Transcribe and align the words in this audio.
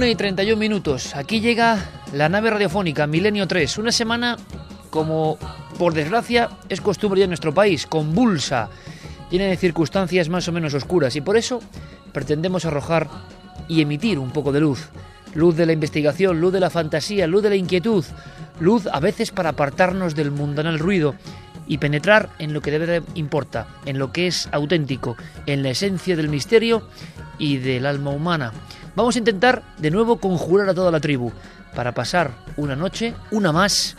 Una 0.00 0.08
y 0.08 0.14
31 0.14 0.58
minutos. 0.58 1.14
Aquí 1.14 1.42
llega 1.42 1.76
la 2.14 2.30
nave 2.30 2.48
radiofónica 2.48 3.06
Milenio 3.06 3.46
3. 3.46 3.76
Una 3.76 3.92
semana, 3.92 4.38
como 4.88 5.36
por 5.78 5.92
desgracia 5.92 6.48
es 6.70 6.80
costumbre 6.80 7.18
ya 7.18 7.24
en 7.24 7.28
nuestro 7.28 7.52
país, 7.52 7.86
convulsa, 7.86 8.70
llena 9.30 9.44
de 9.44 9.58
circunstancias 9.58 10.30
más 10.30 10.48
o 10.48 10.52
menos 10.52 10.72
oscuras. 10.72 11.16
Y 11.16 11.20
por 11.20 11.36
eso 11.36 11.60
pretendemos 12.14 12.64
arrojar 12.64 13.10
y 13.68 13.82
emitir 13.82 14.18
un 14.18 14.30
poco 14.30 14.52
de 14.52 14.60
luz. 14.60 14.88
Luz 15.34 15.54
de 15.54 15.66
la 15.66 15.74
investigación, 15.74 16.40
luz 16.40 16.54
de 16.54 16.60
la 16.60 16.70
fantasía, 16.70 17.26
luz 17.26 17.42
de 17.42 17.50
la 17.50 17.56
inquietud, 17.56 18.02
luz 18.58 18.86
a 18.90 19.00
veces 19.00 19.32
para 19.32 19.50
apartarnos 19.50 20.14
del 20.14 20.30
mundanal 20.30 20.78
ruido 20.78 21.14
y 21.66 21.76
penetrar 21.76 22.30
en 22.38 22.54
lo 22.54 22.62
que 22.62 22.70
de 22.70 22.78
verdad 22.78 23.02
importa, 23.16 23.66
en 23.84 23.98
lo 23.98 24.12
que 24.12 24.28
es 24.28 24.48
auténtico, 24.50 25.18
en 25.44 25.62
la 25.62 25.68
esencia 25.68 26.16
del 26.16 26.30
misterio 26.30 26.88
y 27.38 27.58
del 27.58 27.84
alma 27.84 28.12
humana. 28.12 28.54
Vamos 29.00 29.16
a 29.16 29.20
intentar 29.20 29.62
de 29.78 29.90
nuevo 29.90 30.18
conjurar 30.18 30.68
a 30.68 30.74
toda 30.74 30.90
la 30.90 31.00
tribu 31.00 31.32
para 31.74 31.94
pasar 31.94 32.32
una 32.58 32.76
noche, 32.76 33.14
una 33.30 33.50
más, 33.50 33.96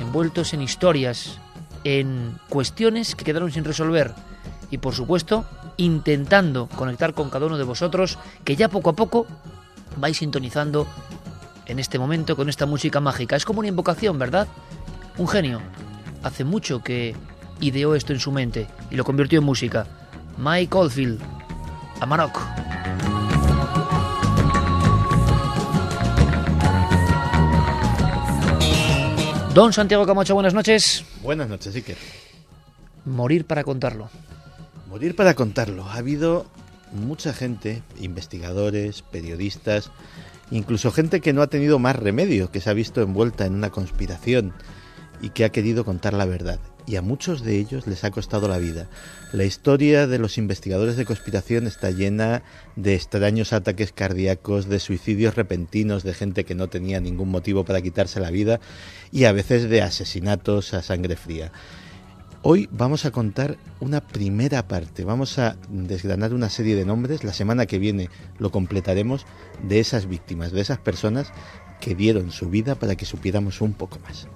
envueltos 0.00 0.54
en 0.54 0.62
historias, 0.62 1.40
en 1.82 2.38
cuestiones 2.48 3.16
que 3.16 3.24
quedaron 3.24 3.50
sin 3.50 3.64
resolver 3.64 4.14
y 4.70 4.78
por 4.78 4.94
supuesto 4.94 5.44
intentando 5.78 6.68
conectar 6.68 7.12
con 7.12 7.28
cada 7.28 7.46
uno 7.46 7.58
de 7.58 7.64
vosotros 7.64 8.20
que 8.44 8.54
ya 8.54 8.68
poco 8.68 8.90
a 8.90 8.92
poco 8.92 9.26
vais 9.96 10.16
sintonizando 10.16 10.86
en 11.66 11.80
este 11.80 11.98
momento 11.98 12.36
con 12.36 12.48
esta 12.48 12.66
música 12.66 13.00
mágica. 13.00 13.34
Es 13.34 13.44
como 13.44 13.58
una 13.58 13.68
invocación, 13.68 14.16
¿verdad? 14.16 14.46
Un 15.18 15.26
genio. 15.26 15.60
Hace 16.22 16.44
mucho 16.44 16.84
que 16.84 17.16
ideó 17.58 17.96
esto 17.96 18.12
en 18.12 18.20
su 18.20 18.30
mente 18.30 18.68
y 18.92 18.94
lo 18.94 19.02
convirtió 19.02 19.40
en 19.40 19.44
música. 19.44 19.88
Mike 20.38 20.78
Oldfield, 20.78 21.20
Amarok. 21.98 22.38
Don 29.56 29.72
Santiago 29.72 30.04
Camacho, 30.04 30.34
buenas 30.34 30.52
noches. 30.52 31.02
Buenas 31.22 31.48
noches, 31.48 31.74
Iker. 31.74 31.96
Morir 33.06 33.46
para 33.46 33.64
contarlo. 33.64 34.10
Morir 34.86 35.16
para 35.16 35.32
contarlo. 35.32 35.86
Ha 35.86 35.94
habido 35.94 36.44
mucha 36.92 37.32
gente, 37.32 37.82
investigadores, 37.98 39.00
periodistas, 39.00 39.90
incluso 40.50 40.90
gente 40.92 41.22
que 41.22 41.32
no 41.32 41.40
ha 41.40 41.46
tenido 41.46 41.78
más 41.78 41.96
remedio, 41.96 42.50
que 42.50 42.60
se 42.60 42.68
ha 42.68 42.74
visto 42.74 43.00
envuelta 43.00 43.46
en 43.46 43.54
una 43.54 43.70
conspiración 43.70 44.52
y 45.22 45.30
que 45.30 45.46
ha 45.46 45.52
querido 45.52 45.86
contar 45.86 46.12
la 46.12 46.26
verdad. 46.26 46.58
Y 46.86 46.96
a 46.96 47.02
muchos 47.02 47.42
de 47.42 47.58
ellos 47.58 47.86
les 47.86 48.04
ha 48.04 48.10
costado 48.10 48.46
la 48.46 48.58
vida. 48.58 48.88
La 49.32 49.44
historia 49.44 50.06
de 50.06 50.18
los 50.18 50.38
investigadores 50.38 50.96
de 50.96 51.04
conspiración 51.04 51.66
está 51.66 51.90
llena 51.90 52.42
de 52.76 52.94
extraños 52.94 53.52
ataques 53.52 53.92
cardíacos, 53.92 54.68
de 54.68 54.78
suicidios 54.78 55.34
repentinos, 55.34 56.04
de 56.04 56.14
gente 56.14 56.44
que 56.44 56.54
no 56.54 56.68
tenía 56.68 57.00
ningún 57.00 57.30
motivo 57.30 57.64
para 57.64 57.82
quitarse 57.82 58.20
la 58.20 58.30
vida 58.30 58.60
y 59.10 59.24
a 59.24 59.32
veces 59.32 59.68
de 59.68 59.82
asesinatos 59.82 60.74
a 60.74 60.82
sangre 60.82 61.16
fría. 61.16 61.50
Hoy 62.48 62.68
vamos 62.70 63.04
a 63.04 63.10
contar 63.10 63.56
una 63.80 64.00
primera 64.00 64.68
parte, 64.68 65.04
vamos 65.04 65.40
a 65.40 65.56
desgranar 65.68 66.32
una 66.32 66.48
serie 66.48 66.76
de 66.76 66.84
nombres, 66.84 67.24
la 67.24 67.32
semana 67.32 67.66
que 67.66 67.80
viene 67.80 68.08
lo 68.38 68.52
completaremos, 68.52 69.26
de 69.64 69.80
esas 69.80 70.06
víctimas, 70.06 70.52
de 70.52 70.60
esas 70.60 70.78
personas 70.78 71.32
que 71.80 71.96
dieron 71.96 72.30
su 72.30 72.48
vida 72.48 72.76
para 72.76 72.94
que 72.94 73.04
supiéramos 73.04 73.60
un 73.60 73.72
poco 73.72 73.98
más. 73.98 74.28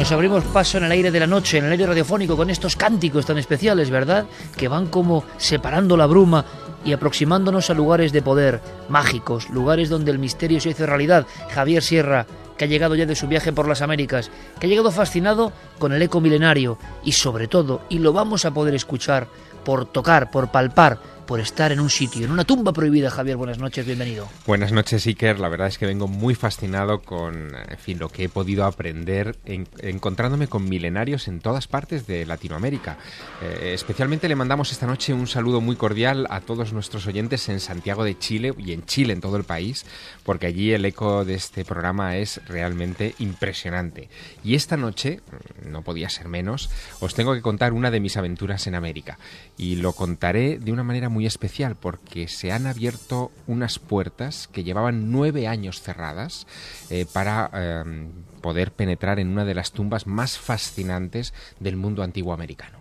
Nos 0.00 0.12
abrimos 0.12 0.44
paso 0.44 0.78
en 0.78 0.84
el 0.84 0.92
aire 0.92 1.10
de 1.10 1.20
la 1.20 1.26
noche, 1.26 1.58
en 1.58 1.66
el 1.66 1.72
aire 1.72 1.84
radiofónico, 1.84 2.34
con 2.34 2.48
estos 2.48 2.74
cánticos 2.74 3.26
tan 3.26 3.36
especiales, 3.36 3.90
¿verdad? 3.90 4.24
Que 4.56 4.66
van 4.66 4.86
como 4.86 5.24
separando 5.36 5.94
la 5.94 6.06
bruma 6.06 6.42
y 6.86 6.94
aproximándonos 6.94 7.68
a 7.68 7.74
lugares 7.74 8.10
de 8.10 8.22
poder, 8.22 8.62
mágicos, 8.88 9.50
lugares 9.50 9.90
donde 9.90 10.10
el 10.10 10.18
misterio 10.18 10.58
se 10.58 10.70
hizo 10.70 10.86
realidad. 10.86 11.26
Javier 11.50 11.82
Sierra, 11.82 12.26
que 12.56 12.64
ha 12.64 12.68
llegado 12.68 12.94
ya 12.94 13.04
de 13.04 13.14
su 13.14 13.28
viaje 13.28 13.52
por 13.52 13.68
las 13.68 13.82
Américas, 13.82 14.30
que 14.58 14.66
ha 14.66 14.70
llegado 14.70 14.90
fascinado 14.90 15.52
con 15.78 15.92
el 15.92 16.00
eco 16.00 16.22
milenario 16.22 16.78
y 17.04 17.12
sobre 17.12 17.46
todo, 17.46 17.82
y 17.90 17.98
lo 17.98 18.14
vamos 18.14 18.46
a 18.46 18.54
poder 18.54 18.74
escuchar, 18.74 19.28
por 19.66 19.84
tocar, 19.84 20.30
por 20.30 20.50
palpar, 20.50 20.98
por 21.30 21.38
estar 21.38 21.70
en 21.70 21.78
un 21.78 21.90
sitio, 21.90 22.24
en 22.24 22.32
una 22.32 22.42
tumba 22.42 22.72
prohibida. 22.72 23.08
Javier, 23.08 23.36
buenas 23.36 23.60
noches, 23.60 23.86
bienvenido. 23.86 24.28
Buenas 24.48 24.72
noches, 24.72 25.06
Iker. 25.06 25.38
La 25.38 25.48
verdad 25.48 25.68
es 25.68 25.78
que 25.78 25.86
vengo 25.86 26.08
muy 26.08 26.34
fascinado 26.34 27.02
con 27.02 27.54
en 27.54 27.78
fin, 27.78 28.00
lo 28.00 28.08
que 28.08 28.24
he 28.24 28.28
podido 28.28 28.64
aprender 28.64 29.36
en, 29.44 29.68
encontrándome 29.78 30.48
con 30.48 30.68
milenarios 30.68 31.28
en 31.28 31.38
todas 31.38 31.68
partes 31.68 32.08
de 32.08 32.26
Latinoamérica. 32.26 32.98
Eh, 33.42 33.74
especialmente 33.74 34.28
le 34.28 34.34
mandamos 34.34 34.72
esta 34.72 34.88
noche 34.88 35.14
un 35.14 35.28
saludo 35.28 35.60
muy 35.60 35.76
cordial 35.76 36.26
a 36.30 36.40
todos 36.40 36.72
nuestros 36.72 37.06
oyentes 37.06 37.48
en 37.48 37.60
Santiago 37.60 38.02
de 38.02 38.18
Chile 38.18 38.52
y 38.58 38.72
en 38.72 38.84
Chile, 38.84 39.12
en 39.12 39.20
todo 39.20 39.36
el 39.36 39.44
país, 39.44 39.86
porque 40.24 40.48
allí 40.48 40.72
el 40.72 40.84
eco 40.84 41.24
de 41.24 41.34
este 41.34 41.64
programa 41.64 42.16
es 42.16 42.40
realmente 42.48 43.14
impresionante. 43.20 44.08
Y 44.42 44.56
esta 44.56 44.76
noche, 44.76 45.20
no 45.64 45.82
podía 45.82 46.08
ser 46.08 46.26
menos, 46.26 46.70
os 46.98 47.14
tengo 47.14 47.34
que 47.34 47.40
contar 47.40 47.72
una 47.72 47.92
de 47.92 48.00
mis 48.00 48.16
aventuras 48.16 48.66
en 48.66 48.74
América. 48.74 49.16
Y 49.60 49.76
lo 49.76 49.92
contaré 49.92 50.58
de 50.58 50.72
una 50.72 50.84
manera 50.84 51.10
muy 51.10 51.26
especial 51.26 51.76
porque 51.76 52.28
se 52.28 52.50
han 52.50 52.66
abierto 52.66 53.30
unas 53.46 53.78
puertas 53.78 54.48
que 54.48 54.64
llevaban 54.64 55.12
nueve 55.12 55.48
años 55.48 55.82
cerradas 55.82 56.46
eh, 56.88 57.04
para 57.12 57.50
eh, 57.52 58.08
poder 58.40 58.72
penetrar 58.72 59.20
en 59.20 59.28
una 59.28 59.44
de 59.44 59.52
las 59.52 59.72
tumbas 59.72 60.06
más 60.06 60.38
fascinantes 60.38 61.34
del 61.58 61.76
mundo 61.76 62.02
antiguo 62.02 62.32
americano. 62.32 62.78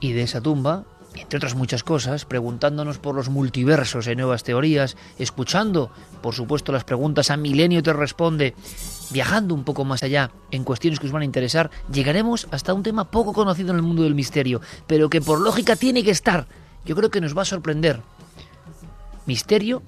Y 0.00 0.12
de 0.12 0.22
esa 0.22 0.40
tumba, 0.40 0.86
entre 1.14 1.36
otras 1.36 1.54
muchas 1.54 1.84
cosas, 1.84 2.24
preguntándonos 2.24 2.96
por 2.96 3.14
los 3.14 3.28
multiversos 3.28 4.06
y 4.06 4.16
nuevas 4.16 4.44
teorías, 4.44 4.96
escuchando, 5.18 5.90
por 6.22 6.34
supuesto, 6.34 6.72
las 6.72 6.84
preguntas 6.84 7.30
a 7.30 7.36
Milenio 7.36 7.82
te 7.82 7.92
responde, 7.92 8.54
viajando 9.10 9.54
un 9.54 9.64
poco 9.64 9.84
más 9.84 10.02
allá 10.02 10.30
en 10.50 10.64
cuestiones 10.64 10.98
que 10.98 11.06
os 11.06 11.12
van 11.12 11.22
a 11.22 11.26
interesar, 11.26 11.70
llegaremos 11.92 12.46
hasta 12.50 12.74
un 12.74 12.82
tema 12.82 13.10
poco 13.10 13.32
conocido 13.32 13.70
en 13.70 13.76
el 13.76 13.82
mundo 13.82 14.02
del 14.02 14.14
misterio, 14.14 14.60
pero 14.86 15.10
que 15.10 15.20
por 15.20 15.40
lógica 15.40 15.76
tiene 15.76 16.02
que 16.02 16.10
estar. 16.10 16.46
Yo 16.84 16.96
creo 16.96 17.10
que 17.10 17.20
nos 17.20 17.36
va 17.36 17.42
a 17.42 17.46
sorprender. 17.46 18.00
Misterio 19.26 19.82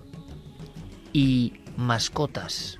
y 1.12 1.55
mascotas. 1.76 2.78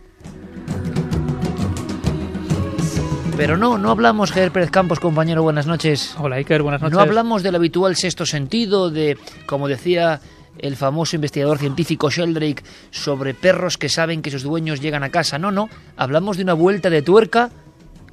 Pero 3.37 3.57
no, 3.57 3.79
no 3.79 3.91
hablamos, 3.91 4.31
Javier 4.31 4.53
Pérez 4.53 4.71
Campos, 4.71 5.01
compañero, 5.01 5.43
buenas 5.43 5.67
noches. 5.67 6.15
Hola 6.21 6.37
Iker, 6.37 6.63
buenas 6.63 6.81
noches. 6.81 6.95
No 6.95 7.01
hablamos 7.01 7.43
del 7.43 7.57
habitual 7.57 7.97
sexto 7.97 8.27
sentido, 8.27 8.91
de, 8.91 9.19
como 9.47 9.67
decía 9.67 10.21
el 10.59 10.77
famoso 10.77 11.17
investigador 11.17 11.59
científico 11.59 12.11
Sheldrake, 12.11 12.63
sobre 12.91 13.35
perros 13.35 13.79
que 13.79 13.89
saben 13.89 14.23
que 14.23 14.31
sus 14.31 14.43
dueños 14.43 14.81
llegan 14.81 15.03
a 15.03 15.11
casa. 15.11 15.39
No, 15.39 15.51
no, 15.51 15.69
hablamos 15.97 16.37
de 16.37 16.43
una 16.43 16.55
vuelta 16.55 16.91
de 16.91 17.03
tuerca 17.03 17.51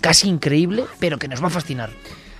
casi 0.01 0.27
increíble, 0.27 0.85
pero 0.99 1.17
que 1.17 1.27
nos 1.27 1.41
va 1.41 1.47
a 1.47 1.51
fascinar. 1.51 1.91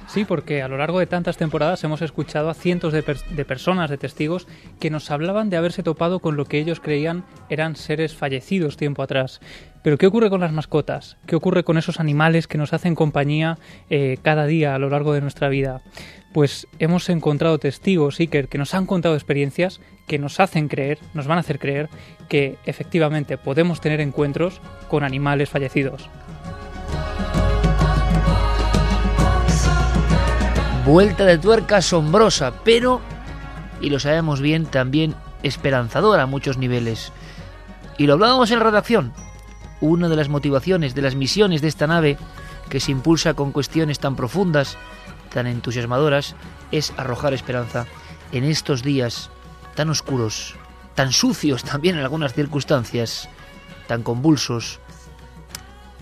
Sí, 0.07 0.25
porque 0.25 0.62
a 0.62 0.68
lo 0.68 0.77
largo 0.77 1.00
de 1.00 1.07
tantas 1.07 1.38
temporadas 1.38 1.81
hemos 1.86 2.01
escuchado 2.01 2.50
a 2.50 2.53
cientos 2.53 2.92
de, 2.92 3.01
personas, 3.45 3.89
de 3.89 3.98
testigos, 3.98 4.45
que 4.77 4.89
nos 4.89 5.09
hablaban 5.09 5.50
de 5.50 5.56
haberse 5.56 5.83
topado 5.83 6.19
con 6.19 6.36
lo 6.36 6.44
que 6.44 6.59
ellos 6.59 6.81
creían 6.81 7.24
eran 7.48 7.77
seres 7.77 8.13
fallecidos 8.13 8.75
tiempo 8.75 9.03
atrás. 9.03 9.39
Pero 9.83 9.98
¿qué 9.98 10.06
ocurre 10.06 10.30
con 10.30 10.42
las 10.42 10.51
mascotas? 10.51 11.18
¿Qué 11.25 11.36
ocurre 11.36 11.63
con 11.63 11.78
esos 11.78 12.00
animales 12.00 12.48
que 12.48 12.57
nos 12.57 12.74
hacen 12.74 12.94
compañía 12.94 13.57
eh, 13.89 14.18
cada 14.22 14.45
día 14.45 14.75
a 14.75 14.80
lo 14.80 14.89
largo 14.89 15.13
de 15.13 15.22
nuestra 15.22 15.50
vida? 15.50 15.81
Pues 16.33 16.68
hemos 16.78 17.10
encontrado 17.10 17.57
testigos, 17.57 18.19
Iker, 18.19 18.48
que 18.48 18.60
nos 18.60 18.75
han 18.75 18.86
contado 18.86 19.16
experiencias 19.16 19.81
que 20.07 20.19
nos 20.19 20.39
hacen 20.39 20.68
creer, 20.68 21.00
nos 21.13 21.25
van 21.25 21.38
a 21.38 21.42
hacer 21.42 21.57
creer 21.57 21.89
que 22.30 22.57
efectivamente 22.66 23.38
podemos 23.38 23.81
tener 23.81 24.01
encuentros 24.01 24.62
con 24.88 25.04
animales 25.04 25.50
fallecidos. 25.50 26.10
Vuelta 30.86 31.25
de 31.25 31.38
tuerca 31.38 31.77
asombrosa, 31.77 32.54
pero, 32.63 33.01
y 33.81 33.89
lo 33.89 34.00
sabemos 34.00 34.42
bien, 34.42 34.66
también 34.66 35.16
esperanzadora 35.44 36.24
a 36.24 36.27
muchos 36.27 36.57
niveles. 36.57 37.12
Y 37.98 38.07
lo 38.07 38.13
hablábamos 38.13 38.51
en 38.51 38.60
redacción. 38.60 39.13
Una 39.81 40.07
de 40.10 40.16
las 40.16 40.30
motivaciones, 40.30 40.95
de 40.95 41.01
las 41.01 41.16
misiones 41.16 41.62
de 41.62 41.68
esta 41.68 41.88
nave, 41.88 42.18
que 42.69 42.80
se 42.80 42.92
impulsa 42.92 43.33
con 43.33 43.51
cuestiones 43.51 44.00
tan 44.00 44.16
profundas, 44.16 44.78
tan 45.33 45.48
entusiasmadoras, 45.48 46.36
es 46.72 46.94
arrojar 46.98 47.33
esperanza 47.33 47.88
en 48.31 48.44
estos 48.44 48.83
días 48.83 49.31
tan 49.75 49.89
oscuros, 49.89 50.56
tan 50.95 51.12
sucios 51.12 51.63
también 51.63 51.95
en 51.95 52.01
algunas 52.01 52.33
circunstancias, 52.33 53.28
tan 53.88 54.04
convulsos, 54.04 54.80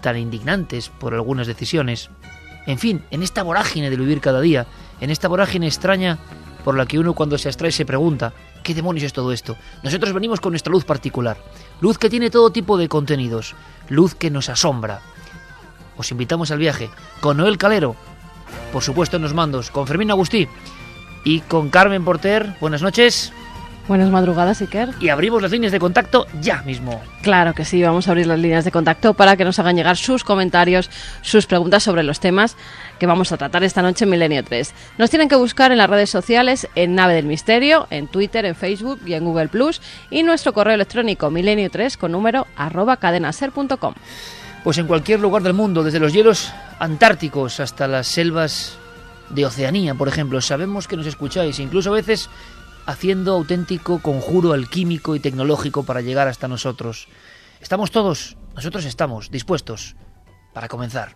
tan 0.02 0.18
indignantes 0.18 0.90
por 0.90 1.14
algunas 1.14 1.48
decisiones. 1.48 2.10
En 2.66 2.78
fin, 2.78 3.04
en 3.12 3.24
esta 3.24 3.44
vorágine 3.44 3.90
de 3.90 3.98
vivir 3.98 4.22
cada 4.22 4.42
día, 4.42 4.68
en 5.02 5.10
esta 5.10 5.28
vorágine 5.28 5.68
extraña 5.68 6.20
por 6.64 6.76
la 6.76 6.86
que 6.86 7.00
uno 7.00 7.14
cuando 7.14 7.38
se 7.38 7.48
abstrae 7.48 7.72
se 7.72 7.86
pregunta, 7.86 8.34
¿qué 8.64 8.74
demonios 8.74 9.06
es 9.06 9.14
todo 9.14 9.32
esto? 9.32 9.56
Nosotros 9.84 10.14
venimos 10.14 10.40
con 10.40 10.52
nuestra 10.52 10.72
luz 10.72 10.84
particular, 10.86 11.38
luz 11.82 11.98
que 11.98 12.10
tiene 12.10 12.30
todo 12.30 12.52
tipo 12.52 12.78
de 12.78 12.90
contenidos, 12.90 13.56
luz 13.90 14.16
que 14.16 14.30
nos 14.30 14.50
asombra. 14.50 15.02
Os 15.98 16.12
invitamos 16.12 16.52
al 16.52 16.60
viaje 16.60 16.90
con 17.20 17.38
Noel 17.38 17.58
Calero, 17.58 17.96
por 18.72 18.84
supuesto 18.84 19.18
en 19.18 19.24
los 19.24 19.34
mandos, 19.34 19.72
con 19.72 19.88
Fermín 19.88 20.12
Agustí 20.12 20.48
y 21.26 21.42
con 21.42 21.70
Carmen 21.70 22.06
Porter. 22.06 22.56
Buenas 22.62 22.82
noches. 22.82 23.34
Buenas 23.90 24.12
madrugadas, 24.12 24.62
Iker. 24.62 24.90
Y 25.00 25.10
abrimos 25.10 25.42
las 25.42 25.50
líneas 25.50 25.72
de 25.72 25.80
contacto 25.80 26.28
ya 26.40 26.62
mismo. 26.62 27.02
Claro 27.24 27.56
que 27.56 27.66
sí, 27.66 27.82
vamos 27.82 28.08
a 28.08 28.12
abrir 28.12 28.28
las 28.28 28.38
líneas 28.38 28.64
de 28.64 28.70
contacto 28.70 29.16
para 29.16 29.36
que 29.36 29.44
nos 29.44 29.58
hagan 29.58 29.76
llegar 29.76 29.98
sus 29.98 30.24
comentarios, 30.24 30.92
sus 31.24 31.48
preguntas 31.48 31.82
sobre 31.82 32.04
los 32.04 32.20
temas 32.20 32.56
que 33.00 33.08
vamos 33.08 33.32
a 33.32 33.38
tratar 33.38 33.64
esta 33.64 33.82
noche 33.82 34.04
en 34.04 34.12
Milenio 34.12 34.44
3. 34.44 34.76
Nos 35.00 35.10
tienen 35.10 35.28
que 35.28 35.36
buscar 35.36 35.72
en 35.72 35.80
las 35.80 35.90
redes 35.90 36.12
sociales 36.12 36.68
en 36.76 36.94
Nave 36.94 37.16
del 37.16 37.26
Misterio, 37.26 37.88
en 37.90 38.08
Twitter, 38.08 38.46
en 38.46 38.54
Facebook 38.54 39.00
y 39.08 39.14
en 39.14 39.26
Google 39.26 39.48
Plus 39.48 39.82
y 40.12 40.22
nuestro 40.22 40.54
correo 40.54 40.76
electrónico 40.76 41.32
milenio3 41.32 41.98
con 41.98 42.12
número 42.12 42.46
arroba 42.56 42.98
cadenaser.com. 42.98 43.96
Pues 44.64 44.78
en 44.78 44.86
cualquier 44.86 45.20
lugar 45.20 45.42
del 45.42 45.54
mundo, 45.56 45.84
desde 45.84 46.00
los 46.00 46.14
hielos 46.14 46.54
antárticos 46.78 47.60
hasta 47.60 47.88
las 47.88 48.06
selvas 48.06 48.78
de 49.32 49.48
Oceanía, 49.48 49.96
por 49.96 50.08
ejemplo, 50.08 50.42
sabemos 50.42 50.88
que 50.88 50.96
nos 50.96 51.08
escucháis, 51.08 51.58
incluso 51.60 51.90
a 51.90 51.96
veces 51.96 52.30
haciendo 52.86 53.34
auténtico 53.34 54.00
conjuro 54.00 54.54
alquímico 54.54 55.16
y 55.16 55.20
tecnológico 55.20 55.84
para 55.84 56.02
llegar 56.02 56.28
hasta 56.28 56.48
nosotros. 56.48 57.08
Estamos 57.62 57.92
todos, 57.92 58.38
nosotros 58.56 58.86
estamos 58.86 59.32
dispuestos 59.32 59.96
para 60.54 60.68
comenzar. 60.68 61.16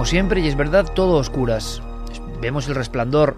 Como 0.00 0.08
siempre, 0.08 0.40
y 0.40 0.48
es 0.48 0.56
verdad, 0.56 0.90
todo 0.94 1.18
oscuras. 1.18 1.82
Vemos 2.40 2.66
el 2.68 2.74
resplandor 2.74 3.36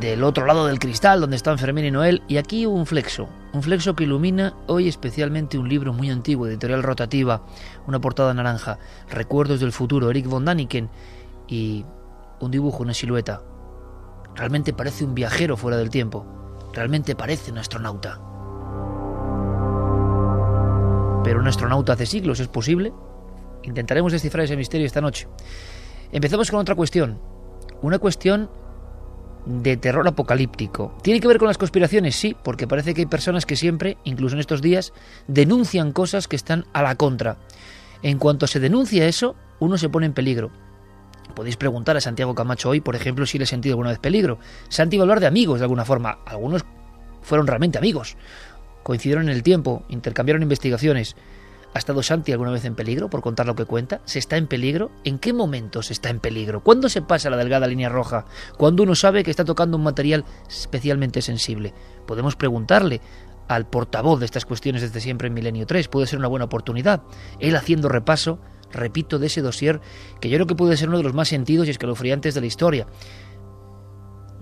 del 0.00 0.24
otro 0.24 0.46
lado 0.46 0.66
del 0.66 0.80
cristal 0.80 1.20
donde 1.20 1.36
están 1.36 1.58
Fermín 1.58 1.84
y 1.84 1.92
Noel 1.92 2.24
y 2.26 2.38
aquí 2.38 2.66
un 2.66 2.86
flexo, 2.86 3.28
un 3.52 3.62
flexo 3.62 3.94
que 3.94 4.02
ilumina 4.02 4.56
hoy 4.66 4.88
especialmente 4.88 5.56
un 5.56 5.68
libro 5.68 5.92
muy 5.92 6.10
antiguo, 6.10 6.48
editorial 6.48 6.82
rotativa, 6.82 7.42
una 7.86 8.00
portada 8.00 8.34
naranja, 8.34 8.80
Recuerdos 9.10 9.60
del 9.60 9.70
futuro, 9.70 10.10
Eric 10.10 10.26
von 10.26 10.44
Daniken 10.44 10.90
y 11.46 11.84
un 12.40 12.50
dibujo, 12.50 12.82
una 12.82 12.92
silueta. 12.92 13.40
Realmente 14.34 14.72
parece 14.72 15.04
un 15.04 15.14
viajero 15.14 15.56
fuera 15.56 15.76
del 15.76 15.88
tiempo, 15.90 16.26
realmente 16.74 17.14
parece 17.14 17.52
un 17.52 17.58
astronauta. 17.58 18.20
Pero 21.22 21.38
un 21.38 21.46
astronauta 21.46 21.92
hace 21.92 22.06
siglos, 22.06 22.40
¿es 22.40 22.48
posible? 22.48 22.92
Intentaremos 23.62 24.12
descifrar 24.12 24.44
ese 24.44 24.56
misterio 24.56 24.86
esta 24.86 25.00
noche. 25.00 25.28
Empezamos 26.12 26.50
con 26.50 26.60
otra 26.60 26.74
cuestión, 26.74 27.20
una 27.82 27.98
cuestión 27.98 28.50
de 29.46 29.76
terror 29.76 30.06
apocalíptico. 30.06 30.96
¿Tiene 31.02 31.20
que 31.20 31.28
ver 31.28 31.38
con 31.38 31.48
las 31.48 31.58
conspiraciones? 31.58 32.16
Sí, 32.16 32.36
porque 32.42 32.66
parece 32.66 32.94
que 32.94 33.02
hay 33.02 33.06
personas 33.06 33.46
que 33.46 33.56
siempre, 33.56 33.96
incluso 34.04 34.34
en 34.34 34.40
estos 34.40 34.62
días, 34.62 34.92
denuncian 35.26 35.92
cosas 35.92 36.28
que 36.28 36.36
están 36.36 36.66
a 36.72 36.82
la 36.82 36.96
contra. 36.96 37.38
En 38.02 38.18
cuanto 38.18 38.46
se 38.46 38.60
denuncia 38.60 39.06
eso, 39.06 39.36
uno 39.58 39.78
se 39.78 39.88
pone 39.88 40.06
en 40.06 40.12
peligro. 40.12 40.50
Podéis 41.34 41.56
preguntar 41.56 41.96
a 41.96 42.00
Santiago 42.00 42.34
Camacho 42.34 42.70
hoy, 42.70 42.80
por 42.80 42.96
ejemplo, 42.96 43.26
si 43.26 43.38
le 43.38 43.44
he 43.44 43.46
sentido 43.46 43.74
alguna 43.74 43.90
vez 43.90 43.98
peligro. 43.98 44.38
Santi 44.68 44.96
iba 44.96 45.02
a 45.02 45.04
hablar 45.04 45.20
de 45.20 45.26
amigos 45.26 45.60
de 45.60 45.64
alguna 45.64 45.84
forma. 45.84 46.18
Algunos 46.26 46.64
fueron 47.22 47.46
realmente 47.46 47.78
amigos. 47.78 48.16
Coincidieron 48.82 49.28
en 49.28 49.34
el 49.34 49.42
tiempo, 49.42 49.84
intercambiaron 49.88 50.42
investigaciones. 50.42 51.16
¿Ha 51.78 51.86
estado 51.86 52.02
Santi 52.02 52.32
alguna 52.32 52.50
vez 52.50 52.64
en 52.64 52.74
peligro 52.74 53.08
por 53.08 53.22
contar 53.22 53.46
lo 53.46 53.54
que 53.54 53.64
cuenta? 53.64 54.00
¿Se 54.04 54.18
está 54.18 54.36
en 54.36 54.48
peligro? 54.48 54.90
¿En 55.04 55.20
qué 55.20 55.32
momento 55.32 55.80
se 55.80 55.92
está 55.92 56.10
en 56.10 56.18
peligro? 56.18 56.60
¿Cuándo 56.60 56.88
se 56.88 57.02
pasa 57.02 57.30
la 57.30 57.36
delgada 57.36 57.68
línea 57.68 57.88
roja? 57.88 58.24
¿Cuándo 58.56 58.82
uno 58.82 58.96
sabe 58.96 59.22
que 59.22 59.30
está 59.30 59.44
tocando 59.44 59.76
un 59.76 59.84
material 59.84 60.24
especialmente 60.48 61.22
sensible? 61.22 61.72
Podemos 62.04 62.34
preguntarle 62.34 63.00
al 63.46 63.68
portavoz 63.68 64.18
de 64.18 64.26
estas 64.26 64.44
cuestiones 64.44 64.82
desde 64.82 65.00
siempre 65.00 65.28
en 65.28 65.34
Milenio 65.34 65.66
3. 65.66 65.86
Puede 65.86 66.08
ser 66.08 66.18
una 66.18 66.26
buena 66.26 66.46
oportunidad. 66.46 67.04
Él 67.38 67.54
haciendo 67.54 67.88
repaso, 67.88 68.40
repito, 68.72 69.20
de 69.20 69.28
ese 69.28 69.40
dossier 69.40 69.80
que 70.20 70.30
yo 70.30 70.36
creo 70.36 70.48
que 70.48 70.56
puede 70.56 70.76
ser 70.76 70.88
uno 70.88 70.98
de 70.98 71.04
los 71.04 71.14
más 71.14 71.28
sentidos 71.28 71.68
y 71.68 71.70
escalofriantes 71.70 72.34
de 72.34 72.40
la 72.40 72.48
historia 72.48 72.88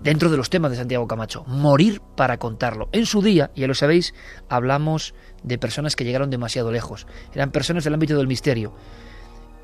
dentro 0.02 0.30
de 0.30 0.36
los 0.36 0.50
temas 0.50 0.70
de 0.70 0.76
Santiago 0.76 1.06
Camacho. 1.06 1.44
Morir 1.46 2.00
para 2.16 2.38
contarlo. 2.38 2.88
En 2.92 3.06
su 3.06 3.22
día, 3.22 3.50
ya 3.54 3.66
lo 3.66 3.74
sabéis, 3.74 4.14
hablamos 4.48 5.14
de 5.42 5.58
personas 5.58 5.96
que 5.96 6.04
llegaron 6.04 6.30
demasiado 6.30 6.70
lejos. 6.70 7.06
Eran 7.34 7.50
personas 7.50 7.84
del 7.84 7.94
ámbito 7.94 8.16
del 8.16 8.26
misterio, 8.26 8.72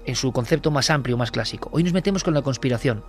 en 0.04 0.16
su 0.16 0.32
concepto 0.32 0.70
más 0.70 0.90
amplio, 0.90 1.16
más 1.16 1.30
clásico. 1.30 1.68
Hoy 1.72 1.82
nos 1.84 1.92
metemos 1.92 2.24
con 2.24 2.34
la 2.34 2.42
conspiración. 2.42 3.04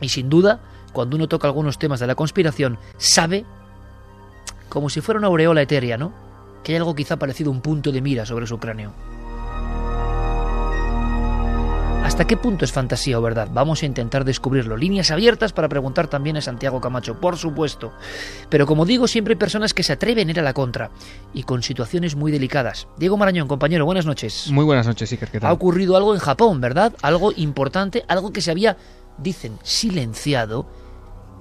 Y 0.00 0.10
sin 0.10 0.28
duda, 0.28 0.60
cuando 0.92 1.16
uno 1.16 1.28
toca 1.28 1.48
algunos 1.48 1.78
temas 1.78 2.00
de 2.00 2.06
la 2.06 2.14
conspiración, 2.14 2.78
sabe, 2.96 3.44
como 4.68 4.90
si 4.90 5.00
fuera 5.00 5.18
una 5.18 5.28
aureola 5.28 5.62
etérea, 5.62 5.96
¿no? 5.96 6.12
Que 6.62 6.72
hay 6.72 6.78
algo 6.78 6.94
quizá 6.94 7.16
parecido 7.18 7.50
a 7.50 7.54
un 7.54 7.60
punto 7.60 7.90
de 7.90 8.00
mira 8.00 8.24
sobre 8.26 8.46
su 8.46 8.58
cráneo. 8.58 8.92
¿Hasta 12.08 12.26
qué 12.26 12.38
punto 12.38 12.64
es 12.64 12.72
fantasía 12.72 13.18
o 13.18 13.22
verdad? 13.22 13.50
Vamos 13.52 13.82
a 13.82 13.86
intentar 13.86 14.24
descubrirlo. 14.24 14.78
Líneas 14.78 15.10
abiertas 15.10 15.52
para 15.52 15.68
preguntar 15.68 16.08
también 16.08 16.38
a 16.38 16.40
Santiago 16.40 16.80
Camacho, 16.80 17.20
por 17.20 17.36
supuesto. 17.36 17.92
Pero 18.48 18.66
como 18.66 18.86
digo, 18.86 19.06
siempre 19.06 19.32
hay 19.32 19.38
personas 19.38 19.74
que 19.74 19.82
se 19.82 19.92
atreven 19.92 20.26
a 20.26 20.30
ir 20.30 20.40
a 20.40 20.42
la 20.42 20.54
contra 20.54 20.90
y 21.34 21.42
con 21.42 21.62
situaciones 21.62 22.16
muy 22.16 22.32
delicadas. 22.32 22.88
Diego 22.96 23.18
Marañón, 23.18 23.46
compañero, 23.46 23.84
buenas 23.84 24.06
noches. 24.06 24.50
Muy 24.50 24.64
buenas 24.64 24.86
noches, 24.86 25.12
Iker, 25.12 25.30
¿qué 25.30 25.38
tal? 25.38 25.50
Ha 25.50 25.52
ocurrido 25.52 25.98
algo 25.98 26.14
en 26.14 26.20
Japón, 26.20 26.62
¿verdad? 26.62 26.94
Algo 27.02 27.30
importante, 27.36 28.06
algo 28.08 28.32
que 28.32 28.40
se 28.40 28.52
había, 28.52 28.78
dicen, 29.18 29.58
silenciado 29.62 30.66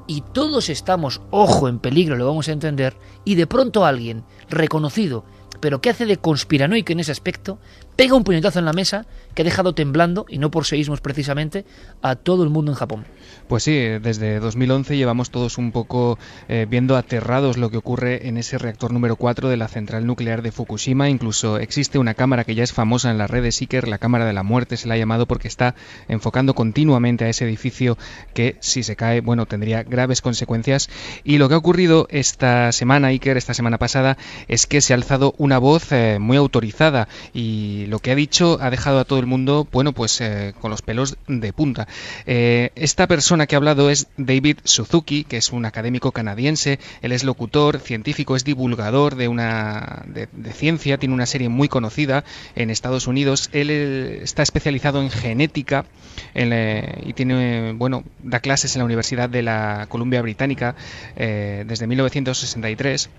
y 0.05 0.21
todos 0.33 0.69
estamos, 0.69 1.21
ojo, 1.31 1.69
en 1.69 1.79
peligro, 1.79 2.17
lo 2.17 2.27
vamos 2.27 2.49
a 2.49 2.53
entender, 2.53 2.97
y 3.23 3.35
de 3.35 3.47
pronto 3.47 3.85
alguien 3.85 4.25
reconocido, 4.49 5.23
pero 5.59 5.81
que 5.81 5.89
hace 5.89 6.05
de 6.05 6.17
conspiranoico 6.17 6.91
en 6.91 6.99
ese 6.99 7.11
aspecto, 7.11 7.59
pega 7.95 8.15
un 8.15 8.23
puñetazo 8.23 8.59
en 8.59 8.65
la 8.65 8.73
mesa 8.73 9.05
que 9.33 9.41
ha 9.41 9.45
dejado 9.45 9.73
temblando, 9.73 10.25
y 10.29 10.37
no 10.37 10.51
por 10.51 10.65
seísmos 10.65 11.01
precisamente, 11.01 11.65
a 12.01 12.15
todo 12.15 12.43
el 12.43 12.49
mundo 12.49 12.71
en 12.71 12.77
Japón. 12.77 13.05
Pues 13.47 13.63
sí, 13.63 13.77
desde 13.77 14.41
2011 14.41 14.97
llevamos 14.97 15.31
todos 15.31 15.57
un 15.57 15.71
poco 15.71 16.19
eh, 16.49 16.67
viendo 16.69 16.97
aterrados 16.97 17.55
lo 17.55 17.69
que 17.69 17.77
ocurre 17.77 18.27
en 18.27 18.35
ese 18.35 18.57
reactor 18.57 18.91
número 18.91 19.15
4 19.15 19.47
de 19.47 19.55
la 19.55 19.69
central 19.69 20.05
nuclear 20.05 20.41
de 20.41 20.51
Fukushima. 20.51 21.09
Incluso 21.09 21.57
existe 21.57 21.97
una 21.97 22.13
cámara 22.13 22.43
que 22.43 22.55
ya 22.55 22.65
es 22.65 22.73
famosa 22.73 23.09
en 23.09 23.17
las 23.17 23.29
redes 23.29 23.61
Iker, 23.61 23.87
la 23.87 23.99
cámara 23.99 24.25
de 24.25 24.33
la 24.33 24.43
muerte 24.43 24.75
se 24.75 24.89
la 24.89 24.95
ha 24.95 24.97
llamado 24.97 25.27
porque 25.27 25.47
está 25.47 25.75
enfocando 26.09 26.55
continuamente 26.55 27.23
a 27.23 27.29
ese 27.29 27.45
edificio 27.45 27.97
que 28.33 28.57
si 28.59 28.83
se 28.83 28.97
cae, 28.97 29.21
bueno, 29.21 29.45
tendría 29.45 29.83
graves 29.83 30.21
consecuencias. 30.21 30.89
Y 31.23 31.37
lo 31.37 31.47
que 31.47 31.55
ha 31.55 31.59
ocurrido 31.59 32.07
esta 32.09 32.73
semana, 32.73 33.07
Iker, 33.07 33.37
esta 33.37 33.53
semana 33.53 33.77
pasada, 33.77 34.17
es 34.49 34.67
que 34.67 34.81
se 34.81 34.91
ha 34.91 34.97
alzado 34.97 35.33
una 35.37 35.57
voz 35.57 35.93
eh, 35.93 36.17
muy 36.19 36.35
autorizada 36.35 37.07
y 37.33 37.85
lo 37.87 37.99
que 37.99 38.11
ha 38.11 38.15
dicho 38.15 38.57
ha 38.59 38.69
dejado 38.69 38.99
a 38.99 39.05
todo 39.05 39.19
el 39.19 39.25
mundo, 39.25 39.65
bueno, 39.71 39.93
pues 39.93 40.19
eh, 40.19 40.53
con 40.59 40.69
los 40.69 40.81
pelos 40.81 41.15
de 41.29 41.53
punta. 41.53 41.87
Esta 42.25 43.07
persona 43.07 43.36
que 43.45 43.55
ha 43.55 43.57
hablado 43.57 43.89
es 43.89 44.07
David 44.17 44.59
Suzuki, 44.63 45.23
que 45.23 45.37
es 45.37 45.51
un 45.51 45.65
académico 45.65 46.11
canadiense. 46.11 46.79
Él 47.01 47.11
es 47.11 47.23
locutor, 47.23 47.79
científico, 47.79 48.35
es 48.35 48.43
divulgador 48.43 49.15
de 49.15 49.27
una 49.27 50.03
de, 50.07 50.27
ciencia, 50.53 50.97
tiene 50.97 51.13
una 51.13 51.25
serie 51.25 51.49
muy 51.49 51.67
conocida 51.67 52.23
en 52.55 52.69
Estados 52.69 53.07
Unidos. 53.07 53.49
Él 53.53 53.69
eh, 53.69 54.19
está 54.23 54.41
especializado 54.41 55.01
en 55.01 55.11
genética 55.11 55.85
en, 56.33 56.53
eh, 56.53 57.01
y 57.05 57.13
tiene, 57.13 57.73
bueno, 57.73 58.03
da 58.23 58.39
clases 58.39 58.75
en 58.75 58.79
la 58.79 58.85
Universidad 58.85 59.29
de 59.29 59.43
la 59.43 59.85
Columbia 59.89 60.21
Británica 60.21 60.75
eh, 61.15 61.65
desde 61.67 61.85
1963. 61.85 63.09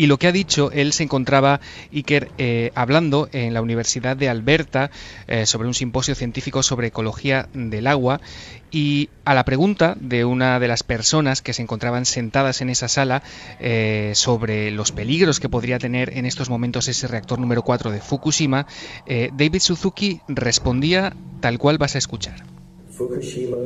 Y 0.00 0.06
lo 0.06 0.18
que 0.18 0.28
ha 0.28 0.32
dicho, 0.32 0.70
él 0.72 0.94
se 0.94 1.02
encontraba, 1.02 1.60
Iker, 1.92 2.30
eh, 2.38 2.70
hablando 2.74 3.28
en 3.32 3.52
la 3.52 3.60
Universidad 3.60 4.16
de 4.16 4.30
Alberta 4.30 4.90
eh, 5.28 5.44
sobre 5.44 5.68
un 5.68 5.74
simposio 5.74 6.14
científico 6.14 6.62
sobre 6.62 6.86
ecología 6.86 7.50
del 7.52 7.86
agua. 7.86 8.22
Y 8.70 9.10
a 9.26 9.34
la 9.34 9.44
pregunta 9.44 9.98
de 10.00 10.24
una 10.24 10.58
de 10.58 10.68
las 10.68 10.84
personas 10.84 11.42
que 11.42 11.52
se 11.52 11.60
encontraban 11.60 12.06
sentadas 12.06 12.62
en 12.62 12.70
esa 12.70 12.88
sala 12.88 13.22
eh, 13.60 14.12
sobre 14.14 14.70
los 14.70 14.90
peligros 14.90 15.38
que 15.38 15.50
podría 15.50 15.78
tener 15.78 16.16
en 16.16 16.24
estos 16.24 16.48
momentos 16.48 16.88
ese 16.88 17.06
reactor 17.06 17.38
número 17.38 17.60
4 17.60 17.90
de 17.90 18.00
Fukushima, 18.00 18.66
David 19.06 19.60
Suzuki 19.60 20.22
respondía 20.28 21.12
tal 21.40 21.58
cual 21.58 21.76
vas 21.76 21.94
a 21.96 21.98
escuchar. 21.98 22.42
Fukushima 22.90 23.58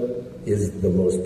is 0.46 0.72
the 0.82 0.88
most 0.88 1.24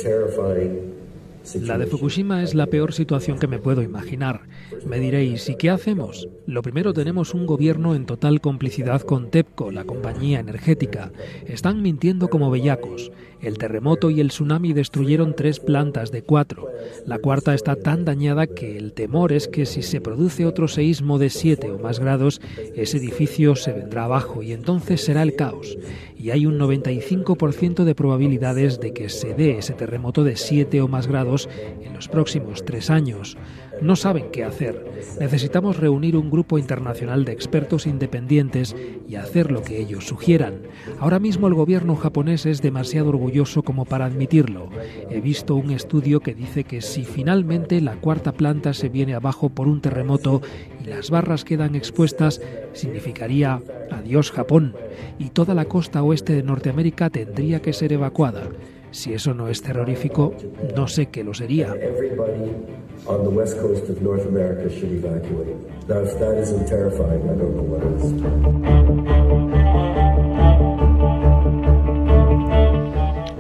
La 1.55 1.79
de 1.79 1.87
Fukushima 1.87 2.43
es 2.43 2.55
la 2.55 2.67
peor 2.67 2.93
situación 2.93 3.39
que 3.39 3.47
me 3.47 3.59
puedo 3.59 3.83
imaginar. 3.83 4.43
Me 4.87 4.99
diréis, 4.99 5.49
¿y 5.49 5.57
qué 5.57 5.71
hacemos? 5.71 6.29
Lo 6.47 6.63
primero 6.63 6.93
tenemos 6.93 7.33
un 7.33 7.47
gobierno 7.47 7.95
en 7.95 8.07
total 8.07 8.41
complicidad 8.41 9.01
con 9.03 9.31
TEPCO, 9.31 9.71
la 9.71 9.85
compañía 9.85 10.41
energética. 10.41 11.13
Están 11.47 11.81
mintiendo 11.81 12.29
como 12.29 12.51
bellacos. 12.51 13.13
El 13.41 13.59
terremoto 13.59 14.11
y 14.11 14.21
el 14.21 14.29
tsunami 14.29 14.73
destruyeron 14.73 15.35
tres 15.35 15.61
plantas 15.61 16.11
de 16.11 16.23
cuatro. 16.23 16.69
La 17.07 17.19
cuarta 17.19 17.55
está 17.55 17.77
tan 17.77 18.05
dañada 18.05 18.47
que 18.47 18.77
el 18.77 18.93
temor 18.93 19.33
es 19.33 19.47
que 19.49 19.67
si 19.67 19.83
se 19.83 20.01
produce 20.01 20.45
otro 20.45 20.67
seísmo 20.67 21.19
de 21.19 21.31
siete 21.31 21.71
o 21.71 21.79
más 21.79 22.01
grados, 22.01 22.41
ese 22.75 22.99
edificio 22.99 23.55
se 23.55 23.73
vendrá 23.73 24.05
abajo 24.05 24.43
y 24.43 24.53
entonces 24.53 25.05
será 25.05 25.23
el 25.23 25.37
caos. 25.37 25.79
Y 26.17 26.31
hay 26.31 26.47
un 26.47 26.59
95% 26.59 27.85
de 27.85 27.95
probabilidades 27.95 28.81
de 28.81 28.93
que 28.93 29.09
se 29.09 29.35
dé 29.35 29.59
ese 29.59 29.75
terremoto 29.75 30.25
de 30.25 30.37
siete 30.37 30.81
o 30.81 30.89
más 30.89 31.07
grados 31.07 31.49
en 31.81 31.95
los 31.95 32.09
próximos 32.09 32.65
tres 32.65 32.91
años. 32.91 33.37
No 33.81 33.97
saben 33.97 34.31
qué 34.33 34.45
hacer. 34.45 34.85
Necesitamos 35.21 35.77
reunir 35.77 36.17
un 36.17 36.31
grupo 36.31 36.59
internacional 36.59 37.25
de 37.25 37.33
expertos 37.33 37.87
independientes 37.87 38.75
y 39.09 39.15
hacer 39.15 39.53
lo 39.53 39.63
que 39.63 39.79
ellos 39.79 40.07
sugieran. 40.07 40.63
Ahora 40.99 41.19
mismo 41.19 41.47
el 41.47 41.55
gobierno 41.55 41.95
japonés 41.97 42.47
es 42.47 42.61
demasiado 42.61 43.11
orgulloso 43.11 43.63
como 43.63 43.85
para 43.85 44.07
admitirlo. 44.07 44.69
He 45.11 45.21
visto 45.21 45.55
un 45.55 45.71
estudio 45.71 46.21
que 46.21 46.35
dice 46.35 46.65
que 46.65 46.81
si 46.81 47.05
finalmente 47.05 47.81
la 47.81 47.97
cuarta 47.97 48.33
planta 48.33 48.75
se 48.75 48.89
viene 48.89 49.15
abajo 49.15 49.49
por 49.49 49.69
un 49.69 49.81
terremoto 49.81 50.43
y 50.83 50.89
las 50.89 51.11
barras 51.11 51.45
quedan 51.45 51.75
expuestas, 51.75 52.41
significaría 52.73 53.63
adiós 53.91 54.31
Japón 54.33 54.75
y 55.19 55.31
toda 55.31 55.55
la 55.55 55.67
costa 55.67 56.03
oeste 56.03 56.35
de 56.35 56.43
Norteamérica 56.43 57.11
tendría 57.11 57.63
que 57.63 57.73
ser 57.73 57.93
evacuada. 57.93 58.43
Si 58.91 59.13
eso 59.13 59.35
no 59.35 59.49
es 59.49 59.63
terrorífico, 59.63 60.35
no 60.75 60.89
sé 60.89 61.07
qué 61.07 61.23
lo 61.23 61.35
sería. 61.35 61.75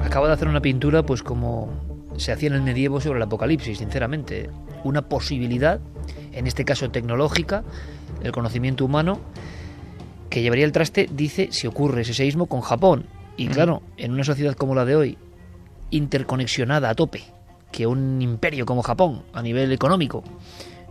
Acaba 0.02 0.28
de 0.28 0.33
hacer 0.33 0.49
una 0.49 0.61
pintura, 0.61 1.02
pues 1.02 1.23
como 1.23 1.71
se 2.17 2.33
hacía 2.33 2.49
en 2.49 2.55
el 2.55 2.62
medievo 2.62 3.00
sobre 3.00 3.19
el 3.19 3.23
apocalipsis, 3.23 3.78
sinceramente. 3.78 4.50
Una 4.85 5.09
posibilidad, 5.09 5.81
en 6.33 6.47
este 6.47 6.64
caso 6.64 6.90
tecnológica, 6.90 7.64
el 8.23 8.33
conocimiento 8.33 8.85
humano, 8.85 9.19
que 10.31 10.43
llevaría 10.43 10.64
el 10.64 10.73
traste, 10.73 11.09
dice, 11.11 11.49
si 11.52 11.67
ocurre 11.67 12.02
ese 12.02 12.14
seísmo 12.14 12.47
con 12.47 12.61
Japón. 12.61 13.07
Y 13.37 13.47
claro, 13.49 13.83
en 13.97 14.12
una 14.12 14.25
sociedad 14.25 14.55
como 14.55 14.75
la 14.75 14.85
de 14.85 14.97
hoy, 14.97 15.19
interconexionada 15.90 16.90
a 16.90 16.95
tope, 16.95 17.25
que 17.71 17.87
un 17.87 18.21
imperio 18.23 18.66
como 18.66 18.83
Japón, 18.83 19.23
a 19.33 19.42
nivel 19.42 19.73
económico, 19.73 20.25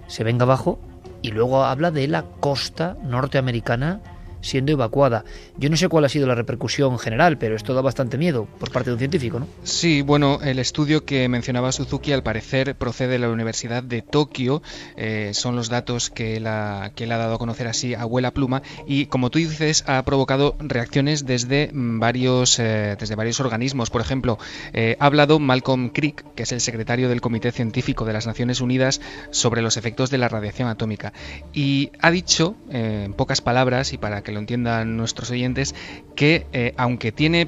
se 0.08 0.24
venga 0.24 0.44
abajo, 0.44 0.80
y 1.22 1.32
luego 1.32 1.64
habla 1.64 1.92
de 1.92 2.08
la 2.08 2.24
costa 2.24 2.96
norteamericana 3.04 4.02
siendo 4.42 4.72
evacuada. 4.72 5.26
Yo 5.58 5.70
no 5.70 5.78
sé 5.78 5.88
cuál 5.88 6.06
ha 6.06 6.10
sido 6.10 6.28
la 6.28 6.36
repercusión 6.36 7.00
general, 7.00 7.38
pero 7.38 7.56
esto 7.56 7.74
da 7.74 7.82
bastante 7.82 8.18
miedo 8.18 8.48
por 8.60 8.72
parte 8.72 8.90
de 8.90 8.94
un 8.94 9.00
científico, 9.00 9.40
¿no? 9.40 9.48
Sí, 9.64 10.02
bueno, 10.02 10.40
el 10.44 10.60
estudio 10.60 11.06
que 11.06 11.28
mencionaba 11.30 11.72
Suzuki 11.72 12.14
al 12.14 12.24
parecer 12.24 12.76
procede 12.76 13.08
de 13.08 13.20
la 13.20 13.30
Universidad 13.30 13.84
de 13.84 14.02
Tokio, 14.02 14.62
eh, 14.96 15.32
son 15.34 15.56
los 15.56 15.70
datos 15.70 16.10
que 16.10 16.38
él, 16.38 16.48
ha, 16.48 16.92
que 16.96 17.06
él 17.06 17.12
ha 17.12 17.18
dado 17.18 17.36
a 17.36 17.38
conocer 17.38 17.68
así 17.68 17.94
a 17.94 18.02
abuela 18.02 18.32
pluma 18.32 18.62
y 18.86 19.08
como 19.08 19.30
tú 19.30 19.40
dices 19.40 19.84
ha 19.88 20.04
provocado 20.04 20.56
reacciones 20.60 21.26
desde 21.26 21.70
varios, 21.74 22.60
eh, 22.60 22.96
desde 23.00 23.16
varios 23.16 23.40
organismos. 23.40 23.90
Por 23.90 24.02
ejemplo, 24.02 24.38
eh, 24.74 24.98
ha 25.00 25.06
hablado 25.06 25.40
Malcolm 25.40 25.90
Crick, 25.90 26.24
que 26.36 26.44
es 26.44 26.52
el 26.52 26.62
secretario 26.62 27.10
del 27.10 27.22
Comité 27.22 27.52
Científico 27.52 28.06
de 28.06 28.14
las 28.14 28.28
Naciones 28.28 28.62
Unidas 28.62 29.02
sobre 29.32 29.62
los 29.62 29.78
efectos 29.78 30.10
de 30.10 30.18
la 30.18 30.30
radiación 30.30 30.70
atómica 30.70 31.14
y 31.54 31.92
ha 32.00 32.12
dicho, 32.12 32.56
en 32.70 33.14
pocas 33.14 33.42
palabras 33.42 33.94
y 33.94 33.98
para 33.98 34.22
que 34.28 34.34
lo 34.34 34.40
entiendan 34.40 34.98
nuestros 34.98 35.32
oyentes, 35.32 35.74
que 36.14 36.48
eh, 36.52 36.74
aunque 36.76 37.14
tiene 37.14 37.48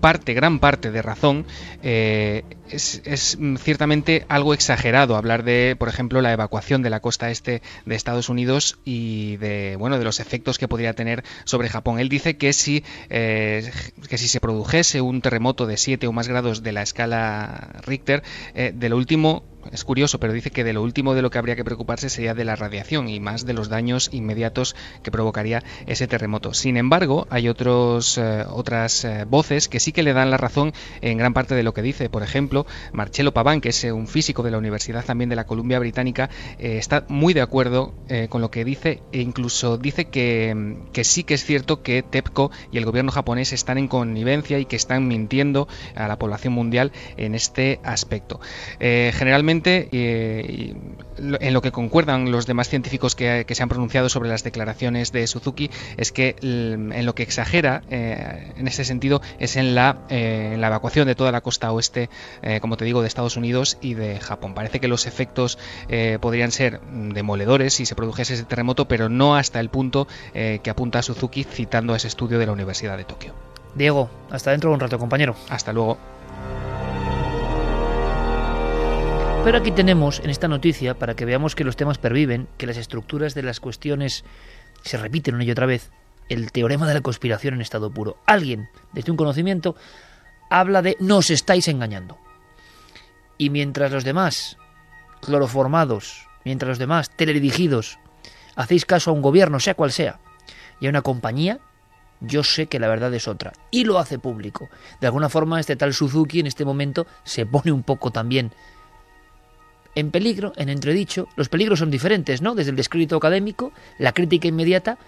parte, 0.00 0.34
gran 0.34 0.60
parte 0.60 0.92
de 0.92 1.02
razón, 1.02 1.44
eh, 1.82 2.44
es, 2.72 3.36
mm, 3.38 3.56
ciertamente 3.56 4.24
algo 4.28 4.54
exagerado 4.54 5.16
hablar 5.16 5.44
de, 5.44 5.76
por 5.78 5.88
ejemplo, 5.88 6.20
la 6.20 6.32
evacuación 6.32 6.82
de 6.82 6.90
la 6.90 7.00
costa 7.00 7.30
este 7.30 7.62
de 7.84 7.94
Estados 7.94 8.28
Unidos 8.28 8.78
y 8.84 9.36
de, 9.36 9.76
bueno, 9.78 9.98
de 9.98 10.04
los 10.04 10.20
efectos 10.20 10.58
que 10.58 10.68
podría 10.68 10.94
tener 10.94 11.24
sobre 11.44 11.68
Japón. 11.68 11.98
Él 11.98 12.08
dice 12.08 12.36
que 12.36 12.52
si, 12.52 12.84
eh, 13.08 13.70
que 14.08 14.18
si 14.18 14.28
se 14.28 14.40
produjese 14.40 15.00
un 15.00 15.20
terremoto 15.20 15.66
de 15.66 15.76
7 15.76 16.06
o 16.06 16.12
más 16.12 16.28
grados 16.28 16.62
de 16.62 16.72
la 16.72 16.82
escala 16.82 17.80
Richter, 17.84 18.22
eh, 18.54 18.72
de 18.74 18.88
lo 18.88 18.96
último 18.96 19.44
es 19.72 19.84
curioso, 19.84 20.18
pero 20.18 20.32
dice 20.32 20.50
que 20.50 20.64
de 20.64 20.72
lo 20.72 20.82
último 20.82 21.14
de 21.14 21.20
lo 21.20 21.30
que 21.30 21.36
habría 21.36 21.54
que 21.54 21.64
preocuparse 21.64 22.08
sería 22.08 22.32
de 22.32 22.46
la 22.46 22.56
radiación 22.56 23.10
y 23.10 23.20
más 23.20 23.44
de 23.44 23.52
los 23.52 23.68
daños 23.68 24.08
inmediatos 24.10 24.74
que 25.02 25.10
provocaría 25.10 25.62
ese 25.86 26.06
terremoto. 26.06 26.54
Sin 26.54 26.78
embargo, 26.78 27.26
hay 27.28 27.46
otros, 27.46 28.16
eh, 28.16 28.44
otras 28.48 29.06
voces 29.28 29.68
que 29.68 29.78
sí 29.78 29.92
que 29.92 30.02
le 30.02 30.14
dan 30.14 30.30
la 30.30 30.38
razón 30.38 30.72
en 31.02 31.18
gran 31.18 31.34
parte 31.34 31.54
de 31.54 31.62
lo 31.62 31.74
que 31.74 31.82
dice. 31.82 32.08
Por 32.08 32.22
ejemplo, 32.22 32.59
Marcelo 32.92 33.32
Paván, 33.32 33.60
que 33.60 33.70
es 33.70 33.84
un 33.84 34.06
físico 34.06 34.42
de 34.42 34.50
la 34.50 34.58
Universidad 34.58 35.04
también 35.04 35.30
de 35.30 35.36
la 35.36 35.46
Columbia 35.46 35.78
Británica, 35.78 36.30
está 36.58 37.04
muy 37.08 37.34
de 37.34 37.40
acuerdo 37.40 37.94
con 38.28 38.40
lo 38.40 38.50
que 38.50 38.64
dice 38.64 39.02
e 39.12 39.20
incluso 39.20 39.78
dice 39.78 40.06
que, 40.06 40.78
que 40.92 41.04
sí 41.04 41.24
que 41.24 41.34
es 41.34 41.44
cierto 41.44 41.82
que 41.82 42.02
TEPCO 42.02 42.50
y 42.72 42.78
el 42.78 42.84
gobierno 42.84 43.12
japonés 43.12 43.52
están 43.52 43.78
en 43.78 43.88
connivencia 43.88 44.58
y 44.58 44.64
que 44.64 44.76
están 44.76 45.08
mintiendo 45.08 45.68
a 45.94 46.08
la 46.08 46.18
población 46.18 46.52
mundial 46.52 46.92
en 47.16 47.34
este 47.34 47.80
aspecto. 47.84 48.40
generalmente, 48.78 49.88
en 51.18 51.54
lo 51.54 51.62
que 51.62 51.72
concuerdan 51.72 52.30
los 52.30 52.46
demás 52.46 52.68
científicos 52.68 53.14
que, 53.14 53.44
se 53.50 53.62
han 53.62 53.68
pronunciado 53.68 54.08
sobre 54.08 54.28
las 54.28 54.44
declaraciones 54.44 55.12
de 55.12 55.26
Suzuki 55.26 55.70
es 55.96 56.12
que 56.12 56.36
en 56.42 57.06
lo 57.06 57.14
que 57.14 57.22
exagera 57.22 57.82
eh, 57.90 58.52
en 58.56 58.68
ese 58.68 58.84
sentido 58.84 59.20
es 59.38 59.56
en 59.56 59.74
la, 59.74 59.98
eh, 60.08 60.56
la, 60.58 60.68
evacuación 60.68 61.06
de 61.06 61.14
toda 61.14 61.32
la 61.32 61.40
costa 61.40 61.72
oeste, 61.72 62.08
eh, 62.50 62.60
como 62.60 62.76
te 62.76 62.84
digo, 62.84 63.00
de 63.00 63.08
Estados 63.08 63.36
Unidos 63.36 63.78
y 63.80 63.94
de 63.94 64.20
Japón. 64.20 64.54
Parece 64.54 64.80
que 64.80 64.88
los 64.88 65.06
efectos 65.06 65.58
podrían 66.20 66.52
ser 66.52 66.80
demoledores 66.80 67.74
si 67.74 67.86
se 67.86 67.94
produjese 67.94 68.34
ese 68.34 68.44
terremoto, 68.44 68.86
pero 68.88 69.08
no 69.08 69.36
hasta 69.36 69.60
el 69.60 69.68
punto 69.68 70.06
que 70.32 70.70
apunta 70.70 71.02
Suzuki 71.02 71.44
citando 71.44 71.94
a 71.94 71.96
ese 71.96 72.08
estudio 72.08 72.38
de 72.38 72.46
la 72.46 72.52
Universidad 72.52 72.96
de 72.96 73.04
Tokio. 73.04 73.34
Diego, 73.74 74.10
hasta 74.30 74.50
dentro 74.50 74.70
de 74.70 74.74
un 74.74 74.80
rato, 74.80 74.98
compañero. 74.98 75.36
Hasta 75.48 75.72
luego. 75.72 75.98
Pero 79.44 79.56
aquí 79.56 79.70
tenemos 79.70 80.20
en 80.20 80.28
esta 80.28 80.48
noticia, 80.48 80.94
para 80.94 81.14
que 81.14 81.24
veamos 81.24 81.54
que 81.54 81.64
los 81.64 81.76
temas 81.76 81.96
perviven, 81.96 82.46
que 82.58 82.66
las 82.66 82.76
estructuras 82.76 83.34
de 83.34 83.42
las 83.42 83.58
cuestiones 83.58 84.24
se 84.82 84.98
repiten 84.98 85.34
una 85.34 85.44
y 85.44 85.50
otra 85.50 85.66
vez, 85.66 85.90
el 86.28 86.52
teorema 86.52 86.86
de 86.86 86.94
la 86.94 87.00
conspiración 87.00 87.54
en 87.54 87.62
estado 87.62 87.90
puro. 87.90 88.18
Alguien, 88.26 88.68
desde 88.92 89.10
un 89.10 89.16
conocimiento, 89.16 89.76
habla 90.50 90.82
de 90.82 90.96
nos 91.00 91.30
estáis 91.30 91.68
engañando. 91.68 92.18
Y 93.40 93.48
mientras 93.48 93.90
los 93.90 94.04
demás, 94.04 94.58
cloroformados, 95.22 96.26
mientras 96.44 96.68
los 96.68 96.78
demás, 96.78 97.08
teledirigidos, 97.08 97.98
hacéis 98.54 98.84
caso 98.84 99.10
a 99.10 99.14
un 99.14 99.22
gobierno, 99.22 99.58
sea 99.60 99.72
cual 99.72 99.92
sea, 99.92 100.20
y 100.78 100.84
a 100.84 100.90
una 100.90 101.00
compañía, 101.00 101.58
yo 102.20 102.44
sé 102.44 102.66
que 102.66 102.78
la 102.78 102.86
verdad 102.86 103.14
es 103.14 103.26
otra. 103.28 103.54
Y 103.70 103.86
lo 103.86 103.98
hace 103.98 104.18
público. 104.18 104.68
De 105.00 105.06
alguna 105.06 105.30
forma, 105.30 105.58
este 105.58 105.74
tal 105.74 105.94
Suzuki 105.94 106.40
en 106.40 106.48
este 106.48 106.66
momento 106.66 107.06
se 107.24 107.46
pone 107.46 107.72
un 107.72 107.82
poco 107.82 108.10
también 108.10 108.52
en 109.94 110.10
peligro, 110.10 110.52
en 110.56 110.68
entredicho. 110.68 111.26
Los 111.34 111.48
peligros 111.48 111.78
son 111.78 111.90
diferentes, 111.90 112.42
¿no? 112.42 112.54
Desde 112.54 112.72
el 112.72 112.76
descrédito 112.76 113.16
académico, 113.16 113.72
la 113.96 114.12
crítica 114.12 114.48
inmediata, 114.48 114.98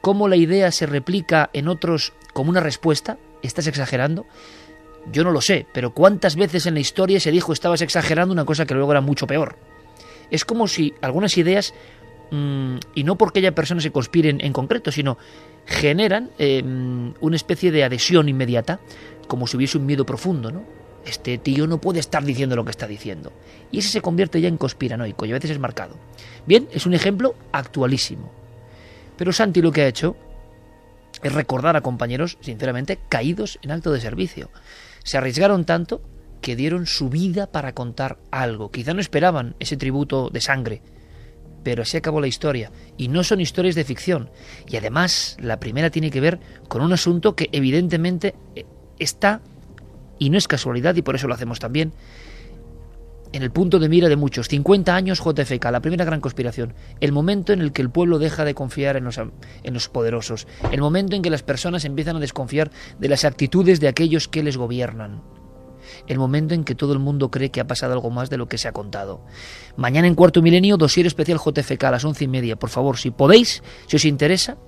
cómo 0.00 0.26
la 0.26 0.36
idea 0.36 0.72
se 0.72 0.86
replica 0.86 1.50
en 1.52 1.68
otros 1.68 2.14
como 2.32 2.48
una 2.48 2.60
respuesta. 2.60 3.18
¿Estás 3.42 3.66
exagerando? 3.66 4.24
Yo 5.12 5.24
no 5.24 5.30
lo 5.30 5.40
sé, 5.40 5.66
pero 5.72 5.92
¿cuántas 5.92 6.36
veces 6.36 6.66
en 6.66 6.74
la 6.74 6.80
historia 6.80 7.20
se 7.20 7.30
dijo 7.30 7.52
estabas 7.52 7.82
exagerando 7.82 8.32
una 8.32 8.44
cosa 8.44 8.66
que 8.66 8.74
luego 8.74 8.92
era 8.92 9.00
mucho 9.00 9.26
peor? 9.26 9.56
Es 10.30 10.44
como 10.44 10.66
si 10.66 10.94
algunas 11.02 11.36
ideas, 11.36 11.74
mm, 12.30 12.76
y 12.94 13.04
no 13.04 13.16
porque 13.16 13.40
haya 13.40 13.54
personas 13.54 13.84
que 13.84 13.92
conspiren 13.92 14.40
en 14.40 14.52
concreto, 14.52 14.90
sino 14.90 15.18
generan 15.66 16.30
em, 16.38 17.12
una 17.20 17.36
especie 17.36 17.70
de 17.70 17.84
adhesión 17.84 18.28
inmediata, 18.28 18.80
como 19.28 19.46
si 19.46 19.56
hubiese 19.56 19.78
un 19.78 19.86
miedo 19.86 20.06
profundo, 20.06 20.50
¿no? 20.50 20.64
este 21.04 21.38
tío 21.38 21.66
no 21.66 21.80
puede 21.80 22.00
estar 22.00 22.24
diciendo 22.24 22.56
lo 22.56 22.64
que 22.64 22.70
está 22.70 22.86
diciendo. 22.86 23.32
Y 23.70 23.78
ese 23.78 23.88
se 23.88 24.00
convierte 24.00 24.40
ya 24.40 24.48
en 24.48 24.56
conspiranoico 24.56 25.26
y 25.26 25.30
a 25.30 25.34
veces 25.34 25.50
es 25.50 25.58
marcado. 25.58 25.96
Bien, 26.46 26.68
es 26.72 26.86
un 26.86 26.94
ejemplo 26.94 27.34
actualísimo. 27.52 28.30
Pero 29.16 29.32
Santi 29.32 29.62
lo 29.62 29.72
que 29.72 29.82
ha 29.82 29.88
hecho 29.88 30.16
es 31.24 31.32
recordar 31.32 31.74
a 31.74 31.80
compañeros, 31.80 32.38
sinceramente, 32.40 33.00
caídos 33.08 33.58
en 33.62 33.72
alto 33.72 33.90
de 33.90 34.00
servicio. 34.00 34.50
Se 35.02 35.16
arriesgaron 35.16 35.64
tanto 35.64 36.02
que 36.42 36.54
dieron 36.54 36.86
su 36.86 37.08
vida 37.08 37.50
para 37.50 37.74
contar 37.74 38.18
algo. 38.30 38.70
Quizá 38.70 38.92
no 38.92 39.00
esperaban 39.00 39.56
ese 39.58 39.78
tributo 39.78 40.28
de 40.28 40.42
sangre, 40.42 40.82
pero 41.62 41.82
así 41.82 41.96
acabó 41.96 42.20
la 42.20 42.26
historia. 42.26 42.70
Y 42.98 43.08
no 43.08 43.24
son 43.24 43.40
historias 43.40 43.74
de 43.74 43.84
ficción. 43.84 44.30
Y 44.68 44.76
además, 44.76 45.38
la 45.40 45.58
primera 45.58 45.88
tiene 45.88 46.10
que 46.10 46.20
ver 46.20 46.40
con 46.68 46.82
un 46.82 46.92
asunto 46.92 47.34
que 47.34 47.48
evidentemente 47.52 48.34
eh, 48.54 48.66
está 48.98 49.40
y 50.18 50.28
no 50.28 50.36
es 50.36 50.46
casualidad 50.46 50.94
y 50.94 51.02
por 51.02 51.14
eso 51.14 51.26
lo 51.26 51.34
hacemos 51.34 51.58
también, 51.58 51.94
en 53.34 53.42
el 53.42 53.50
punto 53.50 53.80
de 53.80 53.88
mira 53.88 54.08
de 54.08 54.14
muchos. 54.14 54.46
50 54.46 54.94
años 54.94 55.20
JFK, 55.20 55.64
la 55.72 55.80
primera 55.80 56.04
gran 56.04 56.20
conspiración. 56.20 56.72
El 57.00 57.10
momento 57.10 57.52
en 57.52 57.60
el 57.60 57.72
que 57.72 57.82
el 57.82 57.90
pueblo 57.90 58.20
deja 58.20 58.44
de 58.44 58.54
confiar 58.54 58.96
en 58.96 59.04
los, 59.04 59.88
poderosos. 59.88 60.46
El 60.70 60.80
momento 60.80 61.16
en 61.16 61.22
que 61.22 61.30
las 61.30 61.42
personas 61.42 61.84
empiezan 61.84 62.14
a 62.14 62.20
desconfiar 62.20 62.70
de 63.00 63.08
las 63.08 63.24
actitudes 63.24 63.80
de 63.80 63.88
aquellos 63.88 64.28
que 64.28 64.44
les 64.44 64.56
gobiernan. 64.56 65.20
El 66.06 66.18
momento 66.18 66.54
en 66.54 66.62
que 66.62 66.76
todo 66.76 66.92
el 66.92 67.00
mundo 67.00 67.32
cree 67.32 67.50
que 67.50 67.60
ha 67.60 67.66
pasado 67.66 67.92
algo 67.94 68.08
más 68.08 68.30
de 68.30 68.36
lo 68.36 68.46
que 68.46 68.56
se 68.56 68.68
ha 68.68 68.72
contado. 68.72 69.24
Mañana 69.76 70.06
en 70.06 70.14
cuarto 70.14 70.40
milenio, 70.40 70.76
dosier 70.76 71.06
especial 71.06 71.40
JFK 71.44 71.82
a 71.82 71.90
las 71.90 72.04
once 72.04 72.22
y 72.22 72.28
media. 72.28 72.54
Por 72.54 72.70
favor, 72.70 72.98
si 72.98 73.10
podéis, 73.10 73.64
si 73.88 73.96
os 73.96 74.04
interesa, 74.04 74.58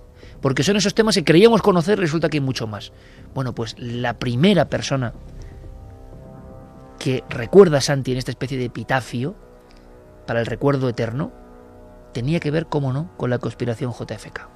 porque 0.40 0.64
son 0.64 0.76
esos 0.76 0.92
temas 0.92 1.14
que 1.14 1.24
creíamos 1.24 1.62
conocer, 1.62 2.00
resulta 2.00 2.28
que 2.28 2.38
hay 2.38 2.42
mucho 2.42 2.66
más. 2.66 2.92
Bueno, 3.32 3.54
pues 3.54 3.76
la 3.78 4.18
primera 4.18 4.68
persona 4.68 5.14
que 7.06 7.22
recuerda 7.30 7.80
Santi 7.80 8.10
en 8.10 8.18
esta 8.18 8.32
especie 8.32 8.58
de 8.58 8.64
epitafio 8.64 9.36
para 10.26 10.40
el 10.40 10.46
recuerdo 10.46 10.88
eterno, 10.88 11.32
tenía 12.12 12.40
que 12.40 12.50
ver, 12.50 12.66
cómo 12.66 12.92
no, 12.92 13.16
con 13.16 13.30
la 13.30 13.38
conspiración 13.38 13.92
JFK. 13.92 14.48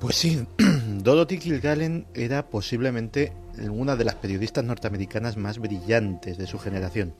Pues 0.00 0.16
sí, 0.16 0.48
Dorothy 0.88 1.38
Kilgallen 1.38 2.08
era 2.12 2.48
posiblemente 2.48 3.32
una 3.70 3.94
de 3.94 4.02
las 4.02 4.16
periodistas 4.16 4.64
norteamericanas 4.64 5.36
más 5.36 5.60
brillantes 5.60 6.38
de 6.38 6.48
su 6.48 6.58
generación 6.58 7.14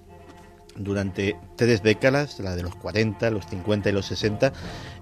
durante 0.79 1.37
tres 1.57 1.83
décadas, 1.83 2.39
la 2.41 2.57
de 2.57 2.63
los 2.63 2.75
40, 2.77 3.31
los 3.31 3.47
50 3.47 3.91
y 3.91 3.93
los 3.93 4.07
60, 4.07 4.53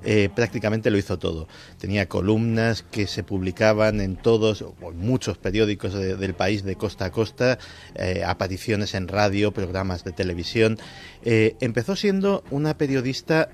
eh, 0.04 0.28
prácticamente 0.34 0.90
lo 0.90 0.98
hizo 0.98 1.18
todo. 1.18 1.48
Tenía 1.78 2.08
columnas 2.08 2.82
que 2.82 3.06
se 3.06 3.22
publicaban 3.22 4.00
en 4.00 4.16
todos 4.16 4.62
o 4.62 4.74
muchos 4.94 5.38
periódicos 5.38 5.94
del 5.94 6.34
país 6.34 6.64
de 6.64 6.76
costa 6.76 7.06
a 7.06 7.10
costa, 7.10 7.58
eh, 7.94 8.24
apariciones 8.24 8.94
en 8.94 9.08
radio, 9.08 9.52
programas 9.52 10.04
de 10.04 10.12
televisión. 10.12 10.78
Eh, 11.24 11.56
empezó 11.60 11.96
siendo 11.96 12.44
una 12.50 12.78
periodista, 12.78 13.48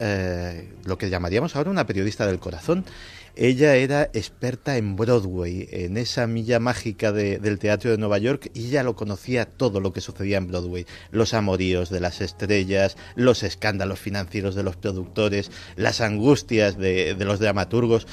lo 0.85 0.99
que 0.99 1.11
llamaríamos 1.11 1.57
ahora 1.57 1.71
una 1.71 1.87
periodista 1.87 2.27
del 2.27 2.39
corazón, 2.39 2.85
ella 3.35 3.77
era 3.77 4.11
experta 4.13 4.77
en 4.77 4.97
Broadway, 4.97 5.69
en 5.71 5.97
esa 5.97 6.27
milla 6.27 6.61
mágica 6.61 7.13
del 7.13 7.59
teatro 7.59 7.91
de 7.91 7.99
Nueva 7.99 8.19
York, 8.19 8.51
y 8.55 8.67
ella 8.67 8.83
lo 8.83 8.95
conocía 8.95 9.47
todo 9.47 9.81
lo 9.81 9.93
que 9.93 10.01
sucedía 10.01 10.39
en 10.39 10.49
Broadway. 10.49 10.87
Los 11.11 11.33
amoríos 11.33 11.89
de 11.89 12.01
las 12.01 12.21
estrellas, 12.21 12.97
los 13.15 13.43
escándalos 13.43 14.01
financieros 14.01 14.55
de 14.55 14.63
los 14.63 14.77
productores, 14.77 15.51
las 15.77 16.01
angustias 16.01 16.77
de, 16.77 17.15
de 17.15 17.25
los 17.25 17.39
dramaturgos. 17.41 18.07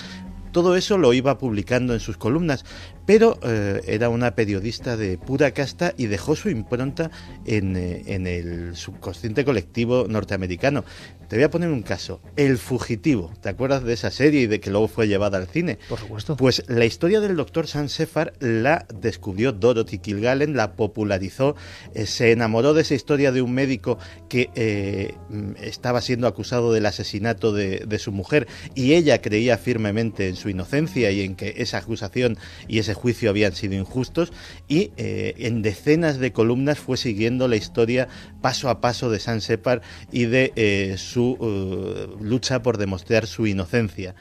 Todo 0.51 0.75
eso 0.75 0.97
lo 0.97 1.13
iba 1.13 1.37
publicando 1.37 1.93
en 1.93 1.99
sus 1.99 2.17
columnas, 2.17 2.65
pero 3.09 3.39
eh, 3.41 3.81
era 3.87 4.07
una 4.09 4.35
periodista 4.35 4.95
de 4.95 5.17
pura 5.17 5.49
casta 5.49 5.95
y 5.97 6.05
dejó 6.05 6.35
su 6.35 6.47
impronta 6.47 7.09
en, 7.43 7.75
eh, 7.75 8.03
en, 8.05 8.27
el 8.27 8.75
subconsciente 8.75 9.43
colectivo 9.43 10.05
norteamericano. 10.07 10.85
Te 11.27 11.35
voy 11.35 11.43
a 11.43 11.49
poner 11.49 11.69
un 11.69 11.81
caso, 11.81 12.21
El 12.35 12.59
Fugitivo. 12.59 13.31
¿Te 13.41 13.49
acuerdas 13.49 13.83
de 13.83 13.93
esa 13.93 14.11
serie 14.11 14.41
y 14.41 14.47
de 14.47 14.59
que 14.59 14.69
luego 14.69 14.87
fue 14.87 15.07
llevada 15.07 15.39
al 15.39 15.47
cine? 15.47 15.79
Por 15.89 15.97
supuesto. 15.97 16.37
Pues 16.37 16.63
la 16.67 16.85
historia 16.85 17.19
del 17.19 17.35
doctor 17.35 17.65
Sefar 17.65 18.33
la 18.39 18.85
descubrió 18.93 19.53
Dorothy 19.53 19.97
Kilgallen, 19.97 20.55
la 20.55 20.73
popularizó, 20.73 21.55
eh, 21.95 22.05
se 22.05 22.31
enamoró 22.31 22.75
de 22.75 22.83
esa 22.83 22.93
historia 22.93 23.31
de 23.31 23.41
un 23.41 23.53
médico 23.53 23.97
que 24.27 25.15
estaba 25.59 26.01
siendo 26.01 26.27
acusado 26.27 26.73
del 26.73 26.85
asesinato 26.85 27.53
de, 27.53 27.85
de 27.87 27.99
su 27.99 28.11
mujer 28.11 28.47
y 28.75 28.93
ella 28.93 29.19
creía 29.19 29.57
firmemente 29.57 30.27
en 30.27 30.35
su 30.35 30.49
inocencia 30.49 31.09
y 31.09 31.21
en 31.21 31.35
que 31.35 31.55
esa 31.57 31.79
acusación 31.79 32.37
y 32.67 32.77
ese 32.77 32.98
juicio 32.99 33.29
habían 33.29 33.55
sido 33.55 33.75
injustos 33.75 34.31
y 34.67 34.91
eh, 34.97 35.33
en 35.37 35.61
decenas 35.61 36.19
de 36.19 36.33
columnas 36.33 36.77
fue 36.77 36.97
siguiendo 36.97 37.47
la 37.47 37.55
historia 37.55 38.09
paso 38.41 38.69
a 38.69 38.81
paso 38.81 39.09
de 39.09 39.19
San 39.19 39.41
Separ 39.41 39.81
y 40.11 40.25
de 40.25 40.51
eh, 40.55 40.95
su 40.97 41.37
eh, 41.41 42.15
lucha 42.21 42.61
por 42.61 42.77
demostrar 42.77 43.25
su 43.25 43.47
inocencia. 43.47 44.15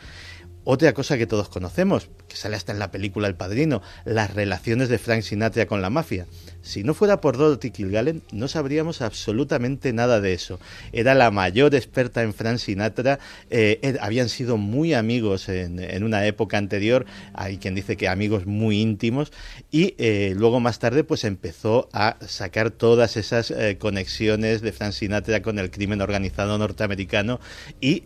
Otra 0.71 0.93
cosa 0.93 1.17
que 1.17 1.27
todos 1.27 1.49
conocemos, 1.49 2.11
que 2.29 2.37
sale 2.37 2.55
hasta 2.55 2.73
en 2.73 2.79
la 2.79 2.91
película 2.91 3.27
El 3.27 3.35
Padrino, 3.35 3.81
las 4.05 4.35
relaciones 4.35 4.91
de 4.91 4.99
Frank 4.99 5.23
Sinatra 5.23 5.67
con 5.67 5.81
la 5.81 5.89
mafia. 5.89 6.27
Si 6.69 6.85
no 6.85 6.93
fuera 6.93 7.23
por 7.23 7.39
Dorothy 7.39 7.71
Kilgallen, 7.71 8.21
no 8.31 8.47
sabríamos 8.47 9.01
absolutamente 9.01 9.95
nada 9.95 10.21
de 10.21 10.35
eso. 10.35 10.61
Era 10.93 11.15
la 11.15 11.31
mayor 11.31 11.75
experta 11.75 12.23
en 12.23 12.35
Frank 12.35 12.59
Sinatra, 12.59 13.21
eh, 13.49 13.97
habían 14.03 14.29
sido 14.29 14.59
muy 14.59 14.93
amigos 14.93 15.49
en, 15.49 16.05
una 16.05 16.27
época 16.27 16.59
anterior, 16.59 17.07
hay 17.33 17.57
quien 17.57 17.75
dice 17.75 17.97
que 17.97 18.07
amigos 18.07 18.45
muy 18.45 18.83
íntimos, 18.83 19.33
y 19.71 19.95
eh, 19.97 20.35
luego 20.37 20.61
más 20.61 20.79
tarde 20.79 21.05
pues 21.05 21.25
empezó 21.25 21.89
a 21.95 22.19
sacar 22.21 22.71
todas 22.71 23.17
esas 23.17 23.51
eh, 23.51 23.79
conexiones 23.79 24.61
de 24.61 24.73
Frank 24.73 24.93
Sinatra 24.93 25.41
con 25.41 25.59
el 25.59 25.71
crimen 25.71 26.03
organizado 26.03 26.59
norteamericano 26.59 27.41
y 27.81 28.03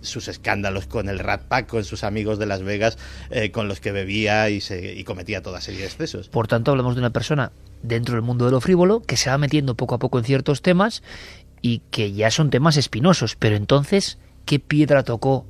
sus 0.00 0.28
escándalos 0.28 0.86
con 0.86 1.10
el 1.10 1.18
Rat 1.18 1.42
Pack, 1.42 1.66
con 1.66 1.84
sus 1.84 2.02
amigos 2.02 2.38
de 2.38 2.46
Las 2.46 2.62
Vegas, 2.62 2.96
con 3.52 3.68
los 3.68 3.80
que 3.80 3.92
bebía 3.92 4.48
y 4.48 5.04
cometía 5.04 5.42
toda 5.42 5.60
serie 5.60 5.80
de 5.80 5.86
excesos. 5.86 6.30
Por 6.30 6.48
tanto, 6.48 6.70
hablamos 6.70 6.94
de 6.94 7.00
una 7.00 7.10
persona 7.10 7.52
dentro 7.82 8.14
del 8.14 8.22
mundo 8.22 8.44
de 8.44 8.50
lo 8.50 8.60
frívolo, 8.60 9.02
que 9.02 9.16
se 9.16 9.30
va 9.30 9.38
metiendo 9.38 9.74
poco 9.74 9.94
a 9.94 9.98
poco 9.98 10.18
en 10.18 10.24
ciertos 10.24 10.62
temas 10.62 11.02
y 11.62 11.82
que 11.90 12.12
ya 12.12 12.30
son 12.30 12.50
temas 12.50 12.76
espinosos. 12.76 13.36
Pero 13.36 13.56
entonces, 13.56 14.18
¿qué 14.44 14.58
piedra 14.58 15.02
tocó 15.02 15.46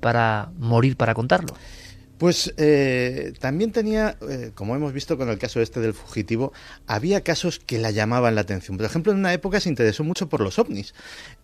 para 0.00 0.50
morir 0.58 0.96
para 0.96 1.14
contarlo? 1.14 1.54
Pues 2.18 2.54
eh, 2.56 3.34
también 3.40 3.72
tenía, 3.72 4.16
eh, 4.28 4.50
como 4.54 4.74
hemos 4.74 4.92
visto 4.92 5.18
con 5.18 5.28
el 5.28 5.38
caso 5.38 5.60
este 5.60 5.80
del 5.80 5.92
fugitivo, 5.92 6.52
había 6.86 7.22
casos 7.22 7.58
que 7.58 7.78
la 7.78 7.90
llamaban 7.90 8.34
la 8.34 8.40
atención. 8.40 8.78
Por 8.78 8.86
ejemplo, 8.86 9.12
en 9.12 9.18
una 9.18 9.34
época 9.34 9.60
se 9.60 9.68
interesó 9.68 10.02
mucho 10.02 10.28
por 10.28 10.40
los 10.40 10.58
ovnis. 10.58 10.94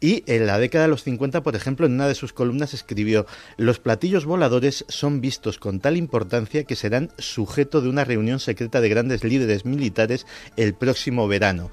Y 0.00 0.24
en 0.26 0.46
la 0.46 0.58
década 0.58 0.84
de 0.84 0.90
los 0.90 1.02
50, 1.02 1.42
por 1.42 1.56
ejemplo, 1.56 1.86
en 1.86 1.92
una 1.92 2.08
de 2.08 2.14
sus 2.14 2.32
columnas 2.32 2.72
escribió, 2.72 3.26
los 3.58 3.80
platillos 3.80 4.24
voladores 4.24 4.86
son 4.88 5.20
vistos 5.20 5.58
con 5.58 5.80
tal 5.80 5.96
importancia 5.96 6.64
que 6.64 6.76
serán 6.76 7.10
sujeto 7.18 7.82
de 7.82 7.90
una 7.90 8.04
reunión 8.04 8.40
secreta 8.40 8.80
de 8.80 8.88
grandes 8.88 9.24
líderes 9.24 9.66
militares 9.66 10.26
el 10.56 10.72
próximo 10.72 11.28
verano. 11.28 11.70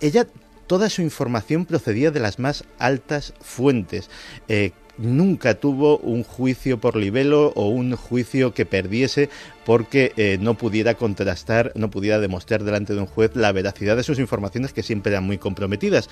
Ella 0.00 0.26
toda 0.66 0.90
su 0.90 1.02
información 1.02 1.66
procedía 1.66 2.10
de 2.10 2.20
las 2.20 2.38
más 2.38 2.64
altas 2.78 3.34
fuentes. 3.40 4.08
Eh, 4.48 4.72
nunca 4.98 5.54
tuvo 5.54 5.98
un 5.98 6.24
juicio 6.24 6.78
por 6.78 6.96
libelo 6.96 7.52
o 7.54 7.68
un 7.68 7.96
juicio 7.96 8.52
que 8.52 8.66
perdiese 8.66 9.30
porque 9.64 10.12
eh, 10.16 10.38
no 10.40 10.54
pudiera 10.54 10.94
contrastar, 10.94 11.72
no 11.74 11.90
pudiera 11.90 12.18
demostrar 12.18 12.64
delante 12.64 12.94
de 12.94 13.00
un 13.00 13.06
juez 13.06 13.30
la 13.34 13.52
veracidad 13.52 13.96
de 13.96 14.02
sus 14.02 14.18
informaciones 14.18 14.72
que 14.72 14.82
siempre 14.82 15.12
eran 15.12 15.24
muy 15.24 15.38
comprometidas. 15.38 16.08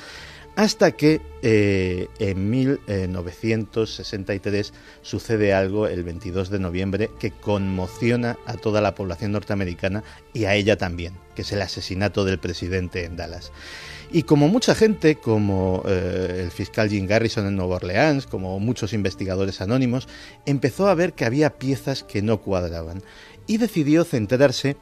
Hasta 0.57 0.92
que 0.92 1.20
eh, 1.42 2.09
en 2.18 2.49
1963 2.49 4.72
sucede 5.03 5.53
algo 5.53 5.87
el 5.87 6.03
22 6.03 6.49
de 6.49 6.59
noviembre 6.59 7.11
que 7.18 7.31
conmociona 7.31 8.38
a 8.46 8.55
toda 8.55 8.81
la 8.81 8.94
población 8.94 9.33
norteamericana 9.33 10.03
y 10.33 10.46
a 10.46 10.55
ella 10.55 10.79
también, 10.79 11.12
que 11.35 11.42
es 11.42 11.53
el 11.53 11.61
asesinato 11.61 12.25
del 12.25 12.38
presidente 12.38 13.05
en 13.05 13.16
Dallas. 13.16 13.53
Y 14.12 14.23
como 14.23 14.49
mucha 14.49 14.75
gente, 14.75 15.16
como 15.16 15.83
eh, 15.87 16.42
el 16.45 16.51
fiscal 16.51 16.88
Jim 16.88 17.07
Garrison 17.07 17.47
en 17.47 17.57
Nueva 17.57 17.77
Orleans, 17.77 18.27
como 18.27 18.59
muchos 18.61 18.92
investigadores 18.92 19.61
anónimos, 19.61 20.09
empezó 20.47 20.88
a 20.88 20.95
ver 20.95 21.12
que 21.12 21.25
había 21.25 21.59
piezas 21.59 22.05
que 22.05 22.23
no 22.23 22.40
cuadraban 22.40 23.03
y 23.47 23.59
decidió 23.59 24.05
centrarse 24.05 24.77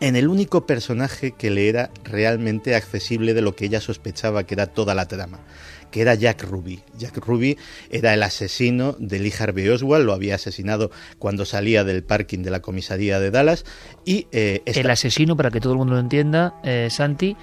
en 0.00 0.16
el 0.16 0.28
único 0.28 0.66
personaje 0.66 1.32
que 1.32 1.50
le 1.50 1.68
era 1.68 1.90
realmente 2.04 2.74
accesible 2.74 3.34
de 3.34 3.42
lo 3.42 3.56
que 3.56 3.66
ella 3.66 3.80
sospechaba 3.80 4.44
que 4.44 4.54
era 4.54 4.66
toda 4.66 4.94
la 4.94 5.08
trama, 5.08 5.40
que 5.90 6.02
era 6.02 6.14
Jack 6.14 6.44
Ruby. 6.44 6.80
Jack 6.96 7.16
Ruby 7.18 7.58
era 7.90 8.14
el 8.14 8.22
asesino 8.22 8.94
de 8.98 9.18
Lee 9.18 9.34
Harvey 9.36 9.68
Oswald, 9.68 10.06
lo 10.06 10.12
había 10.12 10.36
asesinado 10.36 10.90
cuando 11.18 11.44
salía 11.44 11.82
del 11.84 12.04
parking 12.04 12.40
de 12.42 12.50
la 12.50 12.60
comisaría 12.60 13.18
de 13.18 13.30
Dallas 13.30 13.64
y... 14.04 14.28
Eh, 14.30 14.62
el 14.66 14.90
asesino, 14.90 15.36
para 15.36 15.50
que 15.50 15.60
todo 15.60 15.72
el 15.72 15.78
mundo 15.78 15.94
lo 15.94 16.00
entienda, 16.00 16.54
eh, 16.62 16.88
Santi, 16.90 17.36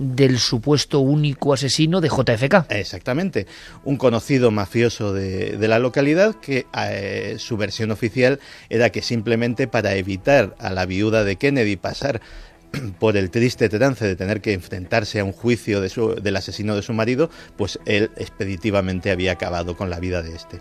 del 0.00 0.38
supuesto 0.38 1.00
único 1.00 1.52
asesino 1.52 2.00
de 2.00 2.08
JFK. 2.08 2.70
Exactamente, 2.70 3.46
un 3.84 3.98
conocido 3.98 4.50
mafioso 4.50 5.12
de, 5.12 5.58
la 5.68 5.78
localidad 5.78 6.34
que 6.36 6.66
eh, 6.74 7.36
su 7.38 7.58
versión 7.58 7.90
oficial 7.90 8.40
era 8.70 8.90
que 8.90 9.02
simplemente 9.02 9.68
para 9.68 9.94
evitar 9.94 10.56
a 10.58 10.70
la 10.70 10.86
viuda 10.86 11.22
de 11.22 11.36
Kennedy 11.36 11.76
pasar 11.76 12.22
por 12.98 13.18
el 13.18 13.30
triste 13.30 13.68
trance 13.68 14.06
de 14.06 14.16
tener 14.16 14.40
que 14.40 14.54
enfrentarse 14.54 15.20
a 15.20 15.24
un 15.24 15.32
juicio 15.32 15.82
de 15.82 15.90
su, 15.90 16.14
del 16.14 16.36
asesino 16.36 16.74
de 16.74 16.82
su 16.82 16.94
marido, 16.94 17.28
pues 17.56 17.78
él 17.84 18.10
expeditivamente 18.16 19.10
había 19.10 19.32
acabado 19.32 19.76
con 19.76 19.90
la 19.90 20.00
vida 20.00 20.22
de 20.22 20.34
este. 20.34 20.60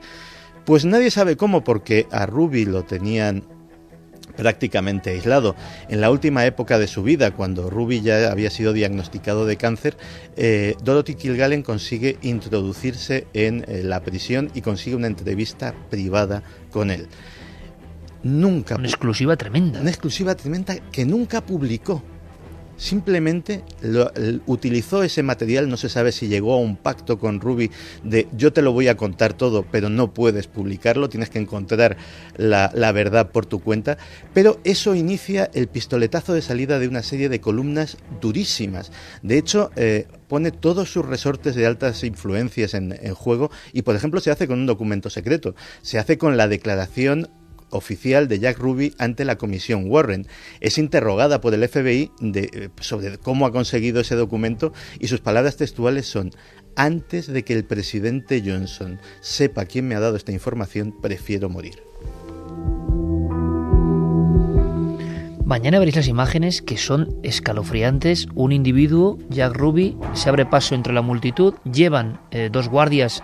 Pues 0.65 0.83
nadie 0.83 1.11
sabe 1.11 1.37
cómo, 1.37 1.63
porque 1.63 2.07
a 2.11 2.25
Ruby 2.25 2.65
lo 2.65 2.83
tenían 2.83 3.45
prácticamente 4.35 5.11
aislado. 5.11 5.55
En 5.89 6.01
la 6.01 6.11
última 6.11 6.45
época 6.45 6.79
de 6.79 6.87
su 6.87 7.03
vida, 7.03 7.31
cuando 7.31 7.69
Ruby 7.69 8.01
ya 8.01 8.31
había 8.31 8.49
sido 8.49 8.73
diagnosticado 8.73 9.45
de 9.45 9.57
cáncer, 9.57 9.97
eh, 10.37 10.75
Dorothy 10.83 11.15
Kilgallen 11.15 11.63
consigue 11.63 12.17
introducirse 12.21 13.27
en 13.33 13.65
eh, 13.67 13.81
la 13.83 14.01
prisión 14.01 14.51
y 14.53 14.61
consigue 14.61 14.95
una 14.95 15.07
entrevista 15.07 15.73
privada 15.89 16.43
con 16.71 16.91
él. 16.91 17.07
Nunca. 18.23 18.75
Una 18.75 18.87
exclusiva 18.87 19.37
tremenda. 19.37 19.79
Una 19.79 19.89
exclusiva 19.89 20.35
tremenda 20.35 20.77
que 20.91 21.05
nunca 21.05 21.41
publicó 21.41 22.03
simplemente 22.79 23.63
lo, 23.81 24.11
utilizó 24.47 25.03
ese 25.03 25.21
material, 25.21 25.69
no 25.69 25.77
se 25.77 25.89
sabe 25.89 26.11
si 26.11 26.27
llegó 26.27 26.53
a 26.53 26.57
un 26.57 26.77
pacto 26.77 27.19
con 27.19 27.41
Ruby 27.41 27.69
de 28.03 28.27
yo 28.35 28.51
te 28.53 28.61
lo 28.61 28.71
voy 28.71 28.87
a 28.87 28.97
contar 28.97 29.33
todo, 29.33 29.63
pero 29.69 29.89
no 29.89 30.13
puedes 30.13 30.47
publicarlo, 30.47 31.09
tienes 31.09 31.29
que 31.29 31.39
encontrar 31.39 31.97
la, 32.37 32.91
verdad 32.91 33.31
por 33.31 33.45
tu 33.45 33.59
cuenta, 33.59 33.97
pero 34.33 34.59
eso 34.63 34.95
inicia 34.95 35.51
el 35.53 35.67
pistoletazo 35.67 36.33
de 36.33 36.41
salida 36.41 36.79
de 36.79 36.87
una 36.87 37.03
serie 37.03 37.29
de 37.29 37.41
columnas 37.41 37.97
durísimas. 38.19 38.91
De 39.21 39.37
hecho, 39.37 39.69
eh, 39.75 40.07
pone 40.27 40.51
todos 40.51 40.91
sus 40.91 41.05
resortes 41.05 41.55
de 41.55 41.65
altas 41.65 42.03
influencias 42.03 42.73
en, 42.73 42.97
en, 42.99 43.13
juego 43.13 43.51
y, 43.73 43.81
por 43.81 43.95
ejemplo, 43.95 44.21
se 44.21 44.31
hace 44.31 44.47
con 44.47 44.59
un 44.59 44.65
documento 44.65 45.09
secreto, 45.09 45.53
se 45.81 45.99
hace 45.99 46.17
con 46.17 46.37
la 46.37 46.47
declaración 46.47 47.29
oficial 47.69 48.27
de 48.27 48.39
Jack 48.39 48.57
Ruby 48.57 48.93
ante 48.97 49.25
la 49.25 49.37
comisión 49.37 49.85
Warren. 49.87 50.27
Es 50.59 50.77
interrogada 50.77 51.41
por 51.41 51.53
el 51.53 51.67
FBI 51.67 52.11
de, 52.19 52.69
sobre 52.79 53.17
cómo 53.17 53.45
ha 53.45 53.51
conseguido 53.51 54.01
ese 54.01 54.15
documento 54.15 54.73
y 54.99 55.07
sus 55.07 55.21
palabras 55.21 55.57
textuales 55.57 56.07
son 56.07 56.31
antes 56.75 57.27
de 57.27 57.43
que 57.43 57.53
el 57.53 57.65
presidente 57.65 58.41
Johnson 58.45 58.99
sepa 59.21 59.65
quién 59.65 59.87
me 59.87 59.95
ha 59.95 59.99
dado 59.99 60.15
esta 60.15 60.31
información, 60.31 60.95
prefiero 61.01 61.49
morir. 61.49 61.75
Mañana 65.49 65.79
veréis 65.79 65.95
las 65.95 66.07
imágenes 66.07 66.61
que 66.61 66.77
son 66.77 67.17
escalofriantes. 67.23 68.27
Un 68.35 68.51
individuo, 68.51 69.17
Jack 69.29 69.55
Ruby, 69.55 69.97
se 70.13 70.29
abre 70.29 70.45
paso 70.45 70.75
entre 70.75 70.93
la 70.93 71.01
multitud, 71.01 71.55
llevan 71.63 72.21
eh, 72.29 72.49
dos 72.51 72.69
guardias 72.69 73.23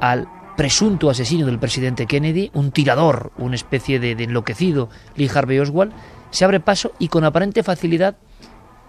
al 0.00 0.26
presunto 0.58 1.08
asesino 1.08 1.46
del 1.46 1.60
presidente 1.60 2.06
Kennedy, 2.06 2.50
un 2.52 2.72
tirador, 2.72 3.30
una 3.38 3.54
especie 3.54 4.00
de, 4.00 4.10
enloquecido, 4.10 4.88
Lee 5.14 5.30
Harvey 5.32 5.60
Oswald, 5.60 5.92
se 6.30 6.44
abre 6.44 6.58
paso 6.58 6.90
y 6.98 7.06
con 7.06 7.22
aparente 7.22 7.62
facilidad 7.62 8.16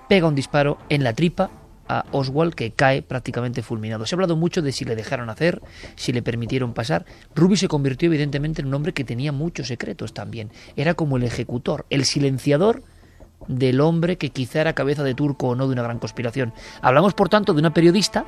pega 0.08 0.28
un 0.28 0.34
disparo 0.34 0.80
en 0.90 1.04
la 1.04 1.14
tripa 1.14 1.52
a 1.88 2.06
Oswald 2.12 2.56
que 2.56 2.72
cae 2.72 3.04
prácticamente 3.04 3.62
fulminado. 3.62 4.08
Se 4.08 4.16
ha 4.16 4.18
hablado 4.18 4.36
mucho 4.36 4.64
de 4.64 4.72
si 4.72 4.84
le 4.84 4.96
dejaron 4.96 5.30
hacer, 5.30 5.62
si 5.96 6.12
le 6.12 6.24
permitieron 6.24 6.74
pasar. 6.74 7.06
Ruby 7.36 7.56
se 7.56 7.68
convirtió 7.68 8.08
evidentemente 8.08 8.64
en 8.64 8.68
un 8.70 8.74
hombre 8.74 8.94
que 8.94 9.04
tenía 9.04 9.32
muchos 9.32 9.68
secretos 9.68 10.12
también. 10.12 10.50
Era 10.76 10.96
como 10.96 11.18
el 11.18 11.24
ejecutor, 11.24 11.86
el 11.92 12.06
silenciador 12.06 12.82
del 13.48 13.80
hombre 13.80 14.18
que 14.18 14.32
quizá 14.32 14.62
era 14.62 14.74
cabeza 14.74 15.04
de 15.04 15.14
turco 15.14 15.50
o 15.50 15.56
no 15.56 15.68
de 15.68 15.74
una 15.74 15.84
gran 15.84 16.00
conspiración. 16.00 16.52
Hablamos 16.82 17.14
por 17.14 17.30
tanto 17.30 17.54
de 17.54 17.60
una 17.60 17.76
periodista, 17.76 18.26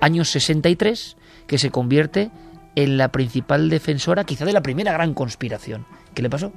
años 0.00 0.30
63, 0.30 1.18
que 1.46 1.58
se 1.58 1.70
convierte 1.70 2.30
en 2.74 2.96
la 2.96 3.10
principal 3.10 3.68
defensora 3.68 4.24
quizá 4.24 4.44
de 4.44 4.52
la 4.52 4.62
primera 4.62 4.92
gran 4.92 5.14
conspiración. 5.14 5.86
¿Qué 6.14 6.22
le 6.22 6.30
pasó? 6.30 6.52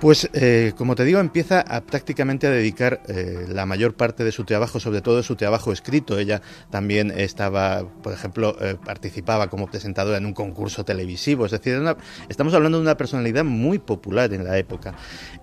Pues, 0.00 0.30
eh, 0.32 0.72
como 0.76 0.96
te 0.96 1.04
digo, 1.04 1.20
empieza 1.20 1.60
a, 1.60 1.82
prácticamente 1.82 2.46
a 2.46 2.50
dedicar 2.50 3.02
eh, 3.06 3.44
la 3.48 3.66
mayor 3.66 3.94
parte 3.94 4.24
de 4.24 4.32
su 4.32 4.44
trabajo, 4.44 4.80
sobre 4.80 5.02
todo 5.02 5.22
su 5.22 5.36
trabajo 5.36 5.72
escrito. 5.72 6.18
Ella 6.18 6.40
también 6.70 7.10
estaba, 7.10 7.86
por 8.02 8.12
ejemplo, 8.12 8.56
eh, 8.60 8.76
participaba 8.82 9.48
como 9.48 9.66
presentadora 9.66 10.16
en 10.16 10.26
un 10.26 10.32
concurso 10.32 10.84
televisivo. 10.84 11.44
Es 11.44 11.52
decir, 11.52 11.80
estamos 12.28 12.54
hablando 12.54 12.78
de 12.78 12.82
una 12.82 12.96
personalidad 12.96 13.44
muy 13.44 13.78
popular 13.78 14.32
en 14.32 14.44
la 14.44 14.56
época. 14.58 14.94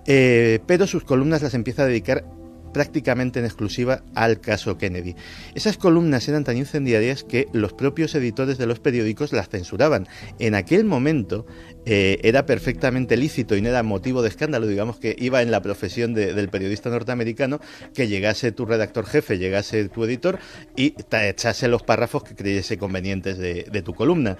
pero 0.05 0.87
sus 0.87 1.03
columnas 1.03 1.41
las 1.41 1.53
empieza 1.53 1.83
a 1.83 1.85
dedicar 1.85 2.25
prácticamente 2.71 3.39
en 3.39 3.45
exclusiva 3.45 4.03
al 4.15 4.39
caso 4.39 4.77
Kennedy. 4.77 5.15
Esas 5.55 5.77
columnas 5.77 6.27
eran 6.27 6.43
tan 6.43 6.57
incendiarias 6.57 7.23
que 7.23 7.47
los 7.53 7.73
propios 7.73 8.13
editores 8.15 8.57
de 8.57 8.65
los 8.65 8.79
periódicos 8.79 9.33
las 9.33 9.49
censuraban. 9.49 10.07
En 10.39 10.55
aquel 10.55 10.85
momento 10.85 11.45
eh, 11.85 12.19
era 12.23 12.45
perfectamente 12.45 13.17
lícito 13.17 13.55
y 13.55 13.61
no 13.61 13.69
era 13.69 13.83
motivo 13.83 14.21
de 14.21 14.29
escándalo, 14.29 14.67
digamos 14.67 14.97
que 14.97 15.15
iba 15.17 15.41
en 15.41 15.51
la 15.51 15.61
profesión 15.61 16.13
del 16.13 16.49
periodista 16.49 16.89
norteamericano 16.89 17.59
que 17.93 18.07
llegase 18.07 18.51
tu 18.51 18.65
redactor 18.65 19.05
jefe, 19.05 19.37
llegase 19.37 19.87
tu 19.89 20.03
editor 20.03 20.39
y 20.75 20.91
te 20.91 21.29
echase 21.29 21.67
los 21.67 21.83
párrafos 21.83 22.23
que 22.23 22.35
creyese 22.35 22.77
convenientes 22.77 23.37
de, 23.37 23.81
tu 23.83 23.93
columna. 23.93 24.37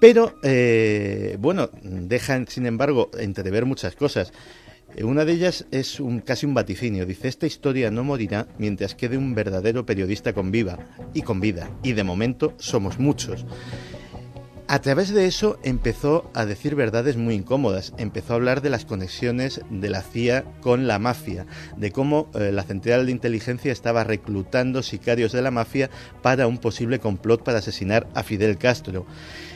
Pero, 0.00 0.34
eh, 0.42 1.36
bueno, 1.38 1.70
dejan, 1.82 2.48
sin 2.48 2.66
embargo, 2.66 3.10
entrever 3.18 3.64
muchas 3.64 3.94
cosas. 3.94 4.32
Una 5.02 5.24
de 5.24 5.32
ellas 5.32 5.66
es 5.70 6.00
casi 6.24 6.46
un 6.46 6.54
vaticinio. 6.54 7.06
Dice, 7.06 7.28
esta 7.28 7.46
historia 7.46 7.90
no 7.90 8.04
morirá 8.04 8.46
mientras 8.58 8.94
quede 8.94 9.16
un 9.16 9.34
verdadero 9.34 9.84
periodista 9.84 10.32
con 10.32 10.50
viva 10.50 10.78
y 11.12 11.22
con 11.22 11.40
vida. 11.40 11.70
Y 11.82 11.92
de 11.92 12.04
momento 12.04 12.54
somos 12.58 12.98
muchos. 12.98 13.44
A 14.66 14.78
través 14.80 15.12
de 15.12 15.26
eso 15.26 15.58
empezó 15.62 16.30
a 16.32 16.46
decir 16.46 16.74
verdades 16.74 17.18
muy 17.18 17.34
incómodas, 17.34 17.92
empezó 17.98 18.32
a 18.32 18.36
hablar 18.36 18.62
de 18.62 18.70
las 18.70 18.86
conexiones 18.86 19.60
de 19.68 19.90
la 19.90 20.00
CIA 20.00 20.44
con 20.62 20.86
la 20.86 20.98
mafia, 20.98 21.44
de 21.76 21.92
cómo 21.92 22.30
eh, 22.34 22.50
la 22.50 22.62
central 22.62 23.04
de 23.04 23.12
inteligencia 23.12 23.70
estaba 23.70 24.04
reclutando 24.04 24.82
sicarios 24.82 25.32
de 25.32 25.42
la 25.42 25.50
mafia 25.50 25.90
para 26.22 26.46
un 26.46 26.56
posible 26.56 26.98
complot 26.98 27.44
para 27.44 27.58
asesinar 27.58 28.08
a 28.14 28.22
Fidel 28.22 28.56
Castro. 28.56 29.04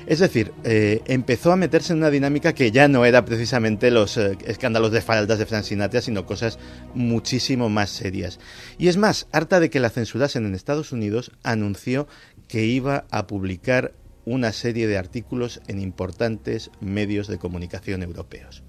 Es 0.08 0.20
decir, 0.20 0.54
eh, 0.64 1.02
empezó 1.04 1.52
a 1.52 1.56
meterse 1.56 1.92
en 1.92 1.98
una 1.98 2.08
dinámica 2.10 2.54
que 2.54 2.70
ya 2.70 2.88
no 2.88 3.04
era 3.04 3.26
precisamente 3.26 3.90
los 3.90 4.16
eh, 4.16 4.38
escándalos 4.46 4.90
de 4.90 5.02
faldas 5.02 5.38
de 5.38 5.44
Frank 5.44 5.64
Sinatra, 5.64 6.00
sino 6.00 6.24
cosas 6.24 6.58
muchísimo 6.94 7.68
más 7.68 7.90
serias. 7.90 8.40
Y 8.78 8.88
es 8.88 8.96
más, 8.96 9.28
harta 9.32 9.60
de 9.60 9.68
que 9.68 9.80
la 9.80 9.90
censurasen 9.90 10.46
en 10.46 10.54
Estados 10.54 10.92
Unidos, 10.92 11.30
anunció 11.42 12.08
que 12.48 12.64
iba 12.64 13.04
a 13.10 13.26
publicar 13.26 13.92
una 14.24 14.52
serie 14.52 14.86
de 14.86 14.96
artículos 14.96 15.60
en 15.68 15.78
importantes 15.78 16.70
medios 16.80 17.28
de 17.28 17.36
comunicación 17.36 18.02
europeos. 18.02 18.64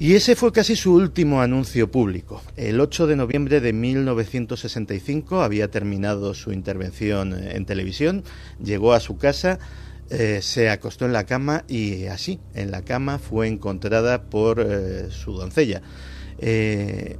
Y 0.00 0.14
ese 0.14 0.36
fue 0.36 0.52
casi 0.52 0.76
su 0.76 0.94
último 0.94 1.42
anuncio 1.42 1.90
público. 1.90 2.40
El 2.56 2.80
8 2.80 3.08
de 3.08 3.16
noviembre 3.16 3.60
de 3.60 3.72
1965 3.72 5.42
había 5.42 5.72
terminado 5.72 6.34
su 6.34 6.52
intervención 6.52 7.34
en 7.34 7.66
televisión, 7.66 8.22
llegó 8.62 8.92
a 8.92 9.00
su 9.00 9.16
casa, 9.18 9.58
eh, 10.08 10.38
se 10.40 10.70
acostó 10.70 11.04
en 11.04 11.12
la 11.12 11.24
cama 11.24 11.64
y 11.66 12.06
así, 12.06 12.38
en 12.54 12.70
la 12.70 12.82
cama 12.82 13.18
fue 13.18 13.48
encontrada 13.48 14.30
por 14.30 14.60
eh, 14.60 15.10
su 15.10 15.32
doncella. 15.32 15.82
Eh, 16.38 17.16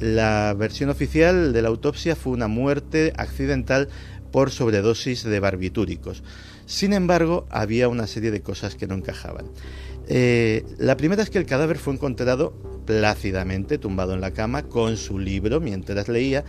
la 0.00 0.52
versión 0.54 0.90
oficial 0.90 1.52
de 1.52 1.62
la 1.62 1.68
autopsia 1.68 2.16
fue 2.16 2.32
una 2.32 2.48
muerte 2.48 3.12
accidental 3.16 3.88
por 4.32 4.50
sobredosis 4.50 5.22
de 5.22 5.38
barbitúricos. 5.38 6.24
Sin 6.66 6.92
embargo, 6.92 7.46
había 7.50 7.88
una 7.88 8.08
serie 8.08 8.32
de 8.32 8.42
cosas 8.42 8.74
que 8.74 8.88
no 8.88 8.96
encajaban. 8.96 9.46
Eh, 10.08 10.64
la 10.78 10.96
primera 10.96 11.22
es 11.22 11.30
que 11.30 11.38
el 11.38 11.46
cadáver 11.46 11.78
fue 11.78 11.94
encontrado 11.94 12.52
plácidamente 12.86 13.78
tumbado 13.78 14.14
en 14.14 14.20
la 14.20 14.32
cama 14.32 14.62
con 14.62 14.96
su 14.96 15.18
libro 15.18 15.60
mientras 15.60 16.08
leía. 16.08 16.44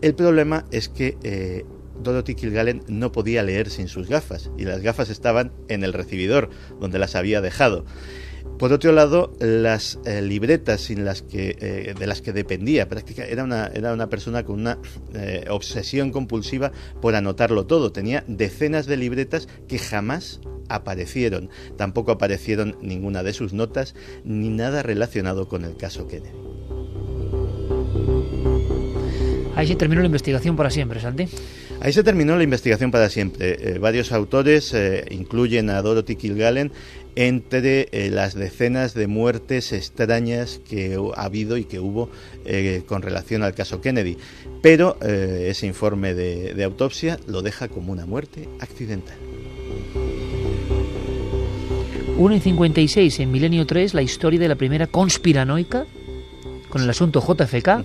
El 0.00 0.14
problema 0.14 0.64
es 0.70 0.88
que 0.88 1.18
eh, 1.22 1.64
Dorothy 2.02 2.34
Kilgallen 2.34 2.82
no 2.88 3.12
podía 3.12 3.42
leer 3.42 3.70
sin 3.70 3.88
sus 3.88 4.08
gafas 4.08 4.50
y 4.56 4.64
las 4.64 4.80
gafas 4.80 5.10
estaban 5.10 5.52
en 5.68 5.84
el 5.84 5.92
recibidor 5.92 6.50
donde 6.80 6.98
las 6.98 7.14
había 7.14 7.40
dejado. 7.40 7.84
Por 8.62 8.72
otro 8.72 8.92
lado, 8.92 9.32
las 9.40 9.98
eh, 10.04 10.22
libretas 10.22 10.82
sin 10.82 11.04
las 11.04 11.22
que, 11.22 11.56
eh, 11.58 11.94
de 11.98 12.06
las 12.06 12.22
que 12.22 12.32
dependía, 12.32 12.88
prácticamente 12.88 13.32
era 13.32 13.42
una, 13.42 13.66
era 13.66 13.92
una 13.92 14.08
persona 14.08 14.44
con 14.44 14.60
una 14.60 14.78
eh, 15.14 15.46
obsesión 15.50 16.12
compulsiva 16.12 16.70
por 17.00 17.16
anotarlo 17.16 17.66
todo. 17.66 17.90
Tenía 17.90 18.22
decenas 18.28 18.86
de 18.86 18.96
libretas 18.98 19.48
que 19.66 19.80
jamás 19.80 20.40
aparecieron. 20.68 21.50
Tampoco 21.76 22.12
aparecieron 22.12 22.76
ninguna 22.80 23.24
de 23.24 23.32
sus 23.32 23.52
notas 23.52 23.96
ni 24.22 24.50
nada 24.50 24.84
relacionado 24.84 25.48
con 25.48 25.64
el 25.64 25.76
caso 25.76 26.06
Kennedy. 26.06 26.30
Ahí 29.56 29.66
se 29.66 29.74
terminó 29.74 30.02
la 30.02 30.06
investigación 30.06 30.54
para 30.54 30.70
siempre, 30.70 31.00
Santi. 31.00 31.26
Ahí 31.80 31.92
se 31.92 32.04
terminó 32.04 32.36
la 32.36 32.44
investigación 32.44 32.92
para 32.92 33.08
siempre. 33.08 33.76
varios 33.80 34.12
autores 34.12 34.72
incluyen 35.10 35.68
a 35.68 35.82
Dorothy 35.82 36.14
Kilgallen 36.14 36.70
entre 37.16 37.88
eh, 37.92 38.10
las 38.10 38.34
decenas 38.34 38.94
de 38.94 39.06
muertes 39.06 39.72
extrañas 39.72 40.60
que 40.68 40.98
ha 41.14 41.24
habido 41.24 41.56
y 41.56 41.64
que 41.64 41.80
hubo 41.80 42.10
eh, 42.44 42.82
con 42.86 43.02
relación 43.02 43.42
al 43.42 43.54
caso 43.54 43.80
Kennedy. 43.80 44.16
Pero 44.62 44.96
eh, 45.02 45.48
ese 45.50 45.66
informe 45.66 46.14
de, 46.14 46.54
de, 46.54 46.64
autopsia 46.64 47.18
lo 47.26 47.42
deja 47.42 47.68
como 47.68 47.92
una 47.92 48.06
muerte 48.06 48.48
accidental. 48.60 49.16
1 52.16 52.34
y 52.34 52.40
56 52.40 53.20
en 53.20 53.32
Milenio 53.32 53.66
3, 53.66 53.94
la 53.94 54.02
historia 54.02 54.38
de 54.38 54.48
la 54.48 54.54
primera 54.54 54.86
conspiranoica 54.86 55.86
con 56.68 56.82
el 56.82 56.90
asunto 56.90 57.20
JFK 57.20 57.84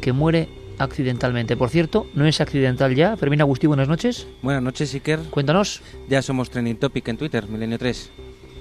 que 0.00 0.12
muere 0.12 0.48
accidentalmente. 0.78 1.56
Por 1.56 1.68
cierto, 1.68 2.06
no 2.14 2.26
es 2.26 2.40
accidental 2.40 2.94
ya. 2.94 3.16
Fermín 3.16 3.40
Agustí, 3.40 3.66
buenas 3.66 3.88
noches. 3.88 4.26
Buenas 4.42 4.62
noches, 4.62 4.92
Iker. 4.94 5.20
Cuéntanos. 5.30 5.82
Ya 6.08 6.22
somos 6.22 6.50
trending 6.50 6.76
topic 6.76 7.08
en 7.08 7.16
Twitter, 7.18 7.46
Milenio 7.48 7.78
3. 7.78 8.10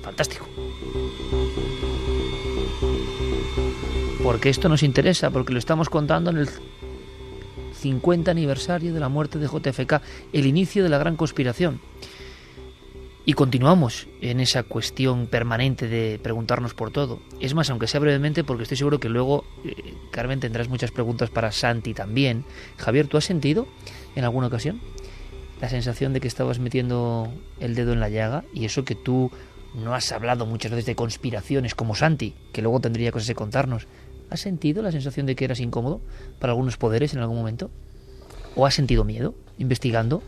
Fantástico. 0.01 0.47
Porque 4.23 4.49
esto 4.49 4.69
nos 4.69 4.83
interesa, 4.83 5.29
porque 5.29 5.53
lo 5.53 5.59
estamos 5.59 5.89
contando 5.89 6.29
en 6.29 6.37
el 6.37 6.49
50 7.79 8.29
aniversario 8.29 8.93
de 8.93 8.99
la 8.99 9.09
muerte 9.09 9.39
de 9.39 9.47
JFK, 9.47 10.01
el 10.33 10.45
inicio 10.45 10.83
de 10.83 10.89
la 10.89 10.97
gran 10.97 11.15
conspiración. 11.15 11.79
Y 13.25 13.33
continuamos 13.33 14.07
en 14.21 14.39
esa 14.39 14.63
cuestión 14.63 15.27
permanente 15.27 15.87
de 15.87 16.19
preguntarnos 16.21 16.73
por 16.73 16.89
todo. 16.89 17.19
Es 17.39 17.53
más, 17.53 17.69
aunque 17.69 17.87
sea 17.87 17.99
brevemente, 17.99 18.43
porque 18.43 18.63
estoy 18.63 18.77
seguro 18.77 18.99
que 18.99 19.07
luego, 19.07 19.45
eh, 19.63 19.93
Carmen, 20.09 20.39
tendrás 20.39 20.67
muchas 20.67 20.91
preguntas 20.91 21.29
para 21.29 21.51
Santi 21.51 21.93
también. 21.93 22.43
Javier, 22.77 23.07
¿tú 23.07 23.17
has 23.17 23.25
sentido 23.25 23.67
en 24.15 24.23
alguna 24.23 24.47
ocasión 24.47 24.81
la 25.61 25.69
sensación 25.69 26.13
de 26.13 26.21
que 26.21 26.27
estabas 26.27 26.59
metiendo 26.59 27.31
el 27.59 27.75
dedo 27.75 27.93
en 27.93 27.99
la 27.99 28.09
llaga 28.09 28.45
y 28.53 28.65
eso 28.65 28.85
que 28.85 28.95
tú 28.95 29.29
no 29.75 29.93
has 29.93 30.11
hablado 30.11 30.45
muchas 30.45 30.71
veces 30.71 30.85
de 30.85 30.95
conspiraciones 30.95 31.75
como 31.75 31.95
Santi, 31.95 32.35
que 32.53 32.61
luego 32.61 32.79
tendría 32.79 33.11
cosas 33.11 33.27
que 33.27 33.35
contarnos. 33.35 33.87
¿Has 34.29 34.41
sentido 34.41 34.81
la 34.81 34.91
sensación 34.91 35.25
de 35.25 35.35
que 35.35 35.45
eras 35.45 35.59
incómodo 35.59 36.01
para 36.39 36.51
algunos 36.51 36.77
poderes 36.77 37.13
en 37.13 37.19
algún 37.19 37.37
momento? 37.37 37.71
¿O 38.55 38.65
has 38.65 38.75
sentido 38.75 39.03
miedo 39.03 39.35
investigando? 39.57 40.21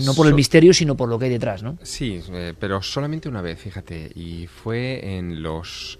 no 0.00 0.14
por 0.14 0.26
el 0.26 0.34
misterio, 0.34 0.74
sino 0.74 0.96
por 0.96 1.08
lo 1.08 1.18
que 1.18 1.26
hay 1.26 1.30
detrás, 1.30 1.62
¿no? 1.62 1.78
Sí, 1.82 2.20
eh, 2.32 2.54
pero 2.58 2.82
solamente 2.82 3.28
una 3.28 3.42
vez, 3.42 3.60
fíjate, 3.60 4.10
y 4.14 4.46
fue 4.48 5.16
en 5.16 5.42
los 5.42 5.98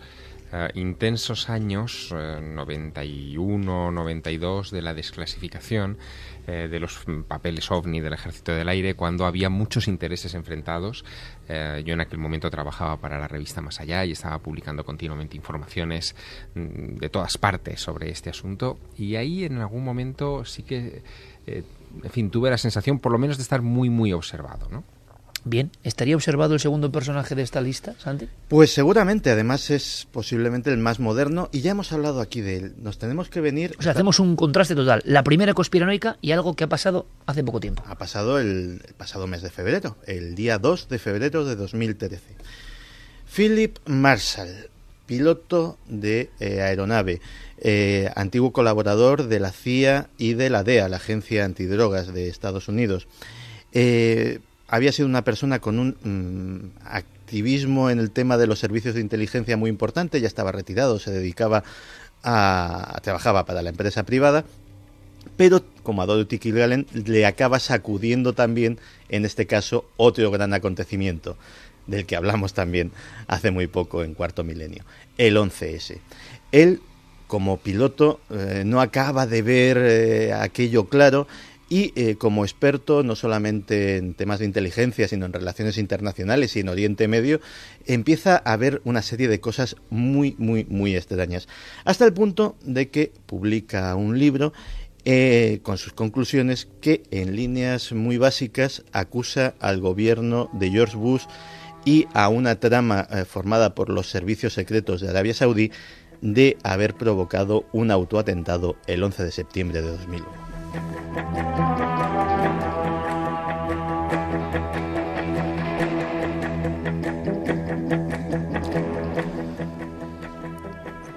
uh, 0.53 0.77
intensos 0.79 1.49
años 1.49 2.11
uh, 2.13 2.41
91, 2.41 3.93
92 3.93 4.71
de 4.71 4.83
la 4.83 4.95
desclasificación 4.95 5.99
eh, 6.47 6.69
de 6.71 6.81
los 6.81 7.05
papeles 7.29 7.71
ovni 7.71 8.01
del 8.01 8.15
Ejército 8.15 8.55
del 8.55 8.69
Aire 8.69 8.95
cuando 8.95 9.27
había 9.27 9.51
muchos 9.51 9.87
intereses 9.87 10.35
enfrentados. 10.35 11.05
Eh, 11.49 11.83
yo 11.85 11.95
en 11.95 12.01
aquel 12.01 12.19
momento 12.19 12.51
trabajaba 12.51 12.99
para 12.99 13.19
la 13.19 13.27
revista 13.27 13.63
Más 13.63 13.81
Allá 13.81 14.05
y 14.05 14.13
estaba 14.13 14.39
publicando 14.39 14.85
continuamente 14.85 15.37
informaciones 15.37 16.15
mm, 16.55 16.97
de 16.97 17.09
todas 17.09 17.39
partes 17.39 17.81
sobre 17.81 18.11
este 18.11 18.31
asunto 18.31 18.79
y 18.97 19.17
ahí 19.17 19.45
en 19.45 19.59
algún 19.59 19.85
momento 19.85 20.45
sí 20.45 20.63
que, 20.63 21.03
eh, 21.47 21.65
en 22.03 22.11
fin, 22.11 22.31
tuve 22.31 22.51
la 22.51 22.59
sensación 22.59 22.99
por 22.99 23.13
lo 23.13 23.19
menos 23.19 23.39
de 23.39 23.43
estar 23.43 23.63
muy, 23.63 23.89
muy 23.89 24.13
observado, 24.13 24.69
¿no? 24.71 24.85
Bien, 25.45 25.71
¿estaría 25.83 26.17
observado 26.17 26.55
el 26.55 26.61
segundo 26.61 26.91
personaje 26.93 27.35
de 27.35 27.43
esta 27.43 27.61
lista, 27.61 27.95
Santi? 27.99 28.29
Pues 28.49 28.73
seguramente, 28.73 29.31
además 29.31 29.71
es 29.71 30.07
posiblemente 30.11 30.71
el 30.71 30.79
más 30.79 31.01
moderno 31.01 31.49
y 31.53 31.61
ya 31.61 31.71
hemos 31.71 31.93
hablado 31.93 32.21
aquí 32.21 32.41
de 32.41 32.57
él. 32.57 32.75
Nos 32.83 32.99
tenemos 32.99 33.29
que 33.29 33.41
venir... 33.41 33.75
O 33.79 33.83
sea, 33.83 33.93
hacemos 33.93 34.21
un 34.21 34.37
contraste 34.37 34.75
total. 34.75 35.03
La 35.05 35.23
primera 35.23 35.55
conspiranoica 35.55 36.19
y 36.21 36.33
algo 36.33 36.55
que 36.55 36.65
ha 36.65 36.69
pasado 36.69 37.07
hace 37.27 37.45
poco 37.45 37.61
tiempo. 37.61 37.83
Ha 37.87 37.97
pasado 37.97 38.39
el, 38.39 38.83
el 38.87 38.95
pasado 38.95 39.27
mes 39.27 39.43
de 39.43 39.51
febrero, 39.51 39.97
el 40.07 40.35
día 40.35 40.59
2 40.59 40.89
de 40.89 40.99
febrero 40.99 41.45
de 41.45 41.57
2013. 41.57 42.21
Philip 43.35 43.79
Marshall, 43.87 44.71
piloto 45.09 45.79
de 45.89 46.31
eh, 46.39 46.61
aeronave, 46.61 47.21
eh, 47.59 48.11
antiguo 48.15 48.53
colaborador 48.53 49.27
de 49.27 49.41
la 49.41 49.53
CIA 49.53 50.09
y 50.19 50.35
de 50.35 50.51
la 50.51 50.63
DEA, 50.63 50.89
la 50.89 50.99
Agencia 50.99 51.45
Antidrogas 51.45 52.13
de 52.13 52.29
Estados 52.29 52.69
Unidos. 52.69 53.09
Eh, 53.73 54.41
había 54.69 54.93
sido 54.93 55.09
una 55.09 55.25
persona 55.25 55.59
con 55.59 55.79
un 55.79 55.97
mmm, 56.03 56.87
activismo 56.87 57.91
en 57.91 57.99
el 57.99 58.11
tema 58.11 58.37
de 58.37 58.47
los 58.47 58.59
servicios 58.59 58.95
de 58.95 59.01
inteligencia 59.01 59.57
muy 59.57 59.71
importante, 59.71 60.21
ya 60.21 60.29
estaba 60.29 60.53
retirado, 60.53 60.99
se 60.99 61.11
dedicaba 61.11 61.65
a, 62.23 63.01
trabajaba 63.03 63.47
para 63.47 63.63
la 63.63 63.71
empresa 63.71 64.05
privada, 64.05 64.45
pero 65.37 65.63
como 65.83 66.03
a 66.03 66.07
Dorothy 66.07 66.39
Kilgallen 66.39 66.87
le 66.93 67.27
acaba 67.27 67.59
sacudiendo 67.59 68.35
también, 68.35 68.79
en 69.09 69.25
este 69.25 69.47
caso, 69.47 69.87
otro 69.97 70.31
gran 70.31 70.53
acontecimiento 70.53 71.37
del 71.87 72.05
que 72.05 72.17
hablamos 72.17 72.53
también 72.53 72.93
hace 73.27 73.51
muy 73.51 73.67
poco 73.67 74.05
en 74.05 74.15
cuarto 74.15 74.45
milenio, 74.45 74.85
el 75.17 75.37
11S. 75.37 75.99
Él, 76.53 76.81
como 77.27 77.57
piloto, 77.59 78.21
eh, 78.31 78.63
no 78.67 78.81
acaba 78.81 79.27
de 79.27 79.43
ver 79.43 79.79
eh, 79.79 80.33
aquello 80.35 80.85
claro 80.85 81.27
y 81.69 81.93
eh, 81.97 82.17
como 82.17 82.45
experto 82.45 83.03
no 83.03 83.15
solamente 83.15 83.97
en 83.97 84.15
temas 84.15 84.39
de 84.39 84.47
inteligencia, 84.47 85.09
sino 85.09 85.27
en 85.27 85.33
relaciones 85.33 85.79
internacionales 85.79 86.57
y 86.57 86.61
en 86.61 86.69
Oriente 86.69 87.09
Medio, 87.09 87.41
empieza 87.87 88.37
a 88.37 88.57
ver 88.57 88.81
una 88.85 89.03
serie 89.03 89.29
de 89.29 89.41
cosas 89.41 89.77
muy, 89.91 90.35
muy, 90.39 90.65
muy 90.65 90.97
extrañas. 90.97 91.49
Hasta 91.85 92.05
el 92.05 92.13
punto 92.13 92.57
de 92.65 92.89
que 92.89 93.13
publica 93.27 93.95
un 93.97 94.19
libro 94.19 94.53
eh, 95.05 95.61
con 95.63 95.79
sus 95.79 95.93
conclusiones 95.93 96.69
que 96.81 97.03
en 97.11 97.37
líneas 97.37 97.93
muy 97.93 98.19
básicas 98.19 98.85
acusa 98.93 99.55
al 99.61 99.81
gobierno 99.81 100.51
de 100.53 100.71
George 100.71 100.97
Bush 100.97 101.25
y 101.85 102.07
a 102.13 102.29
una 102.29 102.59
trama 102.61 103.07
eh, 103.11 103.25
formada 103.25 103.75
por 103.75 103.91
los 103.91 104.11
servicios 104.11 104.55
secretos 104.55 105.01
de 105.01 105.09
Arabia 105.09 105.35
Saudí 105.35 105.71
de 106.21 106.57
haber 106.63 106.95
provocado 106.95 107.65
un 107.73 107.91
autoatentado 107.91 108.77
el 108.87 109.03
11 109.03 109.25
de 109.25 109.31
septiembre 109.31 109.83
de 109.83 109.89
2001. 109.89 110.48
Música 110.75 112.18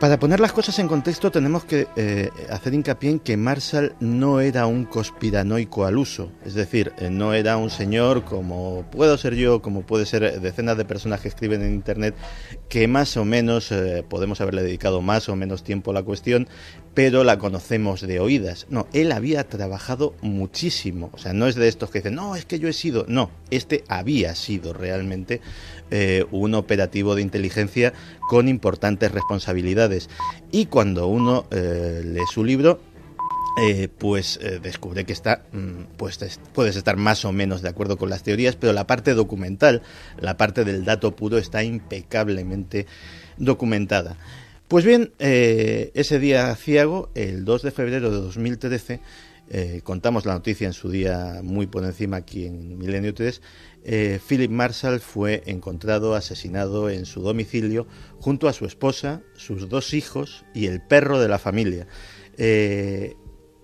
Para 0.02 0.18
poner 0.18 0.40
las 0.40 0.52
cosas 0.52 0.80
en 0.80 0.88
contexto 0.88 1.30
tenemos 1.30 1.64
que 1.64 1.88
eh, 1.96 2.32
hacer 2.50 2.74
hincapié 2.74 3.12
en 3.12 3.20
que 3.20 3.38
Marshall 3.38 3.94
no 4.00 4.42
era 4.42 4.66
un 4.66 4.86
conspiranoico 4.86 5.86
al 5.86 5.96
uso, 6.00 6.32
es 6.44 6.56
decir, 6.56 6.92
eh, 6.98 7.12
no 7.12 7.36
era 7.36 7.58
un 7.58 7.70
señor 7.70 8.24
como 8.24 8.84
puedo 8.90 9.16
ser 9.20 9.36
yo, 9.36 9.62
como 9.62 9.84
puede 9.84 10.08
ser 10.08 10.42
decenas 10.42 10.76
de 10.78 10.86
personas 10.86 11.22
que 11.22 11.28
escriben 11.28 11.62
en 11.62 11.76
Internet, 11.76 12.16
que 12.68 12.88
más 12.88 13.16
o 13.16 13.26
menos 13.26 13.72
eh, 13.72 14.04
podemos 14.10 14.42
haberle 14.42 14.64
dedicado 14.64 15.04
más 15.04 15.30
o 15.30 15.36
menos 15.36 15.64
tiempo 15.64 15.92
a 15.92 15.94
la 15.94 16.02
cuestión, 16.02 16.48
pero 16.96 17.24
la 17.24 17.38
conocemos 17.38 18.02
de 18.02 18.20
oídas. 18.20 18.66
No, 18.72 18.88
él 18.94 19.12
había 19.12 19.48
trabajado 19.48 20.16
muchísimo, 20.24 21.12
o 21.14 21.20
sea, 21.20 21.34
no 21.34 21.46
es 21.46 21.54
de 21.54 21.68
estos 21.68 21.92
que 21.92 22.00
dicen, 22.00 22.16
no, 22.16 22.36
es 22.36 22.46
que 22.46 22.58
yo 22.58 22.68
he 22.68 22.74
sido, 22.74 23.06
no, 23.08 23.30
este 23.52 23.84
había 23.88 24.34
sido 24.34 24.74
realmente 24.74 25.42
eh, 25.94 26.26
un 26.32 26.56
operativo 26.56 27.16
de 27.16 27.22
inteligencia 27.22 27.92
con 28.30 28.48
importantes 28.48 29.12
responsabilidades. 29.12 30.10
Y 30.50 30.68
cuando 30.68 31.08
uno 31.08 31.48
eh, 31.52 32.02
lee 32.06 32.22
su 32.32 32.46
libro, 32.46 32.80
eh, 33.62 33.90
pues 33.90 34.40
descubre 34.62 35.04
que 35.04 35.12
está, 35.12 35.44
mm, 35.52 35.98
pues 35.98 36.18
puedes 36.54 36.78
estar 36.78 36.96
más 36.96 37.26
o 37.26 37.34
menos 37.34 37.62
de 37.62 37.68
acuerdo 37.68 37.98
con 37.98 38.10
las 38.10 38.24
teorías, 38.24 38.56
pero 38.56 38.72
la 38.72 38.88
parte 38.88 39.14
documental, 39.14 39.82
la 40.18 40.38
parte 40.38 40.64
del 40.64 40.86
dato 40.86 41.14
puro 41.14 41.38
está 41.38 41.62
impecablemente 41.62 42.86
documentada. 43.36 44.16
Pues 44.70 44.86
bien, 44.86 45.12
ese 45.20 46.20
día 46.20 46.56
ciego, 46.56 47.10
el 47.16 47.44
2 47.44 47.64
de 47.64 47.72
febrero 47.72 48.12
de 48.12 48.18
2013, 48.22 49.02
contamos 49.84 50.26
la 50.26 50.36
noticia 50.36 50.68
en 50.68 50.72
su 50.72 50.90
día 50.90 51.42
muy 51.44 51.68
por 51.68 51.84
encima 51.84 52.16
aquí 52.16 52.46
en 52.46 52.78
Milenio 52.78 53.14
3, 53.14 53.42
eh, 53.84 54.20
Philip 54.28 54.52
Marshall 54.52 55.00
fue 55.00 55.44
encontrado 55.46 56.16
asesinado 56.16 56.90
en 56.90 57.06
su 57.06 57.22
domicilio 57.22 57.88
junto 58.20 58.48
a 58.48 58.54
su 58.54 58.66
esposa, 58.66 59.22
sus 59.36 59.70
dos 59.70 59.94
hijos 59.94 60.46
y 60.54 60.68
el 60.68 60.82
perro 60.82 61.20
de 61.20 61.28
la 61.28 61.40
familia. 61.40 61.88
Eh, 62.38 63.16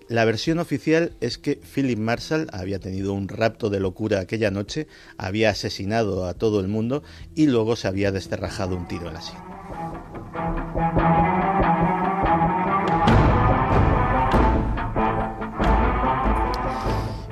la 0.08 0.24
versión 0.24 0.58
oficial 0.58 1.12
es 1.20 1.36
que 1.36 1.56
Philip 1.56 1.98
Marshall 1.98 2.48
había 2.52 2.78
tenido 2.78 3.12
un 3.12 3.28
rapto 3.28 3.68
de 3.68 3.78
locura 3.78 4.20
aquella 4.20 4.50
noche, 4.50 4.86
había 5.18 5.50
asesinado 5.50 6.26
a 6.26 6.34
todo 6.34 6.60
el 6.60 6.68
mundo 6.68 7.02
y 7.34 7.46
luego 7.46 7.76
se 7.76 7.88
había 7.88 8.10
desterrajado 8.10 8.76
un 8.76 8.88
tiro 8.88 9.08
en 9.08 9.14
la 9.14 9.20
sien. 9.20 9.38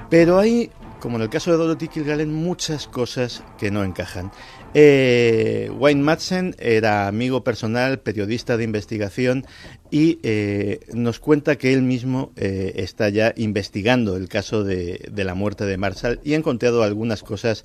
Pero 0.09 0.39
hay 0.39 0.71
como 1.01 1.17
en 1.17 1.23
el 1.23 1.31
caso 1.31 1.51
de 1.51 1.57
Dorothy 1.57 1.89
Kilgallen, 1.89 2.33
muchas 2.33 2.87
cosas 2.87 3.43
que 3.59 3.71
no 3.71 3.85
encajan. 3.85 4.31
Eh, 4.75 5.71
Wayne 5.79 6.03
Madsen 6.03 6.55
era 6.59 7.09
amigo 7.09 7.45
personal, 7.45 7.99
periodista 8.01 8.57
de 8.57 8.65
investigación 8.65 9.47
y 9.91 10.19
eh, 10.23 10.81
nos 10.93 11.19
cuenta 11.19 11.57
que 11.57 11.73
él 11.73 11.83
mismo 11.83 12.33
eh, 12.37 12.73
está 12.77 13.09
ya 13.09 13.33
investigando 13.37 14.17
el 14.17 14.29
caso 14.29 14.65
de, 14.65 15.09
de 15.11 15.25
la 15.25 15.35
muerte 15.35 15.65
de 15.65 15.77
Marshall 15.79 16.21
y 16.25 16.35
ha 16.35 16.37
encontrado 16.37 16.83
algunas 16.83 17.23
cosas 17.23 17.65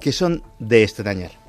que 0.00 0.12
son 0.12 0.42
de 0.58 0.82
extrañar. 0.82 1.45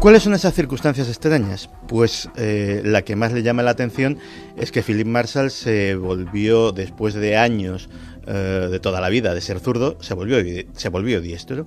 ¿Cuáles 0.00 0.22
son 0.22 0.32
esas 0.32 0.54
circunstancias 0.54 1.08
extrañas? 1.08 1.68
Pues 1.86 2.30
eh, 2.36 2.80
la 2.86 3.02
que 3.02 3.16
más 3.16 3.32
le 3.32 3.42
llama 3.42 3.62
la 3.62 3.72
atención 3.72 4.16
es 4.56 4.72
que 4.72 4.80
Philip 4.82 5.06
Marshall 5.06 5.50
se 5.50 5.94
volvió, 5.94 6.72
después 6.72 7.12
de 7.12 7.36
años 7.36 7.90
eh, 8.26 8.68
de 8.70 8.80
toda 8.80 9.02
la 9.02 9.10
vida 9.10 9.34
de 9.34 9.42
ser 9.42 9.60
zurdo, 9.60 9.98
se 10.00 10.14
volvió, 10.14 10.38
se 10.72 10.88
volvió 10.88 11.20
diestro. 11.20 11.66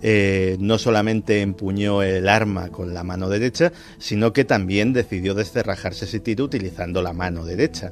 Eh, 0.00 0.58
no 0.60 0.78
solamente 0.78 1.40
empuñó 1.40 2.04
el 2.04 2.28
arma 2.28 2.68
con 2.68 2.94
la 2.94 3.02
mano 3.02 3.28
derecha, 3.28 3.72
sino 3.98 4.32
que 4.32 4.44
también 4.44 4.92
decidió 4.92 5.34
descerrajarse 5.34 6.04
ese 6.04 6.20
tiro 6.20 6.44
utilizando 6.44 7.02
la 7.02 7.12
mano 7.12 7.44
derecha. 7.44 7.90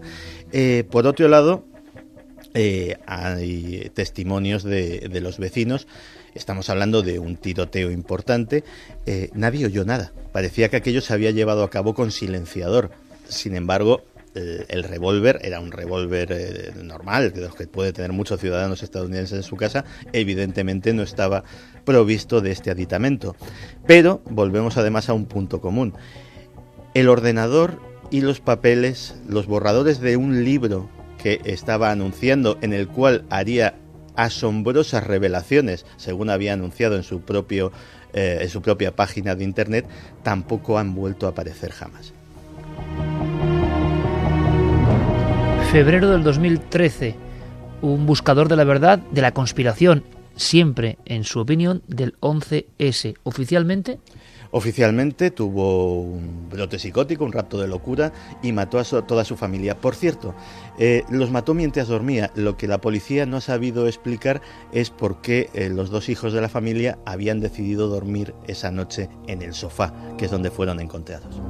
por 0.89 1.09
otro 1.09 1.27
lado, 1.27 1.65
hay 2.55 3.91
testimonios 3.93 4.63
de 4.63 5.21
los 5.21 5.39
vecinos 5.39 5.89
Estamos 6.35 6.71
hablando 6.71 7.03
de 7.03 7.19
un 7.19 7.37
tiroteo 7.37 7.91
importante. 7.91 8.65
Eh, 9.07 9.31
nadie 9.35 9.67
oyó 9.67 9.85
nada. 9.85 10.13
Parecía 10.33 10.69
que 10.69 10.77
aquello 10.77 11.01
se 11.01 11.13
había 11.13 11.31
llevado 11.31 11.65
a 11.65 11.71
cabo 11.71 11.95
con 11.95 12.11
silenciador. 12.13 12.91
Sin 13.29 13.57
embargo, 13.57 14.03
el, 14.35 14.85
revólver 14.85 15.41
era 15.43 15.61
un 15.61 15.73
revólver 15.73 16.29
eh, 16.31 16.73
normal, 16.83 17.33
de 17.33 17.41
los 17.41 17.55
que 17.55 17.67
puede 17.67 17.93
tener 17.93 18.13
muchos 18.13 18.41
ciudadanos 18.41 18.83
estadounidenses 18.83 19.39
en 19.39 19.43
su 19.43 19.57
casa. 19.57 19.85
Evidentemente 20.13 20.93
no 20.93 21.03
estaba 21.03 21.43
provisto 21.85 22.41
de 22.41 22.53
este 22.53 22.71
aditamento. 22.71 23.35
Pero 23.87 24.23
volvemos 24.31 24.77
además 24.77 25.09
a 25.09 25.15
un 25.15 25.27
punto 25.27 25.61
común. 25.61 25.95
El 26.95 27.09
ordenador 27.09 27.81
y 28.11 28.21
los 28.21 28.41
papeles, 28.41 29.15
los 29.29 29.47
borradores 29.47 30.01
de 30.01 30.17
un 30.17 30.45
libro 30.45 30.89
que 31.23 31.41
estaba 31.45 31.91
anunciando 31.91 32.59
en 32.63 32.73
el 32.73 32.89
cual 32.89 33.25
haría 33.31 33.75
asombrosas 34.25 35.07
revelaciones, 35.07 35.87
según 35.97 36.31
había 36.31 36.53
anunciado 36.53 36.97
en 36.97 37.03
su, 37.03 37.23
propio, 37.23 37.73
eh, 38.13 38.39
en 38.43 38.49
su 38.49 38.61
propia 38.61 38.95
página 38.95 39.35
de 39.35 39.45
internet, 39.45 39.87
tampoco 40.23 40.79
han 40.79 40.95
vuelto 40.95 41.27
a 41.27 41.31
aparecer 41.31 41.73
jamás. 41.73 42.13
Febrero 45.73 46.11
del 46.11 46.23
2013, 46.23 47.15
un 47.81 48.05
buscador 48.05 48.49
de 48.49 48.57
la 48.57 48.65
verdad 48.65 48.99
de 48.99 49.23
la 49.23 49.33
conspiración, 49.33 50.05
siempre, 50.37 50.99
en 51.07 51.25
su 51.25 51.41
opinión, 51.41 51.83
del 51.87 52.15
11S. 52.21 53.17
Oficialmente, 53.23 54.01
Oficialmente 54.53 55.31
tuvo 55.31 56.03
un 56.03 56.49
brote 56.51 56.79
psicótico, 56.79 57.25
un 57.25 57.33
rapto 57.33 57.59
de 57.59 57.69
locura 57.69 58.13
y 58.43 58.53
mató 58.53 58.79
a 58.79 58.85
toda 58.85 59.25
su 59.25 59.37
familia. 59.37 59.81
Por 59.81 59.95
cierto, 59.95 60.35
eh, 60.79 61.05
los 61.09 61.31
mató 61.31 61.55
mientras 61.55 61.89
dormía. 61.89 62.33
Lo 62.35 62.57
que 62.57 62.67
la 62.67 62.81
policía 62.81 63.27
no 63.27 63.37
ha 63.37 63.41
sabido 63.41 63.87
explicar 63.87 64.41
es 64.73 64.91
por 64.91 65.21
qué 65.21 65.51
eh, 65.55 65.69
los 65.69 65.91
dos 65.91 66.09
hijos 66.09 66.33
de 66.33 66.41
la 66.41 66.49
familia 66.49 66.99
habían 67.07 67.41
decidido 67.41 67.89
dormir 67.89 68.35
esa 68.49 68.71
noche 68.71 69.09
en 69.29 69.43
el 69.43 69.55
sofá, 69.55 69.95
que 70.19 70.25
es 70.25 70.31
donde 70.31 70.51
fueron 70.51 70.81
encontrados. 70.81 71.41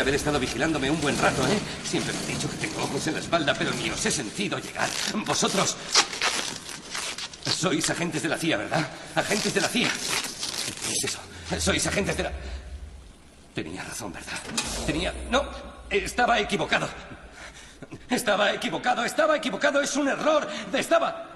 Haber 0.00 0.14
estado 0.14 0.38
vigilándome 0.38 0.90
un 0.90 1.00
buen 1.00 1.18
rato, 1.18 1.46
¿eh? 1.46 1.58
Siempre 1.84 2.12
me 2.12 2.24
he 2.24 2.26
dicho 2.34 2.50
que 2.50 2.56
tengo 2.56 2.82
ojos 2.82 3.06
en 3.06 3.14
la 3.14 3.20
espalda, 3.20 3.54
pero 3.54 3.72
ni 3.72 3.90
os 3.90 4.04
he 4.04 4.10
sentido 4.10 4.58
llegar. 4.58 4.88
Vosotros... 5.26 5.76
Sois 7.46 7.90
agentes 7.90 8.22
de 8.22 8.28
la 8.28 8.38
CIA, 8.38 8.56
¿verdad? 8.56 8.88
Agentes 9.14 9.52
de 9.52 9.60
la 9.60 9.68
CIA. 9.68 9.90
¿Qué 10.86 10.92
es 10.92 11.04
eso? 11.04 11.18
Sois 11.58 11.86
agentes 11.86 12.16
de 12.16 12.22
la... 12.22 12.32
Tenía 13.54 13.82
razón, 13.82 14.12
¿verdad? 14.12 14.38
Tenía... 14.86 15.12
No, 15.30 15.44
estaba 15.90 16.38
equivocado. 16.38 16.88
Estaba 18.08 18.52
equivocado, 18.52 19.04
estaba 19.04 19.36
equivocado. 19.36 19.80
Es 19.80 19.96
un 19.96 20.08
error. 20.08 20.48
Estaba... 20.72 21.26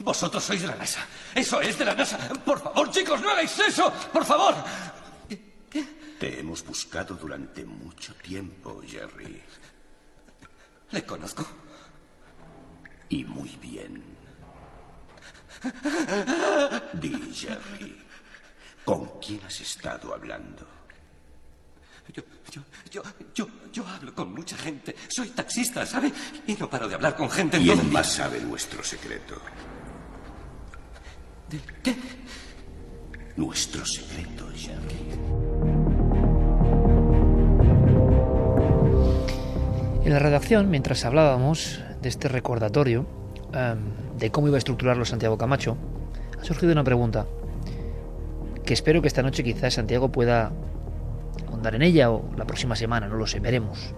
Vosotros 0.00 0.44
sois 0.44 0.62
de 0.62 0.68
la 0.68 0.76
NASA. 0.76 1.00
Eso 1.34 1.60
es 1.60 1.78
de 1.78 1.84
la 1.84 1.94
NASA. 1.94 2.18
Por 2.44 2.62
favor, 2.62 2.90
chicos, 2.90 3.20
no 3.20 3.30
hagáis 3.30 3.58
eso. 3.58 3.92
Por 4.12 4.24
favor. 4.24 4.54
Te 6.18 6.40
hemos 6.40 6.64
buscado 6.64 7.14
durante 7.14 7.64
mucho 7.64 8.12
tiempo, 8.16 8.82
Jerry. 8.84 9.40
¿Le 10.90 11.04
conozco? 11.04 11.46
Y 13.08 13.24
muy 13.24 13.50
bien. 13.62 14.02
Di, 16.94 17.32
Jerry, 17.32 17.96
¿con 18.84 19.06
quién 19.20 19.40
has 19.44 19.60
estado 19.60 20.12
hablando? 20.12 20.66
Yo, 22.12 22.22
yo, 22.50 22.62
yo, 22.90 23.02
yo, 23.34 23.48
yo 23.72 23.86
hablo 23.86 24.14
con 24.14 24.32
mucha 24.32 24.56
gente. 24.56 24.96
Soy 25.08 25.28
taxista, 25.28 25.86
¿sabe? 25.86 26.12
Y 26.46 26.54
no 26.54 26.68
paro 26.68 26.88
de 26.88 26.94
hablar 26.94 27.14
con 27.14 27.30
gente. 27.30 27.58
¿Quién 27.58 27.92
más 27.92 28.14
sabe 28.14 28.40
nuestro 28.40 28.82
secreto? 28.82 29.40
¿De 31.48 31.60
qué? 31.82 31.96
Nuestro 33.36 33.84
secreto, 33.86 34.50
Jerry. 34.54 35.67
En 40.08 40.14
la 40.14 40.20
redacción, 40.20 40.70
mientras 40.70 41.04
hablábamos 41.04 41.80
de 42.00 42.08
este 42.08 42.28
recordatorio, 42.28 43.04
em, 43.52 43.78
de 44.18 44.30
cómo 44.30 44.46
iba 44.46 44.56
a 44.56 44.58
estructurarlo 44.58 45.04
Santiago 45.04 45.36
Camacho, 45.36 45.76
ha 46.40 46.44
surgido 46.46 46.72
una 46.72 46.82
pregunta 46.82 47.26
que 48.64 48.72
espero 48.72 49.02
que 49.02 49.08
esta 49.08 49.22
noche 49.22 49.44
quizás 49.44 49.74
Santiago 49.74 50.10
pueda 50.10 50.50
ahondar 51.46 51.74
en 51.74 51.82
ella 51.82 52.10
o 52.10 52.24
la 52.38 52.46
próxima 52.46 52.74
semana, 52.74 53.06
no 53.06 53.16
lo 53.16 53.26
sé, 53.26 53.38
veremos. 53.38 53.94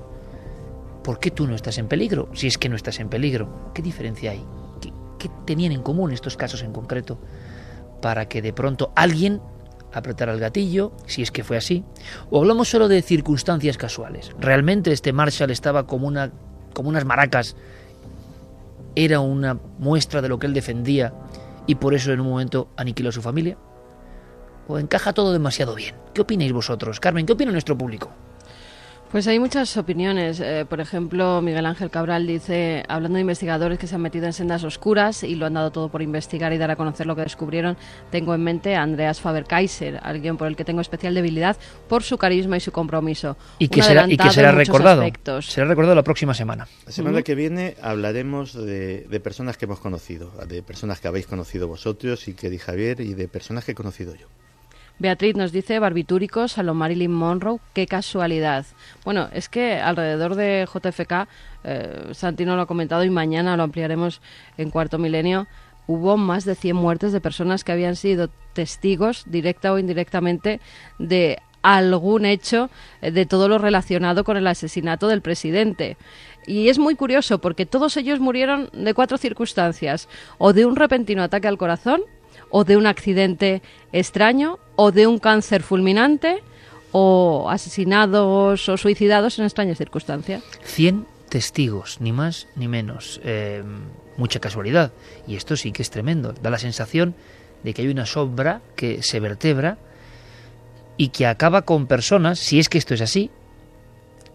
¿Por 1.05 1.21
qué 1.21 1.31
tú 1.31 1.47
no 1.47 1.55
estás 1.55 1.79
en 1.79 1.87
peligro? 1.87 2.29
Si 2.35 2.49
es 2.49 2.59
que 2.59 2.69
no 2.69 2.75
estás 2.75 2.99
en 2.99 3.09
peligro, 3.09 3.71
¿qué 3.73 3.81
diferencia 3.81 4.33
hay? 4.33 4.45
¿Qué, 4.81 4.93
qué 5.17 5.31
tenían 5.47 5.71
en 5.71 5.83
común 5.85 6.11
estos 6.11 6.37
casos 6.37 6.65
en 6.65 6.73
concreto 6.73 7.21
para 8.03 8.27
que 8.27 8.43
de 8.43 8.53
pronto 8.53 8.91
alguien 8.97 9.41
apretara 9.93 10.33
el 10.33 10.41
gatillo, 10.41 10.93
si 11.07 11.23
es 11.23 11.31
que 11.31 11.45
fue 11.45 11.57
así? 11.57 11.85
¿O 12.31 12.41
hablamos 12.41 12.69
solo 12.69 12.89
de 12.89 13.03
circunstancias 13.03 13.77
casuales? 13.77 14.33
¿Realmente 14.39 14.93
este 14.93 15.13
Marshall 15.13 15.51
estaba 15.51 15.87
como, 15.87 16.07
una, 16.07 16.31
como 16.73 16.89
unas 16.89 17.05
maracas? 17.05 17.57
¿Era 18.95 19.21
una 19.21 19.59
muestra 19.79 20.23
de 20.23 20.29
lo 20.29 20.39
que 20.39 20.47
él 20.47 20.55
defendía 20.55 21.13
y 21.67 21.77
por 21.77 21.95
eso 21.95 22.13
en 22.13 22.21
un 22.21 22.29
momento 22.29 22.69
aniquiló 22.77 23.11
a 23.11 23.13
su 23.13 23.23
familia? 23.23 23.57
¿O 24.69 24.79
encaja 24.79 25.13
todo 25.13 25.33
demasiado 25.33 25.75
bien? 25.75 25.95
¿Qué 26.15 26.21
opináis 26.21 26.53
vosotros? 26.53 27.01
Carmen, 27.01 27.27
¿qué 27.27 27.33
opina 27.33 27.53
nuestro 27.53 27.77
público? 27.77 28.11
Pues 29.11 29.27
hay 29.27 29.41
muchas 29.41 29.77
opiniones. 29.77 30.39
Eh, 30.39 30.65
por 30.69 30.81
ejemplo, 30.81 31.43
Miguel 31.43 31.67
Ángel 31.67 31.91
Cabral 31.91 32.29
dice, 32.29 32.85
hablando 32.87 33.17
de 33.17 33.23
investigadores 33.23 33.77
que 33.77 33.89
se 33.89 33.97
han 33.97 34.03
metido 34.03 34.27
en 34.27 34.33
sendas 34.33 34.63
oscuras 34.63 35.25
y 35.25 35.35
lo 35.35 35.47
han 35.47 35.55
dado 35.55 35.73
todo 35.73 35.89
por 35.89 36.01
investigar 36.01 36.53
y 36.53 36.59
dar 36.59 36.71
a 36.71 36.77
conocer 36.77 37.09
lo 37.09 37.17
que 37.17 37.23
descubrieron, 37.23 37.77
tengo 38.13 38.37
en 38.37 38.45
mente 38.45 38.77
a 38.77 38.83
Andreas 38.83 39.21
Faber-Kaiser, 39.21 39.99
alguien 40.05 40.37
por 40.37 40.47
el 40.47 40.55
que 40.55 40.65
tengo 40.65 40.81
especial 40.81 41.13
debilidad 41.13 41.57
por 41.89 42.05
su 42.05 42.19
carisma 42.19 42.57
y 42.57 42.61
su 42.61 42.71
compromiso. 42.71 43.37
Y 43.59 43.67
que 43.67 43.83
será, 43.83 44.09
y 44.09 44.17
que 44.17 44.29
recordado. 44.53 45.03
aspectos. 45.03 45.47
Será 45.47 45.67
recordado 45.67 45.97
la 45.97 46.05
próxima 46.05 46.33
semana. 46.33 46.69
La 46.87 46.93
semana 46.93 47.23
que 47.23 47.35
viene 47.35 47.75
hablaremos 47.83 48.55
de, 48.55 49.09
de 49.11 49.21
personas 49.21 49.57
que 49.57 49.65
hemos 49.65 49.81
conocido, 49.81 50.31
de 50.47 50.63
personas 50.63 51.01
que 51.01 51.09
habéis 51.09 51.27
conocido 51.27 51.67
vosotros 51.67 52.29
y 52.29 52.35
que 52.35 52.49
di 52.49 52.59
Javier 52.59 53.01
y 53.01 53.15
de 53.15 53.27
personas 53.27 53.65
que 53.65 53.73
he 53.73 53.75
conocido 53.75 54.15
yo. 54.15 54.29
Beatriz 55.01 55.35
nos 55.35 55.51
dice 55.51 55.79
barbitúricos 55.79 56.59
a 56.59 56.63
lo 56.63 56.75
Marilyn 56.75 57.11
Monroe, 57.11 57.59
qué 57.73 57.87
casualidad. 57.87 58.67
Bueno, 59.05 59.29
es 59.33 59.49
que 59.49 59.75
alrededor 59.75 60.35
de 60.35 60.67
JFK, 60.73 61.29
eh, 61.65 62.09
Santi 62.13 62.45
no 62.45 62.57
lo 62.57 62.63
ha 62.63 62.67
comentado 62.67 63.05
y 63.05 63.11
mañana 63.11 63.57
lo 63.57 63.63
ampliaremos 63.63 64.21
en 64.59 64.71
cuarto 64.71 64.99
milenio, 64.99 65.47
hubo 65.87 66.17
más 66.17 66.45
de 66.45 66.55
100 66.55 66.77
muertes 66.77 67.13
de 67.13 67.21
personas 67.21 67.65
que 67.65 67.73
habían 67.73 67.97
sido 67.97 68.29
testigos, 68.53 69.25
directa 69.27 69.73
o 69.73 69.79
indirectamente, 69.79 70.61
de 70.99 71.39
algún 71.63 72.25
hecho 72.25 72.71
eh, 73.03 73.11
de 73.11 73.27
todo 73.27 73.49
lo 73.49 73.59
relacionado 73.59 74.25
con 74.25 74.37
el 74.37 74.47
asesinato 74.47 75.09
del 75.09 75.23
presidente. 75.23 75.97
Y 76.47 76.69
es 76.69 76.79
muy 76.79 76.95
curioso 76.95 77.41
porque 77.41 77.67
todos 77.67 77.97
ellos 77.97 78.21
murieron 78.21 78.71
de 78.73 78.95
cuatro 78.95 79.19
circunstancias, 79.19 80.09
o 80.39 80.53
de 80.53 80.65
un 80.65 80.77
repentino 80.77 81.23
ataque 81.23 81.49
al 81.49 81.59
corazón, 81.59 82.03
o 82.51 82.65
de 82.65 82.77
un 82.77 82.87
accidente 82.87 83.63
extraño, 83.93 84.59
o 84.77 84.93
de 84.93 85.07
un 85.07 85.19
cáncer 85.19 85.63
fulminante, 85.63 86.43
o 86.93 87.49
asesinados 87.51 88.69
o 88.69 88.77
suicidados 88.77 89.39
en 89.39 89.45
extrañas 89.45 89.79
circunstancias. 89.79 90.43
100 90.65 91.07
testigos, 91.29 92.01
ni 92.01 92.13
más 92.13 92.49
ni 92.57 92.69
menos. 92.69 93.21
Eh, 93.25 93.63
mucha 94.17 94.41
casualidad. 94.41 94.93
Y 95.27 95.37
esto 95.37 95.57
sí 95.57 95.73
que 95.73 95.83
es 95.83 95.91
tremendo. 95.91 96.33
Da 96.33 96.51
la 96.51 96.59
sensación 96.59 97.15
de 97.63 97.75
que 97.75 97.83
hay 97.83 97.89
una 97.89 98.07
sombra 98.07 98.61
que 98.77 99.03
se 99.03 99.21
vertebra 99.21 99.79
y 100.97 101.09
que 101.09 101.27
acaba 101.27 101.63
con 101.63 101.87
personas, 101.87 102.39
si 102.39 102.59
es 102.59 102.69
que 102.69 102.79
esto 102.79 102.95
es 102.95 103.01
así. 103.01 103.31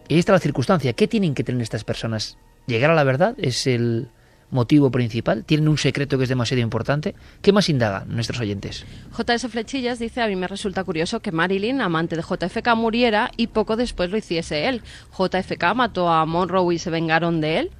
Y 0.08 0.14
ahí 0.14 0.20
está 0.20 0.32
la 0.32 0.40
circunstancia. 0.40 0.92
¿Qué 0.92 1.06
tienen 1.06 1.34
que 1.34 1.44
tener 1.44 1.62
estas 1.62 1.84
personas? 1.84 2.38
¿Llegar 2.66 2.90
a 2.90 2.94
la 2.94 3.04
verdad? 3.04 3.34
¿Es 3.38 3.66
el 3.66 4.08
motivo 4.50 4.90
principal? 4.90 5.44
¿Tienen 5.44 5.68
un 5.68 5.78
secreto 5.78 6.18
que 6.18 6.24
es 6.24 6.28
demasiado 6.28 6.62
importante? 6.62 7.14
¿Qué 7.42 7.52
más 7.52 7.68
indagan 7.68 8.14
nuestros 8.14 8.40
oyentes? 8.40 8.84
JS 9.16 9.48
Flechillas 9.48 9.98
dice, 9.98 10.22
a 10.22 10.28
mí 10.28 10.36
me 10.36 10.48
resulta 10.48 10.84
curioso 10.84 11.20
que 11.20 11.32
Marilyn, 11.32 11.80
amante 11.80 12.16
de 12.16 12.22
JFK, 12.22 12.74
muriera 12.76 13.30
y 13.36 13.48
poco 13.48 13.76
después 13.76 14.10
lo 14.10 14.16
hiciese 14.16 14.68
él. 14.68 14.82
JFK 15.16 15.74
mató 15.74 16.08
a 16.08 16.24
Monroe 16.26 16.74
y 16.74 16.78
se 16.78 16.90
vengaron 16.90 17.40
de 17.40 17.58
él. 17.58 17.70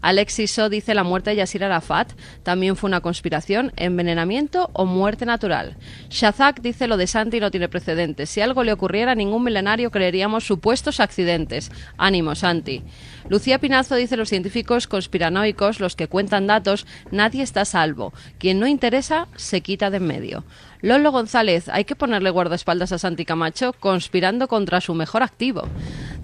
Alexis 0.00 0.50
So 0.50 0.68
dice 0.68 0.94
la 0.94 1.02
muerte 1.02 1.30
de 1.30 1.36
Yasir 1.36 1.64
Arafat 1.64 2.12
también 2.42 2.76
fue 2.76 2.88
una 2.88 3.00
conspiración, 3.00 3.72
envenenamiento 3.76 4.70
o 4.72 4.86
muerte 4.86 5.26
natural. 5.26 5.76
Shazak 6.10 6.60
dice 6.60 6.86
lo 6.86 6.96
de 6.96 7.06
Santi 7.06 7.40
no 7.40 7.50
tiene 7.50 7.68
precedentes. 7.68 8.30
Si 8.30 8.40
algo 8.40 8.62
le 8.62 8.72
ocurriera 8.72 9.12
a 9.12 9.16
ningún 9.16 9.44
milenario 9.44 9.90
creeríamos 9.90 10.44
supuestos 10.44 11.00
accidentes. 11.00 11.70
Ánimo, 11.96 12.34
Santi. 12.34 12.82
Lucía 13.28 13.58
Pinazo 13.58 13.96
dice 13.96 14.16
los 14.16 14.28
científicos 14.28 14.86
conspiranoicos, 14.86 15.80
los 15.80 15.96
que 15.96 16.06
cuentan 16.06 16.46
datos, 16.46 16.86
nadie 17.10 17.42
está 17.42 17.64
salvo. 17.64 18.12
Quien 18.38 18.60
no 18.60 18.68
interesa 18.68 19.26
se 19.34 19.62
quita 19.62 19.90
de 19.90 19.96
en 19.96 20.06
medio. 20.06 20.44
Lolo 20.82 21.12
González, 21.12 21.68
hay 21.68 21.84
que 21.84 21.96
ponerle 21.96 22.30
guardaespaldas 22.30 22.92
a 22.92 22.98
Santi 22.98 23.24
Camacho 23.24 23.72
conspirando 23.72 24.48
contra 24.48 24.80
su 24.80 24.94
mejor 24.94 25.22
activo. 25.22 25.62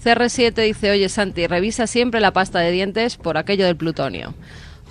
CR7 0.03 0.55
dice, 0.65 0.91
oye 0.91 1.09
Santi, 1.09 1.47
revisa 1.47 1.87
siempre 1.87 2.21
la 2.21 2.33
pasta 2.33 2.59
de 2.61 2.71
dientes 2.71 3.17
por 3.17 3.39
aquello 3.39 3.67
del 3.67 3.77
plutonio. 3.77 4.35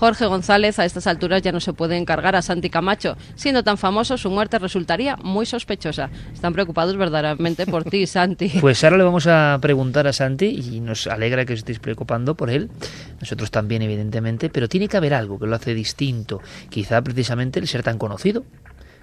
Jorge 0.02 0.26
González, 0.26 0.80
a 0.80 0.86
estas 0.86 1.06
alturas 1.06 1.44
ya 1.44 1.52
no 1.52 1.60
se 1.60 1.74
puede 1.74 1.96
encargar 1.96 2.36
a 2.36 2.42
Santi 2.42 2.72
Camacho. 2.72 3.16
Siendo 3.36 3.64
tan 3.64 3.78
famoso, 3.78 4.18
su 4.18 4.32
muerte 4.32 4.58
resultaría 4.58 5.16
muy 5.18 5.46
sospechosa. 5.46 6.10
Están 6.34 6.54
preocupados 6.54 6.98
verdaderamente 6.98 7.68
por 7.68 7.84
ti, 7.84 8.08
Santi. 8.08 8.52
Pues 8.62 8.84
ahora 8.84 8.98
le 8.98 9.04
vamos 9.04 9.28
a 9.28 9.60
preguntar 9.62 10.08
a 10.08 10.14
Santi 10.14 10.48
y 10.48 10.80
nos 10.80 11.06
alegra 11.06 11.46
que 11.46 11.54
os 11.54 11.60
estéis 11.60 11.78
preocupando 11.78 12.34
por 12.34 12.50
él. 12.50 12.72
Nosotros 13.20 13.52
también, 13.52 13.84
evidentemente, 13.84 14.50
pero 14.50 14.68
tiene 14.68 14.88
que 14.88 14.98
haber 14.98 15.14
algo 15.14 15.38
que 15.38 15.46
lo 15.46 15.56
hace 15.56 15.76
distinto. 15.76 16.42
Quizá 16.70 17.00
precisamente 17.04 17.60
el 17.60 17.68
ser 17.68 17.84
tan 17.84 18.00
conocido. 18.00 18.44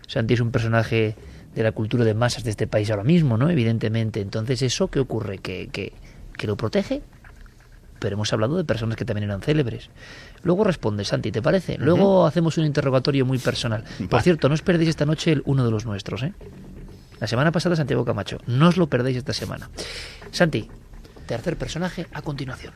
Santi 0.08 0.34
es 0.34 0.40
un 0.40 0.50
personaje 0.50 1.14
de 1.54 1.62
la 1.62 1.70
cultura 1.70 2.04
de 2.04 2.14
masas 2.14 2.42
de 2.42 2.50
este 2.50 2.66
país 2.66 2.90
ahora 2.90 3.04
mismo, 3.04 3.36
¿no? 3.36 3.48
Evidentemente. 3.50 4.20
Entonces, 4.20 4.62
¿eso 4.62 4.88
qué 4.88 4.98
ocurre? 4.98 5.38
¿Que, 5.38 5.68
que, 5.68 5.92
que 6.36 6.46
lo 6.48 6.56
protege? 6.56 7.02
Pero 8.00 8.14
hemos 8.14 8.32
hablado 8.32 8.56
de 8.56 8.64
personas 8.64 8.96
que 8.96 9.04
también 9.04 9.24
eran 9.24 9.42
célebres. 9.42 9.90
Luego 10.42 10.64
responde, 10.64 11.04
Santi, 11.04 11.32
¿te 11.32 11.42
parece? 11.42 11.78
Luego 11.78 12.26
hacemos 12.26 12.56
un 12.58 12.64
interrogatorio 12.64 13.26
muy 13.26 13.38
personal. 13.38 13.84
Por 14.08 14.22
cierto, 14.22 14.48
no 14.48 14.54
os 14.54 14.62
perdéis 14.62 14.90
esta 14.90 15.04
noche 15.04 15.32
el 15.32 15.42
uno 15.46 15.64
de 15.64 15.70
los 15.70 15.84
nuestros, 15.84 16.22
¿eh? 16.22 16.32
La 17.20 17.26
semana 17.26 17.50
pasada 17.50 17.74
Santiago 17.74 18.04
Camacho. 18.04 18.38
No 18.46 18.68
os 18.68 18.76
lo 18.76 18.86
perdéis 18.86 19.16
esta 19.16 19.32
semana. 19.32 19.68
Santi, 20.30 20.70
tercer 21.26 21.56
personaje 21.56 22.06
a 22.12 22.22
continuación. 22.22 22.72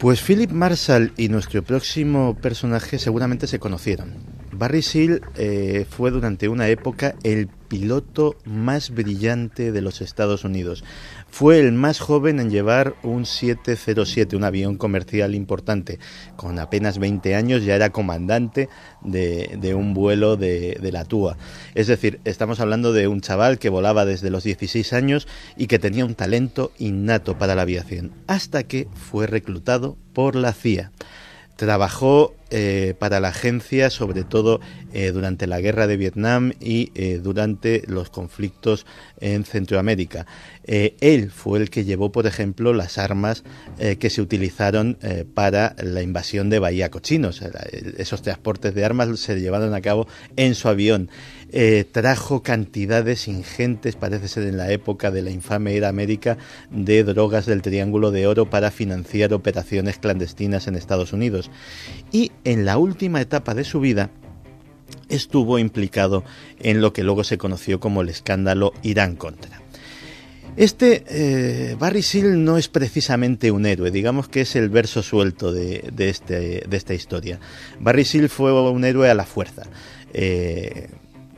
Pues 0.00 0.22
Philip 0.22 0.50
Marshall 0.50 1.12
y 1.18 1.28
nuestro 1.28 1.62
próximo 1.62 2.34
personaje 2.34 2.98
seguramente 2.98 3.46
se 3.46 3.58
conocieron. 3.58 4.14
Barry 4.50 4.80
Seal 4.80 5.20
eh, 5.36 5.84
fue 5.90 6.10
durante 6.10 6.48
una 6.48 6.68
época 6.68 7.16
el 7.22 7.48
piloto 7.68 8.34
más 8.46 8.94
brillante 8.94 9.72
de 9.72 9.82
los 9.82 10.00
Estados 10.00 10.42
Unidos. 10.42 10.84
Fue 11.30 11.60
el 11.60 11.72
más 11.72 12.00
joven 12.00 12.40
en 12.40 12.50
llevar 12.50 12.96
un 13.02 13.24
707, 13.24 14.36
un 14.36 14.44
avión 14.44 14.76
comercial 14.76 15.34
importante. 15.34 15.98
Con 16.36 16.58
apenas 16.58 16.98
20 16.98 17.34
años 17.34 17.64
ya 17.64 17.76
era 17.76 17.90
comandante 17.90 18.68
de, 19.02 19.74
un 19.74 19.94
vuelo 19.94 20.36
de, 20.36 20.78
de 20.80 20.92
la 20.92 21.04
TUA. 21.04 21.36
Es 21.74 21.86
decir, 21.86 22.20
estamos 22.24 22.60
hablando 22.60 22.92
de 22.92 23.08
un 23.08 23.20
chaval 23.20 23.58
que 23.58 23.68
volaba 23.68 24.04
desde 24.04 24.30
los 24.30 24.44
16 24.44 24.92
años 24.92 25.28
y 25.56 25.66
que 25.66 25.78
tenía 25.78 26.04
un 26.04 26.14
talento 26.14 26.72
innato 26.78 27.38
para 27.38 27.54
la 27.54 27.62
aviación, 27.62 28.12
hasta 28.26 28.64
que 28.64 28.88
fue 28.94 29.26
reclutado 29.26 29.96
por 30.12 30.34
la 30.34 30.52
CIA. 30.52 30.90
Trabajó 31.56 32.34
eh, 32.52 32.94
para 32.98 33.20
la 33.20 33.28
agencia, 33.28 33.90
sobre 33.90 34.24
todo 34.24 34.60
eh, 34.92 35.12
durante 35.12 35.46
la 35.46 35.60
guerra 35.60 35.86
de 35.86 35.96
Vietnam 35.96 36.52
y 36.58 36.90
eh, 36.96 37.20
durante 37.22 37.84
los 37.86 38.10
conflictos 38.10 38.86
en 39.20 39.44
Centroamérica. 39.44 40.26
Él 40.64 41.32
fue 41.32 41.58
el 41.58 41.68
que 41.68 41.84
llevó, 41.84 42.12
por 42.12 42.28
ejemplo, 42.28 42.72
las 42.72 42.96
armas 42.96 43.42
que 43.98 44.08
se 44.08 44.22
utilizaron 44.22 44.98
para 45.34 45.74
la 45.82 46.00
invasión 46.00 46.48
de 46.48 46.60
Bahía 46.60 46.92
Cochinos. 46.92 47.42
Esos 47.98 48.22
transportes 48.22 48.72
de 48.72 48.84
armas 48.84 49.18
se 49.18 49.40
llevaron 49.40 49.74
a 49.74 49.80
cabo 49.80 50.06
en 50.36 50.54
su 50.54 50.68
avión. 50.68 51.10
Trajo 51.90 52.44
cantidades 52.44 53.26
ingentes, 53.26 53.96
parece 53.96 54.28
ser 54.28 54.44
en 54.44 54.58
la 54.58 54.70
época 54.70 55.10
de 55.10 55.22
la 55.22 55.30
infame 55.30 55.74
era 55.74 55.88
América, 55.88 56.38
de 56.70 57.02
drogas 57.02 57.46
del 57.46 57.62
Triángulo 57.62 58.12
de 58.12 58.28
Oro 58.28 58.48
para 58.48 58.70
financiar 58.70 59.34
operaciones 59.34 59.98
clandestinas 59.98 60.68
en 60.68 60.76
Estados 60.76 61.12
Unidos. 61.12 61.50
Y 62.12 62.30
en 62.44 62.64
la 62.64 62.78
última 62.78 63.20
etapa 63.20 63.54
de 63.54 63.64
su 63.64 63.80
vida 63.80 64.10
estuvo 65.08 65.58
implicado 65.58 66.24
en 66.60 66.80
lo 66.80 66.92
que 66.92 67.02
luego 67.02 67.24
se 67.24 67.38
conoció 67.38 67.80
como 67.80 68.00
el 68.00 68.08
escándalo 68.08 68.72
Irán 68.82 69.16
Contra. 69.16 69.60
Este 70.56 71.04
eh, 71.08 71.76
Barry 71.78 72.02
Seal 72.02 72.44
no 72.44 72.58
es 72.58 72.68
precisamente 72.68 73.50
un 73.50 73.66
héroe, 73.66 73.90
digamos 73.90 74.28
que 74.28 74.42
es 74.42 74.56
el 74.56 74.68
verso 74.68 75.02
suelto 75.02 75.52
de, 75.52 75.88
de 75.92 76.08
este, 76.08 76.64
de 76.68 76.76
esta 76.76 76.92
historia. 76.92 77.38
Barry 77.78 78.04
Seal 78.04 78.28
fue 78.28 78.52
un 78.52 78.84
héroe 78.84 79.08
a 79.10 79.14
la 79.14 79.24
fuerza. 79.24 79.62
Eh, 80.12 80.88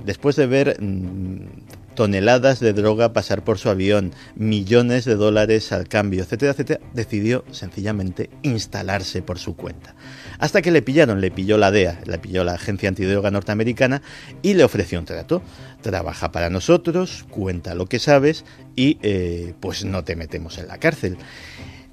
después 0.04 0.36
de 0.36 0.46
ver 0.46 0.76
mm, 0.80 1.46
toneladas 1.94 2.60
de 2.60 2.72
droga 2.72 3.12
pasar 3.12 3.44
por 3.44 3.58
su 3.58 3.68
avión, 3.68 4.12
millones 4.34 5.04
de 5.04 5.14
dólares 5.14 5.72
al 5.72 5.88
cambio, 5.88 6.22
etcétera, 6.22 6.52
etcétera, 6.52 6.80
decidió 6.92 7.44
sencillamente 7.50 8.30
instalarse 8.42 9.22
por 9.22 9.38
su 9.38 9.56
cuenta. 9.56 9.94
Hasta 10.38 10.62
que 10.62 10.70
le 10.70 10.82
pillaron, 10.82 11.20
le 11.20 11.30
pilló 11.30 11.58
la 11.58 11.70
DEA, 11.70 12.00
le 12.04 12.18
pilló 12.18 12.44
la 12.44 12.54
Agencia 12.54 12.88
Antidroga 12.88 13.30
Norteamericana 13.30 14.02
y 14.42 14.54
le 14.54 14.64
ofreció 14.64 14.98
un 14.98 15.04
trato. 15.04 15.42
Trabaja 15.82 16.32
para 16.32 16.50
nosotros, 16.50 17.24
cuenta 17.30 17.74
lo 17.74 17.86
que 17.86 17.98
sabes 17.98 18.44
y 18.74 18.98
eh, 19.02 19.54
pues 19.60 19.84
no 19.84 20.04
te 20.04 20.16
metemos 20.16 20.58
en 20.58 20.68
la 20.68 20.78
cárcel. 20.78 21.16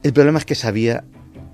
El 0.02 0.14
problema 0.14 0.39
es 0.39 0.45
que 0.45 0.56
sabía 0.56 1.04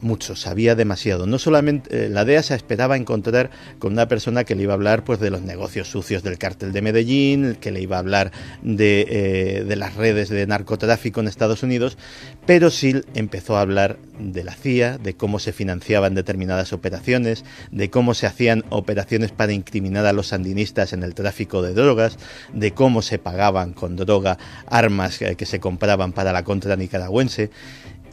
mucho, 0.05 0.35
sabía 0.35 0.75
demasiado. 0.75 1.25
No 1.25 1.39
solamente 1.39 2.05
eh, 2.05 2.09
la 2.09 2.23
DEA 2.23 2.43
se 2.43 2.55
esperaba 2.55 2.95
encontrar 2.95 3.49
con 3.79 3.93
una 3.93 4.07
persona 4.07 4.43
que 4.43 4.55
le 4.55 4.63
iba 4.63 4.73
a 4.73 4.75
hablar 4.75 5.03
pues 5.03 5.19
de 5.19 5.29
los 5.29 5.41
negocios 5.41 5.89
sucios 5.89 6.23
del 6.23 6.37
cártel 6.37 6.71
de 6.71 6.81
Medellín, 6.81 7.57
que 7.59 7.71
le 7.71 7.81
iba 7.81 7.97
a 7.97 7.99
hablar 7.99 8.31
de, 8.61 9.05
eh, 9.09 9.63
de 9.65 9.75
las 9.75 9.95
redes 9.95 10.29
de 10.29 10.47
narcotráfico 10.47 11.19
en 11.19 11.27
Estados 11.27 11.63
Unidos, 11.63 11.97
pero 12.45 12.69
sí 12.69 13.01
empezó 13.15 13.57
a 13.57 13.61
hablar 13.61 13.97
de 14.19 14.43
la 14.43 14.53
CIA, 14.53 14.97
de 14.97 15.15
cómo 15.15 15.39
se 15.39 15.51
financiaban 15.51 16.15
determinadas 16.15 16.71
operaciones, 16.71 17.43
de 17.71 17.89
cómo 17.89 18.13
se 18.13 18.27
hacían 18.27 18.63
operaciones 18.69 19.31
para 19.31 19.51
incriminar 19.51 20.05
a 20.05 20.13
los 20.13 20.27
sandinistas 20.27 20.93
en 20.93 21.03
el 21.03 21.15
tráfico 21.15 21.61
de 21.61 21.73
drogas, 21.73 22.17
de 22.53 22.71
cómo 22.71 23.01
se 23.01 23.19
pagaban 23.19 23.73
con 23.73 23.95
droga 23.95 24.37
armas 24.67 25.21
eh, 25.21 25.35
que 25.35 25.45
se 25.45 25.59
compraban 25.59 26.13
para 26.13 26.31
la 26.31 26.43
contra 26.43 26.75
nicaragüense 26.75 27.49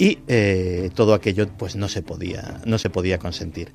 y 0.02 0.18
eh, 0.26 0.90
todo 0.96 1.14
aquello 1.14 1.46
pues 1.46 1.76
no 1.76 1.88
se 1.88 2.02
podía 2.02 2.60
no 2.64 2.78
se 2.78 2.90
podía 2.90 3.18
consentir. 3.18 3.70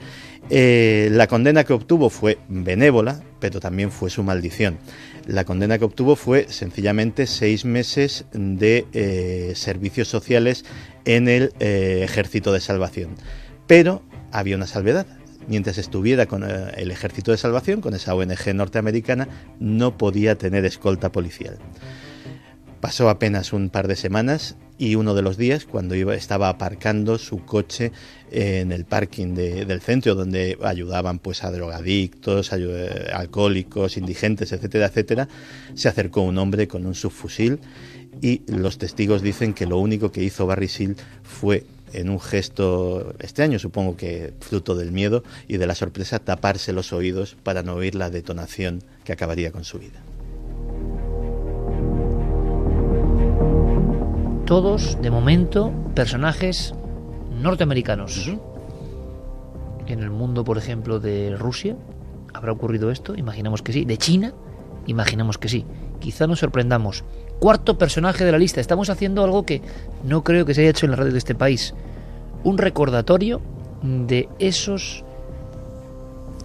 Eh, 0.49 1.07
la 1.09 1.27
condena 1.27 1.63
que 1.63 1.71
obtuvo 1.71 2.09
fue 2.09 2.37
benévola 2.49 3.23
pero 3.39 3.61
también 3.61 3.91
fue 3.91 4.09
su 4.09 4.23
maldición. 4.23 4.77
La 5.25 5.45
condena 5.45 5.77
que 5.77 5.85
obtuvo 5.85 6.17
fue 6.17 6.47
sencillamente 6.49 7.27
seis 7.27 7.63
meses 7.63 8.25
de 8.33 8.85
eh, 8.91 9.53
servicios 9.55 10.09
sociales 10.09 10.65
en 11.05 11.29
el 11.29 11.53
ejército 11.59 12.51
de 12.51 12.59
salvación. 12.59 13.15
Pero 13.65 14.03
había 14.33 14.57
una 14.57 14.67
salvedad. 14.67 15.05
Mientras 15.47 15.77
estuviera 15.77 16.25
con 16.25 16.43
el 16.43 16.91
ejército 16.91 17.31
de 17.31 17.37
salvación 17.37 17.79
con 17.79 17.93
esa 17.93 18.13
ONG 18.13 18.53
norteamericana 18.53 19.29
no 19.61 19.97
podía 19.97 20.37
tener 20.37 20.65
escolta 20.65 21.09
policial. 21.09 21.57
Pasó 22.81 23.09
apenas 23.09 23.53
un 23.53 23.69
par 23.69 23.87
de 23.87 23.95
semanas 23.95 24.57
y 24.79 24.95
uno 24.95 25.13
de 25.15 25.21
los 25.21 25.37
días, 25.37 25.65
cuando 25.65 25.95
iba, 25.95 26.13
estaba 26.15 26.49
aparcando 26.49 27.17
su 27.17 27.43
coche 27.45 27.91
en 28.31 28.71
el 28.71 28.85
parking 28.85 29.33
de- 29.33 29.65
del 29.65 29.81
centro, 29.81 30.13
donde 30.15 30.57
ayudaban 30.63 31.19
pues 31.19 31.43
a 31.43 31.51
drogadictos, 31.51 32.51
eh, 32.53 33.09
alcohólicos, 33.13 33.97
indigentes, 33.97 34.51
etcétera, 34.51 34.87
etcétera, 34.87 35.27
se 35.73 35.89
acercó 35.89 36.21
un 36.21 36.37
hombre 36.37 36.67
con 36.67 36.85
un 36.85 36.93
subfusil 36.95 37.59
y 38.21 38.41
los 38.47 38.77
testigos 38.77 39.21
dicen 39.21 39.53
que 39.53 39.65
lo 39.65 39.77
único 39.79 40.11
que 40.11 40.23
hizo 40.23 40.45
Barry 40.45 40.67
Seal 40.67 40.95
fue 41.23 41.63
en 41.93 42.09
un 42.09 42.19
gesto 42.19 43.15
extraño, 43.19 43.59
supongo 43.59 43.95
que 43.95 44.33
fruto 44.41 44.75
del 44.75 44.91
miedo 44.91 45.23
y 45.47 45.57
de 45.57 45.67
la 45.67 45.73
sorpresa, 45.75 46.19
taparse 46.19 46.73
los 46.73 46.91
oídos 46.91 47.37
para 47.43 47.63
no 47.63 47.75
oír 47.75 47.95
la 47.95 48.09
detonación 48.09 48.83
que 49.05 49.13
acabaría 49.13 49.51
con 49.51 49.63
su 49.63 49.79
vida. 49.79 50.01
Todos, 54.47 54.97
de 55.01 55.11
momento, 55.11 55.73
personajes 55.93 56.73
norteamericanos. 57.41 58.31
En 59.87 59.99
el 59.99 60.09
mundo, 60.09 60.45
por 60.45 60.57
ejemplo, 60.57 61.01
de 61.01 61.35
Rusia, 61.35 61.75
¿habrá 62.33 62.53
ocurrido 62.53 62.89
esto? 62.89 63.13
Imaginamos 63.13 63.61
que 63.61 63.73
sí. 63.73 63.83
¿De 63.83 63.97
China? 63.97 64.33
Imaginamos 64.85 65.37
que 65.37 65.49
sí. 65.49 65.65
Quizá 65.99 66.27
nos 66.27 66.39
sorprendamos. 66.39 67.03
Cuarto 67.39 67.77
personaje 67.77 68.23
de 68.23 68.31
la 68.31 68.37
lista. 68.37 68.61
Estamos 68.61 68.89
haciendo 68.89 69.21
algo 69.21 69.43
que 69.43 69.61
no 70.05 70.23
creo 70.23 70.45
que 70.45 70.53
se 70.53 70.61
haya 70.61 70.69
hecho 70.69 70.85
en 70.85 70.91
las 70.91 70.99
redes 70.99 71.11
de 71.11 71.19
este 71.19 71.35
país. 71.35 71.73
Un 72.45 72.57
recordatorio 72.57 73.41
de 73.83 74.29
esos 74.39 75.03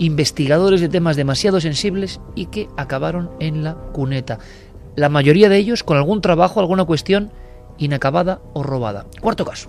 investigadores 0.00 0.80
de 0.80 0.88
temas 0.88 1.14
demasiado 1.14 1.60
sensibles 1.60 2.20
y 2.34 2.46
que 2.46 2.68
acabaron 2.76 3.30
en 3.38 3.62
la 3.62 3.74
cuneta. 3.74 4.40
La 4.96 5.08
mayoría 5.08 5.48
de 5.48 5.58
ellos 5.58 5.84
con 5.84 5.96
algún 5.96 6.20
trabajo, 6.20 6.58
alguna 6.58 6.84
cuestión 6.84 7.30
inacabada 7.84 8.40
o 8.54 8.62
robada. 8.62 9.06
Cuarto 9.20 9.44
caso. 9.44 9.68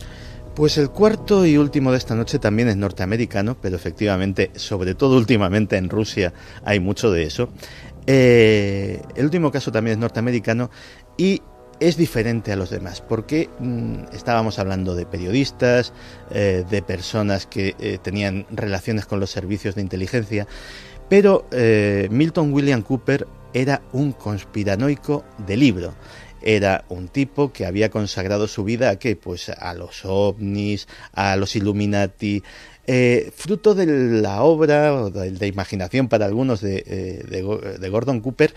Pues 0.55 0.77
el 0.77 0.91
cuarto 0.91 1.47
y 1.47 1.57
último 1.57 1.91
de 1.91 1.97
esta 1.97 2.13
noche 2.13 2.37
también 2.37 2.67
es 2.67 2.77
norteamericano, 2.77 3.57
pero 3.59 3.75
efectivamente, 3.75 4.51
sobre 4.55 4.93
todo 4.93 5.17
últimamente 5.17 5.77
en 5.77 5.89
Rusia, 5.89 6.31
hay 6.63 6.79
mucho 6.79 7.11
de 7.11 7.23
eso. 7.23 7.49
Eh, 8.05 9.01
el 9.15 9.25
último 9.25 9.51
caso 9.51 9.71
también 9.71 9.93
es 9.93 9.99
norteamericano 9.99 10.69
y 11.17 11.41
es 11.79 11.97
diferente 11.97 12.51
a 12.51 12.55
los 12.55 12.69
demás, 12.69 13.01
porque 13.01 13.49
mm, 13.59 14.13
estábamos 14.13 14.59
hablando 14.59 14.93
de 14.93 15.07
periodistas, 15.07 15.91
eh, 16.29 16.63
de 16.69 16.81
personas 16.83 17.47
que 17.47 17.75
eh, 17.79 17.97
tenían 18.01 18.45
relaciones 18.51 19.07
con 19.07 19.19
los 19.19 19.31
servicios 19.31 19.73
de 19.73 19.81
inteligencia, 19.81 20.45
pero 21.09 21.47
Milton 22.09 22.53
William 22.53 22.81
Cooper 22.81 23.27
era 23.53 23.81
un 23.91 24.13
conspiranoico 24.13 25.23
de 25.45 25.57
libro. 25.57 25.93
Era 26.43 26.85
un 26.89 27.07
tipo 27.07 27.51
que 27.51 27.65
había 27.65 27.89
consagrado 27.89 28.47
su 28.47 28.63
vida 28.63 28.89
a 28.89 28.97
qué? 28.97 29.15
Pues 29.15 29.49
a 29.49 29.73
los 29.73 30.05
ovnis, 30.05 30.87
a 31.13 31.35
los 31.35 31.55
Illuminati, 31.55 32.43
eh, 32.85 33.31
fruto 33.33 33.75
de 33.75 33.85
la 33.85 34.43
obra 34.43 34.93
o 34.93 35.09
de, 35.09 35.31
de 35.31 35.47
imaginación 35.47 36.09
para 36.09 36.25
algunos 36.25 36.59
de, 36.59 36.83
eh, 36.85 37.77
de 37.79 37.89
Gordon 37.89 38.19
Cooper, 38.19 38.53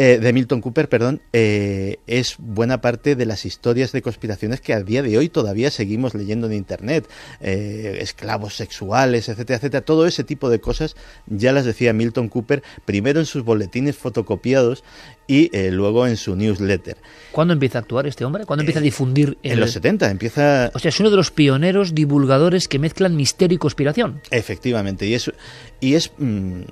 eh, 0.00 0.20
de 0.20 0.32
Milton 0.32 0.60
Cooper, 0.60 0.88
perdón, 0.88 1.22
eh, 1.32 1.96
es 2.06 2.36
buena 2.38 2.80
parte 2.80 3.16
de 3.16 3.26
las 3.26 3.44
historias 3.44 3.90
de 3.90 4.00
conspiraciones 4.00 4.60
que 4.60 4.72
a 4.72 4.80
día 4.80 5.02
de 5.02 5.18
hoy 5.18 5.28
todavía 5.28 5.72
seguimos 5.72 6.14
leyendo 6.14 6.46
en 6.46 6.52
internet, 6.52 7.08
eh, 7.40 7.98
esclavos 8.00 8.54
sexuales, 8.54 9.28
etcétera, 9.28 9.56
etcétera, 9.56 9.84
todo 9.84 10.06
ese 10.06 10.22
tipo 10.22 10.50
de 10.50 10.60
cosas 10.60 10.94
ya 11.26 11.50
las 11.50 11.64
decía 11.64 11.92
Milton 11.92 12.28
Cooper 12.28 12.62
primero 12.84 13.18
en 13.18 13.26
sus 13.26 13.42
boletines 13.42 13.96
fotocopiados 13.96 14.84
y 15.26 15.50
luego 15.70 16.06
en 16.06 16.16
su 16.16 16.36
newsletter. 16.36 16.96
¿Cuándo 17.32 17.52
empieza 17.52 17.78
a 17.78 17.80
actuar 17.80 18.06
este 18.06 18.24
hombre? 18.24 18.46
¿Cuándo 18.46 18.62
empieza 18.62 18.78
a 18.78 18.82
difundir? 18.82 19.36
En 19.42 19.58
los 19.58 19.72
70 19.72 20.12
empieza 20.12 20.70
O 20.74 20.78
sea, 20.78 20.90
es 20.90 21.00
uno 21.00 21.10
de 21.10 21.16
los 21.16 21.32
pioneros 21.32 21.92
divulgadores 21.92 22.68
que 22.68 22.78
mezclan 22.78 23.16
misterio 23.16 23.56
y 23.56 23.58
conspiración. 23.58 24.22
Efectivamente, 24.30 25.08
y 25.08 25.14
es, 25.14 25.32
y 25.80 25.94
es 25.94 26.12
mm, 26.18 26.62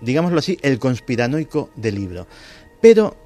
digámoslo 0.00 0.38
así, 0.38 0.58
el 0.62 0.78
conspiranoico 0.78 1.70
del 1.76 1.96
libro. 1.96 2.26
Pero 2.80 3.16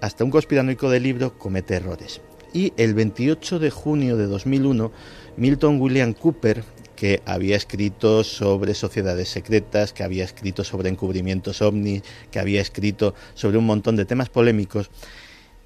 hasta 0.00 0.24
un 0.24 0.30
conspiranoico 0.30 0.90
del 0.90 1.04
libro 1.04 1.38
comete 1.38 1.74
errores. 1.74 2.20
Y 2.52 2.72
el 2.76 2.92
28 2.94 3.58
de 3.58 3.70
junio 3.70 4.16
de 4.16 4.26
2001, 4.26 4.92
Milton 5.36 5.80
William 5.80 6.12
Cooper, 6.12 6.64
que 6.96 7.22
había 7.24 7.56
escrito 7.56 8.22
sobre 8.22 8.74
sociedades 8.74 9.28
secretas, 9.28 9.92
que 9.92 10.04
había 10.04 10.24
escrito 10.24 10.62
sobre 10.62 10.88
encubrimientos 10.88 11.62
ovnis, 11.62 12.02
que 12.30 12.38
había 12.38 12.60
escrito 12.60 13.14
sobre 13.34 13.58
un 13.58 13.66
montón 13.66 13.96
de 13.96 14.04
temas 14.04 14.28
polémicos, 14.28 14.90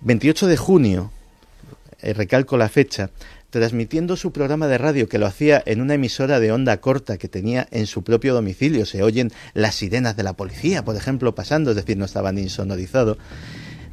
28 0.03 0.47
de 0.47 0.57
junio, 0.57 1.11
eh, 2.01 2.13
recalco 2.13 2.57
la 2.57 2.69
fecha, 2.69 3.11
transmitiendo 3.57 4.17
su 4.17 4.33
programa 4.33 4.67
de 4.67 4.77
radio 4.77 5.09
que 5.09 5.19
lo 5.19 5.25
hacía 5.25 5.63
en 5.65 5.81
una 5.81 5.95
emisora 5.95 6.41
de 6.41 6.53
onda 6.53 6.77
corta 6.77 7.17
que 7.17 7.27
tenía 7.27 7.67
en 7.71 7.87
su 7.87 8.05
propio 8.05 8.35
domicilio. 8.35 8.85
Se 8.85 9.03
oyen 9.03 9.33
las 9.55 9.77
sirenas 9.77 10.15
de 10.15 10.25
la 10.25 10.35
policía, 10.35 10.85
por 10.85 10.95
ejemplo, 10.95 11.35
pasando, 11.35 11.71
es 11.71 11.77
decir, 11.77 11.97
no 11.97 12.05
estaba 12.05 12.33
ni 12.33 12.43
insonorizado. 12.43 13.17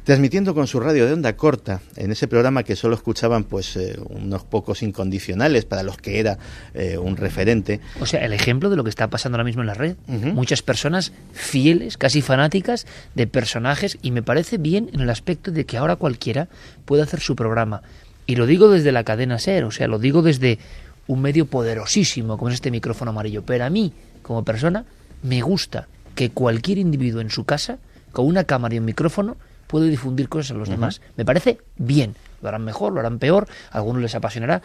Transmitiendo 0.04 0.54
con 0.54 0.66
su 0.66 0.80
radio 0.80 1.06
de 1.06 1.14
onda 1.14 1.34
corta, 1.34 1.80
en 1.96 2.12
ese 2.12 2.28
programa 2.28 2.62
que 2.62 2.76
solo 2.76 2.94
escuchaban 2.94 3.44
pues 3.44 3.74
eh, 3.76 3.98
unos 4.10 4.44
pocos 4.44 4.82
incondicionales 4.82 5.64
para 5.64 5.82
los 5.82 5.96
que 5.96 6.20
era 6.20 6.36
eh, 6.74 6.98
un 6.98 7.16
referente. 7.16 7.80
O 8.02 8.04
sea, 8.04 8.22
el 8.22 8.34
ejemplo 8.34 8.68
de 8.68 8.76
lo 8.76 8.84
que 8.84 8.90
está 8.90 9.08
pasando 9.08 9.36
ahora 9.36 9.44
mismo 9.44 9.62
en 9.62 9.68
la 9.68 9.74
red. 9.74 9.96
Muchas 10.06 10.60
personas 10.60 11.14
fieles, 11.32 11.96
casi 11.96 12.20
fanáticas 12.20 12.86
de 13.14 13.26
personajes 13.26 13.96
y 14.02 14.10
me 14.10 14.22
parece 14.22 14.58
bien 14.58 14.90
en 14.92 15.00
el 15.00 15.08
aspecto 15.08 15.52
de 15.52 15.64
que 15.64 15.78
ahora 15.78 15.96
cualquiera 15.96 16.48
puede 16.84 17.02
hacer 17.02 17.20
su 17.20 17.34
programa. 17.34 17.80
Y 18.26 18.36
lo 18.36 18.46
digo 18.46 18.68
desde 18.68 18.92
la 18.92 19.04
cadena 19.04 19.38
SER, 19.38 19.64
o 19.64 19.70
sea, 19.70 19.86
lo 19.88 19.98
digo 19.98 20.22
desde 20.22 20.58
un 21.06 21.20
medio 21.20 21.46
poderosísimo 21.46 22.38
como 22.38 22.48
es 22.48 22.54
este 22.54 22.70
micrófono 22.70 23.10
amarillo. 23.10 23.42
Pero 23.42 23.64
a 23.64 23.70
mí, 23.70 23.92
como 24.22 24.44
persona, 24.44 24.84
me 25.22 25.42
gusta 25.42 25.88
que 26.14 26.30
cualquier 26.30 26.78
individuo 26.78 27.20
en 27.20 27.30
su 27.30 27.44
casa, 27.44 27.78
con 28.12 28.26
una 28.26 28.44
cámara 28.44 28.74
y 28.74 28.78
un 28.78 28.84
micrófono, 28.84 29.36
puede 29.66 29.88
difundir 29.88 30.28
cosas 30.28 30.52
a 30.52 30.54
los 30.54 30.68
demás. 30.68 31.00
Me 31.16 31.24
parece 31.24 31.58
bien. 31.76 32.14
Lo 32.42 32.48
harán 32.48 32.64
mejor, 32.64 32.92
lo 32.92 33.00
harán 33.00 33.18
peor, 33.18 33.48
a 33.70 33.78
algunos 33.78 34.02
les 34.02 34.14
apasionará. 34.14 34.62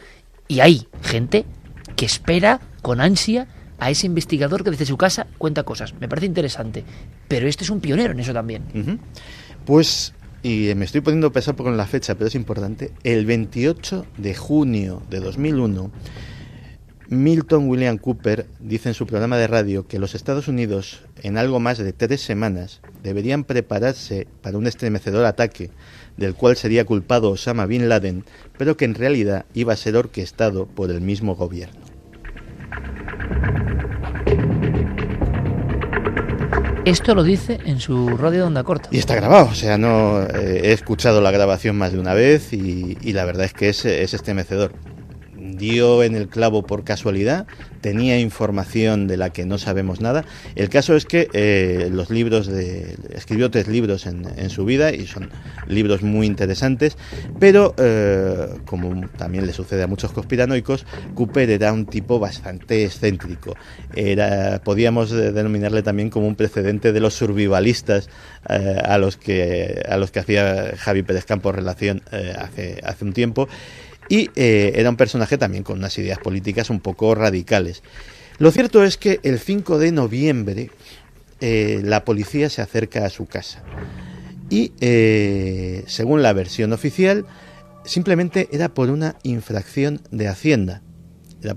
Y 0.48 0.60
hay 0.60 0.88
gente 1.02 1.46
que 1.96 2.06
espera 2.06 2.60
con 2.82 3.02
ansia 3.02 3.48
a 3.80 3.90
ese 3.90 4.06
investigador 4.06 4.64
que 4.64 4.72
desde 4.72 4.86
su 4.86 4.98
casa 4.98 5.28
cuenta 5.38 5.64
cosas. 5.64 5.94
Me 6.00 6.08
parece 6.08 6.28
interesante. 6.28 6.84
Pero 7.28 7.48
este 7.48 7.64
es 7.64 7.70
un 7.70 7.80
pionero 7.80 8.12
en 8.12 8.20
eso 8.20 8.34
también. 8.34 9.00
Pues, 9.66 10.14
y 10.42 10.74
me 10.76 10.86
estoy 10.86 11.02
poniendo 11.02 11.32
pesado 11.32 11.64
con 11.64 11.78
la 11.78 11.86
fecha, 11.86 12.16
pero 12.16 12.28
es 12.28 12.36
importante, 12.36 12.92
el 13.04 13.26
28 13.26 14.06
de 14.18 14.36
junio 14.36 15.02
de 15.10 15.20
2001, 15.20 15.92
Milton 17.10 17.68
William 17.68 17.98
Cooper 17.98 18.46
dice 18.60 18.90
en 18.90 18.94
su 18.94 19.08
programa 19.08 19.38
de 19.38 19.48
radio 19.48 19.88
que 19.88 19.98
los 19.98 20.14
Estados 20.14 20.48
Unidos, 20.48 21.02
en 21.24 21.40
algo 21.40 21.60
más 21.60 21.80
de 21.80 21.92
tres 21.92 22.22
semanas, 22.22 22.82
deberían 23.02 23.46
prepararse 23.46 24.28
para 24.42 24.60
un 24.60 24.68
estremecedor 24.68 25.26
ataque 25.26 25.72
del 26.18 26.36
cual 26.36 26.56
sería 26.56 26.86
culpado 26.86 27.32
Osama 27.32 27.66
Bin 27.66 27.90
Laden, 27.90 28.26
pero 28.58 28.78
que 28.78 28.86
en 28.86 28.94
realidad 28.94 29.46
iba 29.56 29.74
a 29.74 29.78
ser 29.78 29.96
orquestado 29.96 30.68
por 30.68 30.92
el 30.92 31.02
mismo 31.02 31.36
gobierno. 31.36 31.82
Esto 36.86 37.14
lo 37.14 37.24
dice 37.24 37.60
en 37.66 37.80
su 37.80 38.18
radio 38.18 38.40
de 38.40 38.46
onda 38.46 38.64
corta. 38.64 38.90
Y 38.92 38.98
está 38.98 39.16
grabado, 39.16 39.50
o 39.52 39.54
sea, 39.54 39.78
no 39.78 40.22
eh, 40.22 40.62
he 40.64 40.72
escuchado 40.72 41.22
la 41.22 41.32
grabación 41.32 41.78
más 41.78 41.92
de 41.92 42.00
una 42.00 42.14
vez 42.14 42.54
y, 42.54 42.98
y 43.02 43.14
la 43.14 43.26
verdad 43.26 43.46
es 43.46 43.54
que 43.54 43.70
es, 43.70 43.86
es 43.86 44.14
estremecedor 44.14 44.72
dio 45.60 46.02
en 46.02 46.16
el 46.16 46.28
clavo 46.28 46.64
por 46.64 46.84
casualidad, 46.84 47.46
tenía 47.82 48.20
información 48.20 49.08
de 49.08 49.18
la 49.18 49.30
que 49.32 49.46
no 49.46 49.58
sabemos 49.58 50.02
nada. 50.02 50.26
El 50.56 50.70
caso 50.70 50.96
es 50.96 51.06
que 51.06 51.30
eh, 51.34 51.90
los 51.92 52.10
libros 52.10 52.48
de. 52.48 52.98
escribió 53.12 53.52
tres 53.52 53.68
libros 53.68 54.06
en, 54.06 54.28
en, 54.38 54.50
su 54.50 54.66
vida 54.66 54.92
y 54.92 55.06
son 55.06 55.30
libros 55.68 56.02
muy 56.02 56.26
interesantes, 56.26 56.98
pero 57.40 57.76
eh, 57.78 58.48
como 58.66 59.08
también 59.10 59.46
le 59.46 59.54
sucede 59.54 59.84
a 59.84 59.88
muchos 59.88 60.12
conspiranoicos, 60.12 60.86
Cooper 61.14 61.50
era 61.50 61.72
un 61.72 61.86
tipo 61.86 62.20
bastante 62.20 62.86
excéntrico. 62.86 63.56
Era, 63.96 64.62
podíamos 64.64 65.12
denominarle 65.12 65.84
también 65.84 66.10
como 66.10 66.28
un 66.28 66.36
precedente 66.36 66.92
de 66.92 67.00
los 67.00 67.14
survivalistas 67.14 68.10
eh, 68.50 68.82
a 68.84 68.98
los 68.98 69.18
que 69.18 69.84
a 69.88 69.98
los 69.98 70.12
que 70.12 70.20
hacía 70.20 70.74
Javi 70.78 71.04
Pérez 71.04 71.26
Campos 71.26 71.54
relación 71.54 72.02
hace, 72.38 72.80
hace 72.84 73.06
un 73.06 73.14
tiempo 73.14 73.48
y 74.10 74.32
eh, 74.36 74.74
era 74.76 74.90
un 74.90 74.98
personaje 74.98 75.38
también 75.38 75.64
con 75.64 75.78
unas 75.78 75.98
ideas 75.98 76.20
políticas 76.20 76.70
un 76.70 76.82
poco 76.82 77.16
radicales. 77.16 77.84
Lo 78.40 78.52
cierto 78.52 78.84
es 78.84 78.98
que 78.98 79.20
el 79.24 79.40
5 79.40 79.78
de 79.80 79.92
noviembre 79.92 80.72
eh, 81.40 81.82
la 81.84 82.04
policía 82.04 82.50
se 82.50 82.62
acerca 82.62 83.06
a 83.06 83.10
su 83.10 83.28
casa 83.28 83.64
y, 84.50 84.74
eh, 84.82 85.84
según 85.88 86.24
la 86.24 86.34
versión 86.34 86.74
oficial, 86.74 87.26
simplemente 87.86 88.50
era 88.52 88.70
por 88.70 88.90
una 88.90 89.16
infracción 89.24 90.02
de 90.12 90.28
Hacienda 90.28 90.82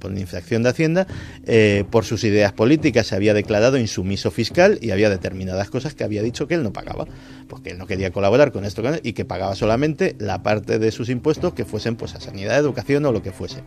una 0.05 0.20
infracción 0.20 0.62
de 0.62 0.68
Hacienda, 0.68 1.07
eh, 1.47 1.85
por 1.91 2.05
sus 2.05 2.24
ideas 2.24 2.53
políticas 2.53 3.07
se 3.07 3.14
había 3.14 3.35
declarado 3.35 3.78
insumiso 3.78 4.30
fiscal 4.30 4.78
y 4.80 4.91
había 4.91 5.11
determinadas 5.11 5.70
cosas 5.70 5.95
que 5.95 6.05
había 6.05 6.22
dicho 6.22 6.47
que 6.47 6.55
él 6.55 6.62
no 6.62 6.72
pagaba, 6.72 7.07
porque 7.49 7.70
él 7.70 7.78
no 7.78 7.87
quería 7.87 8.11
colaborar 8.11 8.53
con 8.53 8.64
esto 8.64 8.83
y 9.03 9.12
que 9.12 9.24
pagaba 9.24 9.55
solamente 9.55 10.16
la 10.18 10.43
parte 10.43 10.78
de 10.78 10.91
sus 10.91 11.09
impuestos 11.09 11.55
que 11.55 11.64
fuesen 11.64 11.97
pues 11.97 12.14
a 12.14 12.20
sanidad, 12.20 12.59
educación 12.59 13.05
o 13.07 13.12
lo 13.12 13.22
que 13.22 13.33
fuese. 13.33 13.62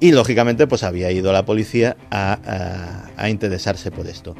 Y 0.00 0.12
lógicamente 0.12 0.66
pues 0.66 0.82
había 0.82 1.10
ido 1.10 1.32
la 1.32 1.44
policía 1.44 1.96
a, 2.10 2.38
a, 3.16 3.22
a 3.22 3.30
interesarse 3.30 3.90
por 3.90 4.06
esto. 4.06 4.34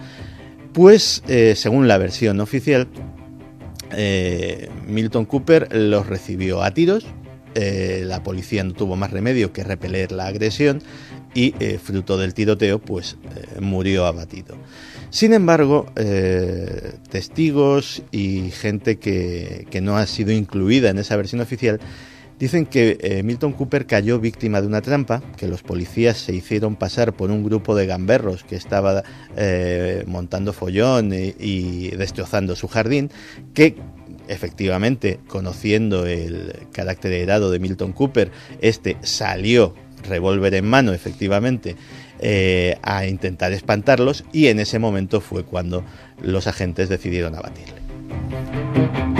Pues 0.73 1.23
eh, 1.29 1.55
según 1.57 1.89
la 1.89 1.99
versión 1.99 2.41
oficial, 2.41 2.89
eh, 3.93 4.69
Milton 4.87 5.25
Cooper 5.25 5.75
los 5.75 6.07
recibió 6.07 6.63
a 6.63 6.73
tiros, 6.73 7.07
eh, 7.55 8.03
la 8.05 8.23
policía 8.23 8.65
no 8.65 8.73
tuvo 8.73 8.97
más 8.97 9.11
remedio 9.11 9.53
que 9.53 9.65
repeler 9.65 10.13
la 10.13 10.27
agresión 10.27 10.83
y, 11.35 11.55
eh, 11.61 11.79
fruto 11.83 12.17
del 12.17 12.35
tiroteo, 12.35 12.79
pues 12.79 13.17
eh, 13.37 13.61
murió 13.61 14.07
abatido. 14.07 14.57
Sin 15.11 15.33
embargo, 15.33 15.87
testigos 17.09 18.03
y 18.11 18.51
gente 18.51 18.99
que, 18.99 19.67
que, 19.71 19.81
no 19.81 19.97
ha 19.97 20.07
sido 20.07 20.33
incluida 20.33 20.91
en 20.91 20.99
esa 20.99 21.17
versión 21.17 21.41
oficial 21.41 21.79
dicen 22.37 22.67
que 22.67 23.23
Milton 23.25 23.53
Cooper 23.53 23.87
cayó 23.87 24.19
víctima 24.19 24.61
de 24.61 24.67
una 24.67 24.83
trampa, 24.83 25.23
que 25.37 25.47
los 25.47 25.63
policías 25.63 26.17
se 26.17 26.35
hicieron 26.35 26.75
pasar 26.75 27.13
por 27.13 27.31
un 27.31 27.45
grupo 27.45 27.77
de 27.77 27.87
gamberros 27.87 28.43
que 28.43 28.57
estaba 28.57 29.05
montando 30.07 30.53
follón 30.53 31.15
y, 31.15 31.33
y 31.39 31.91
destrozando 31.91 32.57
su 32.57 32.67
jardín, 32.67 33.09
que 33.55 33.77
efectivamente, 34.29 35.21
conociendo 35.29 36.07
el 36.07 36.67
carácter 36.73 37.13
heredado 37.13 37.51
de 37.51 37.59
Milton 37.59 37.93
Cooper, 37.93 38.31
este 38.61 38.97
salió 39.03 39.75
revólver 40.09 40.55
en 40.55 40.67
mano, 40.67 40.93
efectivamente, 40.93 41.77
eh, 42.21 42.79
a 42.83 43.07
intentar 43.07 43.53
espantarlos 43.53 44.25
y 44.33 44.47
en 44.47 44.61
ese 44.61 44.79
momento 44.79 45.21
fue 45.21 45.45
cuando 45.45 45.85
los 46.23 46.47
agentes 46.47 46.89
decidieron 46.89 47.35
abatirle. 47.35 49.14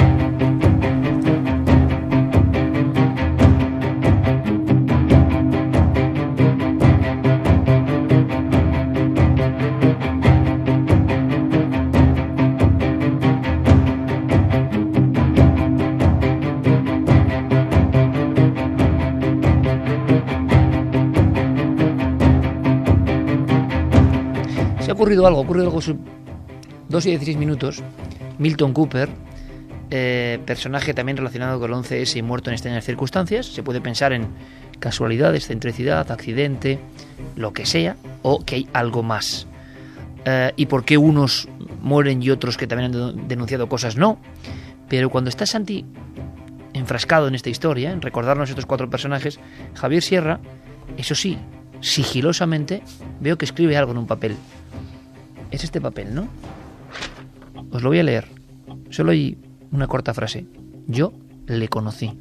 Ocurrido 25.15 25.27
algo, 25.27 25.39
ha 25.39 25.43
ocurrido 25.43 25.67
algo 25.67 25.81
sub 25.81 25.99
2 26.89 27.07
y 27.07 27.11
16 27.11 27.37
minutos. 27.37 27.83
Milton 28.39 28.73
Cooper, 28.73 29.09
eh, 29.91 30.41
personaje 30.45 30.93
también 30.93 31.17
relacionado 31.17 31.61
con 31.61 31.71
el 31.71 31.77
11S 31.77 32.19
y 32.19 32.23
muerto 32.23 32.51
en 32.51 32.55
extrañas 32.55 32.85
circunstancias. 32.85 33.47
Se 33.47 33.63
puede 33.63 33.81
pensar 33.81 34.13
en 34.13 34.27
casualidad, 34.81 35.35
excentricidad, 35.35 36.11
accidente, 36.11 36.81
lo 37.37 37.53
que 37.53 37.65
sea, 37.65 37.97
o 38.23 38.45
que 38.45 38.57
hay 38.57 38.69
algo 38.73 39.03
más. 39.03 39.47
Eh, 40.25 40.53
y 40.57 40.67
por 40.67 40.85
qué 40.85 40.99
unos 40.99 41.49
mueren 41.81 42.23
y 42.23 42.31
otros 42.31 42.57
que 42.57 42.67
también 42.67 42.95
han 42.95 43.29
denunciado 43.29 43.69
cosas 43.69 43.97
no. 43.97 44.19
Pero 44.89 45.11
cuando 45.11 45.31
está 45.31 45.47
Santi 45.47 45.85
enfrascado 46.73 47.29
en 47.29 47.37
esta 47.37 47.51
historia, 47.51 47.93
en 47.93 48.03
recordarnos 48.03 48.51
estos 48.51 48.67
cuatro 48.67 48.91
personajes, 48.91 49.39
Javier 49.75 50.03
Sierra, 50.03 50.41
eso 50.97 51.15
sí, 51.15 51.39
sigilosamente, 51.81 52.83
veo 53.21 53.39
que 53.39 53.45
escribe 53.45 53.77
algo 53.77 53.93
en 53.93 53.99
un 53.99 54.07
papel 54.07 54.37
es 55.55 55.65
este 55.65 55.81
papel, 55.81 56.15
¿no? 56.15 56.29
Os 57.71 57.83
lo 57.83 57.89
voy 57.89 57.99
a 57.99 58.03
leer. 58.03 58.27
Solo 58.91 59.13
hay 59.13 59.39
una 59.73 59.87
corta 59.87 60.15
frase. 60.15 60.47
Yo 60.87 61.13
le 61.47 61.69
conocí. 61.69 62.13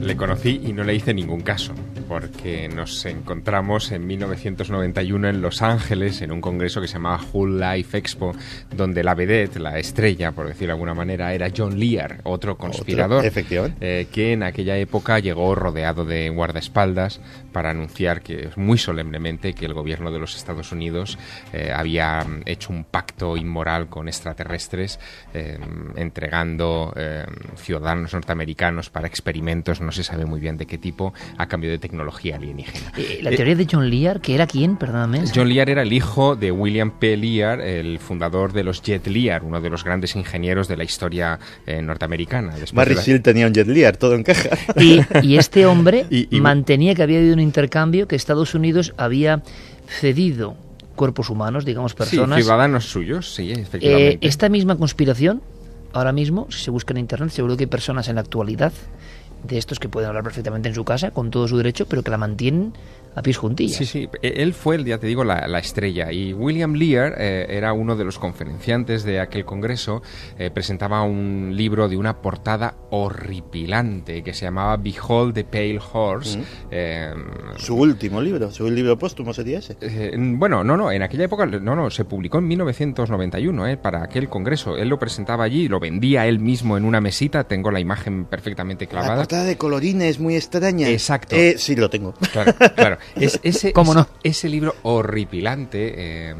Le 0.00 0.16
conocí 0.16 0.60
y 0.64 0.72
no 0.72 0.84
le 0.84 0.94
hice 0.94 1.14
ningún 1.14 1.40
caso 1.40 1.74
porque 2.08 2.68
nos 2.68 3.04
encontramos 3.06 3.92
en 3.92 4.06
1991 4.06 5.28
en 5.28 5.42
Los 5.42 5.62
Ángeles 5.62 6.22
en 6.22 6.32
un 6.32 6.40
congreso 6.40 6.80
que 6.80 6.88
se 6.88 6.94
llamaba 6.94 7.20
Whole 7.32 7.76
Life 7.76 7.96
Expo, 7.96 8.34
donde 8.74 9.02
la 9.02 9.14
vedette, 9.14 9.58
la 9.58 9.78
estrella, 9.78 10.32
por 10.32 10.46
decirlo 10.46 10.68
de 10.68 10.72
alguna 10.72 10.94
manera, 10.94 11.32
era 11.32 11.48
John 11.54 11.78
Lear, 11.78 12.20
otro 12.24 12.56
conspirador, 12.56 13.24
¿Otro? 13.24 13.72
Eh, 13.80 14.06
que 14.12 14.32
en 14.32 14.42
aquella 14.42 14.76
época 14.76 15.18
llegó 15.18 15.54
rodeado 15.54 16.04
de 16.04 16.28
guardaespaldas 16.30 17.20
para 17.52 17.70
anunciar 17.70 18.20
que 18.20 18.50
muy 18.56 18.76
solemnemente 18.76 19.54
que 19.54 19.64
el 19.64 19.72
gobierno 19.72 20.12
de 20.12 20.18
los 20.18 20.36
Estados 20.36 20.72
Unidos 20.72 21.18
eh, 21.52 21.72
había 21.74 22.24
hecho 22.44 22.70
un 22.70 22.84
pacto 22.84 23.36
inmoral 23.36 23.88
con 23.88 24.08
extraterrestres, 24.08 25.00
eh, 25.32 25.58
entregando 25.96 26.92
eh, 26.96 27.24
ciudadanos 27.56 28.12
norteamericanos 28.12 28.90
para 28.90 29.06
experimentos, 29.06 29.80
no 29.80 29.90
se 29.90 30.04
sabe 30.04 30.26
muy 30.26 30.38
bien 30.38 30.58
de 30.58 30.66
qué 30.66 30.76
tipo, 30.76 31.14
a 31.38 31.46
cambio 31.46 31.70
de 31.70 31.78
tecnología 31.78 31.95
alienígena. 32.34 32.92
Eh, 32.96 33.20
la 33.22 33.30
teoría 33.30 33.54
de 33.54 33.66
John 33.70 33.88
Lear, 33.90 34.20
que 34.20 34.34
era 34.34 34.46
quién, 34.46 34.76
perdóname. 34.76 35.24
John 35.34 35.48
Lear 35.48 35.70
era 35.70 35.82
el 35.82 35.92
hijo 35.92 36.36
de 36.36 36.50
William 36.52 36.90
P. 36.98 37.16
Lear, 37.16 37.60
el 37.60 37.98
fundador 37.98 38.52
de 38.52 38.64
los 38.64 38.82
Jet 38.82 39.06
Lear, 39.06 39.44
uno 39.44 39.60
de 39.60 39.70
los 39.70 39.84
grandes 39.84 40.16
ingenieros 40.16 40.68
de 40.68 40.76
la 40.76 40.84
historia 40.84 41.38
eh, 41.66 41.80
norteamericana. 41.82 42.54
Barry 42.72 42.90
de 42.90 42.96
la... 42.96 43.02
Seal 43.02 43.22
tenía 43.22 43.46
un 43.46 43.52
Jet 43.54 43.66
Lear, 43.68 43.96
todo 43.96 44.14
encaja. 44.14 44.50
Y, 44.80 45.00
y 45.22 45.36
este 45.38 45.66
hombre 45.66 46.06
Y- 46.10 46.28
y- 46.36 46.40
mantenía 46.40 46.94
que 46.94 47.02
había 47.02 47.18
habido 47.18 47.34
un 47.34 47.40
intercambio, 47.40 48.06
que 48.08 48.16
Estados 48.16 48.54
Unidos 48.54 48.92
había 48.96 49.42
cedido 49.88 50.56
cuerpos 50.94 51.30
humanos, 51.30 51.64
digamos, 51.64 51.92
Sí, 51.92 51.98
personas. 51.98 52.38
ciudadanos 52.42 52.84
suyos, 52.86 53.34
sí, 53.34 53.50
Eh, 53.50 53.60
efectivamente. 53.60 54.18
esta 54.26 54.48
misma 54.48 54.76
conspiración, 54.76 55.42
ahora 55.92 56.12
mismo, 56.12 56.46
si 56.50 56.64
se 56.64 56.70
busca 56.70 56.92
en 56.94 56.98
internet, 56.98 57.30
seguro 57.30 57.56
que 57.56 57.64
hay 57.64 57.68
personas 57.68 58.08
en 58.08 58.14
la 58.16 58.22
actualidad 58.22 58.72
de 59.42 59.58
estos 59.58 59.78
que 59.78 59.88
pueden 59.88 60.08
hablar 60.08 60.24
perfectamente 60.24 60.68
en 60.68 60.74
su 60.74 60.84
casa, 60.84 61.10
con 61.10 61.30
todo 61.30 61.48
su 61.48 61.56
derecho, 61.56 61.86
pero 61.86 62.02
que 62.02 62.10
la 62.10 62.18
mantienen 62.18 62.72
a 63.16 63.22
pies 63.22 63.36
juntillas. 63.38 63.76
Sí, 63.78 63.84
sí, 63.86 64.08
e- 64.22 64.42
él 64.42 64.52
fue, 64.54 64.82
ya 64.84 64.98
te 64.98 65.06
digo, 65.08 65.24
la, 65.24 65.48
la 65.48 65.58
estrella. 65.58 66.12
Y 66.12 66.32
William 66.32 66.74
Lear 66.74 67.14
eh, 67.18 67.46
era 67.50 67.72
uno 67.72 67.96
de 67.96 68.04
los 68.04 68.18
conferenciantes 68.18 69.02
de 69.02 69.18
aquel 69.20 69.44
congreso. 69.44 70.02
eh, 70.38 70.50
presentaba 70.50 71.02
un 71.02 71.52
libro 71.56 71.88
de 71.88 71.96
una 71.96 72.20
portada 72.22 72.76
horripilante 72.90 74.22
que 74.22 74.32
se 74.34 74.44
llamaba 74.44 74.76
Behold 74.76 75.34
the 75.34 75.44
Pale 75.44 75.80
Horse. 75.92 76.38
Mm. 76.38 76.42
eh, 76.70 77.14
Su 77.56 77.74
último 77.76 78.20
libro, 78.20 78.50
su 78.50 78.70
libro 78.70 78.98
póstumo 78.98 79.32
sería 79.34 79.58
ese. 79.58 79.76
eh, 79.80 80.14
bueno, 80.16 80.62
no, 80.62 80.76
no, 80.76 80.90
en 80.92 81.02
aquella 81.02 81.24
época, 81.24 81.46
no, 81.46 81.74
no, 81.74 81.90
se 81.90 82.04
publicó 82.04 82.38
en 82.38 82.48
1991, 82.48 83.66
eh, 83.68 83.76
para 83.76 84.02
aquel 84.04 84.28
congreso. 84.28 84.76
Él 84.76 84.88
lo 84.88 84.98
presentaba 84.98 85.44
allí, 85.44 85.68
lo 85.68 85.80
vendía 85.80 86.26
él 86.26 86.38
mismo 86.38 86.76
en 86.76 86.84
una 86.84 87.00
mesita. 87.00 87.44
Tengo 87.44 87.70
la 87.70 87.80
imagen 87.80 88.24
perfectamente 88.26 88.84
La 88.86 88.90
clavada. 88.90 89.16
portada 89.16 89.44
de 89.44 89.56
colorines 89.56 90.18
muy 90.20 90.36
extraña. 90.36 90.88
Exacto. 90.88 91.34
Eh, 91.36 91.54
sí, 91.58 91.74
lo 91.76 91.90
tengo. 91.90 92.14
Claro, 92.32 92.52
claro. 92.74 92.98
Es- 93.14 93.40
ese, 93.42 93.72
¿Cómo 93.72 93.94
no? 93.94 94.06
ese 94.22 94.48
libro 94.48 94.74
horripilante 94.82 95.94
eh, 96.30 96.34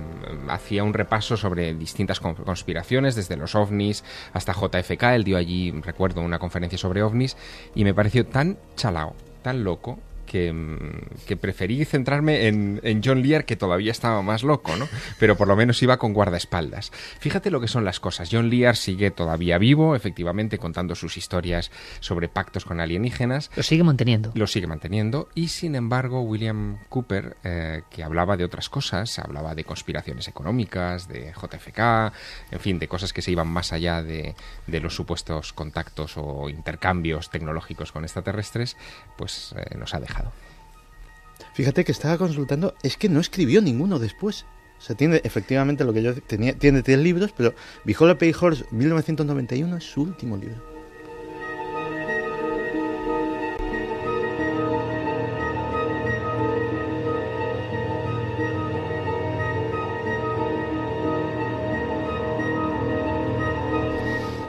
hacía 0.49 0.83
un 0.85 0.93
repaso 0.95 1.37
sobre 1.37 1.75
distintas 1.75 2.21
con- 2.21 2.35
conspiraciones, 2.35 3.15
desde 3.15 3.37
los 3.37 3.55
ovnis 3.55 4.05
hasta 4.33 4.53
JFK. 4.53 5.03
Él 5.15 5.25
dio 5.25 5.37
allí, 5.37 5.71
recuerdo, 5.83 6.21
una 6.21 6.39
conferencia 6.39 6.79
sobre 6.79 7.03
ovnis 7.03 7.37
y 7.75 7.85
me 7.85 7.95
pareció 7.95 8.27
tan 8.27 8.59
chalao, 8.77 9.15
tan 9.43 9.65
loco. 9.65 9.99
Que, 10.27 10.53
que 11.27 11.37
preferí 11.37 11.85
centrarme 11.85 12.49
en, 12.49 12.81
en 12.83 13.01
John 13.03 13.23
Lear, 13.23 13.45
que 13.45 13.57
todavía 13.57 13.93
estaba 13.93 14.23
más 14.23 14.43
loco, 14.43 14.77
¿no? 14.77 14.89
Pero 15.19 15.37
por 15.37 15.49
lo 15.49 15.57
menos 15.57 15.83
iba 15.83 15.97
con 15.99 16.13
guardaespaldas. 16.13 16.93
Fíjate 17.21 17.51
lo 17.51 17.61
que 17.61 17.69
son 17.69 17.85
las 17.85 18.01
cosas. 18.01 18.29
John 18.31 18.51
Lear 18.51 18.77
sigue 18.77 19.11
todavía 19.11 19.59
vivo, 19.59 19.97
efectivamente, 19.97 20.59
contando 20.59 20.95
sus 20.95 21.17
historias 21.17 21.71
sobre 22.01 22.29
pactos 22.29 22.65
con 22.65 22.81
alienígenas. 22.81 23.51
Lo 23.57 23.63
sigue 23.63 23.85
manteniendo. 23.85 24.33
Lo 24.35 24.47
sigue 24.47 24.67
manteniendo 24.67 25.29
y 25.35 25.49
sin 25.49 25.75
embargo 25.75 26.23
William 26.23 26.79
Cooper, 26.89 27.37
eh, 27.45 27.83
que 27.91 28.03
hablaba 28.03 28.37
de 28.37 28.45
otras 28.45 28.69
cosas, 28.69 29.19
hablaba 29.19 29.55
de 29.55 29.65
conspiraciones 29.65 30.29
económicas, 30.29 31.09
de 31.09 31.33
JFK, 31.33 32.13
en 32.51 32.61
fin, 32.61 32.79
de 32.79 32.89
cosas 32.89 33.13
que 33.13 33.23
se 33.23 33.31
iban 33.31 33.49
más 33.49 33.73
allá 33.73 34.03
de, 34.03 34.35
de 34.67 34.81
los 34.81 34.95
supuestos 34.95 35.53
contactos 35.53 36.15
o 36.17 36.49
intercambios 36.49 37.31
tecnológicos 37.31 37.93
con 37.93 38.05
extraterrestres, 38.05 38.77
pues 39.17 39.55
eh, 39.57 39.77
nos 39.77 39.95
ha 39.95 40.01
dejado. 40.01 40.26
Fíjate 41.53 41.85
que 41.85 41.93
estaba 41.93 42.19
consultando, 42.19 42.75
es 42.83 42.97
que 42.97 43.09
no 43.09 43.21
escribió 43.21 43.63
ninguno 43.63 43.99
después. 43.99 44.47
O 44.79 44.81
sea, 44.81 44.95
tiene 44.95 45.21
efectivamente 45.25 45.85
lo 45.85 45.93
que 45.93 46.03
yo 46.03 46.15
tenía, 46.15 46.55
tiene 46.59 46.83
tres 46.83 46.99
libros, 46.99 47.33
pero 47.37 47.55
Behold 47.85 48.13
a 48.13 48.19
Pale 48.19 48.35
Horse 48.39 48.65
1991 48.71 49.77
es 49.77 49.85
su 49.85 50.03
último 50.03 50.37
libro. 50.37 50.77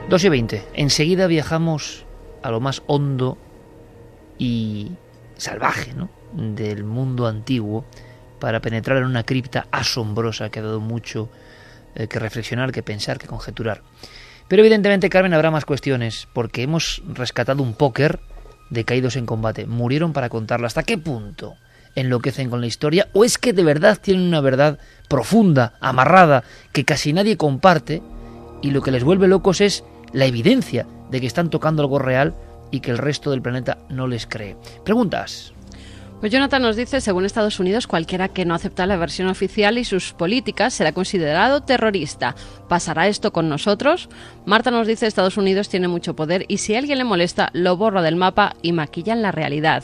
Dos 0.09 0.23
y 0.23 0.29
20. 0.29 0.63
Enseguida 0.73 1.27
viajamos 1.27 2.05
a 2.41 2.49
lo 2.49 2.61
más 2.61 2.81
hondo 2.87 3.37
y 4.37 4.91
salvaje 5.35 5.93
¿no? 5.93 6.09
Del 6.37 6.83
mundo 6.83 7.27
antiguo 7.27 7.85
para 8.39 8.61
penetrar 8.61 8.99
en 8.99 9.05
una 9.05 9.23
cripta 9.23 9.67
asombrosa 9.71 10.49
que 10.49 10.59
ha 10.59 10.63
dado 10.63 10.79
mucho 10.79 11.29
eh, 11.95 12.07
que 12.07 12.19
reflexionar, 12.19 12.71
que 12.71 12.83
pensar, 12.83 13.17
que 13.17 13.27
conjeturar. 13.27 13.81
Pero 14.47 14.61
evidentemente, 14.61 15.09
Carmen, 15.09 15.33
habrá 15.33 15.51
más 15.51 15.65
cuestiones, 15.65 16.27
porque 16.31 16.61
hemos 16.61 17.01
rescatado 17.13 17.63
un 17.63 17.73
póker 17.73 18.19
de 18.69 18.85
caídos 18.85 19.15
en 19.15 19.25
combate. 19.25 19.65
Murieron 19.65 20.13
para 20.13 20.29
contarlo. 20.29 20.67
¿Hasta 20.67 20.83
qué 20.83 20.97
punto 20.97 21.55
enloquecen 21.95 22.49
con 22.49 22.61
la 22.61 22.67
historia? 22.67 23.09
¿O 23.13 23.25
es 23.25 23.37
que 23.37 23.51
de 23.51 23.63
verdad 23.63 23.97
tienen 24.01 24.27
una 24.27 24.41
verdad 24.41 24.79
profunda, 25.09 25.73
amarrada, 25.81 26.43
que 26.71 26.85
casi 26.85 27.11
nadie 27.13 27.35
comparte? 27.35 28.01
Y 28.61 28.71
lo 28.71 28.81
que 28.81 28.91
les 28.91 29.03
vuelve 29.03 29.27
locos 29.27 29.59
es 29.59 29.83
la 30.13 30.25
evidencia 30.25 30.85
de 31.09 31.19
que 31.19 31.27
están 31.27 31.49
tocando 31.49 31.81
algo 31.81 31.99
real 31.99 32.33
y 32.71 32.79
que 32.79 32.91
el 32.91 32.97
resto 32.97 33.31
del 33.31 33.41
planeta 33.41 33.79
no 33.89 34.07
les 34.07 34.27
cree. 34.27 34.55
Preguntas. 34.83 35.53
Pues 36.19 36.31
Jonathan 36.31 36.63
nos 36.63 36.75
dice, 36.75 36.99
según 36.99 37.25
Estados 37.25 37.59
Unidos, 37.59 37.85
cualquiera 37.85 38.29
que 38.29 38.43
no 38.43 38.55
acepta 38.55 38.87
la 38.87 38.97
versión 38.97 39.27
oficial 39.27 39.77
y 39.77 39.83
sus 39.83 40.13
políticas 40.13 40.73
será 40.73 40.91
considerado 40.91 41.61
terrorista. 41.61 42.35
¿Pasará 42.67 43.07
esto 43.07 43.31
con 43.31 43.49
nosotros? 43.49 44.09
Marta 44.43 44.71
nos 44.71 44.87
dice, 44.87 45.05
Estados 45.05 45.37
Unidos 45.37 45.69
tiene 45.69 45.87
mucho 45.87 46.15
poder 46.15 46.45
y 46.47 46.57
si 46.57 46.75
alguien 46.75 46.97
le 46.97 47.03
molesta, 47.03 47.51
lo 47.53 47.77
borra 47.77 48.01
del 48.01 48.15
mapa 48.15 48.55
y 48.63 48.71
maquillan 48.71 49.21
la 49.21 49.31
realidad. 49.31 49.83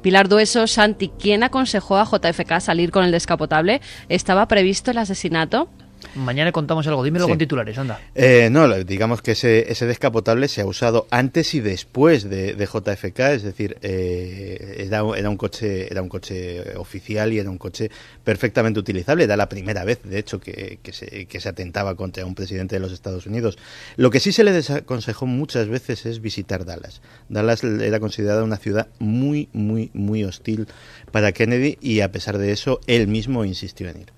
Pilar 0.00 0.28
Dueso, 0.28 0.68
Santi, 0.68 1.10
¿quién 1.18 1.42
aconsejó 1.42 1.96
a 1.96 2.04
JFK 2.04 2.60
salir 2.60 2.92
con 2.92 3.04
el 3.04 3.10
descapotable? 3.10 3.80
¿Estaba 4.08 4.46
previsto 4.46 4.92
el 4.92 4.98
asesinato? 4.98 5.68
Mañana 6.14 6.52
contamos 6.52 6.86
algo. 6.86 7.02
Dímelo 7.02 7.24
Sí. 7.26 7.30
con 7.30 7.38
titulares, 7.38 7.76
anda. 7.78 8.00
Eh, 8.14 8.48
no, 8.50 8.68
digamos 8.84 9.22
que 9.22 9.32
ese, 9.32 9.70
ese 9.70 9.86
descapotable 9.86 10.48
se 10.48 10.60
ha 10.60 10.66
usado 10.66 11.06
antes 11.10 11.54
y 11.54 11.60
después 11.60 12.28
de, 12.28 12.54
de 12.54 12.66
JFK, 12.66 13.18
es 13.34 13.42
decir, 13.42 13.76
eh, 13.82 14.76
era, 14.86 15.02
un- 15.02 15.16
era 15.16 15.28
un 15.30 15.36
coche 15.36 15.90
era 15.90 16.02
un 16.02 16.08
coche 16.08 16.76
oficial 16.76 17.32
y 17.32 17.38
era 17.38 17.50
un 17.50 17.58
coche 17.58 17.90
perfectamente 18.22 18.78
utilizable. 18.80 19.24
Era 19.24 19.36
la 19.36 19.48
primera 19.48 19.84
vez, 19.84 20.00
de 20.04 20.18
hecho, 20.18 20.40
que, 20.40 20.78
que 20.82 20.92
se, 20.92 21.26
que 21.26 21.40
se 21.40 21.48
atentaba 21.48 21.94
contra 21.94 22.24
un 22.26 22.34
presidente 22.34 22.76
de 22.76 22.80
los 22.80 22.92
Estados 22.92 23.26
Unidos. 23.26 23.58
Lo 23.96 24.10
que 24.10 24.20
sí 24.20 24.32
se 24.32 24.44
le 24.44 24.52
desaconsejó 24.52 25.26
muchas 25.26 25.68
veces 25.68 26.06
es 26.06 26.20
visitar 26.20 26.64
Dallas. 26.64 27.00
Dallas 27.28 27.62
era 27.64 28.00
considerada 28.00 28.44
una 28.44 28.56
ciudad 28.56 28.88
muy, 28.98 29.48
muy, 29.52 29.90
muy 29.94 30.24
hostil 30.24 30.66
para 31.12 31.32
Kennedy 31.32 31.78
y 31.80 32.00
a 32.00 32.10
pesar 32.12 32.38
de 32.38 32.52
eso, 32.52 32.80
él 32.86 33.08
mismo 33.08 33.44
insistió 33.44 33.88
en 33.88 34.00
ir. 34.02 34.12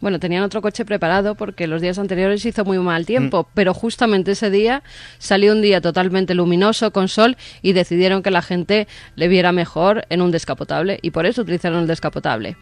Bueno, 0.00 0.20
tenían 0.20 0.42
otro 0.42 0.62
coche 0.62 0.84
preparado 0.84 1.34
porque 1.34 1.66
los 1.66 1.82
días 1.82 1.98
anteriores 1.98 2.44
hizo 2.44 2.64
muy 2.64 2.78
mal 2.78 3.04
tiempo, 3.04 3.48
pero 3.54 3.74
justamente 3.74 4.32
ese 4.32 4.50
día 4.50 4.82
salió 5.18 5.52
un 5.52 5.62
día 5.62 5.80
totalmente 5.80 6.34
luminoso 6.34 6.92
con 6.92 7.08
sol 7.08 7.36
y 7.62 7.72
decidieron 7.72 8.22
que 8.22 8.30
la 8.30 8.42
gente 8.42 8.86
le 9.16 9.28
viera 9.28 9.52
mejor 9.52 10.06
en 10.08 10.22
un 10.22 10.30
descapotable 10.30 10.98
y 11.02 11.10
por 11.10 11.26
eso 11.26 11.42
utilizaron 11.42 11.80
el 11.80 11.86
descapotable. 11.86 12.56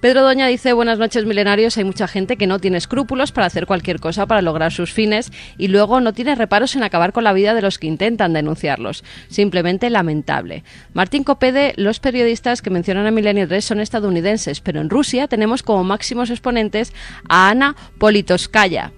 Pedro 0.00 0.22
Doña 0.22 0.46
dice, 0.46 0.72
buenas 0.74 1.00
noches 1.00 1.24
milenarios, 1.24 1.76
hay 1.76 1.82
mucha 1.82 2.06
gente 2.06 2.36
que 2.36 2.46
no 2.46 2.60
tiene 2.60 2.78
escrúpulos 2.78 3.32
para 3.32 3.48
hacer 3.48 3.66
cualquier 3.66 3.98
cosa 3.98 4.26
para 4.26 4.42
lograr 4.42 4.70
sus 4.70 4.92
fines 4.92 5.32
y 5.56 5.66
luego 5.66 6.00
no 6.00 6.12
tiene 6.12 6.36
reparos 6.36 6.76
en 6.76 6.84
acabar 6.84 7.12
con 7.12 7.24
la 7.24 7.32
vida 7.32 7.52
de 7.52 7.62
los 7.62 7.80
que 7.80 7.88
intentan 7.88 8.32
denunciarlos. 8.32 9.02
Simplemente 9.28 9.90
lamentable. 9.90 10.62
Martín 10.94 11.24
Copede, 11.24 11.72
los 11.76 11.98
periodistas 11.98 12.62
que 12.62 12.70
mencionan 12.70 13.06
a 13.06 13.10
Milenio 13.10 13.48
3 13.48 13.64
son 13.64 13.80
estadounidenses, 13.80 14.60
pero 14.60 14.80
en 14.80 14.88
Rusia 14.88 15.26
tenemos 15.26 15.64
como 15.64 15.82
máximos 15.82 16.30
exponentes 16.30 16.92
a 17.28 17.50
Ana 17.50 17.74
Politoskaya. 17.98 18.92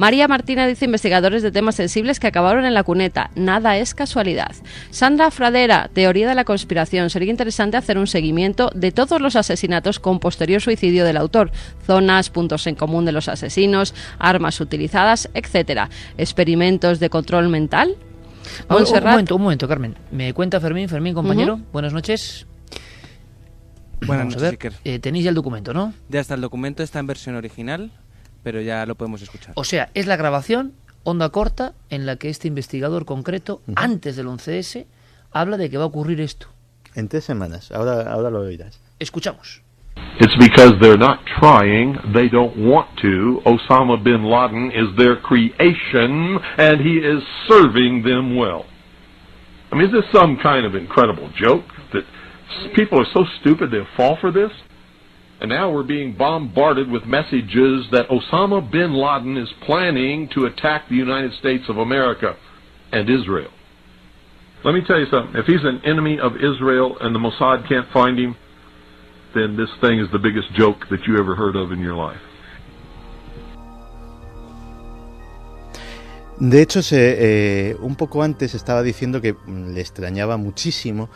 María 0.00 0.28
Martina 0.28 0.66
dice 0.66 0.86
investigadores 0.86 1.42
de 1.42 1.52
temas 1.52 1.74
sensibles 1.74 2.18
que 2.18 2.26
acabaron 2.26 2.64
en 2.64 2.72
la 2.72 2.84
cuneta. 2.84 3.30
Nada 3.34 3.76
es 3.76 3.94
casualidad. 3.94 4.52
Sandra 4.88 5.30
Fradera, 5.30 5.90
teoría 5.92 6.26
de 6.26 6.34
la 6.34 6.46
conspiración. 6.46 7.10
Sería 7.10 7.30
interesante 7.30 7.76
hacer 7.76 7.98
un 7.98 8.06
seguimiento 8.06 8.70
de 8.74 8.92
todos 8.92 9.20
los 9.20 9.36
asesinatos 9.36 10.00
con 10.00 10.18
posterior 10.18 10.62
suicidio 10.62 11.04
del 11.04 11.18
autor. 11.18 11.50
Zonas, 11.84 12.30
puntos 12.30 12.66
en 12.66 12.76
común 12.76 13.04
de 13.04 13.12
los 13.12 13.28
asesinos, 13.28 13.92
armas 14.18 14.58
utilizadas, 14.62 15.28
etcétera. 15.34 15.90
Experimentos 16.16 16.98
de 16.98 17.10
control 17.10 17.50
mental. 17.50 17.94
Un, 18.70 19.02
momento, 19.02 19.36
un 19.36 19.42
momento, 19.42 19.68
Carmen. 19.68 19.96
Me 20.10 20.32
cuenta 20.32 20.60
Fermín, 20.60 20.88
Fermín, 20.88 21.12
compañero. 21.12 21.60
Buenas 21.74 21.92
noches. 21.92 22.46
Buenas 24.06 24.28
Vamos 24.28 24.42
a 24.42 24.46
noches, 24.46 24.62
ver. 24.62 24.72
Eh, 24.82 24.98
tenéis 24.98 25.24
ya 25.24 25.28
el 25.28 25.34
documento, 25.34 25.74
¿no? 25.74 25.92
Ya 26.08 26.20
está, 26.20 26.36
el 26.36 26.40
documento 26.40 26.82
está 26.82 27.00
en 27.00 27.06
versión 27.06 27.36
original, 27.36 27.90
pero 28.42 28.60
ya 28.60 28.86
lo 28.86 28.94
podemos 28.94 29.22
escuchar. 29.22 29.52
O 29.56 29.64
sea, 29.64 29.90
es 29.94 30.06
la 30.06 30.16
grabación, 30.16 30.72
onda 31.04 31.28
corta, 31.30 31.74
en 31.88 32.06
la 32.06 32.16
que 32.16 32.28
este 32.28 32.48
investigador 32.48 33.04
concreto, 33.04 33.62
antes 33.76 34.16
del 34.16 34.26
11S, 34.26 34.86
habla 35.32 35.56
de 35.56 35.70
que 35.70 35.76
va 35.76 35.84
a 35.84 35.86
ocurrir 35.86 36.20
esto. 36.20 36.48
En 36.94 37.08
tres 37.08 37.24
semanas, 37.24 37.70
ahora, 37.72 38.10
ahora 38.10 38.30
lo 38.30 38.40
oirás. 38.40 38.80
Escuchamos. 38.98 39.62
It's 40.18 40.36
because 40.36 40.74
they're 40.80 40.98
not 40.98 41.20
trying, 41.40 41.96
they 42.12 42.28
don't 42.28 42.56
want 42.56 42.88
to. 43.00 43.40
Osama 43.44 44.02
bin 44.02 44.24
Laden 44.24 44.70
is 44.72 44.94
their 44.96 45.16
creation, 45.16 46.38
and 46.58 46.80
he 46.80 46.98
is 46.98 47.22
serving 47.48 48.02
them 48.02 48.36
well. 48.36 48.66
I 49.72 49.76
mean, 49.76 49.86
is 49.86 49.92
this 49.92 50.04
some 50.12 50.36
kind 50.42 50.66
of 50.66 50.74
incredible 50.74 51.30
joke 51.36 51.64
that 51.92 52.04
people 52.74 52.98
are 53.00 53.06
so 53.14 53.24
stupid 53.40 53.70
they'll 53.70 53.86
fall 53.96 54.18
for 54.20 54.32
this? 54.32 54.50
And 55.40 55.48
now 55.48 55.72
we're 55.72 55.82
being 55.82 56.12
bombarded 56.16 56.90
with 56.90 57.06
messages 57.06 57.86
that 57.92 58.08
Osama 58.10 58.70
bin 58.70 58.92
Laden 58.92 59.38
is 59.38 59.48
planning 59.64 60.28
to 60.34 60.44
attack 60.44 60.88
the 60.90 60.96
United 60.96 61.32
States 61.38 61.64
of 61.68 61.78
America 61.78 62.36
and 62.92 63.08
Israel. 63.08 63.50
Let 64.62 64.74
me 64.74 64.82
tell 64.86 64.98
you 64.98 65.06
something. 65.10 65.34
If 65.40 65.46
he's 65.46 65.64
an 65.64 65.80
enemy 65.86 66.18
of 66.20 66.36
Israel 66.36 66.98
and 67.00 67.14
the 67.14 67.18
Mossad 67.18 67.66
can't 67.66 67.90
find 67.90 68.18
him, 68.18 68.36
then 69.34 69.56
this 69.56 69.70
thing 69.80 69.98
is 69.98 70.08
the 70.12 70.18
biggest 70.18 70.52
joke 70.52 70.86
that 70.90 71.06
you 71.06 71.18
ever 71.18 71.34
heard 71.34 71.56
of 71.56 71.72
in 71.72 71.80
your 71.80 71.94
life. 71.94 72.20
De 76.38 76.62
hecho, 76.62 76.82
se, 76.82 77.70
eh, 77.70 77.76
un 77.80 77.96
poco 77.96 78.22
antes 78.22 78.54
estaba 78.54 78.82
diciendo 78.82 79.20
que 79.20 79.36
le 79.46 79.80
extrañaba 79.80 80.38
muchísimo 80.38 81.10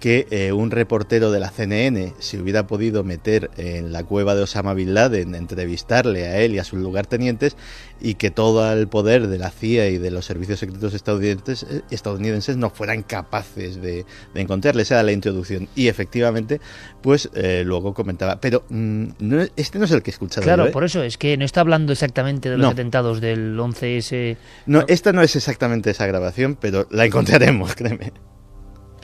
que 0.00 0.26
eh, 0.30 0.52
un 0.52 0.70
reportero 0.70 1.30
de 1.32 1.40
la 1.40 1.50
CNN 1.50 2.14
se 2.20 2.38
hubiera 2.40 2.66
podido 2.66 3.02
meter 3.02 3.50
en 3.56 3.92
la 3.92 4.04
cueva 4.04 4.34
de 4.34 4.42
Osama 4.42 4.72
Bin 4.74 4.94
Laden, 4.94 5.34
entrevistarle 5.34 6.26
a 6.26 6.40
él 6.40 6.54
y 6.54 6.58
a 6.58 6.64
sus 6.64 6.78
lugartenientes 6.78 7.56
y 8.00 8.14
que 8.14 8.30
todo 8.30 8.72
el 8.72 8.86
poder 8.86 9.26
de 9.26 9.38
la 9.38 9.50
CIA 9.50 9.88
y 9.88 9.98
de 9.98 10.12
los 10.12 10.24
servicios 10.24 10.60
secretos 10.60 10.94
estadounidenses, 10.94 11.64
eh, 11.68 11.82
estadounidenses 11.90 12.56
no 12.56 12.70
fueran 12.70 13.02
capaces 13.02 13.82
de, 13.82 14.04
de 14.34 14.40
encontrarle. 14.40 14.82
Esa 14.82 14.94
era 14.94 15.02
la 15.02 15.12
introducción. 15.12 15.68
Y 15.74 15.88
efectivamente, 15.88 16.60
pues 17.02 17.28
eh, 17.34 17.62
luego 17.66 17.92
comentaba, 17.94 18.40
pero 18.40 18.64
mm, 18.68 19.04
no, 19.18 19.42
este 19.56 19.78
no 19.80 19.84
es 19.86 19.90
el 19.90 20.02
que 20.02 20.10
he 20.10 20.12
escuchado. 20.12 20.44
Claro, 20.44 20.64
yo, 20.64 20.68
¿eh? 20.68 20.72
por 20.72 20.84
eso 20.84 21.02
es 21.02 21.18
que 21.18 21.36
no 21.36 21.44
está 21.44 21.60
hablando 21.60 21.92
exactamente 21.92 22.48
de 22.50 22.56
los 22.56 22.66
No. 22.66 22.70
atentados 22.70 23.20
del 23.20 23.58
11S. 23.58 24.36
No, 24.66 24.84
esta 24.86 25.12
no 25.12 25.22
es 25.22 25.34
exactamente 25.34 25.90
esa 25.90 26.06
grabación, 26.06 26.56
pero 26.60 26.86
la 26.90 27.04
encontraremos, 27.04 27.74
créeme. 27.76 28.12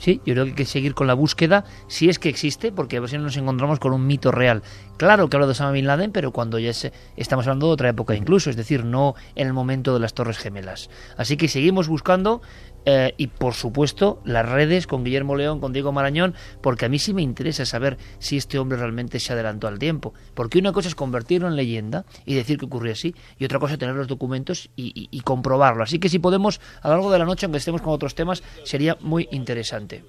Sí, 0.04 0.20
yo 0.26 0.34
creo 0.34 0.44
que 0.44 0.50
hay 0.50 0.56
que 0.56 0.64
seguir 0.66 0.92
con 0.92 1.06
la 1.06 1.14
búsqueda, 1.14 1.64
si 1.86 2.10
es 2.10 2.18
que 2.18 2.28
existe, 2.28 2.70
porque 2.70 2.98
a 2.98 3.00
si 3.00 3.16
nos 3.16 3.38
encontramos 3.38 3.78
con 3.78 3.94
un 3.94 4.06
mito 4.06 4.30
real. 4.30 4.62
Claro 4.96 5.28
que 5.28 5.36
habla 5.36 5.46
de 5.46 5.52
Osama 5.52 5.72
Bin 5.72 5.86
Laden, 5.88 6.12
pero 6.12 6.30
cuando 6.30 6.58
ya 6.60 6.72
se- 6.72 6.92
estamos 7.16 7.46
hablando 7.46 7.66
de 7.66 7.72
otra 7.72 7.88
época 7.88 8.14
incluso, 8.14 8.48
es 8.48 8.56
decir, 8.56 8.84
no 8.84 9.14
en 9.34 9.48
el 9.48 9.52
momento 9.52 9.92
de 9.92 9.98
las 10.00 10.14
Torres 10.14 10.38
Gemelas. 10.38 10.88
Así 11.16 11.36
que 11.36 11.48
seguimos 11.48 11.88
buscando 11.88 12.42
eh, 12.86 13.12
y, 13.16 13.26
por 13.26 13.54
supuesto, 13.54 14.20
las 14.24 14.48
redes 14.48 14.86
con 14.86 15.02
Guillermo 15.04 15.34
León, 15.36 15.58
con 15.58 15.72
Diego 15.72 15.90
Marañón, 15.90 16.34
porque 16.60 16.84
a 16.84 16.88
mí 16.88 16.98
sí 17.00 17.12
me 17.12 17.22
interesa 17.22 17.64
saber 17.66 17.96
si 18.18 18.36
este 18.36 18.58
hombre 18.58 18.78
realmente 18.78 19.18
se 19.18 19.32
adelantó 19.32 19.66
al 19.66 19.78
tiempo. 19.80 20.14
Porque 20.34 20.58
una 20.58 20.72
cosa 20.72 20.88
es 20.88 20.94
convertirlo 20.94 21.48
en 21.48 21.56
leyenda 21.56 22.04
y 22.24 22.34
decir 22.34 22.58
que 22.58 22.66
ocurrió 22.66 22.92
así, 22.92 23.14
y 23.38 23.44
otra 23.46 23.58
cosa 23.58 23.72
es 23.72 23.78
tener 23.80 23.96
los 23.96 24.06
documentos 24.06 24.70
y, 24.76 24.92
y- 24.94 25.08
y 25.10 25.20
comprobarlo. 25.22 25.82
Así 25.82 25.98
que 25.98 26.08
si 26.08 26.18
podemos, 26.20 26.60
a 26.82 26.88
lo 26.88 26.94
largo 26.94 27.10
de 27.10 27.18
la 27.18 27.24
noche, 27.24 27.46
aunque 27.46 27.58
estemos 27.58 27.80
con 27.82 27.92
otros 27.94 28.14
temas, 28.14 28.42
sería 28.64 28.96
muy 29.00 29.28
interesante 29.32 30.04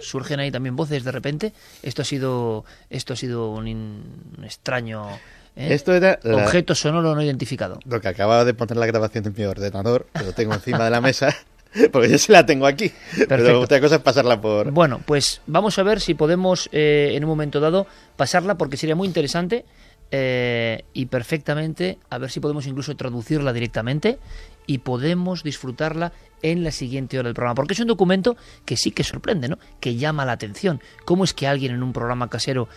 surgen 0.00 0.40
ahí 0.40 0.50
también 0.50 0.76
voces 0.76 1.04
de 1.04 1.12
repente. 1.12 1.52
Esto 1.82 2.02
ha 2.02 2.04
sido, 2.04 2.64
esto 2.90 3.12
ha 3.12 3.16
sido 3.16 3.50
un, 3.50 3.68
in- 3.68 4.02
un 4.38 4.44
extraño 4.44 5.08
¿eh? 5.56 5.72
Esto 5.74 5.92
era 5.94 6.18
la- 6.22 6.44
objeto 6.44 6.74
sonoro 6.74 7.14
no 7.14 7.22
identificado. 7.22 7.78
Lo 7.84 8.00
que 8.00 8.08
acababa 8.08 8.44
de 8.44 8.54
poner 8.54 8.76
la 8.76 8.86
grabación 8.86 9.26
en 9.26 9.34
mi 9.36 9.44
ordenador, 9.44 10.06
que 10.12 10.24
lo 10.24 10.32
tengo 10.32 10.54
encima 10.54 10.84
de 10.84 10.90
la 10.90 11.00
mesa, 11.00 11.34
porque 11.92 12.08
yo 12.10 12.18
sí 12.18 12.32
la 12.32 12.44
tengo 12.44 12.66
aquí. 12.66 12.92
Pero 13.28 13.60
otra 13.60 13.80
cosa 13.80 13.96
es 13.96 14.00
pasarla 14.02 14.40
por... 14.40 14.70
Bueno, 14.72 15.00
pues 15.04 15.40
vamos 15.46 15.78
a 15.78 15.82
ver 15.84 16.00
si 16.00 16.14
podemos 16.14 16.68
eh, 16.72 17.12
en 17.14 17.24
un 17.24 17.30
momento 17.30 17.60
dado 17.60 17.86
pasarla 18.16 18.56
porque 18.56 18.76
sería 18.76 18.96
muy 18.96 19.06
interesante 19.08 19.64
eh, 20.10 20.84
y 20.92 21.06
perfectamente 21.06 21.98
a 22.10 22.18
ver 22.18 22.30
si 22.30 22.38
podemos 22.40 22.66
incluso 22.66 22.94
traducirla 22.96 23.52
directamente 23.52 24.18
y 24.66 24.78
podemos 24.78 25.42
disfrutarla 25.42 26.12
en 26.42 26.62
la 26.62 26.70
siguiente 26.70 27.18
hora 27.18 27.28
del 27.28 27.34
programa. 27.34 27.54
Porque 27.54 27.72
es 27.72 27.80
un 27.80 27.86
documento 27.86 28.36
que 28.64 28.76
sí 28.76 28.90
que 28.90 29.02
sorprende, 29.02 29.48
¿no? 29.48 29.58
Que 29.80 29.96
llama 29.96 30.24
la 30.24 30.32
atención. 30.32 30.80
¿Cómo 31.04 31.24
es 31.24 31.32
que 31.32 31.46
alguien 31.46 31.72
en 31.72 31.82
un 31.82 31.92
programa 31.92 32.28
casero... 32.28 32.68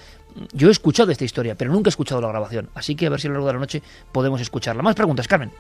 Yo 0.53 0.69
he 0.69 0.71
escuchado 0.71 1.11
esta 1.11 1.25
historia, 1.25 1.55
pero 1.55 1.71
nunca 1.71 1.89
he 1.89 1.91
escuchado 1.91 2.21
la 2.21 2.29
grabación. 2.29 2.69
Así 2.75 2.95
que 2.95 3.07
a 3.07 3.09
ver 3.09 3.19
si 3.19 3.27
a 3.27 3.29
lo 3.29 3.35
largo 3.35 3.47
de 3.47 3.53
la 3.53 3.59
noche 3.59 3.81
podemos 4.11 4.39
escucharla. 4.39 4.83
Más 4.83 4.95
preguntas, 4.95 5.27
Carmen. 5.27 5.51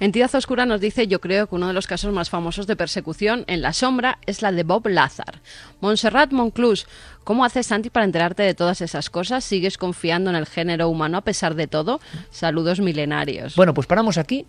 Entidad 0.00 0.34
Oscura 0.34 0.66
nos 0.66 0.80
dice, 0.80 1.06
yo 1.06 1.20
creo 1.20 1.46
que 1.46 1.54
uno 1.54 1.68
de 1.68 1.72
los 1.72 1.86
casos 1.86 2.12
más 2.12 2.28
famosos 2.28 2.66
de 2.66 2.74
persecución 2.74 3.44
en 3.46 3.62
la 3.62 3.72
sombra 3.72 4.18
es 4.26 4.42
la 4.42 4.50
de 4.50 4.64
Bob 4.64 4.88
Lazar. 4.88 5.40
Montserrat 5.80 6.32
Monclús, 6.32 6.86
¿cómo 7.22 7.44
haces, 7.44 7.68
Santi, 7.68 7.88
para 7.88 8.04
enterarte 8.04 8.42
de 8.42 8.54
todas 8.54 8.80
esas 8.80 9.10
cosas? 9.10 9.44
¿Sigues 9.44 9.78
confiando 9.78 10.30
en 10.30 10.36
el 10.36 10.46
género 10.46 10.88
humano 10.88 11.18
a 11.18 11.20
pesar 11.20 11.54
de 11.54 11.68
todo? 11.68 12.00
Saludos 12.30 12.80
milenarios. 12.80 13.54
Bueno, 13.54 13.74
pues 13.74 13.86
paramos 13.86 14.18
aquí 14.18 14.44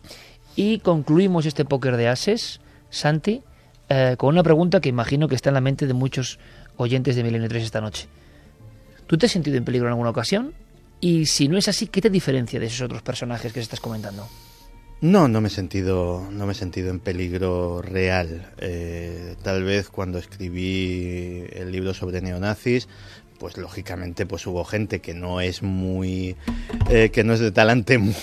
y 0.56 0.80
concluimos 0.80 1.46
este 1.46 1.66
póker 1.66 1.98
de 1.98 2.08
ases, 2.08 2.60
Santi, 2.90 3.42
eh, 3.90 4.16
con 4.18 4.30
una 4.30 4.44
pregunta 4.44 4.80
que 4.80 4.90
imagino 4.90 5.28
que 5.28 5.36
está 5.36 5.50
en 5.50 5.56
la 5.56 5.62
mente 5.62 5.88
de 5.88 5.94
muchos 5.94 6.40
oyentes 6.78 7.16
de 7.16 7.24
Milenio 7.24 7.50
3 7.50 7.64
esta 7.64 7.82
noche. 7.82 8.08
¿Tú 9.08 9.18
te 9.18 9.26
has 9.26 9.32
sentido 9.32 9.58
en 9.58 9.66
peligro 9.66 9.88
en 9.88 9.94
alguna 9.94 10.10
ocasión? 10.10 10.54
Y 11.00 11.26
si 11.26 11.48
no 11.48 11.58
es 11.58 11.68
así, 11.68 11.88
¿qué 11.88 12.02
te 12.02 12.10
diferencia 12.10 12.60
de 12.60 12.68
esos 12.68 12.82
otros 12.82 13.02
personajes 13.02 13.52
que 13.52 13.60
estás 13.60 13.80
comentando? 13.80 14.28
No, 15.02 15.28
no 15.28 15.42
me 15.42 15.50
he 15.50 15.52
sentido, 15.52 16.26
no 16.32 16.46
me 16.46 16.54
he 16.54 16.56
sentido 16.56 16.90
en 16.90 17.02
peligro 17.02 17.82
real. 17.82 18.54
Eh, 18.60 19.36
tal 19.44 19.64
vez 19.64 19.90
cuando 19.90 20.18
escribí 20.18 21.44
el 21.52 21.74
libro 21.74 21.94
sobre 21.94 22.22
neonazis, 22.22 22.88
pues 23.38 23.58
lógicamente 23.58 24.26
pues 24.26 24.48
hubo 24.48 24.64
gente 24.64 25.02
que 25.02 25.14
no 25.14 25.42
es 25.42 25.62
muy, 25.62 26.38
eh, 26.90 27.10
que 27.10 27.26
no 27.26 27.34
es 27.34 27.42
de 27.42 27.52
talante 27.52 27.98
muy, 27.98 28.14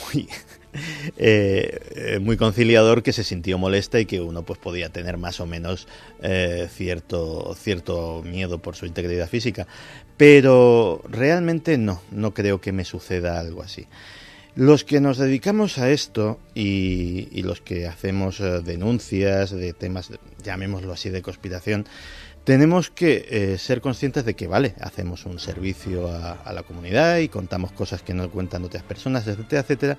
eh, 1.16 1.80
eh, 1.94 2.18
muy 2.20 2.36
conciliador 2.36 3.02
que 3.02 3.12
se 3.12 3.24
sintió 3.24 3.58
molesta 3.58 4.00
y 4.00 4.06
que 4.06 4.20
uno 4.20 4.42
pues 4.42 4.58
podía 4.58 4.88
tener 4.90 5.16
más 5.16 5.40
o 5.40 5.46
menos 5.46 5.88
eh, 6.22 6.68
cierto, 6.72 7.54
cierto 7.58 8.22
miedo 8.24 8.58
por 8.58 8.76
su 8.76 8.86
integridad 8.86 9.28
física. 9.28 9.66
Pero 10.16 11.02
realmente 11.08 11.78
no, 11.78 12.02
no 12.10 12.34
creo 12.34 12.60
que 12.60 12.72
me 12.72 12.84
suceda 12.84 13.40
algo 13.40 13.62
así. 13.62 13.86
Los 14.56 14.84
que 14.84 15.00
nos 15.00 15.16
dedicamos 15.16 15.78
a 15.78 15.90
esto 15.90 16.38
y, 16.54 17.40
los 17.42 17.60
que 17.60 17.86
hacemos 17.86 18.42
denuncias 18.64 19.52
de 19.52 19.72
temas, 19.72 20.10
llamémoslo 20.42 20.92
así, 20.92 21.08
de 21.08 21.22
conspiración, 21.22 21.86
tenemos 22.42 22.90
que 22.90 23.56
ser 23.58 23.80
conscientes 23.80 24.24
de 24.24 24.34
que, 24.34 24.48
vale, 24.48 24.74
hacemos 24.80 25.24
un 25.24 25.38
servicio 25.38 26.08
a, 26.08 26.32
a 26.32 26.52
la 26.52 26.64
comunidad 26.64 27.18
y 27.18 27.28
contamos 27.28 27.70
cosas 27.70 28.02
que 28.02 28.12
no 28.12 28.28
cuentan 28.28 28.64
otras 28.64 28.82
personas, 28.82 29.26
etcétera, 29.28 29.62
etcétera, 29.62 29.98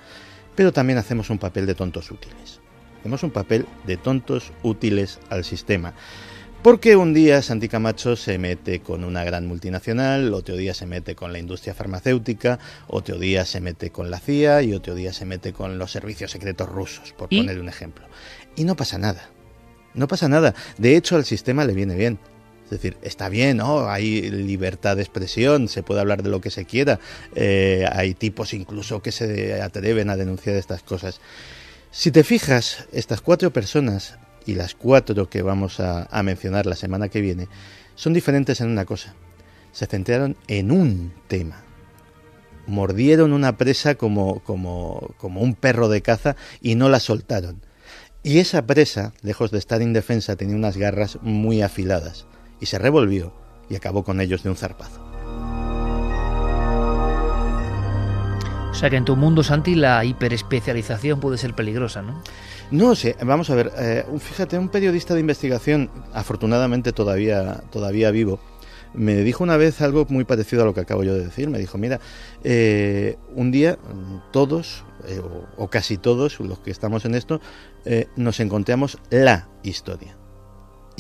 pero 0.56 0.72
también 0.72 1.00
hacemos 1.00 1.30
un 1.30 1.38
papel 1.38 1.66
de 1.66 1.76
tontos 1.76 2.12
útiles. 2.12 2.60
Hacemos 3.00 3.24
un 3.24 3.32
papel 3.32 3.66
de 3.86 3.98
tontos 3.98 4.52
útiles 4.64 5.20
al 5.30 5.44
sistema. 5.44 5.94
Porque 6.62 6.96
un 6.96 7.12
día 7.12 7.42
Santi 7.42 7.68
Camacho 7.68 8.16
se 8.16 8.38
mete 8.38 8.82
con 8.82 9.04
una 9.04 9.24
gran 9.24 9.48
multinacional, 9.48 10.32
otro 10.36 10.56
día 10.56 10.76
se 10.76 10.86
mete 10.86 11.16
con 11.16 11.34
la 11.34 11.40
industria 11.40 11.74
farmacéutica, 11.74 12.60
otro 12.88 13.18
día 13.18 13.46
se 13.46 13.60
mete 13.62 13.90
con 13.90 14.12
la 14.12 14.20
CIA 14.20 14.62
y 14.62 14.74
otro 14.74 14.94
día 14.94 15.12
se 15.12 15.26
mete 15.26 15.54
con 15.54 15.80
los 15.80 15.92
servicios 15.92 16.30
secretos 16.30 16.70
rusos, 16.70 17.14
por 17.14 17.30
¿Y? 17.32 17.40
poner 17.40 17.60
un 17.60 17.68
ejemplo. 17.68 18.06
Y 18.56 18.64
no 18.66 18.76
pasa 18.76 19.00
nada. 19.00 19.32
No 19.96 20.08
pasa 20.08 20.30
nada. 20.30 20.54
De 20.78 20.96
hecho, 20.96 21.16
al 21.16 21.26
sistema 21.26 21.66
le 21.66 21.74
viene 21.74 21.96
bien. 21.96 22.20
Es 22.72 22.82
decir, 22.82 22.98
está 23.02 23.28
bien, 23.28 23.58
¿no? 23.58 23.90
Hay 23.90 24.32
libertad 24.32 24.96
de 24.96 25.02
expresión, 25.02 25.68
se 25.68 25.84
puede 25.84 26.00
hablar 26.00 26.24
de 26.24 26.30
lo 26.30 26.40
que 26.40 26.50
se 26.50 26.64
quiera. 26.64 27.02
eh, 27.36 27.86
hay 27.92 28.14
tipos 28.14 28.54
incluso 28.54 29.02
que 29.02 29.12
se 29.12 29.62
atreven 29.62 30.10
a 30.10 30.16
denunciar 30.16 30.56
estas 30.56 30.82
cosas. 30.82 31.20
Si 31.92 32.12
te 32.12 32.24
fijas, 32.24 32.88
estas 32.94 33.20
cuatro 33.20 33.52
personas 33.52 34.18
y 34.46 34.56
las 34.56 34.74
cuatro 34.74 35.30
que 35.30 35.42
vamos 35.42 35.82
a, 35.82 36.08
mencionar 36.24 36.66
la 36.66 36.78
semana 36.78 37.10
que 37.10 37.20
viene 37.20 37.50
son 37.96 38.14
diferentes 38.14 38.62
en 38.62 38.70
una 38.70 38.86
cosa. 38.86 39.16
Se 39.74 39.86
centraron 39.86 40.38
en 40.48 40.72
un 40.72 41.14
tema. 41.28 41.64
Mordieron 42.68 43.34
una 43.34 43.58
presa 43.58 43.96
como 43.96 44.42
un 45.20 45.56
perro 45.56 45.90
de 45.90 46.02
caza 46.02 46.38
y 46.62 46.76
no 46.76 46.88
la 46.88 47.02
soltaron. 47.02 47.60
Y 48.24 48.40
esa 48.40 48.66
presa, 48.66 49.12
lejos 49.24 49.52
de 49.52 49.60
estar 49.60 49.82
indefensa, 49.82 50.38
tenía 50.38 50.56
unas 50.56 50.78
garras 50.78 51.18
muy 51.22 51.62
afiladas 51.62 52.28
y 52.62 52.68
se 52.68 52.80
revolvió 52.80 53.34
y 53.70 53.76
acabó 53.76 54.04
con 54.04 54.22
ellos 54.22 54.44
de 54.44 54.50
un 54.50 54.56
zarpazo. 54.56 55.02
O 58.70 58.74
sea 58.74 58.90
que 58.90 58.96
en 58.96 59.04
tu 59.04 59.18
mundo, 59.18 59.44
Santi, 59.44 59.76
la 59.76 60.06
hiperespecialización 60.06 61.20
puede 61.20 61.38
ser 61.38 61.54
peligrosa, 61.54 62.02
¿no? 62.02 62.24
No 62.72 62.96
sé, 62.96 63.18
vamos 63.22 63.50
a 63.50 63.56
ver, 63.56 63.72
eh, 63.78 64.06
fíjate, 64.18 64.58
un 64.58 64.70
periodista 64.70 65.14
de 65.14 65.20
investigación, 65.20 65.92
afortunadamente 66.14 66.94
todavía, 66.94 67.64
todavía 67.70 68.12
vivo, 68.12 68.40
me 68.94 69.16
dijo 69.24 69.44
una 69.44 69.58
vez 69.58 69.82
algo 69.82 70.06
muy 70.10 70.24
parecido 70.24 70.64
a 70.64 70.66
lo 70.66 70.74
que 70.74 70.82
acabo 70.82 71.04
yo 71.04 71.14
de 71.14 71.26
decir. 71.26 71.50
Me 71.50 71.60
dijo, 71.60 71.78
mira, 71.78 72.00
eh, 72.44 73.18
un 73.36 73.52
día 73.52 73.78
todos, 74.32 74.84
eh, 75.08 75.20
o, 75.20 75.64
o 75.64 75.70
casi 75.70 75.98
todos 75.98 76.40
los 76.40 76.60
que 76.60 76.72
estamos 76.72 77.06
en 77.06 77.16
esto, 77.16 77.40
eh, 77.86 78.08
nos 78.16 78.40
encontramos 78.40 78.98
la 79.10 79.48
historia. 79.64 80.18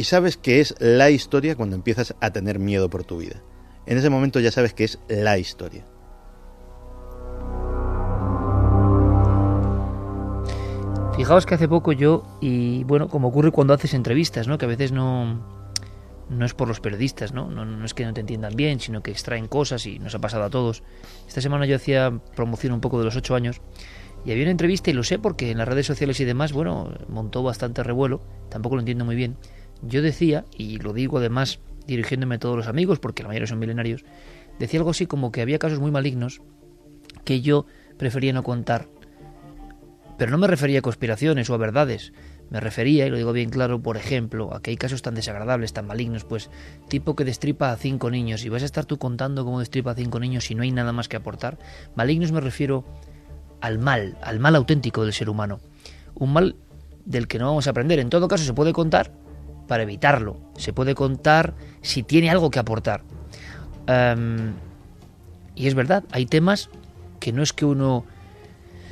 Y 0.01 0.03
sabes 0.03 0.35
que 0.35 0.61
es 0.61 0.73
la 0.79 1.11
historia 1.11 1.55
cuando 1.55 1.75
empiezas 1.75 2.15
a 2.21 2.31
tener 2.31 2.57
miedo 2.57 2.89
por 2.89 3.03
tu 3.03 3.19
vida. 3.19 3.43
En 3.85 3.99
ese 3.99 4.09
momento 4.09 4.39
ya 4.39 4.49
sabes 4.49 4.73
que 4.73 4.83
es 4.83 4.97
la 5.07 5.37
historia. 5.37 5.85
Fijaos 11.15 11.45
que 11.45 11.53
hace 11.53 11.67
poco 11.67 11.91
yo, 11.91 12.23
y 12.41 12.83
bueno, 12.85 13.09
como 13.09 13.27
ocurre 13.27 13.51
cuando 13.51 13.75
haces 13.75 13.93
entrevistas, 13.93 14.47
¿no? 14.47 14.57
Que 14.57 14.65
a 14.65 14.69
veces 14.69 14.91
no, 14.91 15.39
no 16.31 16.45
es 16.47 16.55
por 16.55 16.67
los 16.67 16.79
periodistas, 16.79 17.31
¿no? 17.31 17.51
¿no? 17.51 17.63
no 17.63 17.85
es 17.85 17.93
que 17.93 18.03
no 18.03 18.15
te 18.15 18.21
entiendan 18.21 18.55
bien, 18.55 18.79
sino 18.79 19.03
que 19.03 19.11
extraen 19.11 19.47
cosas 19.47 19.85
y 19.85 19.99
nos 19.99 20.15
ha 20.15 20.19
pasado 20.19 20.45
a 20.45 20.49
todos. 20.49 20.81
Esta 21.27 21.41
semana 21.41 21.67
yo 21.67 21.75
hacía 21.75 22.11
promoción 22.35 22.73
un 22.73 22.81
poco 22.81 22.97
de 22.97 23.05
los 23.05 23.15
ocho 23.15 23.35
años 23.35 23.61
y 24.25 24.31
había 24.31 24.45
una 24.45 24.51
entrevista, 24.51 24.89
y 24.89 24.93
lo 24.93 25.03
sé 25.03 25.19
porque 25.19 25.51
en 25.51 25.59
las 25.59 25.67
redes 25.67 25.85
sociales 25.85 26.19
y 26.19 26.25
demás, 26.25 26.53
bueno, 26.53 26.91
montó 27.07 27.43
bastante 27.43 27.83
revuelo, 27.83 28.21
tampoco 28.49 28.77
lo 28.77 28.81
entiendo 28.81 29.05
muy 29.05 29.15
bien. 29.15 29.37
Yo 29.81 30.01
decía, 30.01 30.45
y 30.57 30.77
lo 30.77 30.93
digo 30.93 31.17
además 31.17 31.59
dirigiéndome 31.87 32.35
a 32.35 32.39
todos 32.39 32.55
los 32.55 32.67
amigos, 32.67 32.99
porque 32.99 33.23
la 33.23 33.29
mayoría 33.29 33.47
son 33.47 33.59
milenarios, 33.59 34.05
decía 34.59 34.79
algo 34.79 34.91
así 34.91 35.07
como 35.07 35.31
que 35.31 35.41
había 35.41 35.59
casos 35.59 35.79
muy 35.79 35.91
malignos 35.91 36.41
que 37.25 37.41
yo 37.41 37.65
prefería 37.97 38.33
no 38.33 38.43
contar 38.43 38.87
Pero 40.17 40.31
no 40.31 40.37
me 40.37 40.47
refería 40.47 40.79
a 40.79 40.81
conspiraciones 40.81 41.49
o 41.49 41.53
a 41.53 41.57
verdades. 41.57 42.13
Me 42.49 42.59
refería, 42.59 43.07
y 43.07 43.09
lo 43.09 43.17
digo 43.17 43.31
bien 43.31 43.49
claro, 43.49 43.81
por 43.81 43.97
ejemplo, 43.97 44.53
a 44.53 44.61
que 44.61 44.71
hay 44.71 44.77
casos 44.77 45.01
tan 45.01 45.15
desagradables, 45.15 45.73
tan 45.73 45.87
malignos, 45.87 46.25
pues 46.25 46.49
tipo 46.89 47.15
que 47.15 47.23
destripa 47.23 47.71
a 47.71 47.77
cinco 47.77 48.11
niños 48.11 48.43
y 48.43 48.49
vas 48.49 48.61
a 48.61 48.65
estar 48.65 48.85
tú 48.85 48.97
contando 48.97 49.45
cómo 49.45 49.59
destripa 49.59 49.91
a 49.91 49.95
cinco 49.95 50.19
niños 50.19 50.51
y 50.51 50.55
no 50.55 50.63
hay 50.63 50.71
nada 50.71 50.91
más 50.91 51.07
que 51.07 51.15
aportar. 51.15 51.57
Malignos 51.95 52.31
me 52.31 52.41
refiero 52.41 52.85
al 53.61 53.79
mal, 53.79 54.17
al 54.21 54.39
mal 54.39 54.55
auténtico 54.55 55.03
del 55.03 55.13
ser 55.13 55.29
humano. 55.29 55.59
Un 56.13 56.33
mal 56.33 56.55
del 57.05 57.27
que 57.27 57.39
no 57.39 57.45
vamos 57.45 57.67
a 57.67 57.69
aprender. 57.69 57.99
En 57.99 58.09
todo 58.09 58.27
caso 58.27 58.43
se 58.43 58.53
puede 58.53 58.73
contar 58.73 59.11
para 59.71 59.83
evitarlo. 59.83 60.35
Se 60.57 60.73
puede 60.73 60.95
contar 60.95 61.53
si 61.81 62.03
tiene 62.03 62.29
algo 62.29 62.51
que 62.51 62.59
aportar. 62.59 63.03
Em, 63.87 64.51
y 65.55 65.65
es 65.65 65.75
verdad, 65.75 66.03
hay 66.11 66.25
temas 66.25 66.69
que 67.21 67.31
no 67.31 67.41
es 67.41 67.53
que 67.53 67.63
uno 67.63 68.03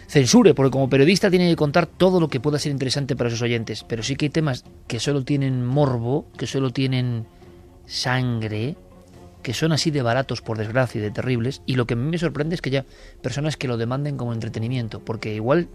censure, 0.08 0.54
porque 0.54 0.72
como 0.72 0.90
periodista 0.90 1.30
tiene 1.30 1.50
que 1.50 1.58
contar 1.58 1.86
todo 1.86 2.22
lo 2.22 2.30
que 2.30 2.40
pueda 2.40 2.60
ser 2.60 2.72
interesante 2.72 3.18
para 3.18 3.30
sus 3.30 3.42
oyentes, 3.42 3.84
pero 3.84 4.04
sí 4.04 4.16
que 4.16 4.28
hay 4.28 4.30
temas 4.30 4.64
que 4.88 5.02
solo 5.02 5.26
tienen 5.26 5.66
morbo, 5.66 6.26
que 6.38 6.48
solo 6.48 6.72
tienen 6.72 7.26
sangre, 7.86 8.78
que 9.44 9.54
son 9.54 9.74
así 9.74 9.92
de 9.92 10.02
baratos 10.02 10.42
por 10.42 10.58
desgracia 10.58 11.00
y 11.00 11.02
de 11.02 11.12
terribles, 11.12 11.62
y 11.66 11.76
lo 11.76 11.88
que 11.88 11.98
me 11.98 12.18
sorprende 12.18 12.56
es 12.56 12.62
que 12.62 12.70
haya 12.70 12.86
personas 13.22 13.58
que 13.58 13.68
lo 13.68 13.76
demanden 13.76 14.16
como 14.16 14.32
entretenimiento, 14.32 15.02
porque 15.02 15.36
igual 15.36 15.68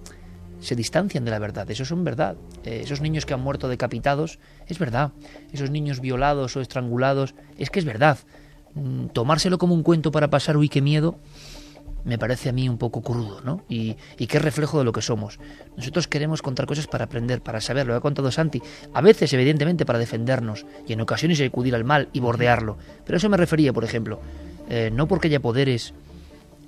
se 0.64 0.74
distancian 0.74 1.24
de 1.24 1.30
la 1.30 1.38
verdad, 1.38 1.70
eso 1.70 1.84
son 1.84 2.04
verdad. 2.04 2.36
Eh, 2.64 2.80
esos 2.82 3.00
niños 3.00 3.26
que 3.26 3.34
han 3.34 3.40
muerto 3.40 3.68
decapitados, 3.68 4.38
es 4.66 4.78
verdad. 4.78 5.12
Esos 5.52 5.70
niños 5.70 6.00
violados 6.00 6.56
o 6.56 6.60
estrangulados, 6.60 7.34
es 7.58 7.70
que 7.70 7.78
es 7.78 7.84
verdad. 7.84 8.18
Mm, 8.74 9.06
tomárselo 9.08 9.58
como 9.58 9.74
un 9.74 9.82
cuento 9.82 10.10
para 10.10 10.30
pasar, 10.30 10.56
uy, 10.56 10.68
qué 10.68 10.80
miedo, 10.80 11.18
me 12.04 12.18
parece 12.18 12.48
a 12.48 12.52
mí 12.52 12.68
un 12.68 12.78
poco 12.78 13.02
crudo, 13.02 13.40
¿no? 13.40 13.62
Y, 13.68 13.96
y 14.18 14.28
es 14.30 14.42
reflejo 14.42 14.78
de 14.78 14.84
lo 14.84 14.92
que 14.92 15.02
somos. 15.02 15.38
Nosotros 15.76 16.06
queremos 16.06 16.42
contar 16.42 16.66
cosas 16.66 16.86
para 16.86 17.04
aprender, 17.04 17.40
para 17.40 17.60
saber, 17.60 17.86
lo 17.86 17.94
ha 17.94 18.00
contado 18.00 18.30
Santi, 18.30 18.62
a 18.92 19.00
veces 19.00 19.32
evidentemente 19.32 19.86
para 19.86 19.98
defendernos 19.98 20.66
y 20.86 20.92
en 20.92 21.00
ocasiones 21.00 21.40
acudir 21.40 21.74
al 21.74 21.84
mal 21.84 22.08
y 22.12 22.20
bordearlo. 22.20 22.76
Pero 23.04 23.16
a 23.16 23.18
eso 23.18 23.28
me 23.28 23.36
refería, 23.36 23.72
por 23.72 23.84
ejemplo, 23.84 24.20
eh, 24.68 24.90
no 24.92 25.08
porque 25.08 25.28
haya 25.28 25.40
poderes 25.40 25.94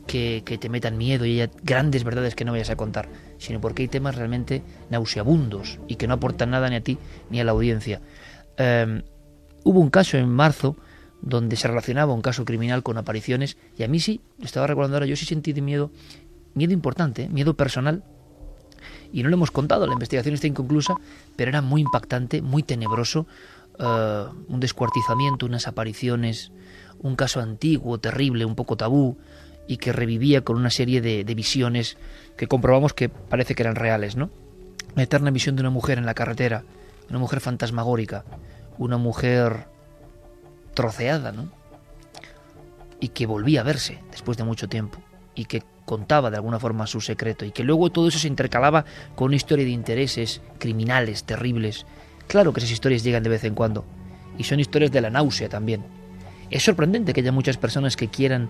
que, 0.06 0.42
te 0.60 0.68
metan 0.68 0.96
miedo 0.96 1.26
y 1.26 1.40
haya 1.40 1.52
grandes 1.62 2.04
verdades 2.04 2.34
que 2.34 2.44
no 2.44 2.52
vayas 2.52 2.70
a 2.70 2.76
contar, 2.76 3.08
sino 3.38 3.60
porque 3.60 3.82
hay 3.82 3.88
temas 3.88 4.14
realmente 4.14 4.62
nauseabundos 4.90 5.78
y 5.88 5.96
que 5.96 6.06
no 6.06 6.14
aportan 6.14 6.50
nada 6.50 6.68
ni 6.70 6.76
a 6.76 6.80
ti 6.80 6.98
ni 7.30 7.40
a 7.40 7.44
la 7.44 7.52
audiencia. 7.52 8.00
Eh, 8.56 9.02
hubo 9.64 9.80
un 9.80 9.90
caso 9.90 10.16
en 10.16 10.28
marzo 10.28 10.76
donde 11.22 11.56
se 11.56 11.68
relacionaba 11.68 12.12
un 12.12 12.22
caso 12.22 12.44
criminal 12.44 12.82
con 12.82 12.98
apariciones 12.98 13.56
y 13.76 13.82
a 13.82 13.88
mí 13.88 14.00
sí, 14.00 14.20
estaba 14.42 14.66
recordando 14.66 14.96
ahora, 14.96 15.06
yo 15.06 15.16
sí 15.16 15.26
sentí 15.26 15.52
de 15.52 15.60
miedo, 15.60 15.90
miedo 16.54 16.72
importante, 16.72 17.24
¿eh? 17.24 17.28
miedo 17.28 17.54
personal 17.54 18.04
y 19.12 19.22
no 19.22 19.28
lo 19.28 19.36
hemos 19.36 19.50
contado, 19.50 19.86
la 19.86 19.94
investigación 19.94 20.34
está 20.34 20.46
inconclusa, 20.46 20.94
pero 21.36 21.48
era 21.48 21.62
muy 21.62 21.80
impactante, 21.80 22.42
muy 22.42 22.62
tenebroso, 22.62 23.26
uh, 23.78 24.34
un 24.48 24.60
descuartizamiento, 24.60 25.46
unas 25.46 25.66
apariciones, 25.66 26.52
un 26.98 27.16
caso 27.16 27.40
antiguo, 27.40 27.98
terrible, 27.98 28.44
un 28.44 28.54
poco 28.54 28.76
tabú 28.76 29.18
y 29.66 29.78
que 29.78 29.92
revivía 29.92 30.42
con 30.42 30.56
una 30.56 30.70
serie 30.70 31.00
de, 31.00 31.24
visiones 31.34 31.96
que 32.36 32.46
comprobamos 32.46 32.92
que 32.92 33.08
parece 33.08 33.54
que 33.54 33.62
eran 33.62 33.74
reales, 33.74 34.16
¿no? 34.16 34.30
La 34.94 35.02
eterna 35.02 35.30
visión 35.30 35.56
de 35.56 35.62
una 35.62 35.70
mujer 35.70 35.98
en 35.98 36.06
la 36.06 36.14
carretera, 36.14 36.64
una 37.10 37.18
mujer 37.18 37.40
fantasmagórica, 37.40 38.24
una 38.78 38.96
mujer 38.96 39.66
troceada, 40.74 41.32
¿no? 41.32 41.50
Y 43.00 43.08
que 43.08 43.26
volvía 43.26 43.60
a 43.60 43.64
verse 43.64 43.98
después 44.10 44.38
de 44.38 44.44
mucho 44.44 44.68
tiempo 44.68 45.00
y 45.34 45.44
que 45.44 45.62
contaba 45.84 46.30
de 46.30 46.36
alguna 46.36 46.58
forma 46.58 46.86
su 46.86 47.00
secreto 47.00 47.44
y 47.44 47.52
que 47.52 47.62
luego 47.62 47.90
todo 47.90 48.08
eso 48.08 48.18
se 48.18 48.28
intercalaba 48.28 48.84
con 49.14 49.26
una 49.26 49.36
historia 49.36 49.64
de 49.64 49.70
intereses 49.70 50.40
criminales 50.58 51.24
terribles. 51.24 51.86
Claro 52.26 52.52
que 52.52 52.60
esas 52.60 52.72
historias 52.72 53.04
llegan 53.04 53.22
de 53.22 53.30
vez 53.30 53.44
en 53.44 53.54
cuando 53.54 53.84
y 54.38 54.44
son 54.44 54.60
historias 54.60 54.90
de 54.90 55.00
la 55.00 55.10
náusea 55.10 55.48
también. 55.48 55.84
Es 56.50 56.64
sorprendente 56.64 57.12
que 57.12 57.20
haya 57.20 57.32
muchas 57.32 57.56
personas 57.56 57.96
que 57.96 58.08
quieran 58.08 58.48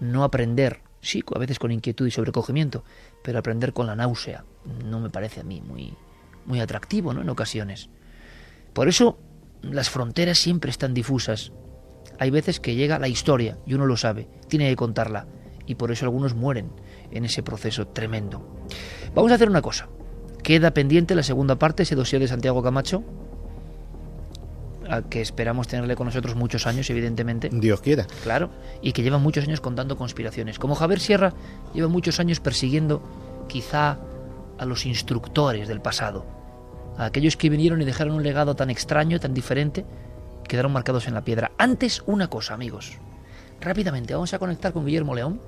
no 0.00 0.24
aprender, 0.24 0.80
sí, 1.00 1.22
a 1.34 1.38
veces 1.38 1.58
con 1.58 1.72
inquietud 1.72 2.06
y 2.06 2.10
sobrecogimiento, 2.10 2.84
pero 3.22 3.38
aprender 3.38 3.72
con 3.72 3.86
la 3.86 3.96
náusea 3.96 4.44
no 4.84 5.00
me 5.00 5.10
parece 5.10 5.40
a 5.40 5.44
mí 5.44 5.60
muy 5.60 5.96
muy 6.46 6.60
atractivo, 6.60 7.12
¿no? 7.12 7.22
En 7.22 7.28
ocasiones. 7.28 7.88
Por 8.72 8.88
eso 8.88 9.18
las 9.62 9.90
fronteras 9.90 10.38
siempre 10.38 10.70
están 10.70 10.94
difusas. 10.94 11.52
Hay 12.18 12.30
veces 12.30 12.60
que 12.60 12.74
llega 12.74 12.98
la 12.98 13.08
historia 13.08 13.58
y 13.66 13.74
uno 13.74 13.86
lo 13.86 13.96
sabe, 13.96 14.28
tiene 14.48 14.68
que 14.68 14.76
contarla. 14.76 15.26
Y 15.66 15.76
por 15.76 15.90
eso 15.90 16.04
algunos 16.04 16.34
mueren 16.34 16.70
en 17.10 17.24
ese 17.24 17.42
proceso 17.42 17.88
tremendo. 17.88 18.46
Vamos 19.14 19.32
a 19.32 19.36
hacer 19.36 19.48
una 19.48 19.62
cosa. 19.62 19.88
Queda 20.42 20.72
pendiente 20.72 21.14
la 21.14 21.22
segunda 21.22 21.58
parte, 21.58 21.84
ese 21.84 21.94
dossier 21.94 22.20
de 22.20 22.28
Santiago 22.28 22.62
Camacho, 22.62 23.02
que 25.08 25.20
esperamos 25.20 25.68
tenerle 25.68 25.96
con 25.96 26.06
nosotros 26.06 26.34
muchos 26.34 26.66
años, 26.66 26.88
evidentemente. 26.90 27.50
Dios 27.52 27.80
quiera. 27.80 28.06
Claro, 28.22 28.50
y 28.82 28.92
que 28.92 29.02
lleva 29.02 29.18
muchos 29.18 29.44
años 29.44 29.60
contando 29.60 29.96
conspiraciones. 29.96 30.58
Como 30.58 30.74
Javier 30.74 31.00
Sierra 31.00 31.34
lleva 31.72 31.88
muchos 31.88 32.20
años 32.20 32.40
persiguiendo 32.40 33.02
quizá 33.48 33.98
a 34.58 34.64
los 34.64 34.86
instructores 34.86 35.68
del 35.68 35.80
pasado, 35.80 36.24
a 36.96 37.06
aquellos 37.06 37.36
que 37.36 37.50
vinieron 37.50 37.82
y 37.82 37.84
dejaron 37.84 38.14
un 38.14 38.22
legado 38.22 38.54
tan 38.54 38.70
extraño, 38.70 39.18
tan 39.20 39.34
diferente, 39.34 39.84
quedaron 40.48 40.72
marcados 40.72 41.06
en 41.08 41.14
la 41.14 41.24
piedra. 41.24 41.52
Antes, 41.58 42.02
una 42.06 42.28
cosa, 42.28 42.54
amigos. 42.54 42.98
Rápidamente, 43.60 44.14
vamos 44.14 44.34
a 44.34 44.38
conectar 44.38 44.72
con 44.72 44.84
Guillermo 44.84 45.14
León, 45.14 45.40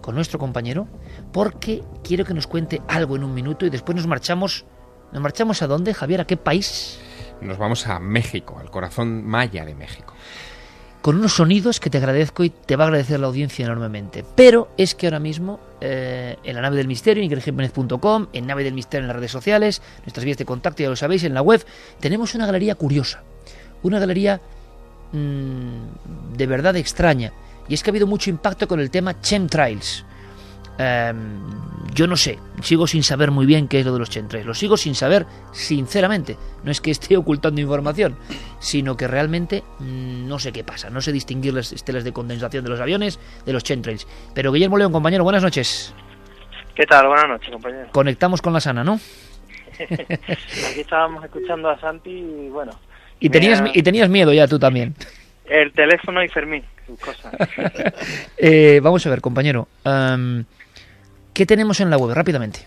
con 0.00 0.14
nuestro 0.14 0.38
compañero, 0.38 0.86
porque 1.32 1.82
quiero 2.02 2.24
que 2.24 2.34
nos 2.34 2.46
cuente 2.46 2.82
algo 2.88 3.16
en 3.16 3.24
un 3.24 3.32
minuto 3.32 3.64
y 3.64 3.70
después 3.70 3.96
nos 3.96 4.06
marchamos. 4.06 4.64
¿Nos 5.12 5.22
marchamos 5.22 5.62
a 5.62 5.66
dónde, 5.66 5.94
Javier? 5.94 6.20
¿A 6.20 6.26
qué 6.26 6.36
país? 6.36 6.98
Nos 7.44 7.58
vamos 7.58 7.86
a 7.86 8.00
México, 8.00 8.58
al 8.58 8.70
corazón 8.70 9.24
maya 9.24 9.64
de 9.64 9.74
México 9.74 10.14
con 11.04 11.16
unos 11.16 11.34
sonidos 11.34 11.80
que 11.80 11.90
te 11.90 11.98
agradezco 11.98 12.44
y 12.44 12.48
te 12.48 12.76
va 12.76 12.84
a 12.84 12.86
agradecer 12.86 13.20
la 13.20 13.26
audiencia 13.26 13.66
enormemente. 13.66 14.24
Pero 14.34 14.70
es 14.78 14.94
que 14.94 15.06
ahora 15.06 15.18
mismo 15.18 15.60
eh, 15.82 16.38
en 16.42 16.54
la 16.54 16.62
nave 16.62 16.78
del 16.78 16.88
misterio, 16.88 17.22
en 17.22 17.30
en 17.30 18.46
nave 18.46 18.64
del 18.64 18.72
misterio 18.72 19.02
en 19.02 19.08
las 19.08 19.16
redes 19.16 19.30
sociales, 19.30 19.82
nuestras 20.06 20.24
vías 20.24 20.38
de 20.38 20.46
contacto, 20.46 20.82
ya 20.82 20.88
lo 20.88 20.96
sabéis, 20.96 21.24
en 21.24 21.34
la 21.34 21.42
web, 21.42 21.62
tenemos 22.00 22.34
una 22.34 22.46
galería 22.46 22.74
curiosa, 22.74 23.22
una 23.82 23.98
galería 23.98 24.40
mmm, 25.12 26.36
de 26.38 26.46
verdad 26.46 26.74
extraña. 26.76 27.34
Y 27.68 27.74
es 27.74 27.82
que 27.82 27.90
ha 27.90 27.92
habido 27.92 28.06
mucho 28.06 28.30
impacto 28.30 28.66
con 28.66 28.80
el 28.80 28.90
tema 28.90 29.20
chemtrails. 29.20 30.06
Eh, 30.78 31.12
yo 31.94 32.08
no 32.08 32.16
sé, 32.16 32.40
sigo 32.60 32.88
sin 32.88 33.04
saber 33.04 33.30
muy 33.30 33.46
bien 33.46 33.68
qué 33.68 33.78
es 33.78 33.86
lo 33.86 33.92
de 33.92 34.00
los 34.00 34.10
chemtrails. 34.10 34.46
Lo 34.46 34.54
sigo 34.54 34.76
sin 34.76 34.96
saber, 34.96 35.26
sinceramente. 35.52 36.36
No 36.64 36.72
es 36.72 36.80
que 36.80 36.90
esté 36.90 37.16
ocultando 37.16 37.60
información, 37.60 38.16
sino 38.58 38.96
que 38.96 39.06
realmente 39.06 39.62
mm, 39.78 40.26
no 40.26 40.38
sé 40.38 40.52
qué 40.52 40.64
pasa. 40.64 40.90
No 40.90 41.00
sé 41.00 41.12
distinguir 41.12 41.54
las 41.54 41.72
estelas 41.72 42.02
de 42.02 42.12
condensación 42.12 42.64
de 42.64 42.70
los 42.70 42.80
aviones 42.80 43.20
de 43.46 43.52
los 43.52 43.62
chemtrails. 43.62 44.06
Pero 44.34 44.52
Guillermo 44.52 44.76
León, 44.76 44.92
compañero, 44.92 45.22
buenas 45.22 45.42
noches. 45.42 45.94
¿Qué 46.74 46.84
tal? 46.84 47.06
Buenas 47.06 47.28
noches, 47.28 47.50
compañero. 47.50 47.88
Conectamos 47.92 48.42
con 48.42 48.52
la 48.52 48.60
sana, 48.60 48.82
¿no? 48.82 48.98
Aquí 49.78 50.80
estábamos 50.80 51.24
escuchando 51.24 51.68
a 51.68 51.78
Santi 51.78 52.10
y 52.10 52.48
bueno. 52.48 52.72
Y 53.20 53.30
tenías, 53.30 53.62
y 53.72 53.82
tenías 53.82 54.08
miedo 54.08 54.32
ya 54.32 54.48
tú 54.48 54.58
también. 54.58 54.94
El 55.44 55.72
teléfono 55.72 56.24
y 56.24 56.28
Fermín, 56.28 56.64
sus 56.86 56.98
cosas. 56.98 57.32
eh, 58.36 58.80
vamos 58.82 59.06
a 59.06 59.10
ver, 59.10 59.20
compañero. 59.20 59.68
Um, 59.84 60.44
¿Qué 61.34 61.46
tenemos 61.46 61.80
en 61.80 61.90
la 61.90 61.98
web 61.98 62.14
rápidamente? 62.14 62.60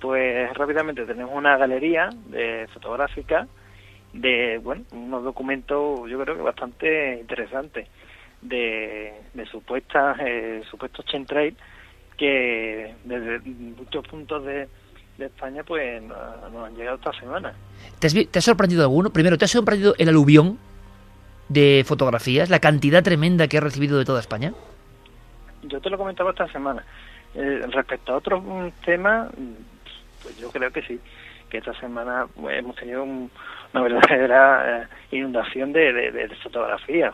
Pues 0.00 0.54
rápidamente 0.54 1.04
tenemos 1.04 1.34
una 1.34 1.56
galería 1.56 2.08
de 2.28 2.68
fotográfica 2.72 3.48
de, 4.12 4.60
bueno, 4.62 4.84
unos 4.92 5.24
documentos 5.24 6.08
yo 6.08 6.20
creo 6.20 6.36
que 6.36 6.42
bastante 6.42 7.18
interesantes 7.20 7.88
de, 8.40 9.12
de 9.34 9.46
supuestas, 9.46 10.16
eh, 10.20 10.62
supuestos 10.70 11.04
chemtrails 11.06 11.56
que 12.16 12.94
desde 13.02 13.40
muchos 13.40 14.06
puntos 14.06 14.44
de, 14.44 14.68
de 15.18 15.26
España 15.26 15.64
pues 15.64 16.00
nos, 16.00 16.16
han 16.64 16.76
llegado 16.76 16.96
esta 16.96 17.12
semana. 17.14 17.54
¿Te 17.98 18.06
has, 18.06 18.14
¿Te 18.14 18.38
ha 18.38 18.42
sorprendido 18.42 18.82
alguno? 18.82 19.10
Primero, 19.10 19.36
¿te 19.36 19.46
ha 19.46 19.48
sorprendido 19.48 19.96
el 19.98 20.08
aluvión 20.08 20.58
de 21.48 21.82
fotografías, 21.84 22.50
la 22.50 22.60
cantidad 22.60 23.02
tremenda 23.02 23.48
que 23.48 23.58
ha 23.58 23.60
recibido 23.60 23.98
de 23.98 24.04
toda 24.04 24.20
España? 24.20 24.52
Yo 25.64 25.80
te 25.80 25.90
lo 25.90 25.98
comentaba 25.98 26.30
esta 26.30 26.46
semana. 26.52 26.84
Eh, 27.34 27.66
respecto 27.70 28.12
a 28.12 28.16
otros 28.16 28.42
temas, 28.84 29.28
pues 30.22 30.38
yo 30.38 30.50
creo 30.50 30.70
que 30.70 30.82
sí, 30.82 31.00
que 31.50 31.58
esta 31.58 31.74
semana 31.80 32.26
pues, 32.34 32.58
hemos 32.58 32.76
tenido 32.76 33.02
un, 33.02 33.30
una 33.72 33.82
verdadera 33.82 34.82
eh, 34.82 35.16
inundación 35.16 35.72
de, 35.72 35.92
de, 35.92 36.10
de, 36.12 36.28
fotografía. 36.36 37.12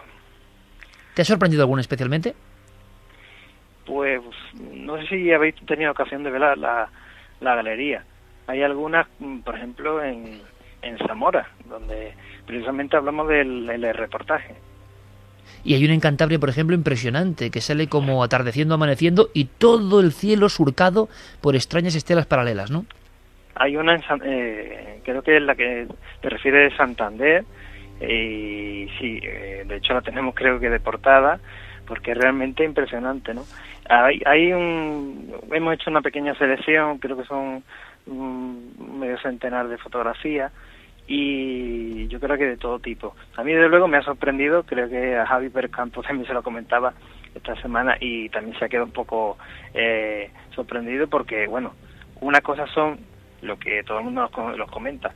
¿Te 1.14 1.22
ha 1.22 1.24
sorprendido 1.24 1.62
alguna 1.62 1.80
especialmente? 1.80 2.34
Pues 3.86 4.20
no 4.60 4.98
sé 4.98 5.06
si 5.08 5.32
habéis 5.32 5.54
tenido 5.66 5.90
ocasión 5.90 6.22
de 6.22 6.30
ver 6.30 6.40
la, 6.40 6.54
la, 6.54 6.88
la 7.40 7.54
galería. 7.54 8.04
Hay 8.46 8.62
algunas, 8.62 9.06
por 9.44 9.56
ejemplo, 9.56 10.04
en, 10.04 10.42
en 10.82 10.98
Zamora, 10.98 11.48
donde 11.64 12.14
precisamente 12.46 12.96
hablamos 12.96 13.26
del, 13.28 13.66
del 13.66 13.94
reportaje. 13.94 14.54
Y 15.64 15.74
hay 15.74 15.84
una 15.84 15.94
en 15.94 16.00
Cantabria, 16.00 16.38
por 16.38 16.48
ejemplo, 16.48 16.74
impresionante, 16.74 17.50
que 17.50 17.60
sale 17.60 17.86
como 17.88 18.24
atardeciendo, 18.24 18.74
amaneciendo 18.74 19.28
y 19.34 19.44
todo 19.44 20.00
el 20.00 20.12
cielo 20.12 20.48
surcado 20.48 21.08
por 21.40 21.54
extrañas 21.54 21.94
estelas 21.94 22.26
paralelas, 22.26 22.70
¿no? 22.70 22.86
Hay 23.56 23.76
una, 23.76 23.94
en 23.94 24.02
San- 24.02 24.22
eh, 24.24 25.00
creo 25.04 25.22
que 25.22 25.36
es 25.36 25.42
la 25.42 25.54
que 25.54 25.86
te 26.22 26.28
refiere 26.30 26.60
de 26.70 26.76
Santander, 26.76 27.44
y 28.00 28.88
sí, 28.98 29.20
eh, 29.22 29.64
de 29.66 29.76
hecho 29.76 29.92
la 29.92 30.00
tenemos 30.00 30.34
creo 30.34 30.58
que 30.58 30.70
de 30.70 30.80
portada, 30.80 31.38
porque 31.86 32.12
es 32.12 32.18
realmente 32.18 32.64
impresionante, 32.64 33.34
¿no? 33.34 33.44
Hay, 33.88 34.22
hay 34.24 34.52
un, 34.52 35.34
hemos 35.52 35.74
hecho 35.74 35.90
una 35.90 36.00
pequeña 36.00 36.34
selección, 36.36 36.98
creo 36.98 37.16
que 37.18 37.24
son 37.24 37.62
un 38.06 38.98
medio 38.98 39.18
centenar 39.20 39.68
de 39.68 39.76
fotografías, 39.76 40.52
y 41.12 42.06
yo 42.06 42.20
creo 42.20 42.38
que 42.38 42.46
de 42.46 42.56
todo 42.56 42.78
tipo. 42.78 43.16
A 43.36 43.42
mí, 43.42 43.52
desde 43.52 43.68
luego, 43.68 43.88
me 43.88 43.96
ha 43.96 44.02
sorprendido, 44.02 44.62
creo 44.62 44.88
que 44.88 45.16
a 45.18 45.26
Javi 45.26 45.48
Percampo 45.48 46.02
también 46.06 46.24
se 46.24 46.32
lo 46.32 46.44
comentaba 46.44 46.94
esta 47.34 47.60
semana 47.60 47.96
y 47.98 48.28
también 48.28 48.56
se 48.56 48.64
ha 48.64 48.68
quedado 48.68 48.86
un 48.86 48.92
poco 48.92 49.36
eh, 49.74 50.30
sorprendido 50.54 51.08
porque, 51.08 51.48
bueno, 51.48 51.74
una 52.20 52.40
cosa 52.40 52.64
son 52.68 53.00
lo 53.42 53.58
que 53.58 53.82
todo 53.82 53.98
el 53.98 54.04
mundo 54.04 54.30
nos, 54.36 54.56
los 54.56 54.70
comenta, 54.70 55.12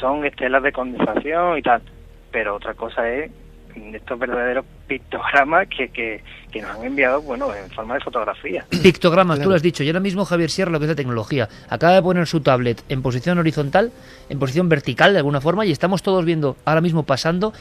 son 0.00 0.24
estelas 0.24 0.64
de 0.64 0.72
condensación 0.72 1.58
y 1.58 1.62
tal, 1.62 1.80
pero 2.32 2.56
otra 2.56 2.74
cosa 2.74 3.08
es 3.08 3.30
estos 3.94 4.18
verdaderos 4.18 4.64
pictogramas 4.86 5.66
que, 5.68 5.88
que, 5.88 6.22
que 6.50 6.62
nos 6.62 6.70
han 6.72 6.84
enviado, 6.84 7.22
bueno, 7.22 7.54
en 7.54 7.70
forma 7.70 7.94
de 7.94 8.00
fotografía. 8.00 8.64
Pictogramas, 8.82 9.36
tú 9.36 9.40
Claro. 9.40 9.50
lo 9.50 9.56
has 9.56 9.62
dicho. 9.62 9.82
Y 9.82 9.88
ahora 9.88 10.00
mismo 10.00 10.24
Javier 10.24 10.50
Sierra, 10.50 10.70
lo 10.70 10.78
que 10.78 10.84
es 10.86 10.90
la 10.90 10.94
tecnología, 10.96 11.48
acaba 11.68 11.94
de 11.94 12.02
poner 12.02 12.26
su 12.26 12.40
tablet 12.40 12.82
en 12.88 13.02
posición 13.02 13.38
horizontal, 13.38 13.92
en 14.28 14.38
posición 14.38 14.68
vertical 14.68 15.12
de 15.12 15.18
alguna 15.18 15.40
forma, 15.40 15.64
y 15.66 15.72
estamos 15.72 16.02
todos 16.02 16.24
viendo 16.24 16.56
ahora 16.64 16.80
mismo 16.80 17.04
pasando. 17.04 17.52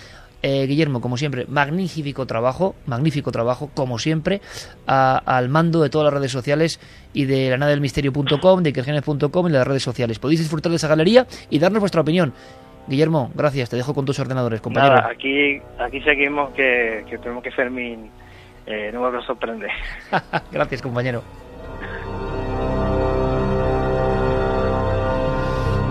eh, 0.41 0.66
Guillermo, 0.68 1.01
como 1.01 1.18
siempre, 1.18 1.45
magnífico 1.49 2.26
trabajo, 2.26 2.74
magnífico 2.86 3.30
trabajo, 3.30 3.70
como 3.74 3.99
siempre, 3.99 4.39
a- 4.88 5.18
al 5.26 5.49
mando 5.49 5.82
de 5.82 5.89
todas 5.89 6.05
las 6.05 6.14
redes 6.14 6.32
sociales 6.32 6.80
y 7.14 7.26
de 7.26 7.49
la 7.49 7.57
nada 7.57 7.72
del 7.72 7.82
misterio.com, 7.82 8.64
de 8.64 8.70
ikergenes.com 8.70 9.47
y 9.47 9.51
de 9.51 9.57
las 9.57 9.68
redes 9.68 9.84
sociales. 9.84 10.18
Podéis 10.18 10.39
disfrutar 10.39 10.70
de 10.70 10.78
esa 10.78 10.88
galería 10.88 11.28
y 11.49 11.60
darnos 11.60 11.82
vuestra 11.82 11.99
opinión. 11.99 12.32
Guillermo, 12.88 13.32
gracias, 13.36 13.69
te 13.69 13.75
dejo 13.75 13.93
con 13.93 14.05
tus 14.05 14.19
ordenadores, 14.19 14.61
compañero. 14.61 14.95
Nada, 14.95 15.09
aquí, 15.09 15.61
aquí 15.77 16.01
seguimos 16.01 16.51
que, 16.51 17.05
que 17.09 17.17
tenemos 17.17 17.43
que 17.43 17.51
Fermín 17.51 18.09
eh, 18.65 18.91
no 18.93 19.01
va 19.01 19.17
a 19.17 19.21
sorprender. 19.25 19.71
Gracias, 20.51 20.82
compañero. 20.82 21.23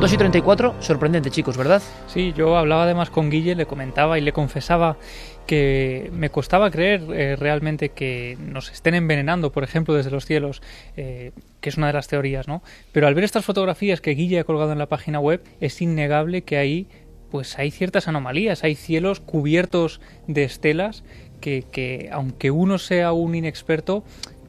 2 0.01 0.13
y 0.13 0.17
34, 0.17 0.77
sorprendente, 0.79 1.29
chicos, 1.29 1.57
¿verdad? 1.57 1.83
Sí, 2.07 2.33
yo 2.37 2.57
hablaba 2.57 2.85
además 2.85 3.11
con 3.11 3.31
Guille, 3.31 3.57
le 3.57 3.67
comentaba 3.67 4.17
y 4.17 4.21
le 4.21 4.33
confesaba 4.33 4.97
que 5.45 6.09
me 6.13 6.31
costaba 6.31 6.71
creer 6.71 7.03
eh, 7.13 7.35
realmente 7.35 7.89
que 7.89 8.37
nos 8.39 8.71
estén 8.71 8.95
envenenando, 8.95 9.51
por 9.51 9.65
ejemplo, 9.65 9.95
desde 9.95 10.13
los 10.13 10.25
cielos, 10.25 10.63
eh, 10.97 11.33
que 11.61 11.69
es 11.69 11.77
una 11.77 11.89
de 11.89 11.93
las 11.93 12.09
teorías, 12.09 12.49
¿no? 12.49 12.63
Pero 12.93 13.07
al 13.07 13.15
ver 13.15 13.25
estas 13.25 13.45
fotografías 13.45 14.01
que 14.01 14.13
Guille 14.13 14.41
ha 14.41 14.45
colgado 14.45 14.73
en 14.73 14.79
la 14.79 14.87
página 14.87 15.21
web, 15.21 15.43
es 15.61 15.81
innegable 15.83 16.43
que 16.43 16.57
ahí 16.57 16.87
pues 17.31 17.59
hay 17.59 17.71
ciertas 17.71 18.09
anomalías, 18.09 18.65
hay 18.65 18.75
cielos 18.75 19.21
cubiertos 19.21 20.01
de 20.27 20.45
estelas 20.45 21.05
que, 21.41 21.65
que 21.71 22.09
aunque 22.13 22.51
uno 22.51 22.79
sea 22.79 23.13
un 23.13 23.35
inexperto, 23.35 24.03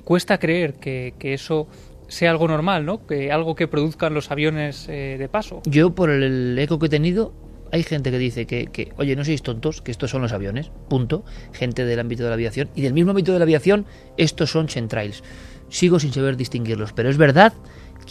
cuesta 0.03 0.37
creer 0.39 0.75
que, 0.75 1.13
que 1.19 1.33
eso 1.33 1.67
sea 2.07 2.31
algo 2.31 2.47
normal, 2.47 2.85
¿no? 2.85 3.05
Que 3.05 3.31
algo 3.31 3.55
que 3.55 3.67
produzcan 3.67 4.13
los 4.13 4.31
aviones 4.31 4.87
eh, 4.89 5.17
de 5.19 5.29
paso. 5.29 5.61
Yo, 5.65 5.93
por 5.93 6.09
el 6.09 6.57
eco 6.57 6.79
que 6.79 6.87
he 6.87 6.89
tenido, 6.89 7.33
hay 7.71 7.83
gente 7.83 8.11
que 8.11 8.17
dice 8.17 8.45
que, 8.45 8.67
que, 8.67 8.91
oye, 8.97 9.15
no 9.15 9.23
seáis 9.23 9.43
tontos, 9.43 9.81
que 9.81 9.91
estos 9.91 10.09
son 10.09 10.21
los 10.21 10.33
aviones, 10.33 10.71
punto. 10.89 11.23
Gente 11.53 11.85
del 11.85 11.99
ámbito 11.99 12.23
de 12.23 12.29
la 12.29 12.35
aviación. 12.35 12.69
Y 12.75 12.81
del 12.81 12.93
mismo 12.93 13.11
ámbito 13.11 13.31
de 13.31 13.39
la 13.39 13.43
aviación, 13.43 13.85
estos 14.17 14.51
son 14.51 14.67
chemtrails. 14.67 15.23
Sigo 15.69 15.99
sin 15.99 16.11
saber 16.13 16.35
distinguirlos, 16.37 16.93
pero 16.93 17.09
es 17.09 17.17
verdad 17.17 17.53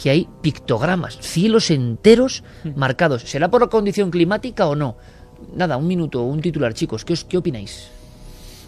que 0.01 0.09
hay 0.09 0.27
pictogramas, 0.41 1.17
cielos 1.19 1.71
enteros 1.71 2.43
marcados. 2.75 3.23
¿Será 3.23 3.49
por 3.51 3.61
la 3.61 3.67
condición 3.67 4.11
climática 4.11 4.67
o 4.67 4.75
no? 4.75 4.95
Nada, 5.55 5.77
un 5.77 5.87
minuto, 5.87 6.21
un 6.23 6.41
titular, 6.41 6.73
chicos. 6.73 7.03
¿Qué, 7.05 7.13
os, 7.13 7.25
qué 7.25 7.37
opináis? 7.37 7.87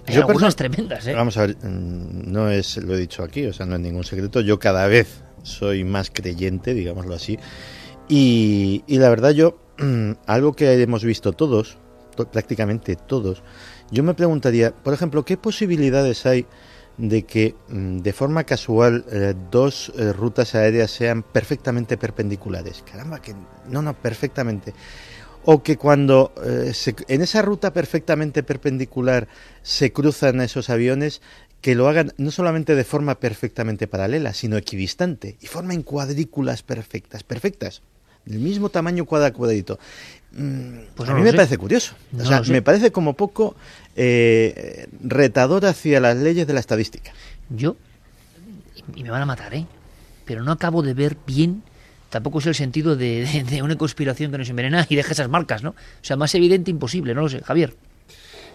Hay 0.08 0.16
Yo 0.16 0.26
algunas 0.28 0.56
tremendas, 0.56 1.06
¿eh? 1.08 1.14
Vamos 1.14 1.38
a 1.38 1.48
ver, 1.48 1.58
mm, 1.58 2.32
no 2.32 2.50
es, 2.50 2.78
lo 2.78 2.96
he 2.96 2.98
dicho 2.98 3.24
aquí, 3.24 3.46
o 3.46 3.54
sea, 3.54 3.66
no 3.66 3.76
es 3.76 3.82
ningún 3.82 4.04
secreto. 4.04 4.42
Yo 4.42 4.60
cada 4.60 4.88
vez 4.88 5.22
soy 5.44 5.84
más 5.84 6.10
creyente, 6.12 6.74
digámoslo 6.74 7.14
así. 7.14 7.38
Y, 8.10 8.84
y 8.88 8.98
la 8.98 9.10
verdad, 9.10 9.32
yo, 9.32 9.58
mm, 9.80 10.12
algo 10.26 10.54
que 10.54 10.82
hemos 10.82 11.04
visto 11.04 11.32
todos, 11.34 11.78
to- 12.16 12.30
prácticamente 12.30 12.96
todos, 12.96 13.42
yo 13.92 14.04
me 14.04 14.14
preguntaría, 14.14 14.72
por 14.74 14.94
ejemplo, 14.94 15.24
¿qué 15.24 15.38
posibilidades 15.38 16.26
hay 16.26 16.46
de 17.02 17.24
que 17.24 17.56
mm, 17.70 17.98
de 18.00 18.14
forma 18.14 18.44
casual 18.46 19.04
eh, 19.12 19.34
dos 19.50 19.92
eh, 19.98 20.14
rutas 20.14 20.54
aéreas 20.56 20.92
sean 20.92 21.24
perfectamente 21.24 21.98
perpendiculares? 21.98 22.84
Caramba, 22.90 23.22
que 23.22 23.34
no, 23.70 23.82
no, 23.82 23.94
perfectamente 23.96 24.74
o 25.44 25.64
que 25.64 25.76
cuando 25.76 26.32
eh, 26.46 26.72
se- 26.74 26.96
en 27.08 27.22
esa 27.24 27.42
ruta 27.42 27.74
perfectamente 27.74 28.44
perpendicular 28.44 29.28
se 29.64 29.92
cruzan 29.92 30.40
esos 30.42 30.70
aviones, 30.70 31.22
que 31.62 31.74
lo 31.74 31.88
hagan 31.90 32.14
no 32.18 32.30
solamente 32.30 32.76
de 32.76 32.84
forma 32.84 33.20
perfectamente 33.20 33.88
paralela, 33.88 34.34
sino 34.36 34.56
equidistante 34.58 35.38
y 35.42 35.48
formen 35.48 35.82
cuadrículas 35.82 36.62
perfectas, 36.62 37.24
perfectas, 37.24 37.82
del 38.26 38.38
mismo 38.40 38.70
tamaño 38.70 39.08
cada 39.08 39.34
cuadrito. 39.34 39.80
Mm, 40.34 40.94
Pues 40.96 41.10
a 41.10 41.14
mí 41.16 41.22
me 41.24 41.32
sé. 41.32 41.38
parece 41.38 41.58
curioso. 41.58 41.96
No 42.12 42.24
o 42.24 42.26
sea, 42.28 42.42
me 42.42 42.62
parece 42.62 42.92
como 42.92 43.16
poco 43.16 43.56
eh, 43.96 44.88
retador 45.04 45.66
hacia 45.66 46.00
las 46.00 46.18
leyes 46.18 46.48
de 46.48 46.54
la 46.54 46.60
estadística. 46.60 47.12
Yo, 47.50 47.76
y- 48.96 49.04
me 49.04 49.10
van 49.12 49.22
a 49.22 49.26
matar, 49.26 49.54
¿eh? 49.54 49.66
Pero 50.26 50.44
no 50.44 50.52
acabo 50.52 50.82
de 50.82 50.94
ver 50.94 51.18
bien, 51.28 51.64
tampoco 52.10 52.40
es 52.40 52.46
el 52.46 52.56
sentido 52.56 52.96
de, 52.96 53.26
de- 53.26 53.44
de 53.44 53.62
una 53.62 53.76
conspiración 53.78 54.32
que 54.32 54.38
nos 54.38 54.50
envenena 54.50 54.86
y 54.90 54.96
deja 54.96 55.12
esas 55.12 55.30
marcas, 55.30 55.64
¿no? 55.64 55.72
O 55.72 55.76
sea, 56.04 56.16
más 56.16 56.34
evidente 56.36 56.72
imposible, 56.72 57.14
no 57.14 57.22
lo 57.22 57.30
sé. 57.30 57.42
Javier. 57.42 57.76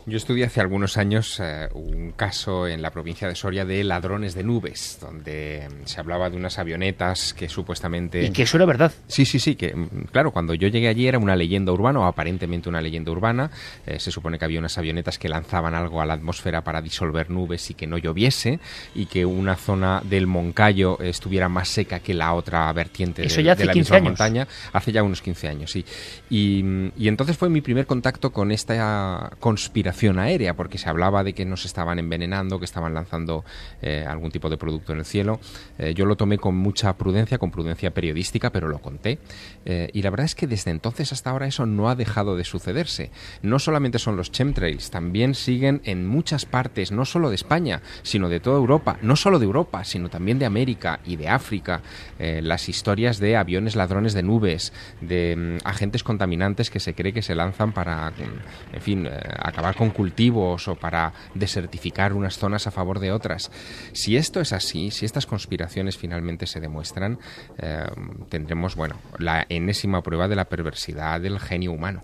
Yo 0.09 0.19
estudié 0.19 0.45
hace 0.45 0.61
algunos 0.61 0.99
años 0.99 1.41
eh, 1.43 1.69
un 1.75 2.13
caso 2.13 2.69
en 2.69 2.81
la 2.81 2.93
provincia 2.93 3.27
de 3.27 3.35
Soria 3.35 3.65
de 3.65 3.83
ladrones 3.83 4.35
de 4.37 4.45
nubes, 4.45 4.99
donde 5.01 5.69
mm, 5.69 5.85
se 5.85 5.99
hablaba 5.99 6.31
de 6.31 6.37
unas 6.37 6.61
avionetas 6.61 7.35
que 7.35 7.49
supuestamente... 7.49 8.23
Y 8.23 8.31
que 8.31 8.45
eso 8.45 8.57
era 8.57 8.67
verdad. 8.67 8.93
Sí, 9.09 9.25
sí, 9.25 9.41
sí, 9.41 9.57
que 9.57 9.75
mm, 9.75 10.07
claro, 10.13 10.31
cuando 10.31 10.55
yo 10.55 10.69
llegué 10.69 10.87
allí 10.87 11.09
era 11.09 11.19
una 11.19 11.35
leyenda 11.35 11.73
urbana, 11.73 11.99
o 11.99 12.05
aparentemente 12.05 12.69
una 12.69 12.81
leyenda 12.81 13.11
urbana. 13.11 13.51
Eh, 13.85 13.99
se 13.99 14.13
supone 14.13 14.39
que 14.39 14.45
había 14.45 14.61
unas 14.61 14.79
avionetas 14.79 15.19
que 15.19 15.29
lanzaban 15.29 15.75
algo 15.75 16.01
a 16.01 16.07
la 16.07 16.15
atmósfera 16.15 16.63
para 16.63 16.81
disolver 16.81 17.29
nubes 17.29 17.69
y 17.71 17.75
que 17.75 17.89
no 17.89 17.99
lloviese, 17.99 18.61
y 18.95 19.07
que 19.07 19.27
una 19.27 19.57
zona 19.57 20.01
del 20.05 20.29
Moncayo 20.29 21.01
estuviera 21.01 21.49
más 21.49 21.67
seca 21.69 21.99
que 21.99 22.15
la 22.15 22.33
otra 22.35 22.73
vertiente 22.73 23.27
Eso 23.27 23.39
de, 23.39 23.43
ya 23.43 23.57
de 23.57 23.63
hace 23.63 23.65
la 23.65 23.73
15 23.73 23.81
misma 23.81 23.97
años. 23.97 24.09
montaña. 24.11 24.49
Hace 24.73 24.93
ya 24.93 25.03
unos 25.03 25.21
15 25.21 25.49
años, 25.49 25.73
sí. 25.73 25.85
Y, 26.31 26.63
mm, 26.63 26.93
y 26.97 27.09
entonces 27.09 27.37
fue 27.37 27.51
mi 27.51 27.61
primer 27.61 27.87
contacto 27.87 28.31
con 28.31 28.53
esta 28.53 29.33
conspiración 29.41 29.96
aérea, 30.19 30.55
porque 30.55 30.79
se 30.79 30.89
hablaba 30.89 31.25
de 31.25 31.33
que 31.33 31.45
nos 31.45 31.65
estaban 31.65 31.99
envenenando, 31.99 32.59
que 32.59 32.65
estaban 32.65 32.95
lanzando 32.95 33.45
eh, 33.83 34.05
algún 34.07 34.31
tipo 34.31 34.49
de 34.49 34.57
producto 34.57 34.93
en 34.93 34.99
el 34.99 35.05
cielo. 35.05 35.41
Eh, 35.79 35.95
yo 35.95 36.07
lo 36.07 36.17
tomé 36.17 36.39
con 36.39 36.57
mucha 36.57 36.93
prudencia, 36.97 37.39
con 37.39 37.51
prudencia 37.51 37.93
periodística, 37.93 38.51
pero 38.51 38.69
lo 38.69 38.79
conté. 38.79 39.19
Eh, 39.65 39.91
y 39.93 40.03
la 40.03 40.11
verdad 40.11 40.27
es 40.27 40.35
que 40.35 40.47
desde 40.47 40.71
entonces 40.71 41.13
hasta 41.13 41.31
ahora 41.31 41.47
eso 41.47 41.67
no 41.67 41.89
ha 41.89 41.95
dejado 41.95 42.37
de 42.37 42.45
sucederse. 42.45 43.11
No 43.43 43.59
solamente 43.59 43.99
son 43.99 44.17
los 44.17 44.31
chemtrails, 44.31 44.91
también 44.91 45.35
siguen 45.35 45.81
en 45.85 46.07
muchas 46.07 46.47
partes, 46.47 46.93
no 46.93 47.05
solo 47.05 47.31
de 47.31 47.35
España, 47.35 47.83
sino 48.03 48.29
de 48.29 48.41
toda 48.41 48.59
Europa, 48.59 48.99
no 49.03 49.17
solo 49.17 49.39
de 49.39 49.47
Europa, 49.47 49.85
sino 49.85 50.09
también 50.09 50.39
de 50.39 50.47
América 50.47 51.01
y 51.05 51.17
de 51.17 51.29
África, 51.29 51.83
eh, 52.19 52.41
las 52.43 52.69
historias 52.69 53.19
de 53.19 53.37
aviones 53.37 53.77
ladrones 53.77 54.15
de 54.15 54.23
nubes, 54.23 54.73
de 55.01 55.37
mm, 55.37 55.67
agentes 55.67 56.03
contaminantes 56.03 56.71
que 56.71 56.81
se 56.81 56.95
cree 56.95 57.13
que 57.13 57.23
se 57.23 57.35
lanzan 57.35 57.73
para, 57.73 58.11
mm, 58.11 58.75
en 58.75 58.81
fin, 58.81 59.07
eh, 59.07 59.11
acabar 59.39 59.75
con 59.75 59.86
cultivos 59.91 60.69
o 60.69 60.75
para 60.75 61.13
desertificar 61.35 62.13
unas 62.13 62.39
zonas 62.39 62.67
a 62.67 62.71
favor 62.71 62.99
de 62.99 63.13
otras. 63.13 63.51
Si 63.93 64.17
esto 64.17 64.41
es 64.41 64.53
así, 64.53 64.91
si 64.91 65.05
estas 65.05 65.27
conspiraciones 65.27 65.97
finalmente 65.97 66.47
se 66.47 66.61
demuestran, 66.61 67.19
eh, 67.59 67.85
tendremos, 68.29 68.77
bueno, 68.77 68.97
la 69.19 69.47
enésima 69.49 70.03
prueba 70.03 70.29
de 70.29 70.37
la 70.37 70.47
perversidad 70.47 71.21
del 71.21 71.39
genio 71.39 71.73
humano. 71.73 72.03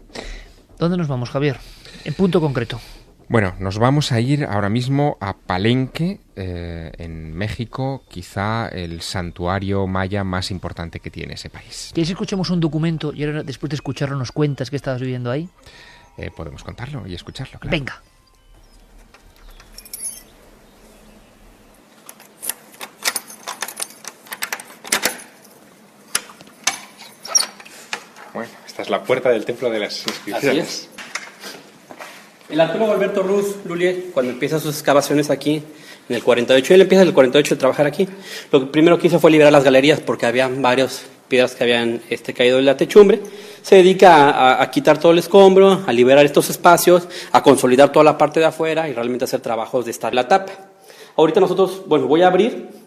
¿Dónde 0.78 0.96
nos 0.96 1.08
vamos, 1.08 1.30
Javier? 1.30 1.58
En 2.04 2.14
punto 2.14 2.40
concreto. 2.40 2.80
Bueno, 3.28 3.54
nos 3.60 3.78
vamos 3.78 4.12
a 4.12 4.20
ir 4.20 4.44
ahora 4.44 4.68
mismo 4.68 5.16
a 5.20 5.34
Palenque, 5.34 6.20
eh, 6.36 6.92
en 6.98 7.34
México, 7.34 8.02
quizá 8.08 8.68
el 8.68 9.00
santuario 9.00 9.86
maya 9.86 10.22
más 10.22 10.50
importante 10.50 11.00
que 11.00 11.10
tiene 11.10 11.34
ese 11.34 11.48
país. 11.48 11.92
¿Quieres 11.94 12.08
que 12.08 12.12
escuchemos 12.12 12.50
un 12.50 12.60
documento 12.60 13.14
y 13.14 13.24
ahora 13.24 13.42
después 13.42 13.70
de 13.70 13.76
escucharlo 13.76 14.16
nos 14.16 14.32
cuentas 14.32 14.68
qué 14.68 14.76
estabas 14.76 15.00
viviendo 15.00 15.30
ahí? 15.30 15.48
Eh, 16.16 16.30
podemos 16.30 16.62
contarlo 16.62 17.06
y 17.06 17.14
escucharlo, 17.14 17.58
claro. 17.58 17.76
Venga. 17.76 18.02
Bueno, 28.34 28.50
esta 28.66 28.82
es 28.82 28.90
la 28.90 29.02
puerta 29.02 29.30
del 29.30 29.44
templo 29.44 29.70
de 29.70 29.78
las 29.80 30.06
inscripciones. 30.06 30.88
El 32.48 32.60
arqueólogo 32.60 32.92
Alberto 32.92 33.22
Ruz 33.22 33.56
Lulier, 33.64 34.10
cuando 34.12 34.32
empieza 34.32 34.60
sus 34.60 34.74
excavaciones 34.74 35.30
aquí, 35.30 35.62
en 36.08 36.16
el 36.16 36.22
48, 36.22 36.74
él 36.74 36.82
empieza 36.82 37.02
en 37.02 37.08
el 37.08 37.14
48 37.14 37.54
a 37.54 37.58
trabajar 37.58 37.86
aquí. 37.86 38.06
Lo 38.50 38.70
primero 38.70 38.98
que 38.98 39.06
hizo 39.06 39.18
fue 39.20 39.30
liberar 39.30 39.52
las 39.52 39.64
galerías 39.64 40.00
porque 40.00 40.26
había 40.26 40.48
varias 40.48 41.04
piedras 41.28 41.54
que 41.54 41.64
habían 41.64 42.02
este, 42.10 42.34
caído 42.34 42.58
de 42.58 42.62
la 42.64 42.76
techumbre. 42.76 43.20
Se 43.62 43.76
dedica 43.76 44.60
a, 44.60 44.70
quitar 44.70 44.98
todo 44.98 45.12
el 45.12 45.18
escombro, 45.18 45.82
a 45.86 45.92
liberar 45.92 46.24
estos 46.24 46.50
espacios, 46.50 47.08
a 47.30 47.42
consolidar 47.42 47.92
toda 47.92 48.04
la 48.04 48.18
parte 48.18 48.40
de 48.40 48.46
afuera 48.46 48.88
y 48.88 48.92
realmente 48.92 49.24
hacer 49.24 49.40
trabajos 49.40 49.84
de 49.84 49.92
estar 49.92 50.14
la 50.14 50.28
tapa. 50.28 50.52
Ahorita 51.16 51.40
nosotros, 51.40 51.82
bueno, 51.86 52.06
voy 52.06 52.22
a 52.22 52.26
abrir 52.26 52.82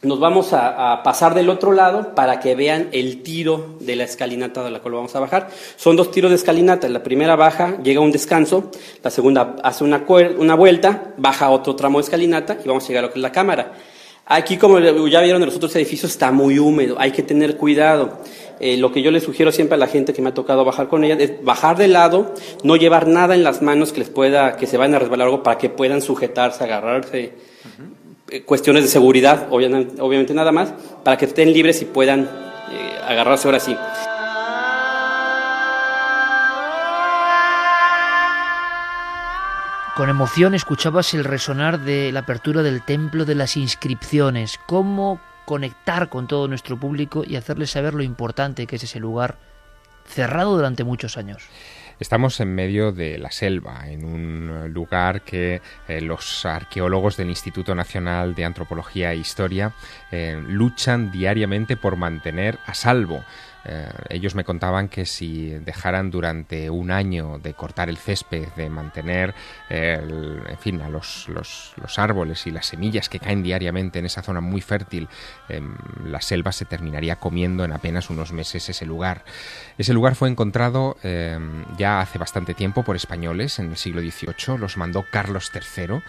nos 0.00 0.20
vamos 0.20 0.52
a, 0.52 0.92
a, 0.92 1.02
pasar 1.02 1.34
del 1.34 1.50
otro 1.50 1.72
lado 1.72 2.14
para 2.14 2.38
que 2.38 2.54
vean 2.54 2.88
el 2.92 3.20
tiro 3.24 3.78
de 3.80 3.96
la 3.96 4.04
escalinata 4.04 4.62
de 4.62 4.70
la 4.70 4.78
cual 4.78 4.94
vamos 4.94 5.16
a 5.16 5.20
bajar. 5.20 5.50
Son 5.74 5.96
dos 5.96 6.12
tiros 6.12 6.30
de 6.30 6.36
escalinata. 6.36 6.88
La 6.88 7.02
primera 7.02 7.34
baja, 7.34 7.78
llega 7.82 8.00
a 8.00 8.04
un 8.04 8.12
descanso. 8.12 8.70
La 9.02 9.10
segunda 9.10 9.56
hace 9.64 9.82
una, 9.82 10.04
una 10.38 10.54
vuelta, 10.54 11.14
baja 11.16 11.50
otro 11.50 11.74
tramo 11.74 11.98
de 11.98 12.04
escalinata 12.04 12.58
y 12.64 12.68
vamos 12.68 12.84
a 12.84 12.88
llegar 12.88 13.04
a 13.04 13.06
lo 13.08 13.12
que 13.12 13.18
es 13.18 13.22
la 13.22 13.32
cámara. 13.32 13.72
Aquí, 14.30 14.56
como 14.56 14.78
ya 14.78 15.20
vieron 15.20 15.42
en 15.42 15.46
los 15.46 15.56
otros 15.56 15.74
edificios, 15.74 16.12
está 16.12 16.30
muy 16.30 16.58
húmedo. 16.58 16.96
Hay 17.00 17.10
que 17.10 17.22
tener 17.22 17.56
cuidado. 17.56 18.18
Eh, 18.60 18.76
lo 18.76 18.92
que 18.92 19.02
yo 19.02 19.10
les 19.10 19.22
sugiero 19.22 19.52
siempre 19.52 19.76
a 19.76 19.78
la 19.78 19.86
gente 19.86 20.12
que 20.12 20.22
me 20.22 20.30
ha 20.30 20.34
tocado 20.34 20.64
bajar 20.64 20.88
con 20.88 21.04
ella 21.04 21.16
es 21.18 21.42
bajar 21.44 21.76
de 21.76 21.88
lado, 21.88 22.34
no 22.64 22.76
llevar 22.76 23.06
nada 23.06 23.34
en 23.34 23.44
las 23.44 23.62
manos 23.62 23.92
que 23.92 24.00
les 24.00 24.10
pueda, 24.10 24.56
que 24.56 24.66
se 24.66 24.76
vayan 24.76 24.94
a 24.96 24.98
resbalar 24.98 25.26
algo 25.26 25.42
para 25.42 25.58
que 25.58 25.68
puedan 25.68 26.02
sujetarse, 26.02 26.64
agarrarse. 26.64 27.32
Uh 27.64 27.82
-huh 27.82 27.98
cuestiones 28.44 28.82
de 28.84 28.88
seguridad, 28.88 29.48
obviamente, 29.50 30.00
obviamente, 30.00 30.34
nada 30.34 30.52
más, 30.52 30.74
para 31.02 31.16
que 31.16 31.24
estén 31.24 31.52
libres 31.52 31.80
y 31.82 31.86
puedan 31.86 32.24
eh, 32.24 32.98
agarrarse 33.06 33.48
ahora 33.48 33.60
sí. 33.60 33.76
Con 39.96 40.10
emoción 40.10 40.54
escuchabas 40.54 41.12
el 41.14 41.24
resonar 41.24 41.80
de 41.80 42.12
la 42.12 42.20
apertura 42.20 42.62
del 42.62 42.82
templo 42.82 43.24
de 43.24 43.34
las 43.34 43.56
inscripciones, 43.56 44.60
cómo 44.66 45.18
conectar 45.48 46.10
con 46.10 46.26
todo 46.26 46.46
nuestro 46.46 46.78
público 46.78 47.24
y 47.26 47.36
hacerles 47.36 47.70
saber 47.70 47.94
lo 47.94 48.02
importante 48.02 48.66
que 48.66 48.76
es 48.76 48.82
ese 48.82 49.00
lugar 49.00 49.38
cerrado 50.04 50.54
durante 50.54 50.84
muchos 50.84 51.16
años. 51.16 51.42
Estamos 51.98 52.38
en 52.40 52.54
medio 52.54 52.92
de 52.92 53.16
la 53.16 53.30
selva, 53.30 53.88
en 53.88 54.04
un 54.04 54.70
lugar 54.74 55.22
que 55.22 55.62
eh, 55.88 56.02
los 56.02 56.44
arqueólogos 56.44 57.16
del 57.16 57.30
Instituto 57.30 57.74
Nacional 57.74 58.34
de 58.34 58.44
Antropología 58.44 59.14
e 59.14 59.16
Historia 59.16 59.72
eh, 60.12 60.38
luchan 60.46 61.10
diariamente 61.10 61.78
por 61.78 61.96
mantener 61.96 62.58
a 62.66 62.74
salvo. 62.74 63.24
Eh, 63.64 63.88
ellos 64.10 64.34
me 64.34 64.44
contaban 64.44 64.88
que 64.88 65.04
si 65.04 65.50
dejaran 65.50 66.10
durante 66.10 66.70
un 66.70 66.90
año 66.90 67.38
de 67.38 67.54
cortar 67.54 67.88
el 67.88 67.96
césped, 67.96 68.48
de 68.56 68.70
mantener, 68.70 69.34
eh, 69.68 69.98
en 70.48 70.58
fin, 70.58 70.80
a 70.80 70.88
los, 70.88 71.28
los, 71.28 71.74
los, 71.76 71.98
árboles 71.98 72.46
y 72.46 72.50
las 72.50 72.66
semillas 72.66 73.08
que 73.08 73.18
caen 73.18 73.42
diariamente 73.42 73.98
en 73.98 74.06
esa 74.06 74.22
zona 74.22 74.40
muy 74.40 74.60
fértil, 74.60 75.08
eh, 75.48 75.60
la 76.04 76.20
selva 76.20 76.52
se 76.52 76.64
terminaría 76.64 77.16
comiendo 77.16 77.64
en 77.64 77.72
apenas 77.72 78.10
unos 78.10 78.32
meses 78.32 78.68
ese 78.68 78.86
lugar. 78.86 79.24
Ese 79.76 79.92
lugar 79.92 80.14
fue 80.14 80.28
encontrado 80.28 80.96
eh, 81.02 81.38
ya 81.76 82.00
hace 82.00 82.18
bastante 82.18 82.54
tiempo 82.54 82.82
por 82.84 82.96
españoles 82.96 83.58
en 83.58 83.70
el 83.70 83.76
siglo 83.76 84.00
XVIII, 84.00 84.58
los 84.58 84.76
mandó 84.76 85.04
Carlos 85.10 85.50
III 85.52 86.00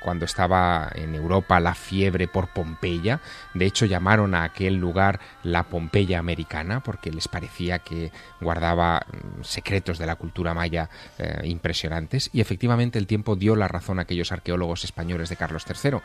cuando 0.00 0.24
estaba 0.24 0.90
en 0.94 1.14
Europa 1.14 1.60
la 1.60 1.74
fiebre 1.74 2.28
por 2.28 2.48
Pompeya. 2.48 3.20
De 3.52 3.66
hecho, 3.66 3.86
llamaron 3.86 4.34
a 4.34 4.44
aquel 4.44 4.76
lugar 4.76 5.20
la 5.42 5.64
Pompeya 5.64 6.13
americana 6.18 6.82
porque 6.82 7.10
les 7.10 7.28
parecía 7.28 7.78
que 7.78 8.12
guardaba 8.40 9.06
secretos 9.42 9.98
de 9.98 10.06
la 10.06 10.16
cultura 10.16 10.54
maya 10.54 10.88
eh, 11.18 11.42
impresionantes 11.44 12.30
y 12.32 12.40
efectivamente 12.40 12.98
el 12.98 13.06
tiempo 13.06 13.36
dio 13.36 13.56
la 13.56 13.68
razón 13.68 13.98
a 13.98 14.02
aquellos 14.02 14.32
arqueólogos 14.32 14.84
españoles 14.84 15.28
de 15.28 15.36
Carlos 15.36 15.64
III. 15.68 15.98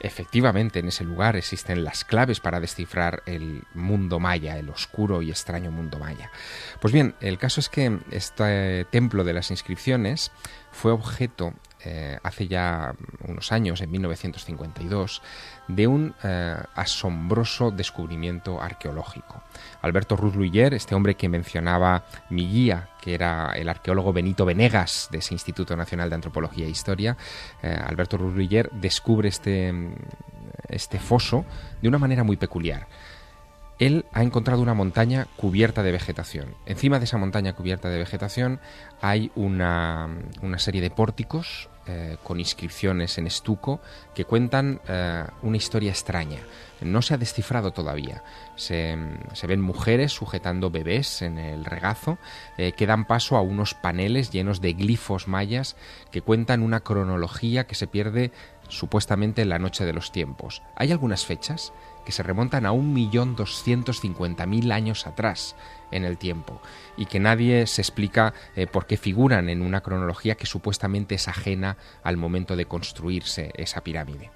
Efectivamente 0.00 0.78
en 0.78 0.88
ese 0.88 1.04
lugar 1.04 1.36
existen 1.36 1.84
las 1.84 2.04
claves 2.04 2.40
para 2.40 2.60
descifrar 2.60 3.22
el 3.26 3.62
mundo 3.74 4.20
maya, 4.20 4.58
el 4.58 4.70
oscuro 4.70 5.22
y 5.22 5.30
extraño 5.30 5.70
mundo 5.70 5.98
maya. 5.98 6.30
Pues 6.80 6.92
bien, 6.92 7.14
el 7.20 7.38
caso 7.38 7.60
es 7.60 7.68
que 7.68 7.98
este 8.10 8.84
templo 8.90 9.24
de 9.24 9.32
las 9.32 9.50
inscripciones 9.50 10.32
fue 10.70 10.92
objeto 10.92 11.54
eh, 11.84 12.18
hace 12.22 12.48
ya 12.48 12.94
unos 13.26 13.52
años, 13.52 13.80
en 13.80 13.90
1952, 13.90 15.22
de 15.68 15.86
un 15.86 16.14
eh, 16.22 16.56
asombroso 16.74 17.70
descubrimiento 17.70 18.60
arqueológico. 18.60 19.42
Alberto 19.82 20.16
Ruz 20.16 20.34
Luyer, 20.34 20.74
este 20.74 20.94
hombre 20.94 21.14
que 21.14 21.28
mencionaba 21.28 22.04
mi 22.30 22.48
guía, 22.48 22.88
que 23.00 23.14
era 23.14 23.52
el 23.52 23.68
arqueólogo 23.68 24.12
Benito 24.12 24.44
Venegas 24.44 25.08
de 25.10 25.18
ese 25.18 25.34
Instituto 25.34 25.76
Nacional 25.76 26.08
de 26.08 26.16
Antropología 26.16 26.66
e 26.66 26.70
Historia, 26.70 27.16
eh, 27.62 27.76
Alberto 27.86 28.16
Luyer 28.16 28.70
descubre 28.72 29.28
este, 29.28 29.72
este 30.68 30.98
foso 30.98 31.44
de 31.82 31.88
una 31.88 31.98
manera 31.98 32.24
muy 32.24 32.36
peculiar 32.36 32.86
él 33.78 34.06
ha 34.12 34.22
encontrado 34.22 34.62
una 34.62 34.72
montaña 34.74 35.26
cubierta 35.36 35.82
de 35.82 35.90
vegetación. 35.90 36.54
Encima 36.64 36.98
de 36.98 37.06
esa 37.06 37.18
montaña 37.18 37.54
cubierta 37.54 37.88
de 37.88 37.98
vegetación 37.98 38.60
hay 39.00 39.32
una, 39.34 40.08
una 40.42 40.58
serie 40.58 40.80
de 40.80 40.90
pórticos 40.90 41.68
eh, 41.86 42.16
con 42.22 42.40
inscripciones 42.40 43.18
en 43.18 43.26
estuco 43.26 43.78
que 44.14 44.24
cuentan 44.24 44.80
eh, 44.88 45.24
una 45.42 45.58
historia 45.58 45.90
extraña. 45.90 46.38
No 46.80 47.02
se 47.02 47.12
ha 47.12 47.18
descifrado 47.18 47.72
todavía. 47.72 48.22
Se, 48.56 48.96
ven 49.46 49.60
mujeres 49.60 50.12
sujetando 50.12 50.70
bebés 50.70 51.20
en 51.20 51.38
el 51.38 51.66
regazo 51.66 52.16
eh, 52.56 52.72
que 52.72 52.86
dan 52.86 53.04
paso 53.04 53.36
a 53.36 53.42
unos 53.42 53.74
paneles 53.74 54.30
llenos 54.30 54.62
de 54.62 54.72
glifos 54.72 55.28
mayas 55.28 55.76
que 56.10 56.22
cuentan 56.22 56.62
una 56.62 56.80
cronología 56.80 57.66
que 57.66 57.74
se 57.74 57.86
pierde 57.86 58.32
supuestamente 58.68 59.42
en 59.42 59.50
la 59.50 59.58
noche 59.58 59.84
de 59.84 59.92
los 59.92 60.10
tiempos. 60.10 60.62
Hay 60.76 60.90
algunas 60.90 61.26
fechas 61.26 61.74
que 62.04 62.12
se 62.12 62.22
remontan 62.22 62.66
a 62.66 62.72
1.250.000 62.72 64.72
años 64.72 65.06
atrás 65.06 65.56
en 65.90 66.04
el 66.04 66.18
tiempo 66.18 66.60
y 66.96 67.06
que 67.06 67.20
nadie 67.20 67.66
se 67.66 67.82
explica 67.82 68.34
eh, 68.56 68.66
por 68.66 68.86
qué 68.86 68.96
figuran 68.96 69.48
en 69.48 69.62
una 69.62 69.80
cronología 69.80 70.34
que 70.34 70.46
supuestamente 70.46 71.14
es 71.14 71.28
ajena 71.28 71.76
al 72.02 72.16
momento 72.16 72.56
de 72.56 72.66
construirse 72.66 73.50
esa 73.54 73.82
pirámide. 73.82 74.30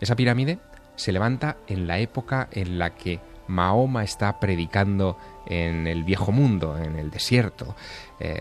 Esa 0.00 0.16
pirámide 0.16 0.58
se 0.96 1.12
levanta 1.12 1.56
en 1.66 1.86
la 1.86 1.98
época 1.98 2.48
en 2.52 2.78
la 2.78 2.94
que 2.94 3.20
Mahoma 3.46 4.04
está 4.04 4.40
predicando 4.40 5.18
en 5.46 5.86
el 5.86 6.04
viejo 6.04 6.32
mundo, 6.32 6.78
en 6.78 6.96
el 6.96 7.10
desierto. 7.10 7.76
Eh, 8.20 8.40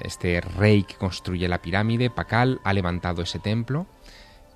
este 0.00 0.40
rey 0.40 0.82
que 0.82 0.96
construye 0.96 1.48
la 1.48 1.62
pirámide, 1.62 2.10
Pacal, 2.10 2.60
ha 2.64 2.72
levantado 2.72 3.22
ese 3.22 3.38
templo 3.38 3.86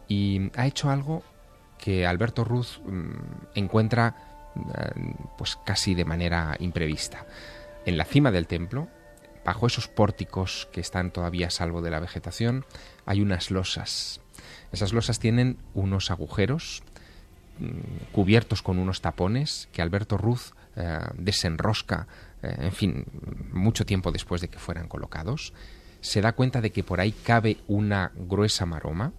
y 0.08 0.50
ha 0.56 0.66
hecho 0.66 0.90
algo 0.90 1.22
que 1.78 2.06
Alberto 2.06 2.44
Ruz 2.44 2.80
mmm, 2.84 3.12
encuentra 3.54 4.29
pues 5.36 5.58
casi 5.64 5.94
de 5.94 6.04
manera 6.04 6.56
imprevista. 6.58 7.26
En 7.86 7.96
la 7.96 8.04
cima 8.04 8.30
del 8.30 8.46
templo, 8.46 8.88
bajo 9.44 9.66
esos 9.66 9.88
pórticos 9.88 10.68
que 10.72 10.80
están 10.80 11.10
todavía 11.10 11.48
a 11.48 11.50
salvo 11.50 11.82
de 11.82 11.90
la 11.90 12.00
vegetación, 12.00 12.64
hay 13.06 13.20
unas 13.20 13.50
losas. 13.50 14.20
Esas 14.72 14.92
losas 14.92 15.18
tienen 15.18 15.58
unos 15.74 16.10
agujeros 16.10 16.82
mmm, 17.58 18.12
cubiertos 18.12 18.62
con 18.62 18.78
unos 18.78 19.00
tapones 19.00 19.68
que 19.72 19.82
Alberto 19.82 20.18
Ruz 20.18 20.54
eh, 20.76 20.98
desenrosca, 21.14 22.06
eh, 22.42 22.54
en 22.58 22.72
fin, 22.72 23.04
mucho 23.52 23.84
tiempo 23.86 24.12
después 24.12 24.40
de 24.40 24.48
que 24.48 24.58
fueran 24.58 24.88
colocados. 24.88 25.52
Se 26.00 26.20
da 26.20 26.32
cuenta 26.32 26.60
de 26.60 26.70
que 26.70 26.84
por 26.84 27.00
ahí 27.00 27.12
cabe 27.12 27.58
una 27.66 28.12
gruesa 28.14 28.66
maroma, 28.66 29.12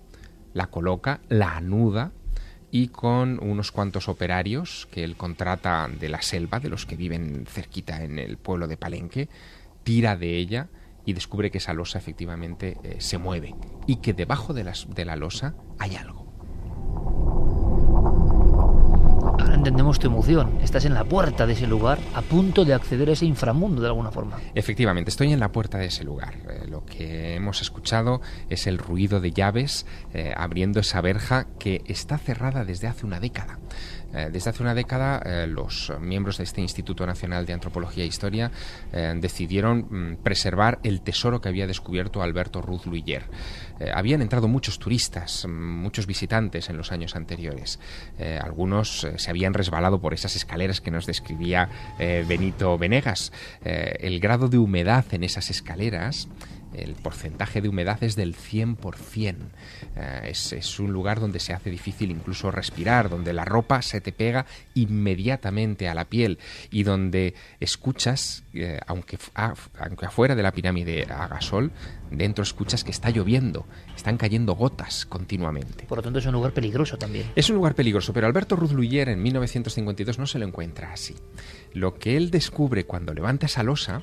la 0.53 0.67
coloca, 0.67 1.21
la 1.29 1.57
anuda 1.57 2.11
y 2.71 2.87
con 2.87 3.39
unos 3.43 3.71
cuantos 3.71 4.07
operarios 4.07 4.87
que 4.91 5.03
él 5.03 5.17
contrata 5.17 5.87
de 5.87 6.09
la 6.09 6.21
selva, 6.21 6.59
de 6.59 6.69
los 6.69 6.85
que 6.85 6.95
viven 6.95 7.45
cerquita 7.45 8.03
en 8.03 8.17
el 8.17 8.37
pueblo 8.37 8.67
de 8.67 8.77
Palenque, 8.77 9.27
tira 9.83 10.15
de 10.15 10.37
ella 10.37 10.69
y 11.05 11.13
descubre 11.13 11.51
que 11.51 11.57
esa 11.57 11.73
losa 11.73 11.99
efectivamente 11.99 12.77
eh, 12.83 12.95
se 12.99 13.17
mueve 13.17 13.55
y 13.87 13.97
que 13.97 14.13
debajo 14.13 14.53
de, 14.53 14.63
las, 14.63 14.87
de 14.93 15.05
la 15.05 15.15
losa 15.15 15.55
hay 15.79 15.95
algo. 15.95 16.21
Ahora 19.39 19.50
entendemos 19.61 19.99
tu 19.99 20.07
emoción. 20.07 20.57
Estás 20.63 20.85
en 20.85 20.95
la 20.95 21.03
puerta 21.03 21.45
de 21.45 21.53
ese 21.53 21.67
lugar, 21.67 21.99
a 22.15 22.23
punto 22.23 22.65
de 22.65 22.73
acceder 22.73 23.09
a 23.09 23.11
ese 23.11 23.27
inframundo 23.27 23.79
de 23.79 23.89
alguna 23.89 24.09
forma. 24.09 24.39
Efectivamente, 24.55 25.11
estoy 25.11 25.31
en 25.31 25.39
la 25.39 25.51
puerta 25.51 25.77
de 25.77 25.85
ese 25.85 26.03
lugar. 26.03 26.33
Eh, 26.49 26.65
lo 26.67 26.83
que 26.83 27.35
hemos 27.35 27.61
escuchado 27.61 28.21
es 28.49 28.65
el 28.65 28.79
ruido 28.79 29.19
de 29.19 29.29
llaves 29.29 29.85
eh, 30.15 30.33
abriendo 30.35 30.79
esa 30.79 30.99
verja 31.01 31.45
que 31.59 31.83
está 31.85 32.17
cerrada 32.17 32.65
desde 32.65 32.87
hace 32.87 33.05
una 33.05 33.19
década. 33.19 33.59
Eh, 34.13 34.29
desde 34.31 34.49
hace 34.49 34.63
una 34.63 34.73
década 34.73 35.21
eh, 35.25 35.47
los 35.47 35.91
miembros 35.99 36.37
de 36.37 36.43
este 36.43 36.61
Instituto 36.61 37.05
Nacional 37.05 37.45
de 37.45 37.53
Antropología 37.53 38.03
e 38.03 38.07
Historia 38.07 38.51
eh, 38.91 39.13
decidieron 39.17 39.87
mm, 39.89 40.15
preservar 40.17 40.79
el 40.83 41.01
tesoro 41.01 41.41
que 41.41 41.49
había 41.49 41.67
descubierto 41.67 42.21
Alberto 42.21 42.61
Ruz 42.61 42.85
Luyer. 42.85 43.23
Habían 43.95 44.21
entrado 44.21 44.47
muchos 44.47 44.77
turistas, 44.77 45.45
mm, 45.47 45.49
muchos 45.51 46.05
visitantes 46.05 46.69
en 46.69 46.77
los 46.77 46.91
años 46.91 47.15
anteriores. 47.15 47.79
Algunos 48.41 49.07
se 49.15 49.29
habían 49.29 49.53
resbalado 49.53 49.99
por 49.99 50.13
esas 50.13 50.35
escaleras 50.35 50.81
que 50.81 50.91
nos 50.91 51.05
describía 51.05 51.69
Benito 52.27 52.77
Venegas. 52.77 53.31
el 53.63 54.19
grado 54.19 54.47
de 54.47 54.57
humedad 54.57 55.05
en 55.11 55.23
esas 55.23 55.49
escaleras 55.49 56.27
el 56.73 56.95
porcentaje 56.95 57.61
de 57.61 57.69
humedad 57.69 58.03
es 58.03 58.15
del 58.15 58.35
100%. 58.35 59.35
Eh, 59.95 60.21
es, 60.29 60.53
es, 60.53 60.79
un 60.79 60.91
lugar 60.91 61.19
donde 61.19 61.39
se 61.39 61.53
hace 61.53 61.69
difícil 61.69 62.11
incluso 62.11 62.51
respirar, 62.51 63.09
donde 63.09 63.33
la 63.33 63.45
ropa 63.45 63.81
se 63.81 64.01
te 64.01 64.11
pega 64.11 64.45
inmediatamente 64.73 65.87
a 65.89 65.93
la 65.93 66.05
piel 66.05 66.39
y 66.69 66.83
donde 66.83 67.33
escuchas, 67.59 68.43
eh, 68.53 68.79
aunque, 68.87 69.17
aunque 69.33 70.05
afuera 70.05 70.35
de 70.35 70.43
la 70.43 70.51
pirámide 70.51 71.07
haga 71.09 71.41
sol, 71.41 71.71
dentro 72.09 72.43
escuchas 72.43 72.83
que 72.83 72.91
está 72.91 73.09
lloviendo, 73.09 73.65
están 73.95 74.17
cayendo 74.17 74.53
gotas 74.53 75.05
continuamente. 75.05 75.85
Por 75.85 75.99
lo 75.99 76.03
tanto 76.03 76.19
es 76.19 76.25
un 76.25 76.33
lugar 76.33 76.53
peligroso 76.53 76.97
también. 76.97 77.31
Es 77.35 77.49
un 77.49 77.55
lugar 77.55 77.75
peligroso, 77.75 78.13
pero 78.13 78.27
Alberto 78.27 78.55
Ruzluyer 78.55 79.09
en 79.09 79.21
1952 79.21 80.19
no 80.19 80.27
se 80.27 80.39
lo 80.39 80.45
encuentra 80.45 80.91
así. 80.93 81.15
Lo 81.73 81.95
que 81.95 82.17
él 82.17 82.31
descubre 82.31 82.85
cuando 82.85 83.13
levanta 83.13 83.45
esa 83.45 83.63
losa 83.63 84.01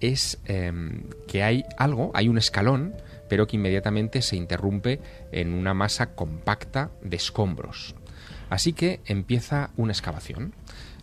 es 0.00 0.38
em, 0.44 1.04
que 1.26 1.42
hay 1.42 1.64
algo, 1.76 2.10
hay 2.14 2.28
un 2.28 2.38
escalón, 2.38 2.94
pero 3.28 3.46
que 3.46 3.56
inmediatamente 3.56 4.22
se 4.22 4.36
interrumpe 4.36 5.00
en 5.32 5.52
una 5.52 5.74
masa 5.74 6.14
compacta 6.14 6.90
de 7.02 7.16
escombros. 7.16 7.94
Así 8.50 8.72
que 8.72 9.00
empieza 9.06 9.70
una 9.76 9.92
excavación. 9.92 10.54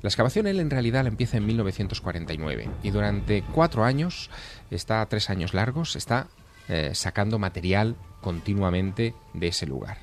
La 0.01 0.09
excavación 0.09 0.47
él 0.47 0.59
en 0.59 0.69
realidad 0.69 1.03
la 1.03 1.09
empieza 1.09 1.37
en 1.37 1.45
1949 1.45 2.69
y 2.83 2.91
durante 2.91 3.43
cuatro 3.53 3.83
años, 3.83 4.29
está 4.71 5.05
tres 5.07 5.29
años 5.29 5.53
largos, 5.53 5.95
está 5.95 6.27
eh, 6.67 6.91
sacando 6.93 7.39
material 7.39 7.95
continuamente 8.21 9.13
de 9.33 9.47
ese 9.47 9.65
lugar. 9.65 9.97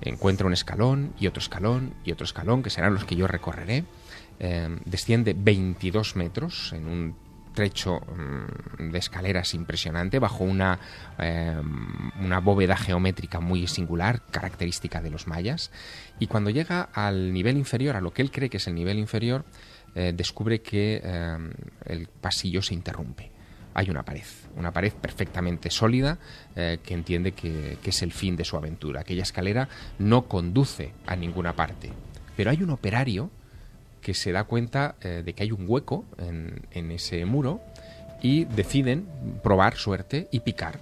Encuentra 0.00 0.46
un 0.46 0.52
escalón 0.52 1.14
y 1.18 1.26
otro 1.26 1.40
escalón 1.40 1.94
y 2.04 2.12
otro 2.12 2.24
escalón, 2.24 2.62
que 2.62 2.70
serán 2.70 2.94
los 2.94 3.04
que 3.04 3.16
yo 3.16 3.26
recorreré. 3.26 3.84
Em, 4.40 4.80
desciende 4.84 5.34
22 5.36 6.16
metros 6.16 6.72
en 6.72 6.86
un 6.86 7.16
trecho 7.54 8.00
mm, 8.00 8.90
de 8.90 8.98
escaleras 8.98 9.54
impresionante 9.54 10.18
bajo 10.18 10.44
una, 10.44 10.78
eh, 11.18 11.56
una 12.20 12.40
bóveda 12.40 12.76
geométrica 12.76 13.40
muy 13.40 13.66
singular, 13.66 14.22
característica 14.30 15.00
de 15.00 15.10
los 15.10 15.26
mayas. 15.26 15.70
Y 16.18 16.26
cuando 16.26 16.50
llega 16.50 16.82
al 16.92 17.32
nivel 17.32 17.56
inferior, 17.56 17.96
a 17.96 18.00
lo 18.00 18.12
que 18.12 18.22
él 18.22 18.30
cree 18.30 18.50
que 18.50 18.58
es 18.58 18.66
el 18.66 18.74
nivel 18.74 18.98
inferior, 18.98 19.44
eh, 19.94 20.12
descubre 20.14 20.60
que 20.60 21.00
eh, 21.02 21.38
el 21.86 22.08
pasillo 22.08 22.60
se 22.60 22.74
interrumpe. 22.74 23.30
Hay 23.76 23.90
una 23.90 24.04
pared, 24.04 24.22
una 24.56 24.72
pared 24.72 24.92
perfectamente 24.92 25.68
sólida 25.68 26.16
que 26.54 26.94
entiende 26.94 27.32
que, 27.32 27.76
que 27.82 27.90
es 27.90 28.02
el 28.02 28.12
fin 28.12 28.36
de 28.36 28.44
su 28.44 28.56
aventura. 28.56 29.00
Aquella 29.00 29.24
escalera 29.24 29.68
no 29.98 30.28
conduce 30.28 30.92
a 31.06 31.16
ninguna 31.16 31.56
parte. 31.56 31.90
Pero 32.36 32.52
hay 32.52 32.62
un 32.62 32.70
operario 32.70 33.32
que 34.04 34.12
se 34.12 34.32
da 34.32 34.44
cuenta 34.44 34.96
eh, 35.00 35.22
de 35.24 35.32
que 35.32 35.44
hay 35.44 35.50
un 35.50 35.64
hueco 35.66 36.04
en, 36.18 36.90
ese 36.90 37.24
muro 37.24 37.62
y 38.20 38.44
deciden 38.44 39.08
probar 39.42 39.76
suerte 39.76 40.28
y 40.30 40.40
picar. 40.40 40.78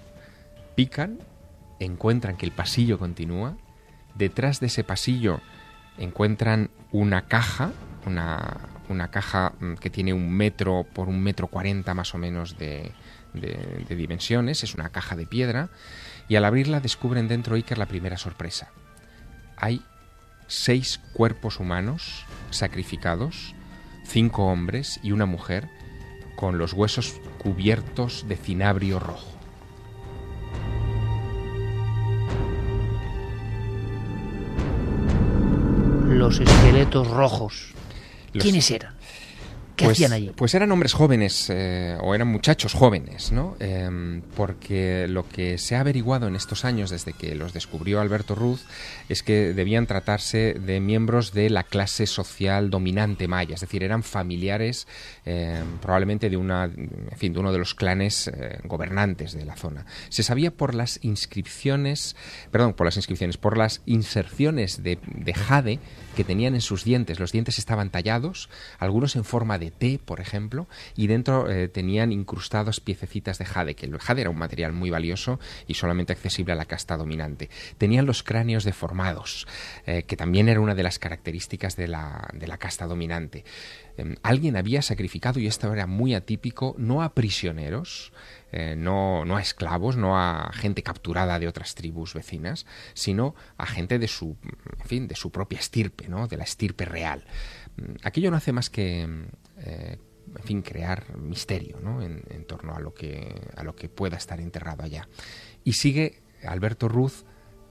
Pican, 0.75 1.21
encuentran 1.79 2.37
que 2.37 2.47
el 2.47 2.53
pasillo 2.53 2.99
continúa, 2.99 3.57
detrás 4.17 4.59
de 4.59 4.67
ese 4.67 4.83
pasillo 4.83 5.41
encuentran 5.99 6.71
una 6.91 7.27
caja, 7.29 7.71
una, 8.07 9.09
caja 9.13 9.53
mm, 9.61 9.75
que 9.75 9.89
tiene 9.89 10.13
un 10.13 10.29
metro 10.33 10.85
por 10.93 11.09
un 11.09 11.23
metro 11.23 11.47
cuarenta 11.47 11.95
más 11.95 12.17
o 12.17 12.19
menos 12.19 12.59
de, 12.59 12.91
de, 13.35 13.95
dimensiones, 13.95 14.65
es 14.65 14.75
una 14.75 14.89
caja 14.89 15.15
de 15.15 15.27
piedra, 15.27 15.69
y 16.27 16.35
al 16.35 16.45
abrirla 16.45 16.81
descubren 16.81 17.29
dentro 17.29 17.55
Iker 17.55 17.79
la 17.79 17.87
primera 17.87 18.19
sorpresa. 18.19 18.73
Hay 19.57 19.81
seis 20.53 21.01
cuerpos 21.15 21.61
humanos 21.61 22.27
sacrificados, 22.51 23.55
cinco 24.05 24.45
hombres 24.45 25.01
y 25.03 25.13
una 25.13 25.25
mujer, 25.25 25.71
con 26.37 26.59
los 26.59 26.75
huesos 26.75 27.21
cubiertos 27.39 28.29
de 28.29 28.37
cinabrio 28.37 28.99
rojo. 28.99 29.33
Los 36.07 36.39
esqueletos 36.39 37.09
rojos. 37.09 37.73
¿Quiénes 38.33 38.71
eran? 38.71 38.95
Pues, 39.77 39.93
hacían 39.93 40.13
allí? 40.13 40.33
Pues 40.35 40.55
eran 40.55 40.71
hombres 40.73 40.93
jóvenes 40.93 41.49
eh, 41.51 41.97
o 42.01 42.15
eran 42.15 42.29
muchachos 42.29 42.75
jóvenes, 42.75 43.33
¿no? 43.33 43.57
Em, 43.61 44.23
porque 44.37 45.07
lo 45.09 45.29
que 45.29 45.59
se 45.59 45.77
ha 45.77 45.81
averiguado 45.81 46.29
en 46.29 46.37
estos 46.37 46.65
años 46.65 46.91
desde 46.91 47.13
que 47.13 47.35
los 47.35 47.53
descubrió 47.53 48.01
Alberto 48.01 48.35
Ruz 48.35 48.65
es 49.09 49.23
que 49.23 49.53
debían 49.55 49.87
tratarse 49.87 50.55
de 50.55 50.81
miembros 50.81 51.33
de 51.33 51.51
la 51.51 51.63
clase 51.63 52.07
social 52.07 52.71
dominante 52.71 53.29
maya, 53.29 53.55
es 53.55 53.61
decir, 53.61 53.83
eran 53.83 54.03
familiares 54.03 54.87
em, 55.25 55.79
probablemente 55.79 56.31
de 56.31 56.37
una, 56.37 56.65
en 56.65 57.17
fin, 57.17 57.33
de 57.33 57.41
uno 57.41 57.53
de 57.53 57.59
los 57.59 57.75
clanes 57.75 58.29
eh, 58.29 58.59
gobernantes 58.65 59.33
de 59.33 59.45
la 59.45 59.57
zona. 59.57 59.87
Se 60.09 60.23
sabía 60.23 60.51
por 60.51 60.75
las 60.75 60.99
inscripciones, 61.03 62.17
perdón, 62.51 62.75
por 62.75 62.87
las 62.87 62.97
inscripciones, 62.97 63.37
por 63.37 63.57
las 63.57 63.83
inserciones 63.87 64.83
de, 64.83 64.99
de 65.03 65.35
jade 65.35 65.79
que 66.17 66.25
tenían 66.25 66.55
en 66.55 66.61
sus 66.61 66.85
dientes. 66.85 67.19
Los 67.19 67.33
dientes 67.33 67.59
estaban 67.59 67.91
tallados, 67.91 68.49
algunos 68.79 69.17
en 69.17 69.25
forma 69.25 69.59
de 69.59 69.62
T, 69.71 70.01
por 70.05 70.21
ejemplo, 70.21 70.69
y 70.97 71.07
dentro 71.07 71.51
eh, 71.51 71.69
tenían 71.69 72.13
incrustados 72.13 72.81
piececitas 72.81 73.39
de 73.39 73.45
jade, 73.45 73.75
que 73.75 73.87
el 73.87 73.99
jade 73.99 74.23
era 74.23 74.31
un 74.31 74.39
material 74.39 74.73
muy 74.73 74.91
valioso 74.91 75.39
y 75.67 75.75
solamente 75.75 76.13
accesible 76.13 76.53
a 76.53 76.57
la 76.57 76.65
casta 76.65 76.97
dominante. 76.97 77.51
Tenían 77.79 78.07
los 78.07 78.23
cráneos 78.23 78.65
deformados, 78.65 79.47
eh, 79.87 80.05
que 80.05 80.17
también 80.17 80.49
era 80.49 80.61
una 80.61 80.75
de 80.75 80.83
las 80.83 80.99
características 80.99 81.77
de 81.77 81.89
la, 81.89 82.29
de 82.33 82.47
la 82.47 82.59
casta 82.59 82.87
dominante. 82.87 83.45
Em, 83.97 84.17
alguien 84.23 84.57
había 84.57 84.83
sacrificado, 84.83 85.39
y 85.39 85.47
esto 85.47 85.73
era 85.73 85.87
muy 85.87 86.15
atípico, 86.15 86.75
no 86.79 87.03
a 87.03 87.15
prisioneros, 87.15 88.13
eh, 88.53 88.75
no, 88.77 89.25
no, 89.25 89.37
a 89.37 89.41
esclavos, 89.41 89.97
no 89.97 90.19
a 90.19 90.51
gente 90.53 90.83
capturada 90.83 91.39
de 91.39 91.49
otras 91.49 91.75
tribus 91.75 92.15
vecinas, 92.15 92.67
sino 92.95 93.35
a 93.57 93.67
gente 93.67 93.99
de 93.99 94.09
su, 94.09 94.37
en 94.79 94.87
fin, 94.87 95.09
de 95.09 95.17
su 95.17 95.31
propia 95.31 95.59
estirpe, 95.59 96.09
¿no? 96.09 96.29
de 96.29 96.37
la 96.37 96.45
estirpe 96.45 96.85
real. 96.85 97.25
Mm, 97.77 97.95
aquello 98.03 98.31
no 98.31 98.37
hace 98.37 98.53
más 98.53 98.71
que 98.71 99.09
eh, 99.65 99.99
en 100.37 100.43
fin, 100.43 100.63
crear 100.63 101.17
misterio 101.17 101.79
¿no? 101.81 102.03
en, 102.03 102.45
torno 102.47 102.75
a 102.75 102.81
lo, 102.81 102.95
que, 102.95 103.35
a 103.57 103.63
lo 103.65 103.75
que 103.75 103.89
pueda 103.89 104.17
estar 104.17 104.41
enterrado 104.41 104.83
allá. 104.83 105.09
Y 105.65 105.75
sigue 105.75 106.23
Alberto 106.45 106.89
Ruz 106.89 107.25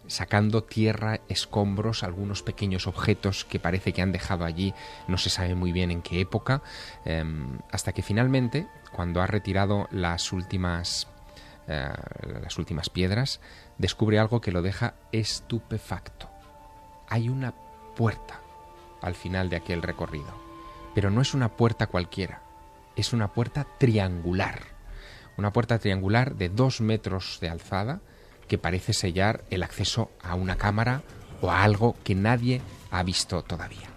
sacando 0.08 0.64
tierra, 0.64 1.22
escombros, 1.30 2.04
algunos 2.04 2.44
pequeños 2.44 2.88
objetos 2.88 3.46
que 3.46 3.60
parece 3.60 3.94
que 3.94 4.02
han 4.02 4.12
dejado 4.12 4.46
allí, 4.46 4.74
no 5.08 5.18
se 5.18 5.30
sabe 5.30 5.56
muy 5.56 5.72
bien 5.72 5.92
en 5.92 6.02
qué 6.02 6.20
época, 6.20 6.62
em, 7.06 7.60
hasta 7.72 7.94
que 7.94 8.02
finalmente, 8.02 8.68
cuando 8.92 9.22
ha 9.22 9.28
retirado 9.28 9.88
las 9.92 10.34
últimas, 10.34 11.08
eh, 11.68 11.90
las 12.42 12.58
últimas 12.58 12.90
piedras, 12.90 13.40
descubre 13.78 14.20
algo 14.20 14.42
que 14.42 14.52
lo 14.52 14.62
deja 14.62 14.96
estupefacto. 15.12 16.30
Hay 17.08 17.30
una 17.30 17.54
puerta 17.96 18.42
al 19.02 19.16
final 19.16 19.50
de 19.50 19.58
aquel 19.58 19.82
recorrido, 19.82 20.51
pero 20.94 21.10
no 21.10 21.22
es 21.22 21.34
una 21.34 21.50
puerta 21.50 21.88
cualquiera, 21.88 22.42
es 22.96 23.14
una 23.14 23.30
puerta 23.30 23.66
triangular, 23.78 24.60
una 25.38 25.52
puerta 25.54 25.80
triangular 25.80 26.36
de 26.36 26.50
dos 26.50 26.82
metros 26.82 27.40
de 27.42 27.50
alzada, 27.50 28.02
que 28.48 28.58
parece 28.58 28.94
sellar 28.94 29.44
el 29.50 29.64
acceso 29.64 30.12
a 30.22 30.36
una 30.36 30.58
cámara 30.58 31.04
o 31.42 31.52
a 31.52 31.64
algo 31.64 31.96
que 32.04 32.16
nadie 32.16 32.62
ha 32.92 33.02
visto 33.04 33.44
todavía. 33.44 33.90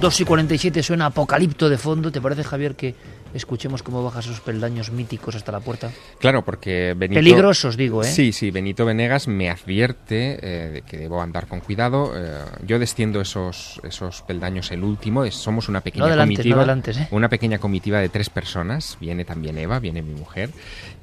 Dos 0.00 0.20
y 0.20 0.24
47 0.24 0.82
suena 0.82 1.06
apocalipto 1.06 1.68
de 1.68 1.78
fondo. 1.78 2.10
¿Te 2.10 2.20
parece, 2.20 2.42
Javier, 2.42 2.74
que 2.74 2.94
escuchemos 3.34 3.82
cómo 3.82 4.02
baja 4.02 4.20
esos 4.20 4.40
peldaños 4.40 4.90
míticos 4.90 5.34
hasta 5.34 5.52
la 5.52 5.60
puerta. 5.60 5.90
Claro, 6.18 6.44
porque 6.44 6.94
Benito... 6.96 7.18
Peligrosos, 7.18 7.76
digo, 7.76 8.02
¿eh? 8.02 8.06
Sí, 8.06 8.32
sí, 8.32 8.50
Benito 8.50 8.84
Venegas 8.84 9.28
me 9.28 9.50
advierte 9.50 10.38
eh, 10.42 10.70
de 10.70 10.82
que 10.82 10.96
debo 10.96 11.20
andar 11.20 11.46
con 11.46 11.60
cuidado. 11.60 12.12
Eh, 12.14 12.38
yo 12.66 12.78
desciendo 12.78 13.20
esos, 13.20 13.80
esos 13.84 14.22
peldaños 14.22 14.70
el 14.70 14.84
último, 14.84 15.30
somos 15.30 15.68
una 15.68 15.80
pequeña 15.80 16.16
comitiva. 16.16 16.64
¿eh? 16.64 17.08
Una 17.10 17.28
pequeña 17.28 17.58
comitiva 17.58 17.98
de 17.98 18.08
tres 18.08 18.30
personas. 18.30 18.96
Viene 19.00 19.24
también 19.24 19.58
Eva, 19.58 19.78
viene 19.78 20.02
mi 20.02 20.14
mujer. 20.14 20.50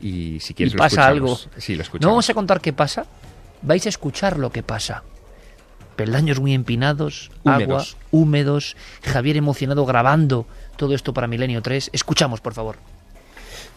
Y 0.01 0.39
si 0.39 0.53
quieres 0.53 0.73
y 0.73 0.77
pasa 0.77 1.07
algo. 1.07 1.37
Sí, 1.57 1.75
lo 1.75 1.83
escuchamos. 1.83 2.03
No 2.03 2.09
vamos 2.09 2.29
a 2.29 2.33
contar 2.33 2.61
qué 2.61 2.73
pasa. 2.73 3.05
Vais 3.61 3.85
a 3.85 3.89
escuchar 3.89 4.39
lo 4.39 4.51
que 4.51 4.63
pasa 4.63 5.03
peldaños 5.99 6.39
muy 6.39 6.53
empinados, 6.53 7.29
agua, 7.43 7.83
húmedos, 8.09 8.77
Javier 9.03 9.35
emocionado 9.35 9.85
grabando 9.85 10.45
todo 10.77 10.95
esto 10.95 11.13
para 11.13 11.27
Milenio 11.27 11.61
3. 11.61 11.89
Escuchamos, 11.91 12.39
por 12.39 12.53
favor. 12.53 12.77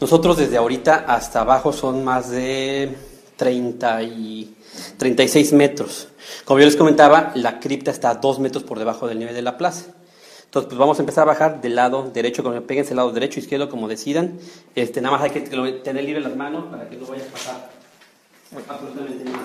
Nosotros 0.00 0.36
desde 0.36 0.56
ahorita 0.56 1.04
hasta 1.08 1.40
abajo 1.40 1.72
son 1.72 2.04
más 2.04 2.30
de 2.30 2.96
30 3.34 4.04
y 4.04 4.54
36 4.98 5.52
metros. 5.54 6.10
Como 6.44 6.60
yo 6.60 6.66
les 6.66 6.76
comentaba, 6.76 7.32
la 7.34 7.58
cripta 7.58 7.90
está 7.90 8.10
a 8.10 8.14
2 8.14 8.38
metros 8.38 8.62
por 8.62 8.78
debajo 8.78 9.08
del 9.08 9.18
nivel 9.18 9.34
de 9.34 9.42
la 9.42 9.58
plaza. 9.58 9.86
Entonces, 10.44 10.68
pues 10.68 10.78
vamos 10.78 11.00
a 11.00 11.02
empezar 11.02 11.22
a 11.22 11.24
bajar 11.24 11.60
del 11.60 11.74
lado 11.74 12.08
derecho, 12.14 12.44
cuando 12.44 12.64
peguen 12.64 12.86
el 12.88 12.94
lado 12.94 13.10
derecho, 13.10 13.40
izquierdo, 13.40 13.68
como 13.68 13.88
decidan. 13.88 14.38
Este, 14.76 15.00
nada 15.00 15.16
más 15.16 15.24
hay 15.24 15.30
que 15.30 15.40
tener 15.40 16.04
libre 16.04 16.20
las 16.20 16.36
manos 16.36 16.66
para 16.70 16.88
que 16.88 16.94
no 16.94 17.04
vaya 17.04 17.24
a 17.24 17.32
pasar 17.32 17.70
absolutamente 18.68 19.24
nada. 19.24 19.42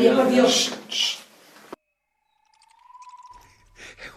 Javier, 0.00 0.14
por 0.14 0.28
Dios. 0.30 0.70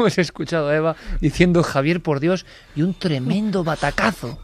Hemos 0.04 0.18
escuchado 0.18 0.68
a 0.68 0.76
Eva 0.76 0.96
diciendo 1.22 1.64
Javier 1.64 2.02
por 2.02 2.20
Dios 2.20 2.46
y 2.76 2.82
un 2.82 2.94
tremendo 2.94 3.64
batacazo. 3.64 4.38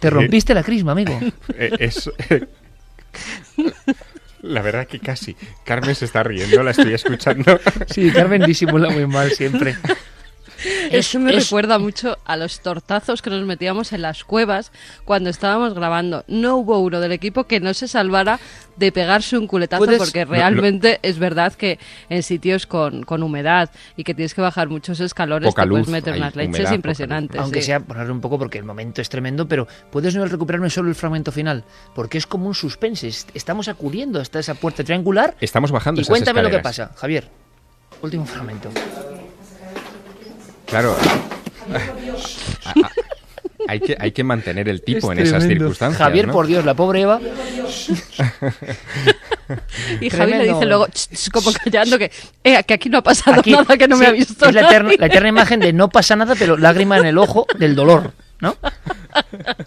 Te 0.00 0.10
rompiste 0.10 0.52
la 0.52 0.64
crisma, 0.64 0.92
amigo. 0.92 1.18
Eh, 1.56 1.70
es- 1.78 2.10
La 4.42 4.60
verdad 4.62 4.88
que 4.88 4.98
casi. 4.98 5.36
Carmen 5.64 5.94
se 5.94 6.06
está 6.06 6.24
riendo, 6.24 6.60
la 6.64 6.72
estoy 6.72 6.92
escuchando. 6.94 7.60
Sí, 7.86 8.10
Carmen 8.10 8.42
disimula 8.44 8.90
muy 8.90 9.06
mal 9.06 9.30
siempre. 9.30 9.76
Eso 10.90 11.18
me 11.18 11.34
es- 11.36 11.44
recuerda 11.44 11.78
mucho 11.78 12.18
a 12.24 12.36
los 12.36 12.60
tortazos 12.60 13.22
que 13.22 13.30
nos 13.30 13.44
metíamos 13.44 13.92
en 13.92 14.02
las 14.02 14.24
cuevas 14.24 14.72
cuando 15.04 15.30
estábamos 15.30 15.74
grabando. 15.74 16.24
No 16.28 16.56
hubo 16.56 16.78
uno 16.78 17.00
del 17.00 17.12
equipo 17.12 17.44
que 17.44 17.60
no 17.60 17.74
se 17.74 17.88
salvara 17.88 18.38
de 18.76 18.90
pegarse 18.92 19.36
un 19.36 19.46
culetazo 19.46 19.84
Puedes- 19.84 19.98
porque 19.98 20.20
Lo- 20.24 20.30
lo- 20.30 20.36
realmente 20.36 20.98
es 21.02 21.18
verdad 21.18 21.52
que 21.52 21.78
en 22.08 22.22
sitios 22.22 22.66
con, 22.66 23.02
con 23.04 23.22
humedad 23.22 23.70
y 23.96 24.04
que 24.04 24.14
tienes 24.14 24.34
que 24.34 24.40
bajar 24.40 24.68
muchos 24.68 24.98
escalones 25.00 25.48
Poca 25.50 25.62
te 25.64 25.68
puedes 25.68 25.88
meter 25.88 26.14
unas 26.14 26.34
leches 26.34 26.56
humedad, 26.60 26.72
impresionantes. 26.72 27.40
Aunque 27.40 27.60
sí. 27.60 27.66
sea 27.66 27.80
ponerle 27.80 28.12
un 28.12 28.20
poco 28.20 28.38
porque 28.38 28.58
el 28.58 28.64
momento 28.64 29.00
es 29.02 29.08
tremendo, 29.08 29.46
pero 29.46 29.66
puedes 29.90 30.14
no 30.14 30.24
recuperarme 30.26 30.70
solo 30.70 30.88
el 30.88 30.94
fragmento 30.94 31.32
final, 31.32 31.64
porque 31.94 32.18
es 32.18 32.26
como 32.26 32.46
un 32.46 32.54
suspense. 32.54 33.08
Est- 33.08 33.30
Estamos 33.34 33.68
acudiendo 33.68 34.20
hasta 34.20 34.38
esa 34.38 34.54
puerta 34.54 34.82
triangular. 34.84 35.36
Estamos 35.40 35.70
bajando 35.70 36.00
Y 36.00 36.02
esas 36.02 36.10
cuéntame 36.10 36.42
lo 36.42 36.50
que 36.50 36.58
pasa, 36.60 36.92
Javier. 36.96 37.28
Último 38.02 38.24
fragmento. 38.26 38.70
Claro. 40.72 40.96
hay, 43.68 43.80
que, 43.80 43.94
hay 44.00 44.12
que 44.12 44.24
mantener 44.24 44.70
el 44.70 44.80
tipo 44.82 45.12
Es 45.12 45.18
en 45.18 45.26
esas 45.26 45.40
tremendo. 45.40 45.64
circunstancias. 45.66 45.98
Javier, 46.02 46.28
¿no? 46.28 46.32
por 46.32 46.46
Dios, 46.46 46.64
la 46.64 46.72
pobre 46.72 47.02
Eva. 47.02 47.20
Y 50.00 50.08
Javi 50.08 50.32
le 50.32 50.44
dice 50.44 50.64
luego, 50.64 50.86
"Ch, 50.88 51.08
ch", 51.12 51.30
como 51.30 51.52
callando, 51.52 51.98
que, 51.98 52.10
"Eh, 52.42 52.62
que 52.64 52.72
aquí 52.72 52.88
no 52.88 52.96
ha 52.98 53.02
pasado 53.02 53.38
Aquí, 53.40 53.52
nada, 53.52 53.76
que 53.76 53.86
no 53.86 53.98
me 53.98 54.06
ha 54.06 54.12
visto 54.12 54.46
Es 54.46 54.54
la 54.54 54.62
eterna, 54.62 54.84
nadie". 54.84 54.96
la 54.98 55.06
eterna 55.08 55.28
imagen 55.28 55.60
de 55.60 55.74
no 55.74 55.90
pasa 55.90 56.16
nada, 56.16 56.34
pero 56.38 56.56
lágrima 56.56 56.96
en 56.96 57.04
el 57.04 57.18
ojo 57.18 57.46
del 57.58 57.74
dolor, 57.74 58.14
¿no? 58.42 58.56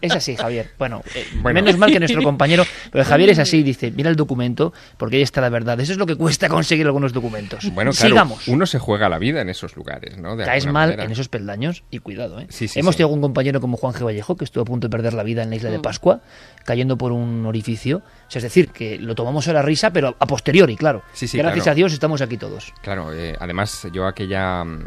Es 0.01 0.11
así, 0.13 0.35
Javier. 0.35 0.71
Bueno, 0.77 1.01
eh, 1.15 1.25
Bueno. 1.41 1.61
menos 1.61 1.77
mal 1.79 1.91
que 1.91 1.99
nuestro 1.99 2.21
compañero, 2.23 2.63
pero 2.91 3.03
Javier 3.03 3.31
es 3.31 3.39
así, 3.39 3.63
dice, 3.63 3.89
mira 3.91 4.09
el 4.09 4.15
documento, 4.15 4.73
porque 4.97 5.15
ahí 5.17 5.21
está 5.23 5.41
la 5.41 5.49
verdad. 5.49 5.79
Eso 5.79 5.93
es 5.93 5.97
lo 5.97 6.05
que 6.05 6.15
cuesta 6.15 6.49
conseguir 6.49 6.85
algunos 6.85 7.13
documentos. 7.13 7.71
Bueno, 7.73 7.91
claro, 7.91 8.09
Sigamos. 8.09 8.47
uno 8.47 8.65
se 8.65 8.77
juega 8.77 9.09
la 9.09 9.17
vida 9.17 9.41
en 9.41 9.49
esos 9.49 9.75
lugares, 9.75 10.17
¿no? 10.17 10.35
De 10.35 10.45
Caes 10.45 10.65
mal 10.65 10.73
manera. 10.89 11.05
en 11.05 11.11
esos 11.11 11.29
peldaños 11.29 11.83
y 11.89 11.99
cuidado, 11.99 12.39
¿eh? 12.39 12.47
Sí, 12.49 12.67
sí, 12.67 12.79
Hemos 12.79 12.93
sí. 12.95 12.97
tenido 12.97 13.07
algún 13.09 13.21
compañero 13.21 13.61
como 13.61 13.77
Juan 13.77 13.93
G. 13.93 14.03
Vallejo 14.05 14.35
que 14.35 14.43
estuvo 14.45 14.61
a 14.61 14.65
punto 14.65 14.87
de 14.87 14.91
perder 14.91 15.13
la 15.13 15.23
vida 15.23 15.41
en 15.41 15.49
la 15.49 15.55
isla 15.55 15.69
de 15.71 15.79
Mm. 15.79 15.81
Pascua, 15.81 16.21
cayendo 16.65 16.97
por 16.97 17.11
un 17.11 17.45
orificio. 17.45 18.01
O 18.27 18.31
sea, 18.31 18.39
es 18.39 18.43
decir, 18.43 18.69
que 18.69 18.97
lo 18.97 19.13
tomamos 19.13 19.47
a 19.47 19.53
la 19.53 19.61
risa, 19.61 19.91
pero 19.91 20.15
a 20.19 20.25
posteriori, 20.25 20.75
claro. 20.75 21.03
Sí, 21.13 21.27
sí, 21.27 21.37
Gracias 21.37 21.63
claro. 21.63 21.71
a 21.71 21.75
Dios 21.75 21.93
estamos 21.93 22.21
aquí 22.21 22.37
todos. 22.37 22.73
Claro, 22.81 23.13
eh, 23.13 23.35
además 23.39 23.87
yo 23.93 24.07
aquella 24.07 24.63
mm, 24.63 24.85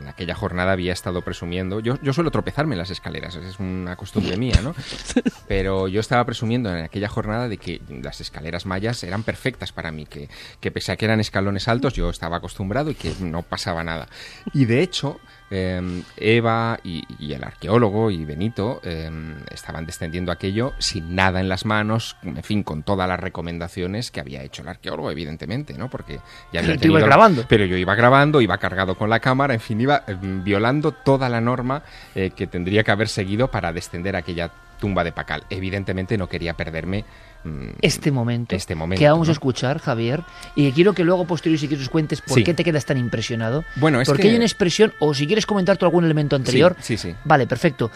en 0.00 0.08
aquella 0.08 0.34
jornada 0.34 0.72
había 0.72 0.92
estado 0.92 1.22
presumiendo, 1.22 1.80
yo, 1.80 1.98
yo 2.00 2.12
suelo 2.12 2.30
tropezarme 2.30 2.74
en 2.74 2.78
las 2.78 2.90
escaleras, 2.90 3.34
es 3.34 3.58
una 3.58 3.96
costumbre 3.96 4.36
mía, 4.38 4.60
¿no? 4.62 4.74
Pero 5.48 5.88
yo 5.88 6.00
estaba 6.00 6.24
presumiendo 6.24 6.74
en 6.74 6.84
aquella 6.84 7.08
jornada 7.08 7.48
de 7.48 7.58
que 7.58 7.80
las 8.02 8.20
escaleras 8.20 8.64
mayas 8.64 9.02
eran 9.02 9.24
perfectas 9.24 9.72
para 9.72 9.90
mí, 9.90 10.06
que, 10.06 10.28
que 10.60 10.70
pese 10.70 10.92
a 10.92 10.96
que 10.96 11.04
eran 11.04 11.18
escalones 11.18 11.66
altos 11.66 11.94
yo 11.94 12.08
estaba 12.08 12.36
acostumbrado 12.36 12.90
y 12.90 12.94
que 12.94 13.12
no 13.20 13.42
pasaba 13.42 13.82
nada. 13.82 14.08
Y 14.54 14.66
de 14.66 14.82
hecho, 14.82 15.18
eh, 15.50 16.02
Eva 16.16 16.78
y, 16.84 17.04
y 17.18 17.32
el 17.32 17.42
arqueólogo 17.42 18.10
y 18.10 18.24
Benito 18.24 18.80
eh, 18.84 19.10
estaban 19.50 19.86
descendiendo 19.86 20.30
aquello 20.30 20.72
sin 20.78 21.15
nada 21.16 21.40
en 21.40 21.48
las 21.48 21.64
manos, 21.64 22.16
en 22.22 22.42
fin, 22.42 22.62
con 22.62 22.82
todas 22.82 23.08
las 23.08 23.18
recomendaciones 23.18 24.10
que 24.10 24.20
había 24.20 24.42
hecho 24.42 24.62
el 24.62 24.68
arqueólogo, 24.68 25.10
evidentemente, 25.10 25.74
¿no? 25.78 25.88
Porque 25.88 26.20
ya 26.52 26.60
había 26.60 26.72
Pero 26.76 26.80
tenido- 26.80 27.00
grabando. 27.06 27.44
pero 27.48 27.64
yo 27.64 27.76
iba 27.76 27.94
grabando, 27.94 28.40
iba 28.40 28.58
cargado 28.58 28.96
con 28.96 29.08
la 29.10 29.20
cámara, 29.20 29.54
en 29.54 29.60
fin, 29.60 29.80
iba 29.80 30.04
eh, 30.06 30.14
violando 30.20 30.92
toda 30.92 31.28
la 31.28 31.40
norma 31.40 31.82
eh, 32.14 32.30
que 32.36 32.46
tendría 32.46 32.84
que 32.84 32.90
haber 32.90 33.08
seguido 33.08 33.50
para 33.50 33.72
descender 33.72 34.14
a 34.14 34.20
aquella 34.20 34.50
tumba 34.78 35.04
de 35.04 35.12
Pacal. 35.12 35.44
Evidentemente 35.48 36.18
no 36.18 36.28
quería 36.28 36.52
perderme 36.54 37.06
mm, 37.44 37.68
Este 37.80 38.10
momento, 38.10 38.54
este 38.54 38.74
momento. 38.74 39.00
que 39.00 39.08
vamos 39.08 39.26
¿no? 39.28 39.30
a 39.30 39.32
escuchar, 39.32 39.78
Javier, 39.80 40.22
y 40.54 40.70
quiero 40.72 40.92
que 40.92 41.02
luego 41.02 41.26
posterior 41.26 41.58
si 41.58 41.66
quieres 41.66 41.88
cuentes 41.88 42.20
por 42.20 42.34
Sí. 42.36 42.44
qué 42.44 42.52
te 42.52 42.62
quedas 42.62 42.84
tan 42.84 42.98
impresionado. 42.98 43.64
Bueno, 43.76 44.02
es 44.02 44.06
porque 44.06 44.24
que- 44.24 44.28
hay 44.28 44.36
una 44.36 44.44
expresión, 44.44 44.92
o 44.98 45.14
si 45.14 45.26
quieres 45.26 45.46
comentar 45.46 45.78
tú 45.78 45.86
algún 45.86 46.04
elemento 46.04 46.36
anterior. 46.36 46.76
Sí, 46.80 46.98
sí, 46.98 47.08
sí. 47.10 47.16
Vale, 47.24 47.46
perfecto. 47.46 47.90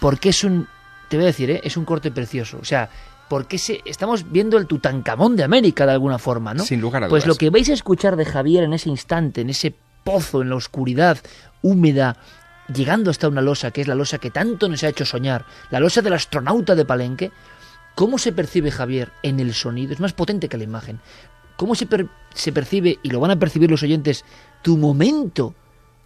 Porque 0.00 0.30
es 0.30 0.42
un, 0.42 0.66
te 1.12 1.16
voy 1.18 1.24
a 1.24 1.26
decir, 1.28 1.50
¿eh? 1.50 1.60
es 1.64 1.76
un 1.76 1.84
corte 1.84 2.10
precioso. 2.10 2.58
O 2.60 2.64
sea, 2.64 2.90
porque 3.28 3.56
se, 3.58 3.80
estamos 3.84 4.30
viendo 4.30 4.58
el 4.58 4.66
Tutankamón 4.66 5.36
de 5.36 5.44
América 5.44 5.86
de 5.86 5.92
alguna 5.92 6.18
forma, 6.18 6.52
¿no? 6.54 6.64
Sin 6.64 6.80
lugar 6.80 7.04
a 7.04 7.08
Pues 7.08 7.24
dudas. 7.24 7.34
lo 7.36 7.38
que 7.38 7.50
vais 7.50 7.68
a 7.70 7.72
escuchar 7.72 8.16
de 8.16 8.24
Javier 8.24 8.64
en 8.64 8.72
ese 8.74 8.88
instante, 8.90 9.40
en 9.40 9.50
ese 9.50 9.74
pozo, 10.04 10.42
en 10.42 10.50
la 10.50 10.56
oscuridad 10.56 11.18
húmeda, 11.62 12.16
llegando 12.74 13.10
hasta 13.10 13.28
una 13.28 13.40
losa, 13.40 13.70
que 13.70 13.80
es 13.80 13.88
la 13.88 13.94
losa 13.94 14.18
que 14.18 14.30
tanto 14.30 14.68
nos 14.68 14.82
ha 14.84 14.88
hecho 14.88 15.04
soñar, 15.04 15.44
la 15.70 15.80
losa 15.80 16.02
del 16.02 16.12
astronauta 16.14 16.74
de 16.74 16.84
Palenque, 16.84 17.30
¿cómo 17.94 18.18
se 18.18 18.32
percibe 18.32 18.70
Javier 18.70 19.12
en 19.22 19.38
el 19.40 19.54
sonido? 19.54 19.92
Es 19.92 20.00
más 20.00 20.12
potente 20.12 20.48
que 20.48 20.58
la 20.58 20.64
imagen. 20.64 21.00
¿Cómo 21.56 21.74
se, 21.74 21.86
per- 21.86 22.08
se 22.34 22.50
percibe, 22.52 22.98
y 23.02 23.10
lo 23.10 23.20
van 23.20 23.30
a 23.30 23.38
percibir 23.38 23.70
los 23.70 23.82
oyentes, 23.82 24.24
tu 24.62 24.76
momento? 24.76 25.54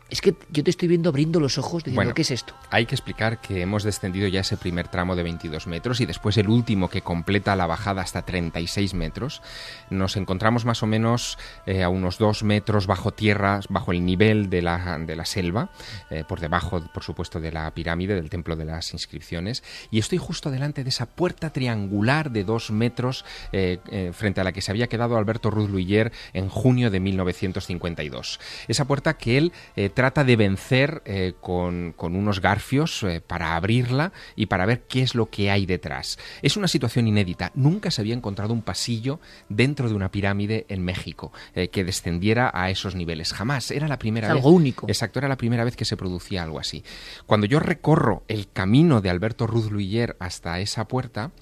Es 0.08 0.20
que 0.20 0.36
yo 0.50 0.62
te 0.62 0.70
estoy 0.70 0.86
viendo 0.86 1.08
abriendo 1.08 1.40
los 1.40 1.58
ojos 1.58 1.82
diciendo, 1.82 1.98
Bueno, 1.98 2.14
¿qué 2.14 2.22
es 2.22 2.30
esto? 2.30 2.54
Hay 2.70 2.86
que 2.86 2.94
explicar 2.94 3.40
que 3.40 3.60
hemos 3.60 3.82
descendido 3.82 4.28
ya 4.28 4.40
ese 4.40 4.56
primer 4.56 4.86
tramo 4.86 5.16
de 5.16 5.24
22 5.24 5.66
metros 5.66 6.00
y 6.00 6.06
después 6.06 6.36
el 6.36 6.48
último 6.48 6.88
que 6.88 7.02
completa 7.02 7.56
la 7.56 7.66
bajada 7.66 8.02
hasta 8.02 8.22
36 8.22 8.94
metros. 8.94 9.42
Nos 9.90 10.16
encontramos 10.16 10.64
más 10.64 10.84
o 10.84 10.86
menos 10.86 11.38
eh, 11.66 11.82
a 11.82 11.88
unos 11.88 12.18
2 12.18 12.44
metros 12.44 12.86
bajo 12.86 13.12
tierra, 13.12 13.60
bajo 13.68 13.90
el 13.90 14.04
nivel 14.04 14.48
de 14.48 14.62
la, 14.62 14.96
de 14.98 15.16
la 15.16 15.24
selva, 15.24 15.70
eh, 16.10 16.22
por 16.26 16.38
debajo, 16.38 16.80
por 16.94 17.02
supuesto, 17.02 17.40
de 17.40 17.50
la 17.50 17.68
pirámide, 17.74 18.14
del 18.14 18.30
templo 18.30 18.54
de 18.54 18.64
las 18.64 18.92
inscripciones. 18.92 19.64
Y 19.90 19.98
estoy 19.98 20.18
justo 20.18 20.52
delante 20.52 20.84
de 20.84 20.90
esa 20.90 21.06
puerta 21.06 21.50
triangular 21.50 22.30
de 22.30 22.44
2 22.44 22.70
metros 22.70 23.24
eh, 23.50 24.12
frente 24.12 24.40
a 24.40 24.44
la 24.44 24.52
que 24.52 24.62
se 24.62 24.70
había 24.70 24.86
quedado 24.86 25.16
Alberto 25.16 25.50
Ruz 25.50 25.68
Luyer 25.68 26.12
en 26.32 26.48
junio 26.48 26.92
de 26.92 27.00
1952. 27.00 28.38
Esa 28.68 28.84
puerta 28.84 29.14
que 29.14 29.38
él 29.38 29.52
trata 29.96 30.24
de 30.24 30.36
vencer 30.36 31.00
eh, 31.06 31.32
con, 31.40 31.94
con 31.96 32.14
unos 32.16 32.42
garfios 32.42 33.02
eh, 33.02 33.22
para 33.26 33.56
abrirla 33.56 34.12
y 34.36 34.44
para 34.44 34.66
ver 34.66 34.82
qué 34.82 35.00
es 35.00 35.14
lo 35.14 35.30
que 35.30 35.50
hay 35.50 35.64
detrás. 35.64 36.18
Es 36.42 36.58
una 36.58 36.68
situación 36.68 37.08
inédita. 37.08 37.50
Nunca 37.54 37.90
se 37.90 38.02
había 38.02 38.14
encontrado 38.14 38.52
un 38.52 38.60
pasillo 38.60 39.20
dentro 39.48 39.88
de 39.88 39.94
una 39.94 40.10
pirámide 40.10 40.66
en 40.68 40.84
México 40.84 41.32
eh, 41.54 41.68
que 41.68 41.82
descendiera 41.82 42.50
a 42.52 42.68
esos 42.68 42.94
niveles. 42.94 43.32
Jamás. 43.32 43.70
Era 43.70 43.88
la 43.88 43.98
primera 43.98 44.28
Es 44.28 44.34
vez. 44.34 44.42
algo 44.44 44.54
único. 44.54 44.86
Exacto, 44.86 45.18
era 45.18 45.28
la 45.28 45.38
primera 45.38 45.64
vez 45.64 45.76
que 45.76 45.86
se 45.86 45.96
producía 45.96 46.42
algo 46.42 46.60
así. 46.60 46.84
Cuando 47.24 47.46
yo 47.46 47.58
recorro 47.58 48.22
el 48.28 48.52
camino 48.52 49.00
de 49.00 49.08
Alberto 49.08 49.46
Ruz 49.46 49.70
Luyer 49.70 50.14
hasta 50.20 50.60
esa 50.60 50.86
puerta, 50.86 51.32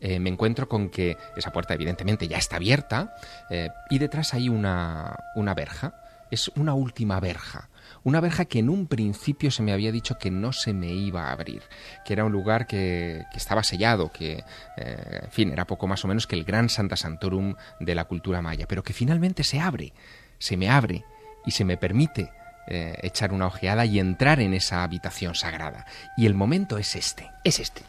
eh, 0.00 0.20
me 0.20 0.30
encuentro 0.30 0.68
con 0.68 0.88
que 0.88 1.16
esa 1.36 1.52
puerta 1.52 1.74
evidentemente 1.74 2.28
ya 2.28 2.38
está 2.38 2.56
abierta 2.56 3.16
eh, 3.50 3.70
y 3.90 3.98
detrás 3.98 4.34
hay 4.34 4.48
una, 4.48 5.16
una 5.34 5.52
verja. 5.52 6.00
Es 6.30 6.48
una 6.54 6.74
última 6.74 7.18
verja. 7.18 7.70
Una 8.04 8.20
verja 8.20 8.44
que 8.44 8.58
en 8.58 8.68
un 8.68 8.86
principio 8.86 9.50
se 9.50 9.62
me 9.62 9.72
había 9.72 9.90
dicho 9.90 10.16
que 10.18 10.30
no 10.30 10.52
se 10.52 10.72
me 10.72 10.92
iba 10.92 11.28
a 11.28 11.32
abrir, 11.32 11.62
que 12.04 12.12
era 12.12 12.24
un 12.24 12.32
lugar 12.32 12.66
que, 12.66 13.24
que 13.32 13.38
estaba 13.38 13.64
sellado, 13.64 14.12
que, 14.12 14.44
eh, 14.76 15.20
en 15.22 15.30
fin, 15.30 15.50
era 15.50 15.66
poco 15.66 15.86
más 15.86 16.04
o 16.04 16.08
menos 16.08 16.26
que 16.26 16.36
el 16.36 16.44
gran 16.44 16.68
Santa 16.68 16.96
Santorum 16.96 17.54
de 17.80 17.94
la 17.94 18.04
cultura 18.04 18.42
maya, 18.42 18.66
pero 18.68 18.82
que 18.82 18.92
finalmente 18.92 19.42
se 19.42 19.58
abre, 19.58 19.92
se 20.38 20.56
me 20.56 20.68
abre 20.68 21.04
y 21.46 21.50
se 21.52 21.64
me 21.64 21.76
permite 21.76 22.30
eh, 22.66 22.94
echar 23.02 23.32
una 23.32 23.46
ojeada 23.46 23.84
y 23.84 23.98
entrar 23.98 24.40
en 24.40 24.54
esa 24.54 24.82
habitación 24.82 25.34
sagrada. 25.34 25.86
Y 26.16 26.24
el 26.24 26.34
momento 26.34 26.78
es 26.78 26.96
este. 26.96 27.30
Es 27.44 27.60
este. 27.60 27.82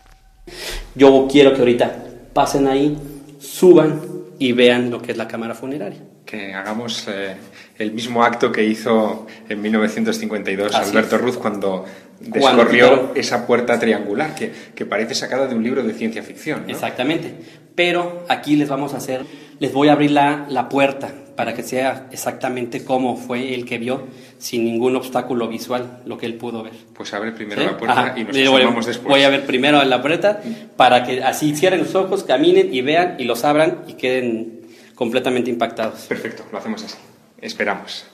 Yo 0.95 1.27
quiero 1.31 1.53
que 1.53 1.59
ahorita 1.59 2.03
pasen 2.33 2.67
ahí, 2.67 2.97
suban 3.39 4.01
y 4.37 4.51
vean 4.51 4.89
lo 4.89 5.01
que 5.01 5.13
es 5.13 5.17
la 5.17 5.27
cámara 5.27 5.55
funeraria. 5.55 6.01
Que 6.25 6.53
hagamos 6.53 7.07
eh, 7.07 7.37
el 7.77 7.91
mismo 7.91 8.23
acto 8.23 8.51
que 8.51 8.63
hizo 8.63 9.27
en 9.49 9.61
1952 9.61 10.73
Así 10.73 10.91
Alberto 10.91 11.17
es. 11.17 11.21
Ruz 11.21 11.37
cuando 11.37 11.85
descorrió 12.19 13.11
esa 13.15 13.45
puerta 13.45 13.79
triangular, 13.79 14.35
que, 14.35 14.51
que 14.73 14.85
parece 14.85 15.15
sacada 15.15 15.47
de 15.47 15.55
un 15.55 15.63
libro 15.63 15.83
de 15.83 15.93
ciencia 15.93 16.23
ficción. 16.23 16.63
¿no? 16.65 16.71
Exactamente. 16.71 17.33
Pero 17.75 18.25
aquí 18.29 18.55
les 18.55 18.69
vamos 18.69 18.93
a 18.93 18.97
hacer, 18.97 19.25
les 19.59 19.73
voy 19.73 19.89
a 19.89 19.93
abrir 19.93 20.11
la, 20.11 20.45
la 20.49 20.69
puerta 20.69 21.13
para 21.35 21.53
que 21.53 21.63
sea 21.63 22.07
exactamente 22.11 22.85
como 22.85 23.17
fue 23.17 23.53
el 23.53 23.65
que 23.65 23.77
vio, 23.77 24.03
sin 24.37 24.63
ningún 24.63 24.95
obstáculo 24.95 25.49
visual, 25.49 25.99
lo 26.05 26.17
que 26.17 26.25
él 26.25 26.35
pudo 26.35 26.63
ver. 26.63 26.71
Pues 26.93 27.13
abre 27.13 27.33
primero 27.33 27.61
¿Sí? 27.61 27.67
la 27.67 27.77
puerta 27.77 27.99
Ajá. 27.99 28.19
y 28.19 28.23
nos 28.23 28.37
asomamos 28.37 28.85
después. 28.85 29.09
voy 29.09 29.23
a 29.23 29.29
ver 29.29 29.45
primero 29.45 29.83
la 29.83 30.01
puerta 30.01 30.41
para 30.77 31.03
que 31.03 31.21
así 31.21 31.53
cierren 31.53 31.81
los 31.81 31.93
ojos, 31.93 32.23
caminen 32.23 32.73
y 32.73 32.81
vean 32.81 33.15
y 33.19 33.25
los 33.25 33.43
abran 33.43 33.81
y 33.85 33.93
queden 33.95 34.61
completamente 34.95 35.49
impactados. 35.49 36.05
Perfecto, 36.05 36.45
lo 36.53 36.57
hacemos 36.57 36.81
así. 36.85 36.95
Esperamos. 37.41 38.05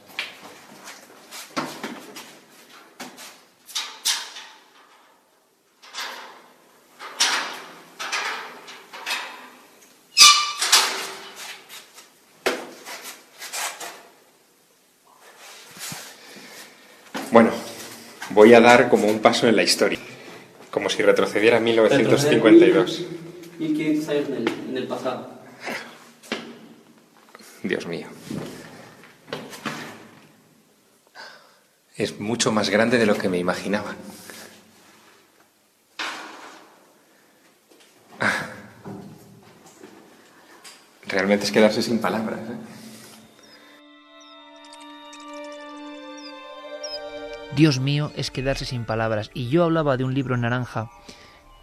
Bueno, 17.31 17.51
voy 18.31 18.53
a 18.53 18.59
dar 18.59 18.89
como 18.89 19.07
un 19.07 19.19
paso 19.19 19.47
en 19.47 19.55
la 19.55 19.63
historia, 19.63 19.99
como 20.69 20.89
si 20.89 21.01
retrocediera 21.01 21.57
a 21.57 21.59
1952. 21.61 23.05
1500 23.57 24.09
años 24.09 24.27
en 24.27 24.35
el, 24.35 24.47
en 24.69 24.77
el 24.77 24.87
pasado. 24.87 25.29
Dios 27.63 27.87
mío. 27.87 28.07
Es 32.01 32.19
mucho 32.19 32.51
más 32.51 32.71
grande 32.71 32.97
de 32.97 33.05
lo 33.05 33.15
que 33.15 33.29
me 33.29 33.37
imaginaba. 33.37 33.93
Ah. 38.19 38.47
Realmente 41.07 41.45
es 41.45 41.51
quedarse 41.51 41.83
sin 41.83 41.99
palabras. 41.99 42.39
¿eh? 42.39 42.55
Dios 47.55 47.79
mío, 47.79 48.11
es 48.15 48.31
quedarse 48.31 48.65
sin 48.65 48.83
palabras. 48.85 49.29
Y 49.35 49.49
yo 49.49 49.63
hablaba 49.63 49.95
de 49.95 50.03
un 50.03 50.15
libro 50.15 50.33
en 50.33 50.41
naranja 50.41 50.89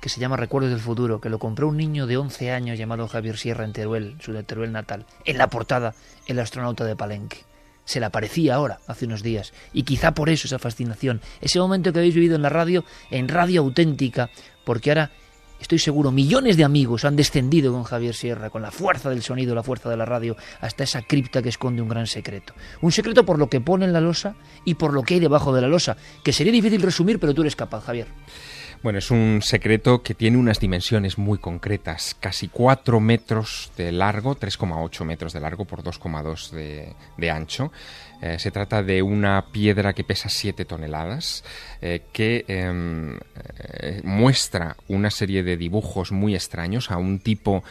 que 0.00 0.08
se 0.08 0.20
llama 0.20 0.36
Recuerdos 0.36 0.70
del 0.70 0.78
Futuro, 0.78 1.20
que 1.20 1.30
lo 1.30 1.40
compró 1.40 1.66
un 1.66 1.76
niño 1.76 2.06
de 2.06 2.16
11 2.16 2.52
años 2.52 2.78
llamado 2.78 3.08
Javier 3.08 3.38
Sierra 3.38 3.64
en 3.64 3.72
Teruel, 3.72 4.16
su 4.20 4.40
Teruel 4.44 4.70
natal. 4.70 5.04
En 5.24 5.36
la 5.36 5.50
portada, 5.50 5.96
el 6.28 6.38
astronauta 6.38 6.84
de 6.84 6.94
Palenque. 6.94 7.47
Se 7.88 8.00
le 8.00 8.04
aparecía 8.06 8.54
ahora, 8.54 8.80
hace 8.86 9.06
unos 9.06 9.22
días. 9.22 9.54
Y 9.72 9.84
quizá 9.84 10.12
por 10.12 10.28
eso 10.28 10.46
esa 10.46 10.58
fascinación, 10.58 11.22
ese 11.40 11.58
momento 11.58 11.90
que 11.90 12.00
habéis 12.00 12.14
vivido 12.14 12.36
en 12.36 12.42
la 12.42 12.50
radio, 12.50 12.84
en 13.10 13.28
radio 13.28 13.62
auténtica, 13.62 14.28
porque 14.66 14.90
ahora 14.90 15.10
estoy 15.58 15.78
seguro, 15.78 16.12
millones 16.12 16.58
de 16.58 16.64
amigos 16.64 17.06
han 17.06 17.16
descendido 17.16 17.72
con 17.72 17.84
Javier 17.84 18.14
Sierra, 18.14 18.50
con 18.50 18.60
la 18.60 18.70
fuerza 18.70 19.08
del 19.08 19.22
sonido, 19.22 19.54
la 19.54 19.62
fuerza 19.62 19.88
de 19.88 19.96
la 19.96 20.04
radio, 20.04 20.36
hasta 20.60 20.84
esa 20.84 21.00
cripta 21.00 21.40
que 21.40 21.48
esconde 21.48 21.80
un 21.80 21.88
gran 21.88 22.06
secreto. 22.06 22.52
Un 22.82 22.92
secreto 22.92 23.24
por 23.24 23.38
lo 23.38 23.48
que 23.48 23.62
pone 23.62 23.86
en 23.86 23.94
la 23.94 24.02
losa 24.02 24.34
y 24.66 24.74
por 24.74 24.92
lo 24.92 25.02
que 25.02 25.14
hay 25.14 25.20
debajo 25.20 25.54
de 25.54 25.62
la 25.62 25.68
losa, 25.68 25.96
que 26.22 26.34
sería 26.34 26.52
difícil 26.52 26.82
resumir, 26.82 27.18
pero 27.18 27.32
tú 27.32 27.40
eres 27.40 27.56
capaz, 27.56 27.84
Javier. 27.84 28.08
Bueno, 28.80 29.00
es 29.00 29.10
un 29.10 29.40
secreto 29.42 30.02
que 30.02 30.14
tiene 30.14 30.36
unas 30.36 30.60
dimensiones 30.60 31.18
muy 31.18 31.38
concretas, 31.38 32.16
casi 32.20 32.46
4 32.46 33.00
metros 33.00 33.72
de 33.76 33.90
largo, 33.90 34.36
3,8 34.36 35.04
metros 35.04 35.32
de 35.32 35.40
largo 35.40 35.64
por 35.64 35.82
2,2 35.82 36.50
de, 36.50 36.94
de 37.16 37.30
ancho. 37.30 37.72
Eh, 38.20 38.38
se 38.38 38.50
trata 38.50 38.82
de 38.82 39.00
una 39.02 39.46
piedra 39.52 39.92
que 39.92 40.02
pesa 40.02 40.28
7 40.28 40.64
toneladas, 40.64 41.44
eh, 41.80 42.02
que 42.12 42.44
em, 42.48 43.16
eh, 43.16 44.00
muestra 44.02 44.76
una 44.88 45.10
serie 45.10 45.44
de 45.44 45.56
dibujos 45.56 46.10
muy 46.10 46.34
extraños 46.34 46.90
a 46.90 46.96
un 46.96 47.20
tipo 47.20 47.62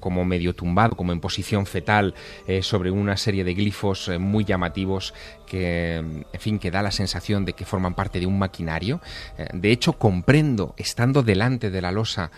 como 0.00 0.24
medio 0.24 0.54
tumbado, 0.54 0.96
como 0.96 1.12
en 1.12 1.20
posición 1.20 1.66
fetal, 1.66 2.14
sobre 2.62 2.90
una 2.90 3.16
serie 3.16 3.44
de 3.44 3.54
glifos 3.54 4.10
muy 4.18 4.44
llamativos 4.44 5.12
que, 5.46 5.96
en 5.96 6.40
fin, 6.40 6.58
que 6.58 6.70
da 6.70 6.82
la 6.82 6.90
sensación 6.90 7.44
de 7.44 7.52
que 7.52 7.64
forman 7.64 7.94
parte 7.94 8.20
de 8.20 8.26
un 8.26 8.38
maquinario. 8.38 9.00
de 9.52 9.72
hecho, 9.72 9.94
comprendo, 9.94 10.74
estando 10.76 11.22
delante 11.22 11.70
de 11.70 11.82
la 11.82 11.92
losa, 11.92 12.30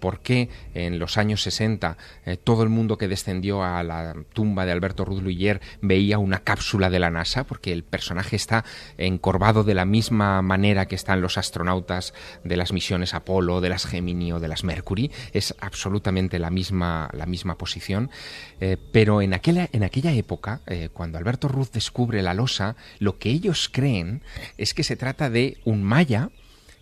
por 0.00 0.20
qué 0.20 0.48
en 0.74 0.98
los 0.98 1.16
años 1.16 1.42
60 1.42 1.96
todo 2.42 2.62
el 2.62 2.68
mundo 2.68 2.98
que 2.98 3.08
descendió 3.08 3.62
a 3.62 3.82
la 3.82 4.14
tumba 4.32 4.66
de 4.66 4.72
Alberto 4.72 5.04
Ruth 5.04 5.22
Luyer 5.22 5.60
veía 5.80 6.18
una 6.18 6.40
cápsula 6.40 6.83
de 6.90 6.98
la 6.98 7.10
NASA, 7.10 7.44
porque 7.44 7.72
el 7.72 7.84
personaje 7.84 8.36
está 8.36 8.64
encorvado 8.98 9.64
de 9.64 9.74
la 9.74 9.84
misma 9.84 10.42
manera 10.42 10.86
que 10.86 10.94
están 10.94 11.20
los 11.20 11.38
astronautas 11.38 12.14
de 12.42 12.56
las 12.56 12.72
misiones 12.72 13.14
Apolo, 13.14 13.60
de 13.60 13.68
las 13.68 13.86
Gemini 13.86 14.32
o 14.32 14.40
de 14.40 14.48
las 14.48 14.64
Mercury, 14.64 15.10
es 15.32 15.54
absolutamente 15.60 16.38
la 16.38 16.50
misma, 16.50 17.10
la 17.12 17.26
misma 17.26 17.56
posición. 17.56 18.10
Eh, 18.60 18.76
pero 18.92 19.22
en 19.22 19.34
aquella, 19.34 19.68
en 19.72 19.84
aquella 19.84 20.12
época, 20.12 20.60
eh, 20.66 20.88
cuando 20.92 21.18
Alberto 21.18 21.48
Ruth 21.48 21.72
descubre 21.72 22.22
la 22.22 22.34
losa, 22.34 22.76
lo 22.98 23.18
que 23.18 23.30
ellos 23.30 23.68
creen 23.70 24.22
es 24.58 24.74
que 24.74 24.84
se 24.84 24.96
trata 24.96 25.30
de 25.30 25.58
un 25.64 25.82
maya, 25.82 26.30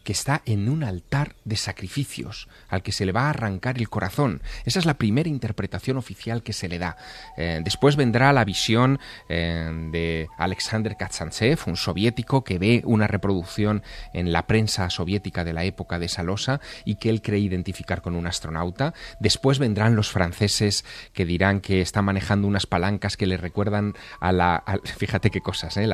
que 0.02 0.12
está 0.12 0.42
en 0.46 0.68
un 0.68 0.84
altar 0.84 1.36
de 1.44 1.56
sacrificios 1.56 2.48
al 2.68 2.82
que 2.82 2.92
se 2.92 3.06
le 3.06 3.12
va 3.12 3.26
a 3.26 3.30
arrancar 3.30 3.78
el 3.78 3.88
corazón. 3.88 4.42
Esa 4.64 4.78
es 4.78 4.86
la 4.86 4.98
primera 4.98 5.28
interpretación 5.28 5.96
oficial 5.96 6.42
que 6.42 6.52
se 6.52 6.68
le 6.68 6.78
da. 6.78 6.96
Eh, 7.36 7.60
después 7.64 7.96
vendrá 7.96 8.32
la 8.32 8.44
visión 8.44 8.98
eh, 9.28 9.88
de 9.92 10.28
Alexander 10.38 10.96
Katsantsev, 10.96 11.58
un 11.66 11.76
soviético 11.76 12.44
que 12.44 12.58
ve 12.58 12.82
una 12.84 13.06
reproducción 13.06 13.82
en 14.12 14.32
la 14.32 14.46
prensa 14.46 14.90
soviética 14.90 15.44
de 15.44 15.52
la 15.52 15.64
época 15.64 15.98
de 15.98 16.06
esa 16.06 16.22
losa 16.22 16.60
y 16.84 16.96
que 16.96 17.10
él 17.10 17.22
cree 17.22 17.40
identificar 17.40 18.02
con 18.02 18.16
un 18.16 18.26
astronauta. 18.26 18.94
Después 19.20 19.58
vendrán 19.58 19.96
los 19.96 20.10
franceses 20.10 20.84
que 21.12 21.24
dirán 21.24 21.60
que 21.60 21.80
está 21.80 22.02
manejando 22.02 22.48
unas 22.48 22.66
palancas 22.66 23.16
que 23.16 23.26
le 23.26 23.36
recuerdan 23.36 23.94
a 24.20 24.32
la... 24.32 24.64
fíjate 24.84 25.30
qué 25.30 25.40
cosas, 25.40 25.76
eh, 25.76 25.88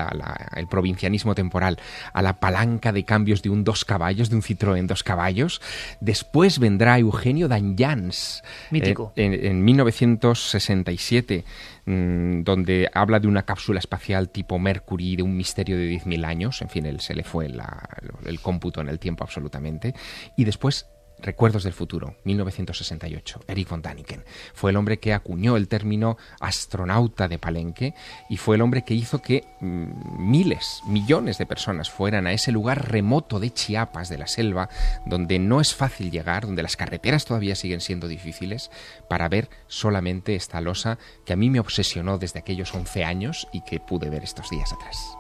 el 0.57 0.69
provincianismo 0.69 1.35
temporal, 1.35 1.79
a 2.13 2.23
la 2.23 2.41
palanca 2.41 2.93
de 2.93 3.05
cambios 3.05 3.43
de 3.43 3.51
un 3.51 3.65
dos 3.65 3.85
caballos, 3.99 4.31
de 4.31 4.37
un 4.37 4.43
Citroën 4.43 4.87
dos 4.87 5.03
caballos. 5.03 5.61
Después 6.01 6.59
vendrá 6.61 6.99
Eugenio 6.99 7.49
Danjans. 7.49 8.43
Mítico. 8.71 9.13
en, 9.17 9.35
en 9.35 9.65
1967 9.65 11.45
mm, 11.87 12.43
donde 12.45 12.89
habla 12.95 13.19
de 13.21 13.27
una 13.29 13.43
cápsula 13.45 13.79
espacial 13.81 14.29
tipo 14.29 14.59
Mercury, 14.59 15.17
de 15.17 15.23
un 15.23 15.37
misterio 15.37 15.77
de 15.77 15.91
10.000 15.91 16.25
años, 16.25 16.63
en 16.63 16.69
fin, 16.69 16.87
él 16.87 17.01
se 17.01 17.15
le 17.15 17.25
fue 17.25 17.49
la- 17.49 17.89
el 18.25 18.41
cómputo 18.41 18.81
en 18.81 18.89
el 18.89 18.99
tiempo 18.99 19.25
absolutamente, 19.25 19.95
y 20.37 20.45
después 20.45 20.87
Recuerdos 21.21 21.65
del 21.65 21.73
futuro, 21.73 22.15
1968, 22.25 23.41
Eric 23.49 23.69
von 23.69 23.83
Daniken. 23.83 24.25
Fue 24.55 24.71
el 24.71 24.77
hombre 24.77 24.99
que 24.99 25.13
acuñó 25.13 25.57
el 25.57 25.67
término 25.67 26.17
astronauta 26.41 27.27
de 27.27 27.39
Palenque 27.39 27.95
y 28.29 28.37
fue 28.37 28.55
el 28.55 28.63
hombre 28.63 28.85
que 28.85 28.95
hizo 28.95 29.21
que 29.21 29.45
mm, 29.61 30.31
miles, 30.31 30.81
millones 30.87 31.37
de 31.39 31.47
personas 31.47 31.91
fueran 31.91 32.29
a 32.29 32.33
ese 32.33 32.53
lugar 32.53 32.89
remoto 32.91 33.41
de 33.41 33.51
Chiapas, 33.51 34.09
de 34.09 34.19
la 34.19 34.29
selva, 34.29 34.69
donde 35.07 35.41
no 35.41 35.61
es 35.61 35.75
fácil 35.75 36.13
llegar, 36.13 36.47
donde 36.47 36.63
las 36.63 36.77
carreteras 36.77 37.25
todavía 37.25 37.57
siguen 37.57 37.81
siendo 37.81 38.07
difíciles, 38.07 38.71
para 39.09 39.29
ver 39.29 39.49
solamente 39.67 40.37
esta 40.37 40.61
losa 40.61 40.99
que 41.25 41.33
a 41.33 41.37
mí 41.37 41.51
me 41.51 41.61
obsesionó 41.61 42.19
desde 42.19 42.39
aquellos 42.39 42.73
11 42.73 43.05
años 43.05 43.49
y 43.53 43.63
que 43.63 43.81
pude 43.81 44.09
ver 44.09 44.23
estos 44.23 44.51
días 44.51 44.73
atrás. 44.73 45.18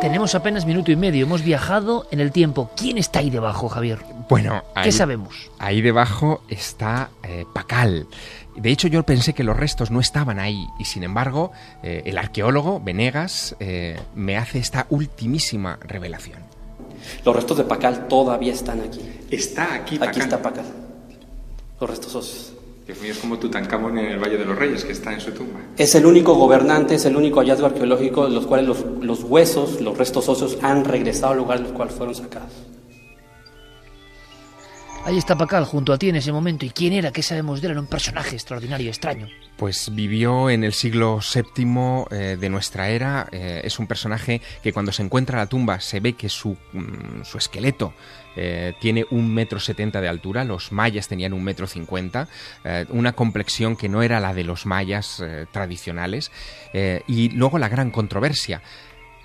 Tenemos 0.00 0.34
apenas 0.34 0.64
minuto 0.64 0.90
y 0.90 0.96
medio, 0.96 1.26
hemos 1.26 1.42
viajado 1.42 2.06
en 2.10 2.20
el 2.20 2.32
tiempo. 2.32 2.70
¿Quién 2.74 2.96
está 2.96 3.18
ahí 3.18 3.28
debajo, 3.28 3.68
Javier? 3.68 3.98
Bueno, 4.30 4.64
¿Qué 4.82 4.92
sabemos? 4.92 5.50
Ahí 5.58 5.82
debajo 5.82 6.42
está 6.48 7.10
eh, 7.22 7.44
Pacal. 7.52 8.06
De 8.56 8.70
hecho, 8.70 8.88
yo 8.88 9.04
pensé 9.04 9.34
que 9.34 9.44
los 9.44 9.56
restos 9.56 9.90
no 9.90 10.00
estaban 10.00 10.38
ahí 10.38 10.66
y 10.78 10.86
sin 10.86 11.02
embargo, 11.02 11.52
eh, 11.82 12.02
el 12.06 12.16
arqueólogo 12.16 12.80
Venegas 12.80 13.54
eh, 13.60 14.00
me 14.14 14.38
hace 14.38 14.58
esta 14.58 14.86
ultimísima 14.88 15.78
revelación. 15.82 16.38
Los 17.22 17.36
restos 17.36 17.58
de 17.58 17.64
Pacal 17.64 18.08
todavía 18.08 18.54
están 18.54 18.80
aquí. 18.80 19.00
Está 19.30 19.74
aquí 19.74 19.98
Aquí 20.00 20.20
está 20.20 20.40
Pacal. 20.40 20.64
Los 21.78 21.90
restos 21.90 22.14
óseos. 22.14 22.54
Dios 22.90 23.02
mío, 23.02 23.12
es 23.12 23.18
como 23.18 23.38
Tutankamón 23.38 23.98
en 23.98 24.06
el 24.06 24.18
Valle 24.18 24.36
de 24.36 24.44
los 24.44 24.58
Reyes, 24.58 24.84
que 24.84 24.90
está 24.90 25.12
en 25.12 25.20
su 25.20 25.30
tumba. 25.30 25.60
Es 25.78 25.94
el 25.94 26.06
único 26.06 26.34
gobernante, 26.34 26.96
es 26.96 27.04
el 27.04 27.14
único 27.14 27.38
hallazgo 27.38 27.66
arqueológico 27.66 28.26
en 28.26 28.34
los 28.34 28.48
cuales 28.48 28.66
los, 28.66 29.22
huesos, 29.22 29.80
los 29.80 29.96
restos 29.96 30.28
óseos 30.28 30.58
han 30.60 30.84
regresado 30.84 31.34
al 31.34 31.38
lugar 31.38 31.58
en 31.60 31.66
el 31.66 31.72
cual 31.72 31.90
fueron 31.90 32.16
sacados. 32.16 32.50
Ahí 35.02 35.16
está 35.16 35.36
Pacal 35.36 35.64
junto 35.64 35.92
a 35.94 35.98
ti 35.98 36.10
en 36.10 36.16
ese 36.16 36.30
momento. 36.30 36.66
¿Y 36.66 36.70
quién 36.70 36.92
era? 36.92 37.10
¿Qué 37.10 37.22
sabemos 37.22 37.60
de 37.60 37.66
él? 37.66 37.70
Era 37.72 37.80
un 37.80 37.86
personaje 37.86 38.36
extraordinario, 38.36 38.88
extraño. 38.88 39.28
Pues 39.56 39.94
vivió 39.94 40.50
en 40.50 40.62
el 40.62 40.74
siglo 40.74 41.20
VII 41.20 42.04
eh, 42.10 42.36
de 42.38 42.50
nuestra 42.50 42.90
era. 42.90 43.26
eh, 43.32 43.62
es 43.64 43.78
un 43.78 43.86
personaje 43.86 44.42
que 44.62 44.72
cuando 44.72 44.92
se 44.92 45.02
encuentra 45.02 45.38
la 45.38 45.46
tumba 45.46 45.80
se 45.80 46.00
ve 46.00 46.12
que 46.12 46.28
su, 46.28 46.56
mm, 46.72 47.22
esqueleto 47.34 47.94
eh, 48.36 48.74
tiene 48.80 49.06
un 49.10 49.32
metro 49.32 49.58
setenta 49.58 50.00
de 50.02 50.08
altura. 50.08 50.44
Los 50.44 50.70
mayas 50.70 51.08
tenían 51.08 51.32
un 51.32 51.44
metro 51.44 51.66
cincuenta. 51.66 52.28
una 52.90 53.12
complexión 53.14 53.76
que 53.76 53.88
no 53.88 54.02
era 54.02 54.20
la 54.20 54.34
de 54.34 54.44
los 54.44 54.66
mayas 54.66 55.22
tradicionales. 55.50 56.30
y 57.06 57.30
luego 57.30 57.58
la 57.58 57.68
gran 57.68 57.90
controversia. 57.90 58.62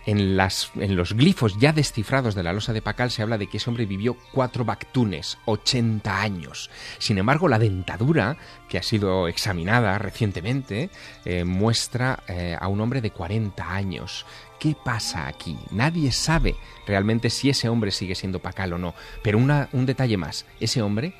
En, 0.05 0.37
los 0.37 1.13
glifos 1.13 1.57
ya 1.57 1.73
descifrados 1.73 2.35
de 2.35 2.43
la 2.43 2.53
losa 2.53 2.73
de 2.73 2.81
Pacal 2.81 3.09
se 3.09 3.23
habla 3.23 3.37
de 3.37 3.47
que 3.47 3.57
ese 3.57 3.69
hombre 3.69 3.85
vivió 3.85 4.15
cuatro 4.31 4.63
bactunes, 4.63 5.37
80 5.45 6.21
años. 6.21 6.69
Sin 6.99 7.17
embargo, 7.17 7.47
la 7.47 7.59
dentadura, 7.59 8.37
que 8.69 8.77
ha 8.77 8.83
sido 8.83 9.27
examinada 9.27 9.97
recientemente, 9.97 10.89
eh, 11.25 11.43
muestra 11.43 12.23
eh, 12.27 12.55
a 12.59 12.67
un 12.67 12.81
hombre 12.81 13.01
de 13.01 13.11
40 13.11 13.73
años. 13.73 14.25
¿Qué 14.59 14.75
pasa 14.83 15.27
aquí? 15.27 15.57
Nadie 15.71 16.11
sabe 16.11 16.55
realmente 16.85 17.29
si 17.29 17.49
ese 17.49 17.67
hombre 17.67 17.91
sigue 17.91 18.15
siendo 18.15 18.39
Pacal 18.39 18.73
o 18.73 18.77
no. 18.77 18.93
Pero 19.21 19.37
un 19.37 19.85
detalle 19.85 20.17
más, 20.17 20.45
ese 20.59 20.81
hombre 20.81 21.13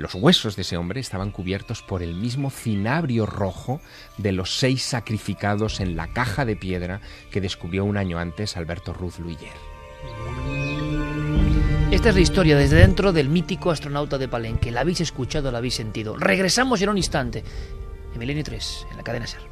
los 0.00 0.14
huesos 0.14 0.56
de 0.56 0.62
ese 0.62 0.78
hombre 0.78 0.98
estaban 0.98 1.30
cubiertos 1.30 1.82
por 1.82 2.02
el 2.02 2.14
mismo 2.14 2.48
cinabrio 2.48 3.26
rojo 3.26 3.82
de 4.16 4.32
los 4.32 4.56
seis 4.56 4.82
sacrificados 4.82 5.78
en 5.78 5.94
la 5.94 6.10
caja 6.14 6.46
de 6.46 6.56
piedra 6.56 7.02
que 7.30 7.42
descubrió 7.42 7.84
un 7.84 7.98
año 7.98 8.18
antes 8.18 8.56
Alberto 8.56 8.94
Ruth 8.94 9.18
Luyer. 9.18 9.52
Esta 11.90 12.08
es 12.08 12.14
la 12.14 12.20
historia 12.22 12.56
desde 12.56 12.76
dentro 12.76 13.12
del 13.12 13.28
mítico 13.28 13.70
astronauta 13.70 14.16
de 14.16 14.26
Palenque. 14.28 14.70
La 14.70 14.80
habéis 14.80 15.02
escuchado, 15.02 15.52
la 15.52 15.58
habéis 15.58 15.74
sentido. 15.74 16.16
Regresamos 16.16 16.80
en 16.80 16.88
un 16.88 16.96
instante. 16.96 17.44
En 18.14 18.18
Milenio 18.18 18.42
3, 18.42 18.86
en 18.90 18.96
la 18.96 19.02
cadena 19.02 19.26
SER. 19.26 19.49